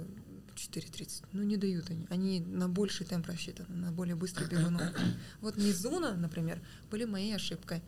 4.30. 0.55 1.24
Ну, 1.32 1.43
не 1.43 1.56
дают 1.56 1.89
они. 1.89 2.06
Они 2.10 2.40
на 2.40 2.68
больший 2.68 3.06
темп 3.06 3.28
рассчитаны, 3.28 3.74
на 3.74 3.93
более 3.93 4.14
быстрый 4.14 4.47
бегунок. 4.47 4.94
Вот 5.40 5.56
Мизуна, 5.56 6.16
например, 6.16 6.60
были 6.90 7.06
моей 7.06 7.35
ошибкой. 7.35 7.80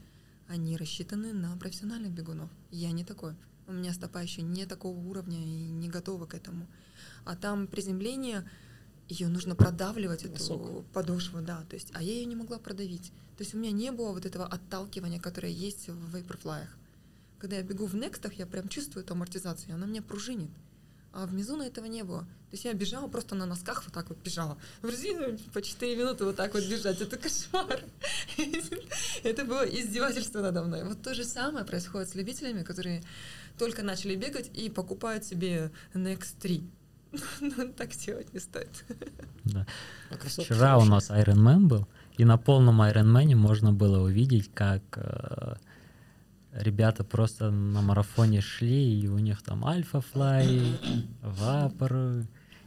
Они 0.48 0.78
рассчитаны 0.78 1.34
на 1.34 1.55
профессиональных 1.59 2.12
бегунов. 2.12 2.48
Я 2.70 2.90
не 2.90 3.05
такой. 3.05 3.34
У 3.66 3.72
меня 3.72 3.92
стопа 3.92 4.22
еще 4.22 4.40
не 4.40 4.64
такого 4.64 4.98
уровня 4.98 5.38
и 5.38 5.68
не 5.68 5.90
готова 5.90 6.24
к 6.24 6.32
этому. 6.32 6.66
А 7.26 7.36
там 7.36 7.66
приземление, 7.66 8.51
ее 9.11 9.28
нужно 9.28 9.55
продавливать, 9.55 10.24
эту 10.24 10.32
Носок. 10.32 10.85
подошву, 10.93 11.41
да. 11.41 11.65
То 11.69 11.77
есть, 11.77 11.89
а 11.95 12.03
я 12.03 12.12
ее 12.12 12.24
не 12.24 12.37
могла 12.37 12.59
продавить. 12.59 13.12
То 13.37 13.43
есть 13.43 13.55
у 13.55 13.59
меня 13.59 13.70
не 13.70 13.91
было 13.91 14.12
вот 14.12 14.27
этого 14.27 14.47
отталкивания, 14.47 15.20
которое 15.20 15.53
есть 15.53 15.89
в 15.89 16.16
вейперфлаях. 16.16 16.69
Когда 17.39 17.57
я 17.57 17.62
бегу 17.62 17.87
в 17.87 17.95
некстах, 17.95 18.35
я 18.35 18.47
прям 18.47 18.69
чувствую 18.69 19.05
эту 19.05 19.15
амортизацию, 19.15 19.74
она 19.74 19.87
меня 19.87 20.03
пружинит. 20.03 20.51
А 21.12 21.27
в 21.27 21.35
Мизуна 21.35 21.65
этого 21.65 21.87
не 21.87 22.05
было. 22.05 22.20
То 22.20 22.55
есть 22.55 22.65
я 22.65 22.73
бежала 22.73 23.09
просто 23.09 23.35
на 23.35 23.47
носках, 23.47 23.85
вот 23.85 23.95
так 23.95 24.09
вот 24.09 24.19
бежала. 24.19 24.59
В 24.82 24.89
резину 24.89 25.39
по 25.53 25.62
4 25.62 25.97
минуты 25.97 26.24
вот 26.24 26.37
так 26.37 26.55
вот 26.55 26.65
бежать, 26.65 27.01
это 27.01 27.16
кошмар. 27.16 27.82
Это 29.23 29.45
было 29.45 29.62
издевательство 29.62 30.41
надо 30.41 30.62
мной. 30.62 30.85
Вот 30.85 31.03
то 31.03 31.15
же 31.15 31.24
самое 31.24 31.65
происходит 31.65 32.11
с 32.11 32.15
любителями, 32.15 32.62
которые 32.62 33.03
только 33.59 33.82
начали 33.82 34.15
бегать 34.16 34.51
и 34.55 34.69
покупают 34.69 35.24
себе 35.24 35.70
Next 35.95 36.35
3. 36.41 36.62
Ну, 37.41 37.73
Так 37.77 37.91
делать 37.91 38.32
не 38.32 38.41
стоит. 38.41 38.85
Да. 39.45 39.66
А 40.11 40.28
Вчера 40.28 40.78
у 40.78 40.85
нас 40.85 41.11
Iron 41.11 41.39
Man 41.39 41.66
был, 41.66 41.87
и 42.19 42.24
на 42.24 42.37
полном 42.39 42.82
Iron 42.82 43.11
Man 43.12 43.35
можно 43.35 43.73
было 43.73 44.03
увидеть, 44.03 44.51
как 44.53 44.82
э, 44.97 45.55
ребята 46.53 47.05
просто 47.05 47.51
на 47.51 47.81
марафоне 47.81 48.41
шли, 48.41 49.01
и 49.01 49.09
у 49.09 49.19
них 49.19 49.43
там 49.43 49.65
Альфа 49.65 50.01
Флай, 50.01 50.61
Вапор. 51.23 52.27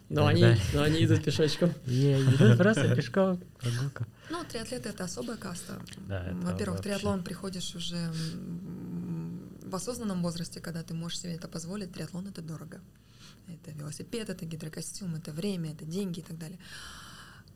Но 0.10 0.28
они, 0.28 0.42
далее. 0.42 0.60
но 0.74 0.82
они 0.84 1.06
идут 1.06 1.24
пешочком. 1.26 1.70
Идут 1.86 2.58
просто 2.58 2.96
пешком, 2.96 3.40
прогулка. 3.60 4.06
Ну, 4.30 4.44
триатлеты 4.44 4.90
это 4.90 5.06
особая 5.06 5.38
каста. 5.38 5.80
Да, 6.08 6.30
Во-первых, 6.34 6.78
вообще. 6.78 6.84
триатлон 6.90 7.24
приходишь 7.24 7.76
уже 7.76 8.12
в 9.64 9.76
осознанном 9.76 10.22
возрасте, 10.22 10.60
когда 10.60 10.84
ты 10.84 10.94
можешь 10.94 11.20
себе 11.20 11.36
это 11.36 11.48
позволить. 11.48 11.94
Триатлон 11.94 12.28
это 12.28 12.42
дорого. 12.42 12.80
Это 13.48 13.72
велосипед, 13.72 14.30
это 14.30 14.46
гидрокостюм, 14.46 15.16
это 15.16 15.32
время, 15.32 15.74
это 15.74 15.86
деньги 15.86 16.20
и 16.20 16.24
так 16.24 16.38
далее. 16.38 16.60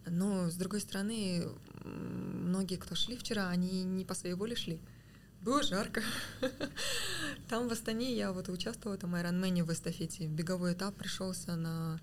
Но, 0.06 0.50
с 0.50 0.56
другой 0.56 0.82
стороны, 0.82 1.48
многие, 1.84 2.78
кто 2.78 2.96
шли 2.96 3.18
вчера, 3.18 3.50
они 3.50 3.84
не 3.84 4.06
по 4.06 4.14
своей 4.14 4.36
воле 4.36 4.56
шли. 4.56 4.80
Было 5.42 5.64
жарко. 5.64 6.02
Там 7.50 7.68
в 7.68 7.72
Астане 7.72 8.16
я 8.16 8.32
вот 8.32 8.50
участвовала 8.50 8.96
в 8.96 9.00
этом 9.00 9.16
Ironman 9.16 9.64
в 9.64 9.72
эстафете. 9.72 10.28
Беговой 10.28 10.74
этап 10.74 10.96
пришелся 10.96 11.56
на 11.56 12.00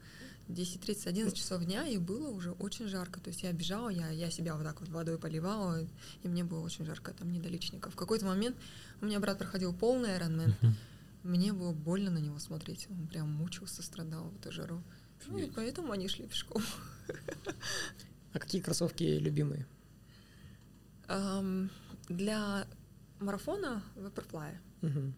10-30-11 0.49 1.33
часов 1.33 1.65
дня, 1.65 1.87
и 1.87 1.99
было 1.99 2.29
уже 2.29 2.53
очень 2.53 2.87
жарко. 2.87 3.21
То 3.21 3.31
есть 3.31 3.43
я 3.43 3.53
бежала, 3.53 3.89
я, 3.89 4.11
я 4.11 4.31
себя 4.31 4.55
вот 4.55 4.65
так 4.65 4.81
вот 4.81 4.89
водой 4.91 5.19
поливала, 5.19 5.81
и 6.23 6.29
мне 6.29 6.45
было 6.45 6.61
очень 6.61 6.85
жарко, 6.85 7.13
там 7.13 7.31
не 7.33 7.41
до 7.41 7.49
личников. 7.49 7.95
В 7.95 7.97
какой-то 7.97 8.27
момент 8.27 8.57
у 9.01 9.07
меня 9.07 9.19
брат 9.21 9.39
проходил 9.39 9.73
полный 9.73 10.11
Ironman, 10.11 10.55
мне 11.25 11.53
было 11.53 11.73
больно 11.73 12.11
на 12.11 12.19
него 12.19 12.39
смотреть. 12.39 12.87
Он 12.91 13.07
прям 13.09 13.33
мучился, 13.33 13.83
страдал 13.83 14.31
в 14.31 14.37
эту 14.37 14.53
жару. 14.53 14.83
Ну, 15.27 15.39
и 15.39 15.51
поэтому 15.51 15.91
они 15.93 16.07
шли 16.07 16.27
пешком. 16.27 16.63
А 18.33 18.39
какие 18.39 18.61
кроссовки 18.61 19.05
любимые? 19.05 19.67
Ам, 21.09 21.71
Для 22.09 22.67
марафона 23.21 23.83
Vaporfly. 23.97 24.59
Мгм. 24.83 25.15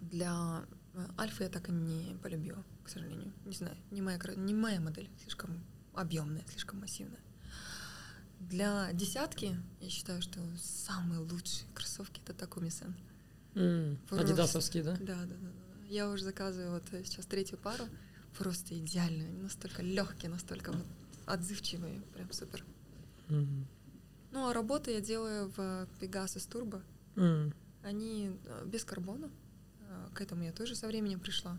Для 0.00 0.64
э, 0.94 1.06
Альфы 1.18 1.44
я 1.44 1.50
так 1.50 1.68
и 1.68 1.72
не 1.72 2.16
полюбила, 2.22 2.64
к 2.84 2.88
сожалению. 2.88 3.32
Не 3.44 3.52
знаю, 3.52 3.76
не 3.90 4.00
моя, 4.00 4.18
не 4.36 4.54
моя 4.54 4.80
модель, 4.80 5.10
слишком 5.22 5.62
объемная, 5.94 6.44
слишком 6.48 6.80
массивная. 6.80 7.20
Для 8.38 8.90
десятки 8.94 9.56
я 9.80 9.90
считаю, 9.90 10.22
что 10.22 10.40
самые 10.56 11.20
лучшие 11.20 11.68
кроссовки 11.74 12.22
это 12.22 12.32
Такуми 12.32 12.70
Сен. 12.70 12.94
Просто. 13.52 14.26
Адидасовские, 14.26 14.82
да? 14.82 14.92
Да, 15.00 15.16
да, 15.16 15.26
да, 15.26 15.34
да. 15.36 15.84
Я 15.88 16.08
уже 16.08 16.24
заказываю 16.24 16.72
вот 16.72 16.84
э, 16.92 17.02
сейчас 17.04 17.26
третью 17.26 17.58
пару. 17.58 17.84
Просто 18.38 18.78
идеально. 18.78 19.24
Они 19.24 19.42
настолько 19.42 19.82
легкие, 19.82 20.30
настолько 20.30 20.72
вот 20.72 20.86
отзывчивые. 21.26 22.00
Прям 22.14 22.32
супер. 22.32 22.64
Мгм. 23.28 23.66
Ну, 24.32 24.48
а 24.48 24.52
работу 24.52 24.90
я 24.90 25.00
делаю 25.00 25.48
в 25.56 25.88
Pegasus 26.00 26.48
Turbo. 26.48 26.80
М, 27.16 27.52
Они 27.82 28.38
э, 28.46 28.64
без 28.66 28.84
карбона. 28.84 29.30
Э, 29.88 30.08
К 30.14 30.20
этому 30.20 30.44
я 30.44 30.52
тоже 30.52 30.76
со 30.76 30.86
временем 30.86 31.18
пришла. 31.18 31.58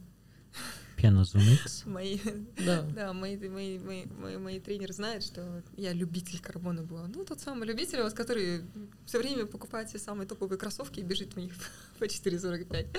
Пена 1.01 1.21
Zoom 1.21 1.53
X. 1.53 1.85
Мои, 1.85 2.19
Да. 2.63 2.81
да, 2.95 3.13
мои, 3.13 3.35
мои, 3.37 3.79
мои, 3.79 4.05
мои, 4.05 4.37
мои 4.37 4.59
тренеры 4.59 4.93
знают, 4.93 5.23
что 5.23 5.63
я 5.75 5.93
любитель 5.93 6.39
карбона 6.39 6.83
была. 6.83 7.07
Ну, 7.07 7.25
тот 7.25 7.39
самый 7.39 7.67
любитель, 7.67 8.03
вот, 8.03 8.13
который 8.13 8.63
все 9.05 9.17
время 9.17 9.47
покупает 9.47 9.89
все 9.89 9.97
самые 9.97 10.27
топовые 10.27 10.59
кроссовки 10.59 10.99
и 10.99 11.03
бежит 11.03 11.33
в 11.33 11.39
них 11.39 11.53
по 11.99 12.03
4,45. 12.03 12.97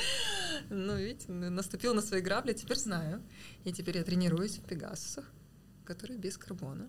Ну, 0.70 0.96
видите, 0.96 1.30
наступил 1.30 1.94
на 1.94 2.02
свои 2.02 2.20
грабли, 2.20 2.54
теперь 2.54 2.78
знаю. 2.78 3.22
И 3.64 3.72
теперь 3.72 3.98
я 3.98 4.02
тренируюсь 4.04 4.58
в 4.58 4.62
Пегасусах, 4.62 5.30
которые 5.84 6.18
без 6.18 6.36
карбона. 6.36 6.88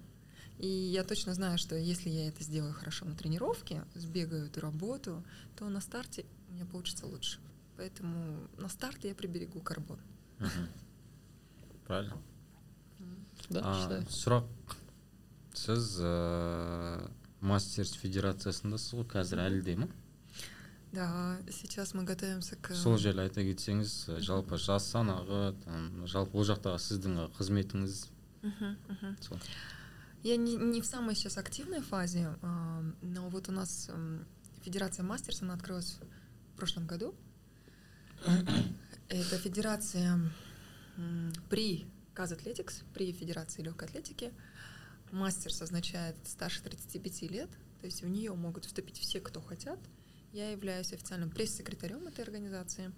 И 0.58 0.68
я 0.68 1.04
точно 1.04 1.34
знаю, 1.34 1.58
что 1.60 1.76
если 1.76 2.10
я 2.10 2.28
это 2.28 2.44
сделаю 2.44 2.74
хорошо 2.74 3.06
на 3.06 3.16
тренировке, 3.16 3.84
сбегаю 3.94 4.48
эту 4.48 4.62
работу, 4.62 5.24
то 5.56 5.70
на 5.70 5.82
старте 5.82 6.26
у 6.50 6.54
меня 6.54 6.66
получится 6.66 7.06
лучше. 7.06 7.40
Поэтому 7.78 8.48
на 8.58 8.70
старте 8.70 9.10
я 9.10 9.16
приберегу 9.16 9.60
карбон. 9.60 10.00
Мгм. 10.40 10.70
Правильно? 11.88 12.18
Да, 13.50 13.62
А, 13.64 14.00
сұрақ 14.10 14.48
сіз 15.54 16.00
ыыы 16.00 17.10
мастерс 17.44 17.94
федерациясындасыз 18.00 18.96
ғой 18.96 19.08
қазір 19.12 19.44
әлі 19.44 19.62
де 19.66 19.76
ма? 19.82 19.90
Да, 20.94 21.38
сейчас 21.50 21.94
мы 21.94 22.04
готовимся 22.04 22.56
к... 22.56 22.76
сол 22.76 22.98
жайлы 22.98 23.26
айта 23.26 23.44
кетсеңіз 23.44 23.94
ә, 24.14 24.20
жалпы 24.22 24.58
жас 24.62 24.88
санағы 24.94 25.56
там 25.66 26.08
жалпы 26.08 26.38
ол 26.38 26.46
жақтағы 26.48 26.80
сіздің 26.80 27.32
қызметіңіз. 27.38 28.04
Мгм, 28.44 28.78
мгм. 28.90 29.18
сол. 29.22 29.40
Я 30.24 30.38
не, 30.38 30.56
не 30.56 30.82
в 30.82 30.86
самой 30.86 31.16
сейчас 31.16 31.38
активной 31.38 31.82
фазе, 31.82 32.36
а, 32.42 32.84
но 33.02 33.28
вот 33.30 33.50
у 33.50 33.52
нас 33.52 33.90
Федерация 34.64 35.04
Мастерс, 35.04 35.42
она 35.42 35.56
открылась 35.56 35.98
в 36.54 36.58
прошлом 36.58 36.88
году. 36.88 37.14
Это 39.10 39.38
федерация 39.38 40.20
при 41.50 41.86
Каз 42.14 42.32
Атлетикс, 42.32 42.84
при 42.94 43.12
Федерации 43.12 43.62
легкой 43.62 43.88
атлетики. 43.88 44.32
Мастерс 45.12 45.62
означает 45.62 46.16
старше 46.26 46.62
35 46.64 47.22
лет, 47.32 47.50
то 47.82 47.86
есть 47.86 48.02
в 48.02 48.08
нее 48.08 48.34
могут 48.34 48.66
вступить 48.66 48.98
все, 48.98 49.20
кто 49.20 49.42
хотят. 49.42 49.80
Я 50.32 50.52
являюсь 50.52 50.94
официальным 50.94 51.30
пресс-секретарем 51.30 52.08
этой 52.08 52.24
организации. 52.24 52.92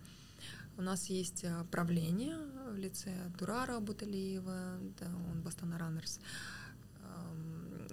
У 0.78 0.82
нас 0.82 1.08
есть 1.08 1.44
а, 1.44 1.66
правление 1.72 2.38
в 2.70 2.78
лице 2.78 3.12
Дурара 3.38 3.80
Буталиева, 3.80 4.80
да, 5.00 5.08
он 5.32 5.42
Бастана 5.42 5.78
Раннерс, 5.78 6.20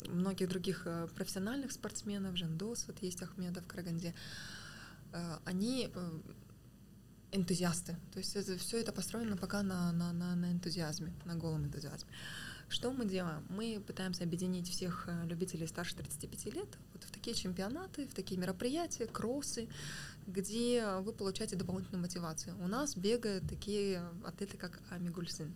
многих 0.08 0.48
других 0.48 0.82
э, 0.86 1.08
профессиональных 1.14 1.72
спортсменов, 1.72 2.36
Жандос, 2.36 2.86
вот 2.86 2.98
есть 3.02 3.22
Ахмедов, 3.22 3.66
Караганде. 3.66 4.14
Э, 5.12 5.38
Они 5.44 5.90
энтузиасты. 7.32 7.96
То 8.12 8.18
есть 8.18 8.36
это, 8.36 8.56
все 8.59 8.78
это 8.78 8.92
построено 8.92 9.36
пока 9.36 9.62
на, 9.62 9.92
на, 9.92 10.12
на, 10.12 10.36
на 10.36 10.52
энтузиазме, 10.52 11.12
на 11.24 11.34
голом 11.34 11.64
энтузиазме. 11.64 12.10
Что 12.68 12.90
мы 12.90 13.04
делаем? 13.04 13.44
Мы 13.50 13.82
пытаемся 13.86 14.24
объединить 14.24 14.68
всех 14.68 15.04
э, 15.06 15.26
любителей 15.26 15.66
старше 15.66 15.94
35 15.96 16.54
лет 16.54 16.68
вот 16.94 17.04
в 17.04 17.10
такие 17.10 17.34
чемпионаты, 17.34 18.06
в 18.06 18.14
такие 18.14 18.40
мероприятия, 18.40 19.06
кроссы, 19.06 19.68
где 20.26 20.86
вы 21.00 21.12
получаете 21.12 21.56
дополнительную 21.56 22.00
мотивацию. 22.00 22.56
У 22.62 22.68
нас 22.68 22.96
бегают 22.96 23.46
такие 23.48 24.02
атлеты, 24.24 24.56
как 24.56 24.80
Ами 24.90 25.10
Гульсин. 25.10 25.52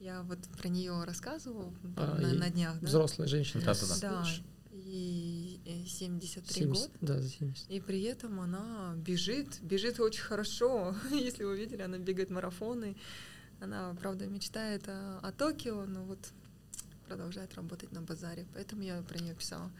Я 0.00 0.22
вот 0.22 0.38
про 0.58 0.68
нее 0.68 1.04
рассказывала 1.04 1.72
А, 1.96 2.18
на, 2.20 2.34
на 2.34 2.50
днях. 2.50 2.80
Да? 2.80 2.86
Взрослая 2.86 3.28
женщина. 3.28 3.62
Да-да-да. 3.64 3.96
Да, 4.00 4.24
Слышь, 4.24 4.38
и 4.38 4.55
э, 4.86 5.86
73 5.86 6.54
70, 6.54 6.68
года. 6.68 6.92
Да, 7.00 7.20
за 7.20 7.28
70. 7.28 7.70
И 7.70 7.80
при 7.80 8.02
этом 8.02 8.40
она 8.40 8.94
бежит, 8.96 9.60
бежит 9.62 10.00
очень 10.00 10.22
хорошо. 10.22 10.94
Если 11.10 11.44
вы 11.44 11.56
видели, 11.56 11.82
она 11.82 11.98
бегает 11.98 12.30
марафоны. 12.30 12.96
Она, 13.60 13.94
правда, 14.00 14.26
мечтает 14.26 14.88
о, 14.88 15.18
о 15.22 15.32
Токио, 15.32 15.84
но 15.86 16.04
вот 16.04 16.18
продолжает 17.06 17.54
работать 17.54 17.92
на 17.92 18.02
базаре. 18.02 18.46
Поэтому 18.54 18.82
я 18.82 19.00
про 19.02 19.18
нее 19.18 19.34
писала. 19.34 19.70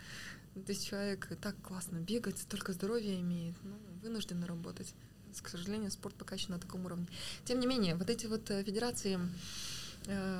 Ну, 0.54 0.62
То 0.62 0.72
есть 0.72 0.86
человек 0.86 1.28
так 1.40 1.56
классно 1.60 1.98
бегает, 1.98 2.38
столько 2.38 2.72
здоровья 2.72 3.20
имеет, 3.20 3.54
ну, 3.62 3.76
вынужден 4.02 4.42
работать. 4.44 4.94
К 5.42 5.48
сожалению, 5.48 5.90
спорт 5.90 6.14
пока 6.14 6.34
еще 6.34 6.50
на 6.50 6.58
таком 6.58 6.86
уровне. 6.86 7.06
Тем 7.44 7.60
не 7.60 7.66
менее, 7.66 7.94
вот 7.94 8.08
эти 8.08 8.26
вот 8.26 8.50
э, 8.50 8.64
федерации 8.64 9.16
э, 9.16 9.28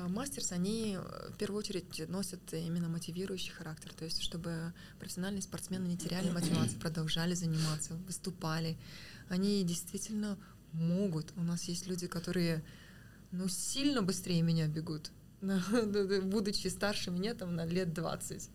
мастерс, 0.07 0.51
они 0.51 0.97
э, 0.97 1.29
в 1.31 1.37
первую 1.37 1.59
очередь 1.59 2.09
носят 2.09 2.41
именно 2.53 2.87
мотивирующий 2.87 3.51
характер, 3.51 3.93
то 3.93 4.05
есть 4.05 4.21
чтобы 4.21 4.73
профессиональные 4.99 5.41
спортсмены 5.41 5.87
не 5.87 5.97
теряли 5.97 6.29
мотивацию, 6.29 6.79
продолжали 6.79 7.33
заниматься, 7.33 7.95
выступали. 8.05 8.77
Они 9.29 9.63
действительно 9.63 10.37
могут. 10.71 11.33
У 11.35 11.43
нас 11.43 11.63
есть 11.63 11.87
люди, 11.87 12.07
которые 12.07 12.63
ну, 13.31 13.47
сильно 13.47 14.01
быстрее 14.01 14.41
меня 14.41 14.67
бегут, 14.67 15.11
будучи 15.41 16.67
старше 16.67 17.11
меня 17.11 17.33
там 17.33 17.55
на 17.55 17.65
лет 17.65 17.93
20. 17.93 18.49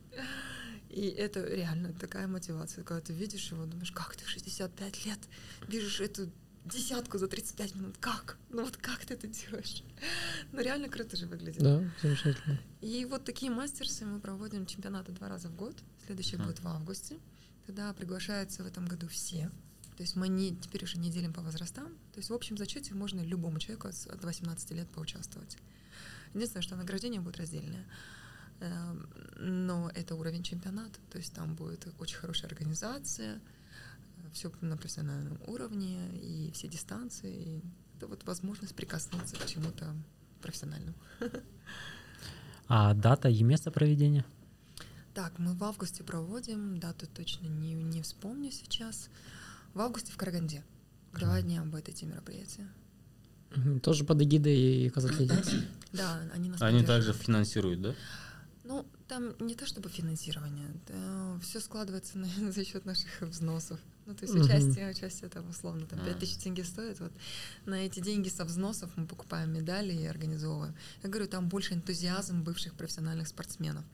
И 0.91 1.07
это 1.09 1.43
реально 1.47 1.95
такая 1.95 2.27
мотивация, 2.27 2.85
когда 2.85 3.01
ты 3.01 3.15
видишь 3.15 3.51
его, 3.51 3.65
думаешь, 3.65 3.93
как 3.93 4.15
ты 4.15 4.25
в 4.25 4.29
65 4.29 5.07
лет 5.07 5.19
бежишь 5.67 6.01
эту 6.01 6.31
десятку 6.65 7.19
за 7.19 7.27
35 7.29 7.75
минут, 7.75 7.97
как? 7.99 8.37
Ну 8.51 8.65
вот 8.65 8.77
как 8.77 9.05
ты 9.05 9.15
это 9.15 9.27
делаешь? 9.27 9.83
Ну 10.53 10.61
реально 10.61 10.89
круто 10.89 11.17
же 11.17 11.27
выглядит. 11.27 11.63
Да, 11.63 11.83
замечательно. 12.03 12.59
И 12.81 13.05
вот 13.05 13.25
такие 13.25 13.51
мастерсы 13.51 14.05
мы 14.05 14.21
проводим 14.21 14.67
чемпионаты 14.67 15.13
два 15.13 15.29
раза 15.29 15.49
в 15.49 15.57
год. 15.57 15.77
Следующий 16.07 16.37
Мгм. 16.37 16.47
будет 16.47 16.61
в 16.61 16.69
августе. 16.69 17.19
Тогда 17.67 17.93
приглашаются 17.93 18.63
в 18.63 18.67
этом 18.67 18.87
году 18.87 19.09
все. 19.09 19.51
То 19.97 20.03
есть 20.03 20.17
мы 20.17 20.29
не, 20.29 20.57
теперь 20.57 20.85
уже 20.85 20.99
не 20.99 21.11
делим 21.11 21.33
по 21.33 21.43
возрастам. 21.43 21.87
То 22.13 22.19
есть 22.19 22.31
в 22.31 22.35
общем 22.35 22.57
зачете 22.57 22.95
можно 22.95 23.21
любому 23.21 23.59
человеку 23.59 23.89
от, 23.89 23.95
от 24.07 24.25
18 24.25 24.71
лет 24.73 24.89
поучаствовать. 24.91 25.59
Единственное, 26.35 26.63
что 26.63 26.77
награждение 26.77 27.21
будет 27.21 27.37
раздельное. 27.37 27.85
Эм, 28.61 29.09
Но 29.39 29.91
это 29.95 30.15
уровень 30.15 30.43
чемпионата. 30.43 30.99
То 31.11 31.19
есть 31.19 31.33
там 31.35 31.55
будет 31.55 31.87
очень 31.99 32.17
хорошая 32.17 32.49
организация, 32.51 33.41
все 34.33 34.53
на 34.61 34.77
профессиональном 34.77 35.39
уровне, 35.47 36.09
и 36.15 36.51
все 36.53 36.69
дистанции. 36.69 37.35
И 37.35 37.63
это 37.97 38.07
вот 38.07 38.25
возможность 38.25 38.75
прикоснуться 38.75 39.37
к 39.37 39.47
чему-то 39.47 39.95
профессиональному. 40.41 40.97
А 42.69 42.95
дата 42.95 43.29
и 43.29 43.43
место 43.43 43.71
проведения? 43.71 44.25
Так, 45.15 45.39
мы 45.39 45.53
в 45.53 45.63
августе 45.63 46.03
проводим, 46.03 46.79
дату 46.79 47.07
точно 47.07 47.47
не, 47.47 47.75
не 47.75 48.01
вспомню 48.01 48.51
сейчас. 48.51 49.11
В 49.75 49.81
августе 49.81 50.11
в 50.13 50.17
Караганде. 50.17 50.65
Два 51.13 51.43
дня 51.43 51.63
будет 51.65 51.89
эти 51.89 52.05
мероприятия. 52.07 52.67
Тоже 53.83 54.05
под 54.05 54.23
эгидой 54.23 54.91
Казатлетикс. 54.91 55.51
Да, 55.93 56.23
они 56.33 56.49
нас 56.49 56.63
они 56.63 56.83
также 56.83 57.13
финансируют 57.13 57.83
да 57.83 57.95
Ну, 58.65 58.87
там 59.13 59.35
не 59.47 59.55
то 59.55 59.67
чтобы 59.67 59.91
финансирование, 59.91 60.69
все 61.43 61.61
складывается 61.61 62.19
на- 62.19 62.27
за 62.53 62.65
счет 62.65 62.87
наших 62.87 63.21
взносов. 63.21 63.79
Ну, 64.07 64.15
то 64.15 64.25
есть 64.25 64.35
Мгм. 64.35 64.45
участие, 64.45 64.91
участие 64.91 65.29
там 65.31 65.49
условно 65.51 65.87
там 65.87 66.01
А. 66.01 66.05
5000 66.05 66.37
тенге 66.43 66.65
стоит. 66.65 66.99
Вот 67.01 67.13
на 67.67 67.75
эти 67.75 68.01
деньги 68.01 68.31
со 68.31 68.45
взносов 68.45 68.91
мы 68.97 69.07
покупаем 69.07 69.53
медали 69.53 69.93
и 69.93 70.07
организовываем. 70.07 70.75
Я 71.03 71.11
говорю, 71.11 71.29
там 71.29 71.49
больше 71.49 71.75
энтузиазм 71.75 72.43
бывших 72.43 72.73
профессиональных 72.75 73.29
спортсменов. 73.29 73.85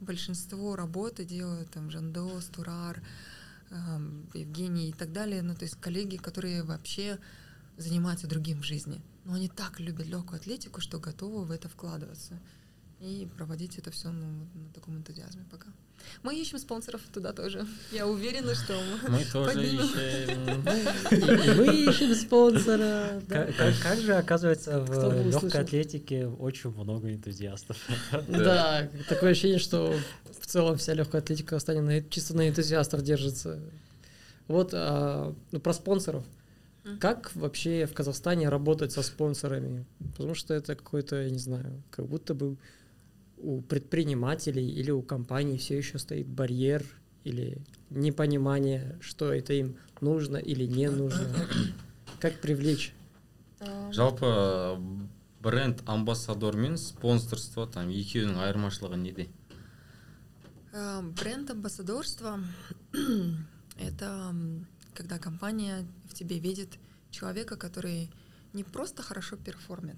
Большинство 0.00 0.76
работы 0.76 1.24
делают 1.24 1.70
там 1.70 1.90
Жандос, 1.90 2.44
Турар, 2.46 3.02
эм, 3.70 4.28
Евгений 4.34 4.90
и 4.90 4.92
так 4.92 5.12
далее, 5.12 5.42
ну, 5.42 5.54
то 5.54 5.64
есть 5.64 5.76
коллеги, 5.80 6.16
которые 6.18 6.62
вообще 6.62 7.18
занимаются 7.78 8.26
другим 8.26 8.60
в 8.60 8.64
жизни. 8.64 9.00
Но 9.24 9.34
они 9.34 9.48
так 9.48 9.80
любят 9.80 10.06
легкую 10.06 10.36
атлетику, 10.40 10.80
что 10.80 10.98
готовы 11.00 11.44
в 11.44 11.50
это 11.50 11.68
вкладываться 11.68 12.38
и 13.00 13.28
проводить 13.36 13.78
это 13.78 13.90
все 13.90 14.10
ну, 14.10 14.26
на 14.54 14.72
таком 14.74 14.96
энтузиазме 14.96 15.44
пока. 15.50 15.68
Мы 16.22 16.40
ищем 16.40 16.58
спонсоров 16.58 17.00
туда 17.12 17.32
тоже. 17.32 17.66
Я 17.92 18.06
уверена, 18.06 18.54
что 18.54 18.80
Мы 19.08 19.24
тоже 19.24 19.52
поднимем. 19.52 19.84
ищем. 19.84 21.58
Мы 21.58 21.90
ищем 21.90 22.14
спонсора. 22.14 23.22
Как, 23.28 23.98
же, 23.98 24.14
оказывается, 24.14 24.80
в 24.80 25.26
легкой 25.26 25.60
атлетике 25.60 26.26
очень 26.26 26.70
много 26.70 27.12
энтузиастов. 27.12 27.76
Да, 28.28 28.88
такое 29.08 29.30
ощущение, 29.30 29.58
что 29.58 29.94
в 30.40 30.46
целом 30.46 30.76
вся 30.76 30.94
легкая 30.94 31.20
атлетика 31.20 31.58
чисто 32.10 32.34
на 32.34 32.48
энтузиастах 32.48 33.02
держится. 33.02 33.60
Вот 34.46 34.70
а, 34.72 35.34
ну, 35.52 35.60
про 35.60 35.72
спонсоров. 35.72 36.24
Как 37.00 37.34
вообще 37.36 37.84
в 37.84 37.92
Казахстане 37.92 38.48
работать 38.48 38.92
со 38.92 39.02
спонсорами? 39.02 39.84
Потому 40.16 40.34
что 40.34 40.54
это 40.54 40.74
какой-то, 40.74 41.16
я 41.16 41.28
не 41.28 41.38
знаю, 41.38 41.82
как 41.90 42.06
будто 42.06 42.34
бы 42.34 42.56
у 43.40 43.60
предпринимателей 43.62 44.68
или 44.68 44.90
у 44.90 45.02
компаний 45.02 45.58
все 45.58 45.76
еще 45.78 45.98
стоит 45.98 46.26
барьер 46.26 46.84
или 47.24 47.58
непонимание, 47.90 48.98
что 49.00 49.32
это 49.32 49.52
им 49.52 49.76
нужно 50.00 50.36
или 50.36 50.64
не 50.64 50.90
нужно. 50.90 51.28
Как 52.20 52.40
привлечь? 52.40 52.94
Эм, 53.60 53.92
жалпы 53.92 54.78
бренд 55.40 55.82
амбассадор 55.86 56.56
мен 56.56 56.76
спонсорство 56.76 57.66
там 57.66 57.88
екеуінің 57.88 58.38
айырмашылығы 58.42 58.98
неде 58.98 59.28
Э, 60.72 61.00
Бренд 61.02 61.50
амбассадорства 61.50 62.40
это 63.78 64.34
когда 64.94 65.18
компания 65.18 65.86
в 66.08 66.14
тебе 66.14 66.38
видит 66.38 66.78
человека, 67.10 67.56
который 67.56 68.10
не 68.52 68.64
просто 68.64 69.02
хорошо 69.02 69.36
перформит, 69.36 69.96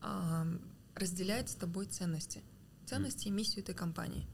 а 0.00 0.46
разделяет 0.94 1.48
с 1.48 1.54
тобой 1.54 1.86
ценности. 1.86 2.42
Ценности 2.86 3.28
и 3.28 3.30
миссию 3.30 3.62
этой 3.62 3.74
компании. 3.74 4.26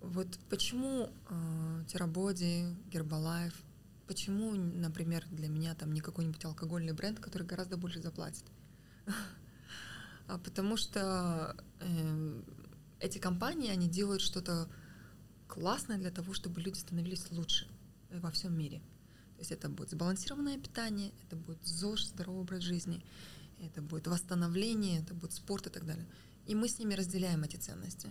Вот 0.00 0.38
почему 0.48 1.10
э, 1.28 1.84
Терабоди, 1.88 2.74
Гербалайф, 2.90 3.54
почему, 4.06 4.52
например, 4.52 5.26
для 5.30 5.48
меня 5.48 5.74
там 5.74 5.92
не 5.92 6.00
какой-нибудь 6.00 6.44
алкогольный 6.44 6.92
бренд, 6.92 7.18
который 7.18 7.46
гораздо 7.46 7.76
больше 7.76 8.00
заплатит? 8.00 8.44
А 10.28 10.38
Потому 10.38 10.76
что 10.76 11.56
э, 11.78 12.42
эти 12.98 13.18
компании, 13.18 13.70
они 13.70 13.88
делают 13.88 14.22
что-то 14.22 14.68
классное 15.46 15.98
для 15.98 16.10
того, 16.10 16.32
чтобы 16.32 16.60
люди 16.60 16.78
становились 16.78 17.30
лучше 17.30 17.68
во 18.10 18.32
всем 18.32 18.58
мире. 18.58 18.80
То 19.36 19.40
есть 19.40 19.52
это 19.52 19.68
будет 19.68 19.90
сбалансированное 19.90 20.58
питание, 20.58 21.12
это 21.24 21.36
будет 21.36 21.64
ЗОЖ, 21.64 22.06
здоровый 22.06 22.40
образ 22.40 22.62
жизни, 22.62 23.04
это 23.60 23.82
будет 23.82 24.06
восстановление, 24.06 25.00
это 25.00 25.14
будет 25.14 25.32
спорт 25.32 25.66
и 25.66 25.70
так 25.70 25.86
далее. 25.86 26.06
И 26.46 26.54
мы 26.54 26.68
с 26.68 26.78
ними 26.78 26.94
разделяем 26.94 27.42
эти 27.42 27.56
ценности. 27.56 28.08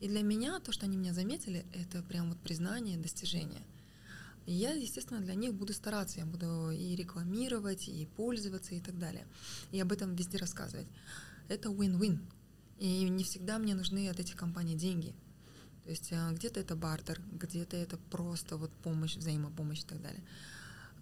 И 0.00 0.08
для 0.08 0.22
меня 0.22 0.58
то, 0.60 0.72
что 0.72 0.86
они 0.86 0.96
меня 0.96 1.12
заметили, 1.12 1.66
это 1.72 2.02
прям 2.02 2.28
вот 2.28 2.38
признание, 2.40 2.98
достижение. 2.98 3.62
И 4.46 4.52
я, 4.52 4.72
естественно, 4.72 5.20
для 5.20 5.34
них 5.34 5.54
буду 5.54 5.72
стараться, 5.72 6.18
я 6.18 6.26
буду 6.26 6.70
и 6.70 6.96
рекламировать, 6.96 7.88
и 7.88 8.06
пользоваться, 8.16 8.74
и 8.74 8.80
так 8.80 8.98
далее. 8.98 9.26
И 9.70 9.80
об 9.80 9.92
этом 9.92 10.14
везде 10.14 10.38
рассказывать. 10.38 10.88
Это 11.48 11.68
win-win. 11.68 12.18
И 12.78 13.08
не 13.08 13.24
всегда 13.24 13.58
мне 13.58 13.74
нужны 13.74 14.08
от 14.08 14.18
этих 14.18 14.36
компаний 14.36 14.74
деньги. 14.74 15.14
То 15.84 15.90
есть 15.90 16.12
а, 16.12 16.32
где-то 16.32 16.60
это 16.60 16.76
бартер, 16.76 17.20
где-то 17.32 17.76
это 17.76 17.98
просто 17.98 18.56
вот 18.56 18.70
помощь, 18.82 19.16
взаимопомощь 19.16 19.80
и 19.80 19.86
так 19.86 20.00
далее. 20.00 20.22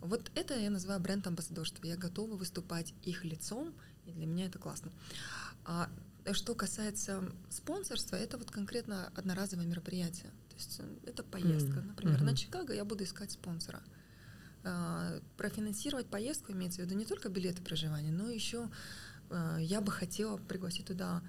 Вот 0.01 0.31
это 0.35 0.59
я 0.59 0.71
называю 0.71 1.01
бренд 1.01 1.27
амбассадорство. 1.27 1.85
Я 1.87 1.97
готова 1.97 2.37
выступать 2.37 2.95
их 3.03 3.25
лицом, 3.25 3.75
и 4.07 4.13
для 4.13 4.27
меня 4.27 4.47
это 4.47 4.59
классно. 4.59 4.93
А 5.65 5.89
что 6.33 6.55
касается 6.55 7.25
спонсорства, 7.51 8.17
это 8.17 8.39
вот 8.39 8.51
конкретно 8.51 9.11
одноразовое 9.15 9.67
мероприятие. 9.67 10.31
То 10.51 10.57
есть 10.57 10.81
э, 10.81 10.97
это 11.07 11.23
поездка. 11.23 11.81
Например, 11.81 12.21
на 12.21 12.31
Мгм. 12.33 12.37
Чикаго 12.37 12.75
я 12.75 12.85
буду 12.85 13.05
искать 13.05 13.33
спонсора. 13.33 13.83
А, 14.65 15.21
Профинансировать 15.37 16.07
поездку 16.07 16.53
имеется 16.53 16.83
в 16.83 16.85
виду 16.85 16.95
не 16.95 17.05
только 17.05 17.29
билеты 17.29 17.63
проживания, 17.63 18.11
но 18.11 18.29
еще 18.31 18.69
э, 19.31 19.59
я 19.61 19.81
бы 19.81 19.91
хотела 19.91 20.37
пригласить 20.37 20.87
туда 20.87 21.23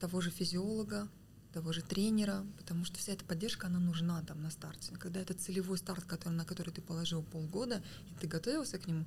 того 0.00 0.20
же 0.20 0.30
физиолога, 0.30 1.08
того 1.52 1.72
же 1.72 1.82
тренера, 1.82 2.44
потому 2.58 2.84
что 2.84 2.98
вся 2.98 3.12
эта 3.12 3.24
поддержка, 3.24 3.66
она 3.66 3.78
нужна 3.78 4.22
там 4.22 4.42
на 4.42 4.50
старте. 4.50 4.92
Когда 4.96 5.20
это 5.20 5.34
целевой 5.34 5.78
старт, 5.78 6.04
который, 6.04 6.34
на 6.34 6.44
который 6.44 6.70
ты 6.72 6.80
положил 6.80 7.22
полгода, 7.22 7.82
и 8.10 8.20
ты 8.20 8.26
готовился 8.26 8.78
к 8.78 8.86
нему, 8.86 9.06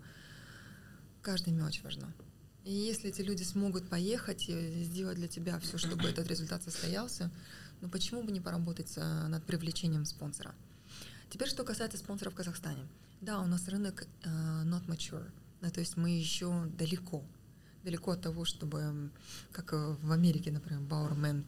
каждая 1.21 1.53
мелочь 1.53 1.81
важна. 1.83 2.11
И 2.63 2.71
если 2.71 3.09
эти 3.09 3.21
люди 3.21 3.43
смогут 3.43 3.89
поехать 3.89 4.49
и 4.49 4.83
сделать 4.83 5.17
для 5.17 5.27
тебя 5.27 5.59
все, 5.59 5.77
чтобы 5.77 6.07
этот 6.07 6.27
результат 6.27 6.63
состоялся, 6.63 7.31
ну 7.81 7.89
почему 7.89 8.23
бы 8.23 8.31
не 8.31 8.39
поработать 8.39 8.95
над 8.97 9.43
привлечением 9.45 10.05
спонсора? 10.05 10.53
Теперь, 11.29 11.47
что 11.47 11.63
касается 11.63 11.97
спонсоров 11.97 12.33
в 12.33 12.35
Казахстане. 12.35 12.85
Да, 13.21 13.39
у 13.39 13.47
нас 13.47 13.67
рынок 13.67 14.05
э, 14.23 14.29
not 14.65 14.85
mature, 14.87 15.29
да, 15.61 15.69
то 15.69 15.79
есть 15.79 15.95
мы 15.95 16.09
еще 16.09 16.65
далеко, 16.77 17.23
далеко 17.83 18.11
от 18.11 18.21
того, 18.21 18.45
чтобы, 18.45 19.09
как 19.51 19.73
э, 19.73 19.95
в 20.01 20.11
Америке, 20.11 20.51
например, 20.51 20.81
Бауэрмен 20.81 21.43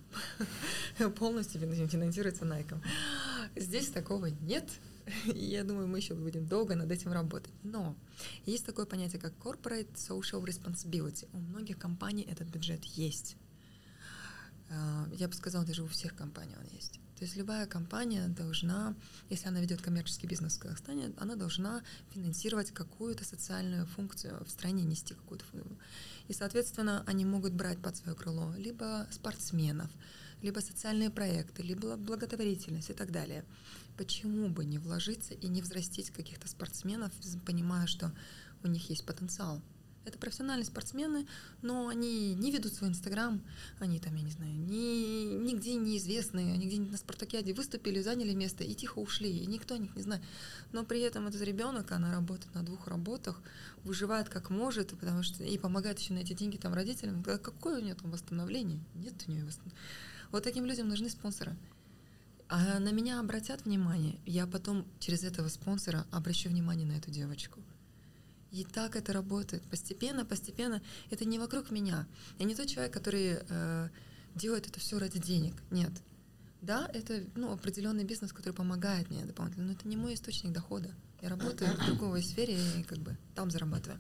полностью 1.16 1.62
фин- 1.62 1.88
финансируется 1.88 2.46
Nike. 2.46 2.82
Здесь 3.56 3.90
такого 3.90 4.28
нет, 4.28 4.68
и 5.26 5.38
я 5.46 5.64
думаю, 5.64 5.88
мы 5.88 5.98
еще 6.00 6.14
будем 6.16 6.46
долго 6.48 6.76
над 6.76 6.92
этим 6.92 7.12
работать. 7.12 7.54
Но 7.64 7.96
есть 8.46 8.66
такое 8.66 8.86
понятие, 8.86 9.20
как 9.22 9.34
corporate 9.44 9.94
social 9.96 10.44
responsibility. 10.44 11.28
У 11.34 11.38
многих 11.38 11.78
компаний 11.78 12.24
этот 12.30 12.48
бюджет 12.48 12.84
есть. 12.86 13.36
Э, 14.70 15.06
Я 15.18 15.28
бы 15.28 15.34
сказала, 15.34 15.66
даже 15.66 15.84
у 15.84 15.88
всех 15.88 16.16
компаний 16.16 16.56
он 16.60 16.66
есть. 16.76 17.00
То 17.18 17.26
есть 17.26 17.36
любая 17.38 17.68
компания 17.68 18.28
должна, 18.28 18.96
если 19.30 19.48
она 19.48 19.62
ведет 19.62 19.82
коммерческий 19.82 20.28
бизнес 20.28 20.56
в 20.56 20.60
Казахстане, 20.60 21.14
она 21.18 21.36
должна 21.36 21.84
финансировать 22.12 22.72
какую-то 22.72 23.24
социальную 23.24 23.86
функцию 23.86 24.44
в 24.44 24.50
стране, 24.50 24.84
нести 24.84 25.14
какую-то 25.14 25.46
функцию. 25.46 25.78
И, 26.28 26.34
соответственно, 26.34 27.04
они 27.06 27.26
могут 27.26 27.54
брать 27.54 27.80
под 27.82 27.96
свое 27.96 28.16
крыло 28.16 28.54
либо 28.58 29.08
спортсменов, 29.12 29.90
либо 30.42 30.60
социальные 30.60 31.10
проекты, 31.10 31.62
либо 31.62 31.96
благотворительность 31.96 32.90
и 32.90 32.94
так 32.94 33.12
далее. 33.12 33.46
Почему 33.98 34.50
бы 34.50 34.66
не 34.66 34.80
вложиться 34.80 35.34
и 35.34 35.48
не 35.48 35.62
взрастить 35.62 36.10
каких-то 36.10 36.48
спортсменов, 36.48 37.12
понимая, 37.46 37.88
что 37.88 38.12
у 38.64 38.68
них 38.68 38.90
есть 38.90 39.06
потенциал? 39.06 39.62
Это 40.06 40.18
профессиональные 40.18 40.66
спортсмены, 40.66 41.26
но 41.62 41.88
они 41.88 42.36
не 42.36 42.52
ведут 42.52 42.74
свой 42.74 42.90
инстаграм, 42.90 43.42
они 43.80 44.00
там, 44.00 44.14
я 44.16 44.24
не 44.24 44.32
знаю, 44.32 44.54
ни, 44.54 45.38
нигде 45.38 45.76
не 45.76 45.98
известные, 45.98 46.54
они 46.54 46.68
где-нибудь 46.68 46.92
на 46.92 46.98
спартакиаде 46.98 47.54
выступили, 47.54 48.02
заняли 48.02 48.34
место 48.34 48.66
и 48.66 48.74
тихо 48.74 49.00
ушли, 49.00 49.32
и 49.32 49.46
никто 49.46 49.76
о 49.76 49.78
них 49.78 49.96
не 49.96 50.02
знает. 50.02 50.22
Но 50.74 50.84
при 50.84 51.00
этом 51.00 51.28
этот 51.28 51.42
ребенок, 51.42 51.92
она 51.94 52.12
работает 52.12 52.54
на 52.54 52.64
двух 52.64 52.88
работах, 52.88 53.42
выживает 53.86 54.28
как 54.28 54.50
может, 54.50 54.90
потому 55.00 55.24
что 55.24 55.44
и 55.44 55.58
помогает 55.58 56.00
еще 56.00 56.14
на 56.14 56.20
эти 56.20 56.34
деньги 56.34 56.58
там 56.58 56.74
родителям. 56.74 57.24
Какое 57.24 57.80
у 57.80 57.82
нее 57.82 57.96
там 57.96 58.12
восстановление? 58.12 58.80
Нет 58.96 59.14
у 59.28 59.32
нее 59.32 59.46
восстановления. 59.46 59.80
Вот 60.32 60.44
таким 60.44 60.66
людям 60.66 60.90
нужны 60.90 61.10
спонсоры. 61.10 61.56
А 62.50 62.80
на 62.80 62.92
меня 62.92 63.20
обратят 63.20 63.66
внимание, 63.66 64.20
я 64.26 64.46
потом 64.48 64.86
через 65.00 65.24
этого 65.24 65.48
спонсора 65.48 66.06
обращу 66.12 66.50
внимание 66.50 66.86
на 66.86 66.94
эту 66.94 67.10
девочку. 67.10 67.62
И 68.54 68.64
так 68.64 68.96
это 68.96 69.14
работает. 69.14 69.64
Постепенно, 69.64 70.26
постепенно. 70.26 70.80
Это 71.10 71.26
не 71.26 71.40
вокруг 71.40 71.72
меня. 71.72 72.06
Я 72.38 72.46
не 72.46 72.54
тот 72.54 72.68
человек, 72.68 72.94
который 72.94 73.40
э, 73.50 73.90
делает 74.36 74.68
это 74.68 74.80
все 74.80 75.00
ради 75.00 75.20
денег. 75.20 75.56
Нет. 75.72 75.92
Да, 76.62 76.88
это 76.94 77.24
ну, 77.34 77.52
определенный 77.52 78.04
бизнес, 78.04 78.32
который 78.32 78.54
помогает 78.54 79.10
мне 79.10 79.26
дополнительно, 79.26 79.66
но 79.66 79.74
это 79.74 79.88
не 79.88 79.98
мой 79.98 80.14
источник 80.14 80.54
дохода. 80.54 80.92
Я 81.24 81.30
работаю 81.30 81.76
в 81.76 81.86
другой 81.88 82.22
сфере 82.22 82.56
и 82.78 82.84
как 82.84 83.00
бы 83.00 83.18
там 83.34 83.50
зарабатываю. 83.50 84.00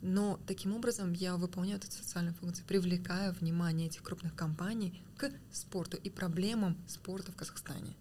Но 0.00 0.40
таким 0.48 0.74
образом 0.74 1.12
я 1.12 1.36
выполняю 1.36 1.78
эту 1.78 1.86
социальную 1.90 2.34
функцию, 2.34 2.66
привлекаю 2.66 3.32
внимание 3.32 3.86
этих 3.86 4.02
крупных 4.02 4.34
компаний 4.34 5.00
к 5.16 5.30
спорту 5.52 5.96
и 5.96 6.10
проблемам 6.10 6.76
спорта 6.88 7.30
в 7.30 7.36
Казахстане. 7.36 7.94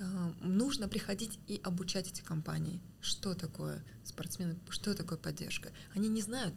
Э, 0.00 0.32
Нужно 0.40 0.88
приходить 0.88 1.38
и 1.46 1.60
обучать 1.62 2.08
эти 2.08 2.22
компании, 2.22 2.80
что 3.00 3.34
такое 3.34 3.84
спортсмены, 4.04 4.58
что 4.70 4.94
такое 4.94 5.18
поддержка. 5.18 5.70
Они 5.94 6.08
не 6.08 6.22
знают. 6.22 6.54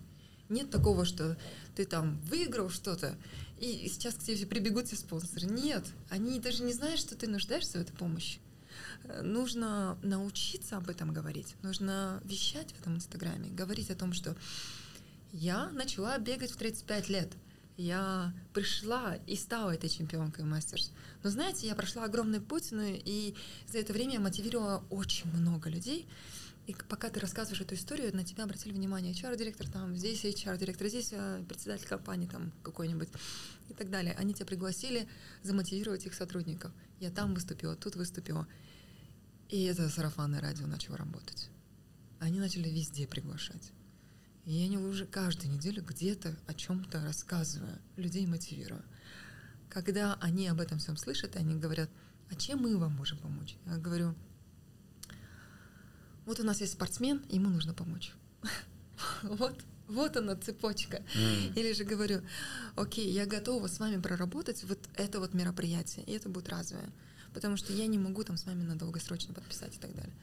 Нет 0.49 0.69
такого, 0.69 1.05
что 1.05 1.37
ты 1.75 1.85
там 1.85 2.19
выиграл 2.21 2.69
что-то, 2.69 3.17
и 3.59 3.87
сейчас 3.89 4.15
к 4.15 4.19
тебе 4.19 4.45
прибегут 4.45 4.87
все 4.87 4.95
спонсоры. 4.95 5.47
Нет, 5.47 5.85
они 6.09 6.39
даже 6.39 6.63
не 6.63 6.73
знают, 6.73 6.99
что 6.99 7.15
ты 7.15 7.27
нуждаешься 7.27 7.77
в 7.77 7.81
этой 7.81 7.93
помощи. 7.93 8.39
Нужно 9.21 9.97
научиться 10.03 10.77
об 10.77 10.89
этом 10.89 11.13
говорить, 11.13 11.55
нужно 11.61 12.21
вещать 12.25 12.71
в 12.73 12.79
этом 12.79 12.95
инстаграме, 12.95 13.49
говорить 13.49 13.89
о 13.89 13.95
том, 13.95 14.13
что 14.13 14.35
я 15.31 15.69
начала 15.71 16.17
бегать 16.17 16.51
в 16.51 16.57
35 16.57 17.09
лет. 17.09 17.33
Я 17.77 18.33
пришла 18.53 19.15
и 19.27 19.35
стала 19.35 19.71
этой 19.71 19.89
чемпионкой 19.89 20.45
мастерс. 20.45 20.91
Но 21.23 21.29
знаете, 21.29 21.67
я 21.67 21.75
прошла 21.75 22.03
огромный 22.05 22.41
путь, 22.41 22.71
ну, 22.71 22.83
и 22.85 23.35
за 23.67 23.79
это 23.79 23.93
время 23.93 24.13
я 24.13 24.19
мотивировала 24.19 24.83
очень 24.89 25.31
много 25.31 25.69
людей. 25.69 26.07
И 26.65 26.75
пока 26.87 27.09
ты 27.09 27.19
рассказываешь 27.19 27.59
эту 27.59 27.75
историю, 27.75 28.15
на 28.15 28.23
тебя 28.23 28.45
обратили 28.45 28.71
внимание 28.71 29.13
HR-директор, 29.13 29.67
там, 29.69 29.97
здесь 29.97 30.23
HR-директор, 30.23 30.87
здесь 30.87 31.09
э, 31.11 31.43
председатель 31.47 31.87
компании 31.87 32.27
там 32.27 32.53
какой-нибудь 32.63 33.09
и 33.69 33.73
так 33.73 33.89
далее. 33.89 34.15
Они 34.17 34.33
тебя 34.33 34.45
пригласили 34.45 35.09
замотивировать 35.41 36.05
их 36.05 36.13
сотрудников. 36.13 36.71
Я 37.01 37.11
там 37.11 37.33
выступила, 37.33 37.75
тут 37.75 37.97
выступила. 37.97 38.47
И 39.49 39.63
это 39.65 39.89
сарафанное 39.89 40.39
радио 40.39 40.65
начало 40.65 40.97
работать. 40.97 41.49
Они 42.19 42.39
начали 42.39 42.69
везде 42.69 43.07
приглашать. 43.07 43.73
И 44.45 44.53
я 44.53 44.67
не 44.67 44.77
уже 44.77 45.05
каждую 45.05 45.53
неделю 45.53 45.83
где-то 45.83 46.35
о 46.47 46.53
чем-то 46.53 47.01
рассказываю, 47.01 47.79
людей 47.95 48.25
мотивирую. 48.27 48.83
Когда 49.69 50.15
они 50.15 50.47
об 50.47 50.59
этом 50.59 50.79
всем 50.79 50.97
слышат, 50.97 51.35
они 51.35 51.55
говорят, 51.55 51.89
а 52.29 52.35
чем 52.35 52.59
мы 52.59 52.77
вам 52.77 52.93
можем 52.93 53.17
помочь? 53.19 53.55
Я 53.65 53.77
говорю, 53.77 54.15
вот 56.25 56.39
у 56.39 56.43
нас 56.43 56.61
есть 56.61 56.73
спортсмен, 56.73 57.23
ему 57.29 57.49
нужно 57.49 57.73
помочь. 57.73 58.13
Вот, 59.23 59.57
вот 59.87 60.15
она 60.17 60.35
цепочка. 60.35 60.97
М. 61.15 61.53
Или 61.55 61.73
же 61.73 61.83
говорю, 61.83 62.21
окей, 62.75 63.11
я 63.11 63.25
готова 63.25 63.67
с 63.67 63.79
вами 63.79 64.01
проработать 64.01 64.63
вот 64.63 64.79
это 64.95 65.19
вот 65.19 65.33
мероприятие, 65.33 66.05
и 66.05 66.11
это 66.11 66.29
будет 66.29 66.49
разовое, 66.49 66.89
потому 67.33 67.57
что 67.57 67.73
я 67.73 67.87
не 67.87 67.97
могу 67.97 68.23
там 68.23 68.37
с 68.37 68.45
вами 68.45 68.63
на 68.63 68.75
долгосрочно 68.77 69.33
подписать 69.33 69.75
и 69.75 69.79
так 69.79 69.93
далее. 69.93 70.13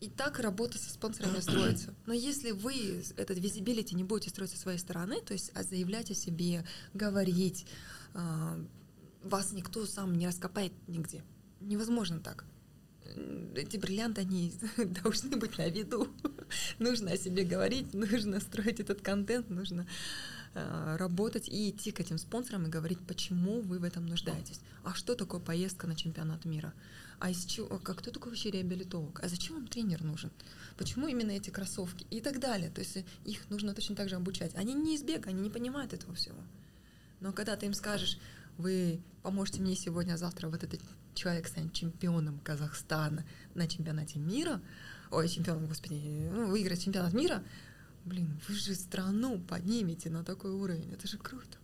И 0.00 0.08
так 0.10 0.40
работа 0.40 0.78
со 0.78 0.90
спонсорами 0.90 1.40
строится. 1.40 1.94
Но 2.04 2.12
если 2.12 2.50
вы 2.50 3.02
этот 3.16 3.38
визибилити 3.38 3.94
не 3.94 4.04
будете 4.04 4.28
строить 4.28 4.50
со 4.50 4.58
своей 4.58 4.78
стороны, 4.78 5.20
то 5.22 5.32
есть 5.32 5.50
а 5.54 5.62
заявлять 5.62 6.10
о 6.10 6.14
себе, 6.14 6.66
говорить, 6.92 7.66
а, 8.12 8.58
вас 9.22 9.52
никто 9.52 9.86
сам 9.86 10.14
не 10.14 10.26
раскопает 10.26 10.72
нигде. 10.86 11.24
Невозможно 11.60 12.20
так. 12.20 12.44
Эти 13.54 13.78
бриллианты, 13.78 14.20
они 14.20 14.52
должны 15.02 15.36
быть 15.36 15.56
на 15.56 15.68
виду. 15.68 16.08
Нужно 16.78 17.12
о 17.12 17.16
себе 17.16 17.44
говорить, 17.44 17.94
нужно 17.94 18.40
строить 18.40 18.80
этот 18.80 19.00
контент, 19.00 19.48
нужно 19.48 19.86
а, 20.54 20.96
работать 20.96 21.48
и 21.48 21.70
идти 21.70 21.90
к 21.90 22.00
этим 22.00 22.18
спонсорам 22.18 22.66
и 22.66 22.70
говорить, 22.70 22.98
почему 23.06 23.62
вы 23.62 23.78
в 23.78 23.84
этом 23.84 24.06
нуждаетесь. 24.06 24.60
А 24.84 24.94
что 24.94 25.14
такое 25.14 25.40
поездка 25.40 25.86
на 25.86 25.96
чемпионат 25.96 26.44
мира? 26.44 26.72
А 27.18 27.30
из 27.30 27.44
чего, 27.44 27.78
как 27.78 27.98
кто 27.98 28.10
такой 28.10 28.32
вообще 28.32 28.50
реабилитолог? 28.50 29.20
А 29.22 29.28
зачем 29.28 29.56
вам 29.56 29.66
тренер 29.66 30.02
нужен? 30.04 30.30
Почему 30.76 31.06
именно 31.06 31.30
эти 31.30 31.50
кроссовки? 31.50 32.06
И 32.10 32.20
так 32.20 32.40
далее. 32.40 32.70
То 32.70 32.80
есть 32.80 32.98
их 33.24 33.48
нужно 33.48 33.74
точно 33.74 33.96
так 33.96 34.08
же 34.08 34.16
обучать. 34.16 34.54
Они 34.54 34.74
не 34.74 34.94
из 34.94 35.02
бега, 35.02 35.30
они 35.30 35.40
не 35.40 35.50
понимают 35.50 35.92
этого 35.92 36.14
всего. 36.14 36.38
Но 37.20 37.32
когда 37.32 37.56
ты 37.56 37.66
им 37.66 37.74
скажешь, 37.74 38.18
вы 38.58 39.00
поможете 39.22 39.62
мне 39.62 39.74
сегодня, 39.74 40.14
а 40.14 40.18
завтра 40.18 40.48
вот 40.48 40.62
этот 40.62 40.80
человек 41.14 41.48
станет 41.48 41.72
чемпионом 41.72 42.38
Казахстана 42.40 43.24
на 43.54 43.66
чемпионате 43.66 44.18
мира, 44.18 44.60
ой, 45.10 45.28
чемпионом, 45.28 45.66
господи, 45.66 46.28
ну, 46.32 46.46
выиграть 46.48 46.84
чемпионат 46.84 47.14
мира, 47.14 47.42
блин, 48.04 48.38
вы 48.46 48.54
же 48.54 48.74
страну 48.74 49.38
поднимете 49.38 50.10
на 50.10 50.24
такой 50.24 50.50
уровень, 50.50 50.92
это 50.92 51.08
же 51.08 51.18
круто. 51.18 51.58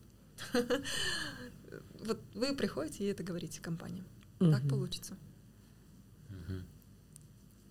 Вот 2.05 2.21
вы 2.35 2.57
приходите 2.57 3.05
и 3.05 3.07
это 3.07 3.23
говорите 3.23 3.61
компаниям. 3.61 4.05
Так 4.41 4.69
получится. 4.69 5.17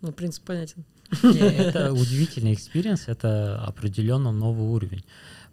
Ну, 0.01 0.11
принцип 0.11 0.43
понятен. 0.45 0.83
Это 1.11 1.93
удивительный 1.93 2.53
experience, 2.53 3.07
это 3.07 3.61
определенно 3.63 4.31
новый 4.31 4.67
уровень. 4.67 5.03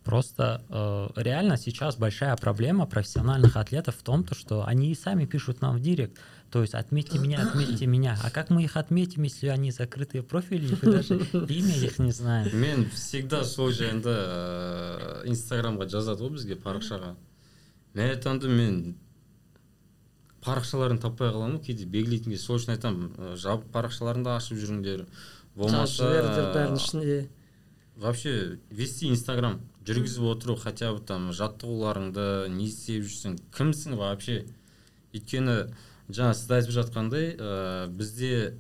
Просто 0.05 0.63
э, 0.71 1.09
реально 1.17 1.59
сейчас 1.59 1.97
большая 1.97 2.35
проблема 2.37 2.87
профессиональных 2.87 3.57
атлетов 3.57 3.97
в 3.97 4.03
том, 4.03 4.25
то, 4.25 4.35
что 4.35 4.65
они 4.65 4.91
и 4.91 4.95
сами 4.95 5.27
пишут 5.27 5.61
нам 5.61 5.77
в 5.77 5.81
директ, 5.81 6.17
то 6.51 6.63
есть 6.63 6.73
отметьте 6.73 7.19
меня, 7.19 7.47
отметьте 7.47 7.85
меня. 7.85 8.17
А 8.25 8.31
как 8.31 8.49
мы 8.49 8.63
их 8.65 8.79
отметим, 8.79 9.25
если 9.25 9.49
они 9.49 9.71
закрытые 9.71 10.23
профили, 10.23 10.69
и 10.69 10.79
мы 10.81 10.93
даже 10.93 11.17
имя 11.17 11.77
их 11.77 11.99
не 11.99 12.13
знаем? 12.13 12.49
мен 12.59 12.89
всегда 12.89 13.45
сол 13.45 13.71
жайында 13.71 14.15
ыыы 15.25 15.35
инстаграмға 15.35 15.91
жазады 15.93 16.25
ғой 16.25 16.39
бізге 16.39 16.57
парақшаға 16.57 17.13
мә 17.93 18.09
айтамды 18.15 18.49
мен 18.49 18.97
парақшаларын 20.45 21.01
таппай 21.03 21.33
қаламын 21.33 21.59
ғой. 21.59 21.65
Кейде 21.67 21.87
белгілейтін 21.87 22.35
кезде 22.35 22.45
сол 22.45 22.61
үшін 22.61 22.77
айтамын 22.77 23.35
жабық 23.41 23.73
парақшаларыңды 23.75 24.33
ашып 24.35 24.61
жүріңдер 24.63 25.05
болмаса 25.57 26.13
бәрінің 26.55 26.79
ішінде. 26.79 27.19
Вообще 27.99 28.59
вести 28.71 29.09
инстаграм 29.11 29.59
жүргізіп 29.89 30.29
отыру 30.31 30.55
хотя 30.55 30.93
бы 30.95 31.01
там 31.03 31.33
жаттығуларыңды 31.35 32.47
не 32.55 32.69
істеп 32.69 33.03
жүрсің 33.09 33.39
кімсің 33.57 33.97
вообще? 33.99 34.45
Өйткені 35.17 35.57
жаңа 36.09 36.37
сіз 36.39 36.53
айтып 36.61 36.77
жатқандай 36.77 37.33
ә, 37.35 37.89
бізде 37.89 38.55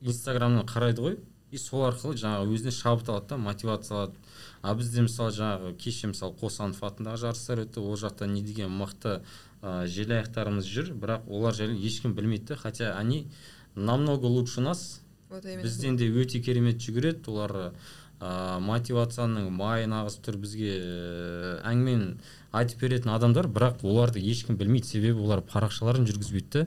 инстаграмнан 0.00 0.64
қарайды 0.64 1.04
ғой. 1.04 1.18
И 1.50 1.58
сол 1.58 1.82
арқылы 1.88 2.14
жаңағы 2.14 2.54
өзіне 2.54 2.72
шабыт 2.72 3.08
алады 3.10 3.34
да 3.34 3.36
мотивация 3.36 3.96
алады. 3.98 4.16
А 4.62 4.74
бізде 4.78 5.02
мысалы 5.02 5.34
жаңағы 5.34 5.74
кеше 5.82 6.12
мысалы 6.12 6.36
қосанов 6.38 6.80
атындағы 6.86 7.24
жарыстар 7.24 7.64
өтті 7.66 7.82
ол 7.82 7.98
жақта 7.98 8.28
не 8.30 8.42
деген 8.46 8.70
мықты 8.70 9.20
ә, 9.62 9.86
желаяқтарымыз 9.86 10.66
жүр 10.66 10.92
бірақ 10.96 11.28
олар 11.28 11.54
жайлы 11.54 11.76
ешкім 11.78 12.14
білмейді 12.14 12.54
да 12.54 12.56
хотя 12.56 12.92
они 12.98 13.28
намного 13.74 14.26
лучше 14.26 14.60
нас. 14.60 15.00
Вот 15.28 15.44
именно. 15.44 15.62
бізден 15.62 15.96
де 15.96 16.10
өте 16.10 16.40
керемет 16.40 16.80
жүгіреді. 16.82 17.28
Олар 17.30 17.72
ә, 18.20 18.58
мотивацияның 18.60 19.50
майын 19.50 19.92
ағызып 19.94 20.24
тұр 20.26 20.40
бізге 20.42 20.72
ә, 20.74 21.60
әңгімені 21.70 22.16
айтып 22.52 22.80
беретін 22.80 23.14
адамдар. 23.14 23.46
Бірақ 23.46 23.84
оларды 23.84 24.20
ешкім 24.20 24.56
білмейді. 24.56 24.88
Себебі 24.88 25.22
олар 25.22 25.44
парақшаларын 25.44 26.08
жүргізбейді 26.08 26.64
да 26.64 26.66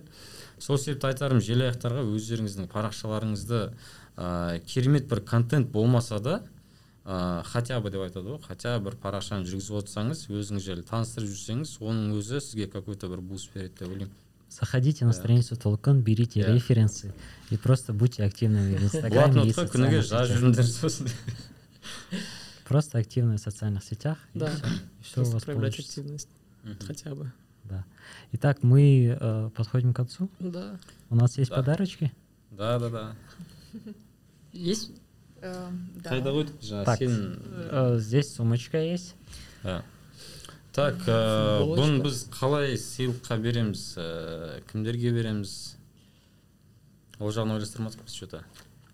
сол 0.63 0.77
себепті 0.79 1.09
айтарым 1.09 1.41
желаяқтарға 1.43 2.05
өздеріңіздің 2.13 2.69
парақшаларыңызды 2.71 3.61
ә, 4.15 4.59
керемет 4.67 5.09
бір 5.09 5.23
контент 5.27 5.71
болмаса 5.73 6.19
да 6.23 6.41
ә, 7.04 7.42
хотя 7.44 7.80
бы 7.80 7.90
деп 7.90 8.00
айтады 8.02 8.28
ғой 8.36 8.42
хотя 8.42 8.78
бы 8.78 8.90
бір 8.90 8.96
парақшаны 9.02 9.44
жүргізіп 9.48 9.78
отырсаңыз 9.82 10.26
өзіңіз 10.28 10.60
жайлы 10.66 10.82
таныстырып 10.82 11.28
жүрсеңіз 11.30 11.78
оның 11.80 12.18
өзі 12.18 12.40
сізге 12.40 12.66
какой 12.68 12.96
то 12.96 13.08
бір 13.08 13.20
буст 13.20 13.50
береді 13.54 13.74
деп 13.80 13.88
ойлаймын 13.88 14.10
Заходите 14.50 15.04
на 15.04 15.12
Да. 15.12 15.16
страницу 15.18 15.56
Толкан, 15.56 16.00
берите 16.02 16.42
Да. 16.42 16.54
референсы 16.54 17.12
и 17.50 17.56
просто 17.58 17.92
будьте 17.92 18.24
активными 18.24 18.76
в 18.76 18.82
Инстаграме 18.82 19.42
и 19.42 19.52
блокнотқа 19.52 19.68
күніге 19.68 20.02
социальных 20.02 20.06
жазып 20.08 20.26
сетях. 20.26 20.42
жүріңдер 20.42 20.62
сосын 20.64 21.08
Просто 22.66 22.98
активны 22.98 23.36
в 23.36 23.40
социальных 23.40 23.84
сетях. 23.84 24.18
и 24.34 24.38
Да. 24.38 24.46
всё. 24.50 24.66
И 24.66 25.02
все 25.02 25.10
у 25.12 25.14
Просто 25.14 25.34
вас 25.34 25.44
проявлять 25.44 25.72
получится. 25.76 26.00
активность 26.00 26.28
Мгм. 26.64 26.76
хотя 26.86 27.14
бы. 27.14 27.32
Да. 27.64 27.84
Итак, 28.32 28.62
мы 28.62 29.16
э, 29.20 29.50
подходим 29.54 29.92
к 29.92 29.96
концу. 29.96 30.28
Да. 30.38 30.78
У 31.10 31.14
нас 31.16 31.36
есть 31.38 31.50
Да. 31.50 31.56
подарочки. 31.56 32.12
да 32.50 32.78
да 32.78 32.88
да 32.90 33.16
Есть? 34.52 34.90
Э, 35.42 35.70
да. 36.02 36.10
қайда 36.10 36.32
қойдық 36.34 36.60
жаңа 36.60 36.84
Так. 36.84 36.98
сен 36.98 37.42
Э, 37.70 37.98
здесь 37.98 38.34
сумочка 38.34 38.78
есть. 38.78 39.14
Иә. 39.64 39.82
так 40.72 40.94
ә, 41.08 41.58
Футболочка. 41.58 41.82
бұны 41.82 42.02
біз 42.02 42.24
қалай 42.30 42.74
сыйлыққа 42.76 43.38
береміз 43.42 43.94
ә, 43.98 44.62
кімдерге 44.70 45.10
береміз 45.12 45.76
ол 47.18 47.30
жағын 47.30 47.56
ойластырмадық 47.56 48.04
біз 48.04 48.12
че 48.14 48.26
то 48.26 48.44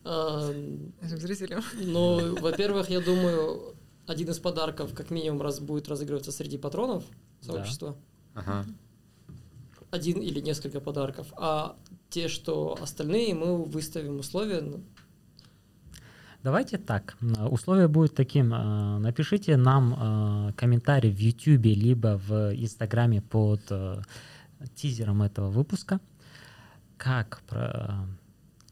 А, 0.07 0.53
Нашим 1.01 1.19
зрителям. 1.19 1.63
Ну, 1.81 2.37
во-первых, 2.37 2.91
я 2.91 3.01
думаю, 3.01 3.75
один 4.07 4.29
из 4.31 4.39
подарков 4.39 4.93
как 4.95 5.11
минимум 5.11 5.41
раз 5.41 5.61
будет 5.61 5.89
разыгрываться 5.89 6.31
среди 6.31 6.59
патронов 6.59 7.05
Да. 7.43 7.53
сообщества. 7.55 7.97
ага 8.35 8.67
Один 9.91 10.21
или 10.21 10.41
несколько 10.41 10.81
подарков. 10.81 11.33
А 11.39 11.77
те, 12.11 12.29
что 12.29 12.77
остальные, 12.83 13.35
мы 13.35 13.65
выставим 13.65 14.19
условия. 14.19 14.63
Давайте 16.42 16.78
так. 16.78 17.18
Условие 17.50 17.90
будет 17.90 18.16
таким. 18.16 18.54
э, 18.54 18.98
Напишите 19.00 19.58
нам 19.58 19.94
э, 20.50 20.54
комментарий 20.54 21.12
в 21.12 21.20
YouTube 21.20 21.66
либо 21.66 22.18
в 22.18 22.54
Инстаграме 22.56 23.22
под 23.22 23.62
э, 23.70 24.02
тизером 24.74 25.22
этого 25.22 25.50
выпуска. 25.50 26.00
Как, 26.98 27.42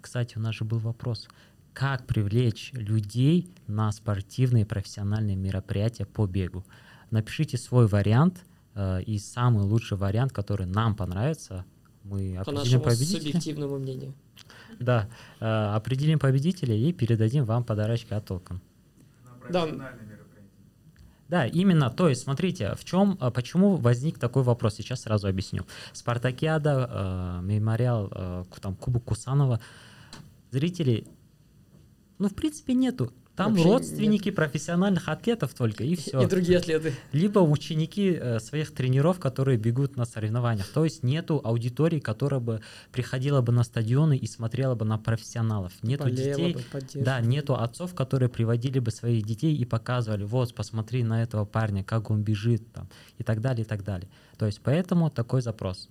кстати, 0.01 0.37
у 0.37 0.41
нас 0.41 0.53
же 0.55 0.65
был 0.65 0.79
вопрос. 0.79 1.29
Как 1.71 2.05
привлечь 2.05 2.71
людей 2.73 3.49
на 3.67 3.89
спортивные 3.93 4.65
профессиональные 4.65 5.37
мероприятия 5.37 6.05
по 6.05 6.25
бегу? 6.27 6.65
Напишите 7.09 7.57
свой 7.57 7.87
вариант 7.87 8.43
и 9.05 9.17
самый 9.17 9.63
лучший 9.63 9.95
вариант, 9.97 10.33
который 10.33 10.65
нам 10.65 10.93
понравится. 10.93 11.63
Мы 12.03 12.33
по 12.33 12.41
определим 12.41 12.59
нашему 12.59 12.83
победителя. 12.83 13.21
субъективному 13.21 13.77
мнению. 13.79 14.13
Да, 14.79 15.07
э, 15.39 15.45
определим 15.45 16.19
победителя 16.19 16.75
и 16.75 16.93
передадим 16.93 17.45
вам 17.45 17.63
подарочки 17.63 18.13
от 18.13 18.25
Толкан. 18.25 18.61
Да. 19.49 19.67
Да, 21.29 21.45
именно. 21.45 21.89
То 21.89 22.07
есть, 22.07 22.23
смотрите, 22.23 22.75
в 22.75 22.85
чем, 22.85 23.17
э, 23.19 23.31
почему 23.31 23.75
возник 23.75 24.17
такой 24.17 24.43
вопрос? 24.43 24.75
Сейчас 24.75 25.01
сразу 25.01 25.27
объясню. 25.27 25.65
Спартакиада, 25.93 26.89
э, 26.89 27.39
мемориал, 27.43 28.09
э, 28.11 28.43
там 28.61 28.75
Кубок 28.75 29.03
Кусанова. 29.03 29.59
Зрителей, 30.51 31.05
ну, 32.19 32.29
в 32.29 32.35
принципе, 32.35 32.73
нету. 32.73 33.11
Там 33.37 33.53
Вообще 33.53 33.69
родственники 33.69 34.31
профессиональных 34.31 35.09
атлетов 35.09 35.53
только, 35.53 35.83
и 35.83 35.95
все. 35.95 36.19
И 36.23 36.25
другие 36.25 36.57
атлеты. 36.57 36.95
Либо 37.11 37.37
ученики 37.37 38.17
э, 38.19 38.39
своих 38.39 38.73
тренеров, 38.73 39.19
которые 39.19 39.59
бегут 39.59 39.95
на 39.95 40.05
соревнованиях. 40.05 40.67
То 40.69 40.83
есть 40.83 41.03
нету 41.03 41.39
аудитории, 41.43 41.99
которая 41.99 42.39
бы 42.39 42.61
приходила 42.91 43.41
бы 43.41 43.51
на 43.51 43.63
стадионы 43.63 44.17
и 44.17 44.25
смотрела 44.25 44.73
бы 44.73 44.85
на 44.85 44.97
профессионалов. 44.97 45.71
Нету 45.83 46.05
Болела 46.05 46.35
детей, 46.35 46.53
бы, 46.55 46.63
да, 46.95 47.21
нету 47.21 47.53
отцов, 47.53 47.93
которые 47.93 48.27
приводили 48.27 48.79
бы 48.79 48.89
своих 48.89 49.23
детей 49.23 49.55
и 49.55 49.65
показывали, 49.65 50.23
вот, 50.23 50.55
посмотри 50.55 51.03
на 51.03 51.21
этого 51.21 51.45
парня, 51.45 51.83
как 51.83 52.09
он 52.09 52.23
бежит, 52.23 52.63
там, 52.73 52.89
и 53.19 53.23
так 53.23 53.41
далее, 53.41 53.65
и 53.65 53.67
так 53.67 53.83
далее. 53.83 54.09
То 54.39 54.47
есть 54.47 54.61
поэтому 54.63 55.11
такой 55.11 55.43
запрос. 55.43 55.89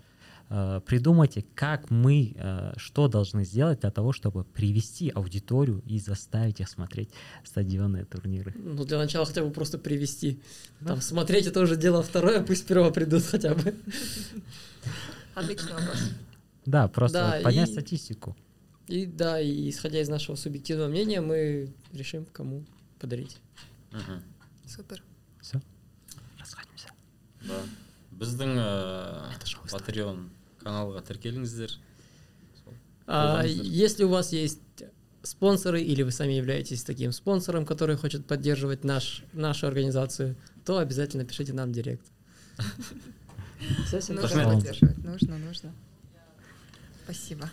Э, 0.49 0.81
Придумайте, 0.87 1.45
как 1.55 1.91
мы, 1.91 2.33
э, 2.37 2.73
что 2.77 3.09
должны 3.09 3.45
сделать 3.45 3.81
для 3.81 3.91
того, 3.91 4.13
чтобы 4.13 4.45
привести 4.45 5.11
аудиторию 5.11 5.83
и 5.87 5.99
заставить 5.99 6.61
их 6.61 6.69
смотреть 6.69 7.11
стадионные 7.45 8.05
турниры. 8.05 8.55
Ну, 8.57 8.85
для 8.85 8.99
начала 8.99 9.27
хотя 9.27 9.43
бы 9.43 9.51
просто 9.51 9.79
привести. 9.79 10.41
Там 10.87 11.01
смотреть 11.01 11.47
это 11.47 11.61
уже 11.61 11.77
дело 11.77 12.03
второе, 12.03 12.43
пусть 12.45 12.63
сперва 12.63 12.91
придут 12.91 13.25
хотя 13.25 13.55
бы. 13.55 13.75
Отличный 15.35 15.73
вопрос. 15.73 15.99
Да, 16.65 16.89
просто 16.89 17.19
Да, 17.19 17.35
вот 17.35 17.43
поднять 17.43 17.69
и- 17.69 17.73
статистику. 17.73 18.37
И 18.87 19.05
да, 19.05 19.41
и 19.41 19.69
исходя 19.71 20.01
из 20.01 20.09
нашего 20.09 20.37
субъективного 20.37 20.89
мнения, 20.89 21.21
мы 21.21 21.73
решим, 21.93 22.25
кому 22.33 22.65
подарить. 23.01 23.39
Мгм. 23.91 24.23
Супер. 24.65 25.03
Все, 25.41 25.61
расходимся. 26.39 26.89
да 27.43 27.55
біздің 28.17 28.57
э, 28.57 29.33
Это 29.37 29.47
же 29.47 29.57
патреон 29.71 30.31
каналға 30.66 31.02
тіркеліңіздер 31.08 31.72
А, 33.08 33.42
Пожалуйста. 33.42 33.64
если 33.66 34.04
у 34.06 34.10
вас 34.10 34.32
есть 34.32 34.60
спонсоры 35.24 35.82
или 35.82 36.04
вы 36.04 36.12
сами 36.12 36.34
являетесь 36.34 36.84
таким 36.84 37.12
спонсором, 37.12 37.66
который 37.66 37.98
хочет 37.98 38.26
поддерживать 38.26 38.84
наш, 38.84 39.24
нашу 39.34 39.68
организацию, 39.68 40.36
то 40.66 40.78
обязательно 40.78 41.26
пишите 41.26 41.54
нам 41.54 41.70
в 41.70 41.74
директ. 41.74 42.06
Всё, 43.88 44.00
всем 44.00 44.16
Нужно 44.16 44.30
пока. 44.30 44.44
Пожалуйста. 44.44 44.70
поддерживать. 44.70 44.98
Нужно, 45.04 45.38
нужно. 45.38 45.74
Спасибо. 47.04 47.50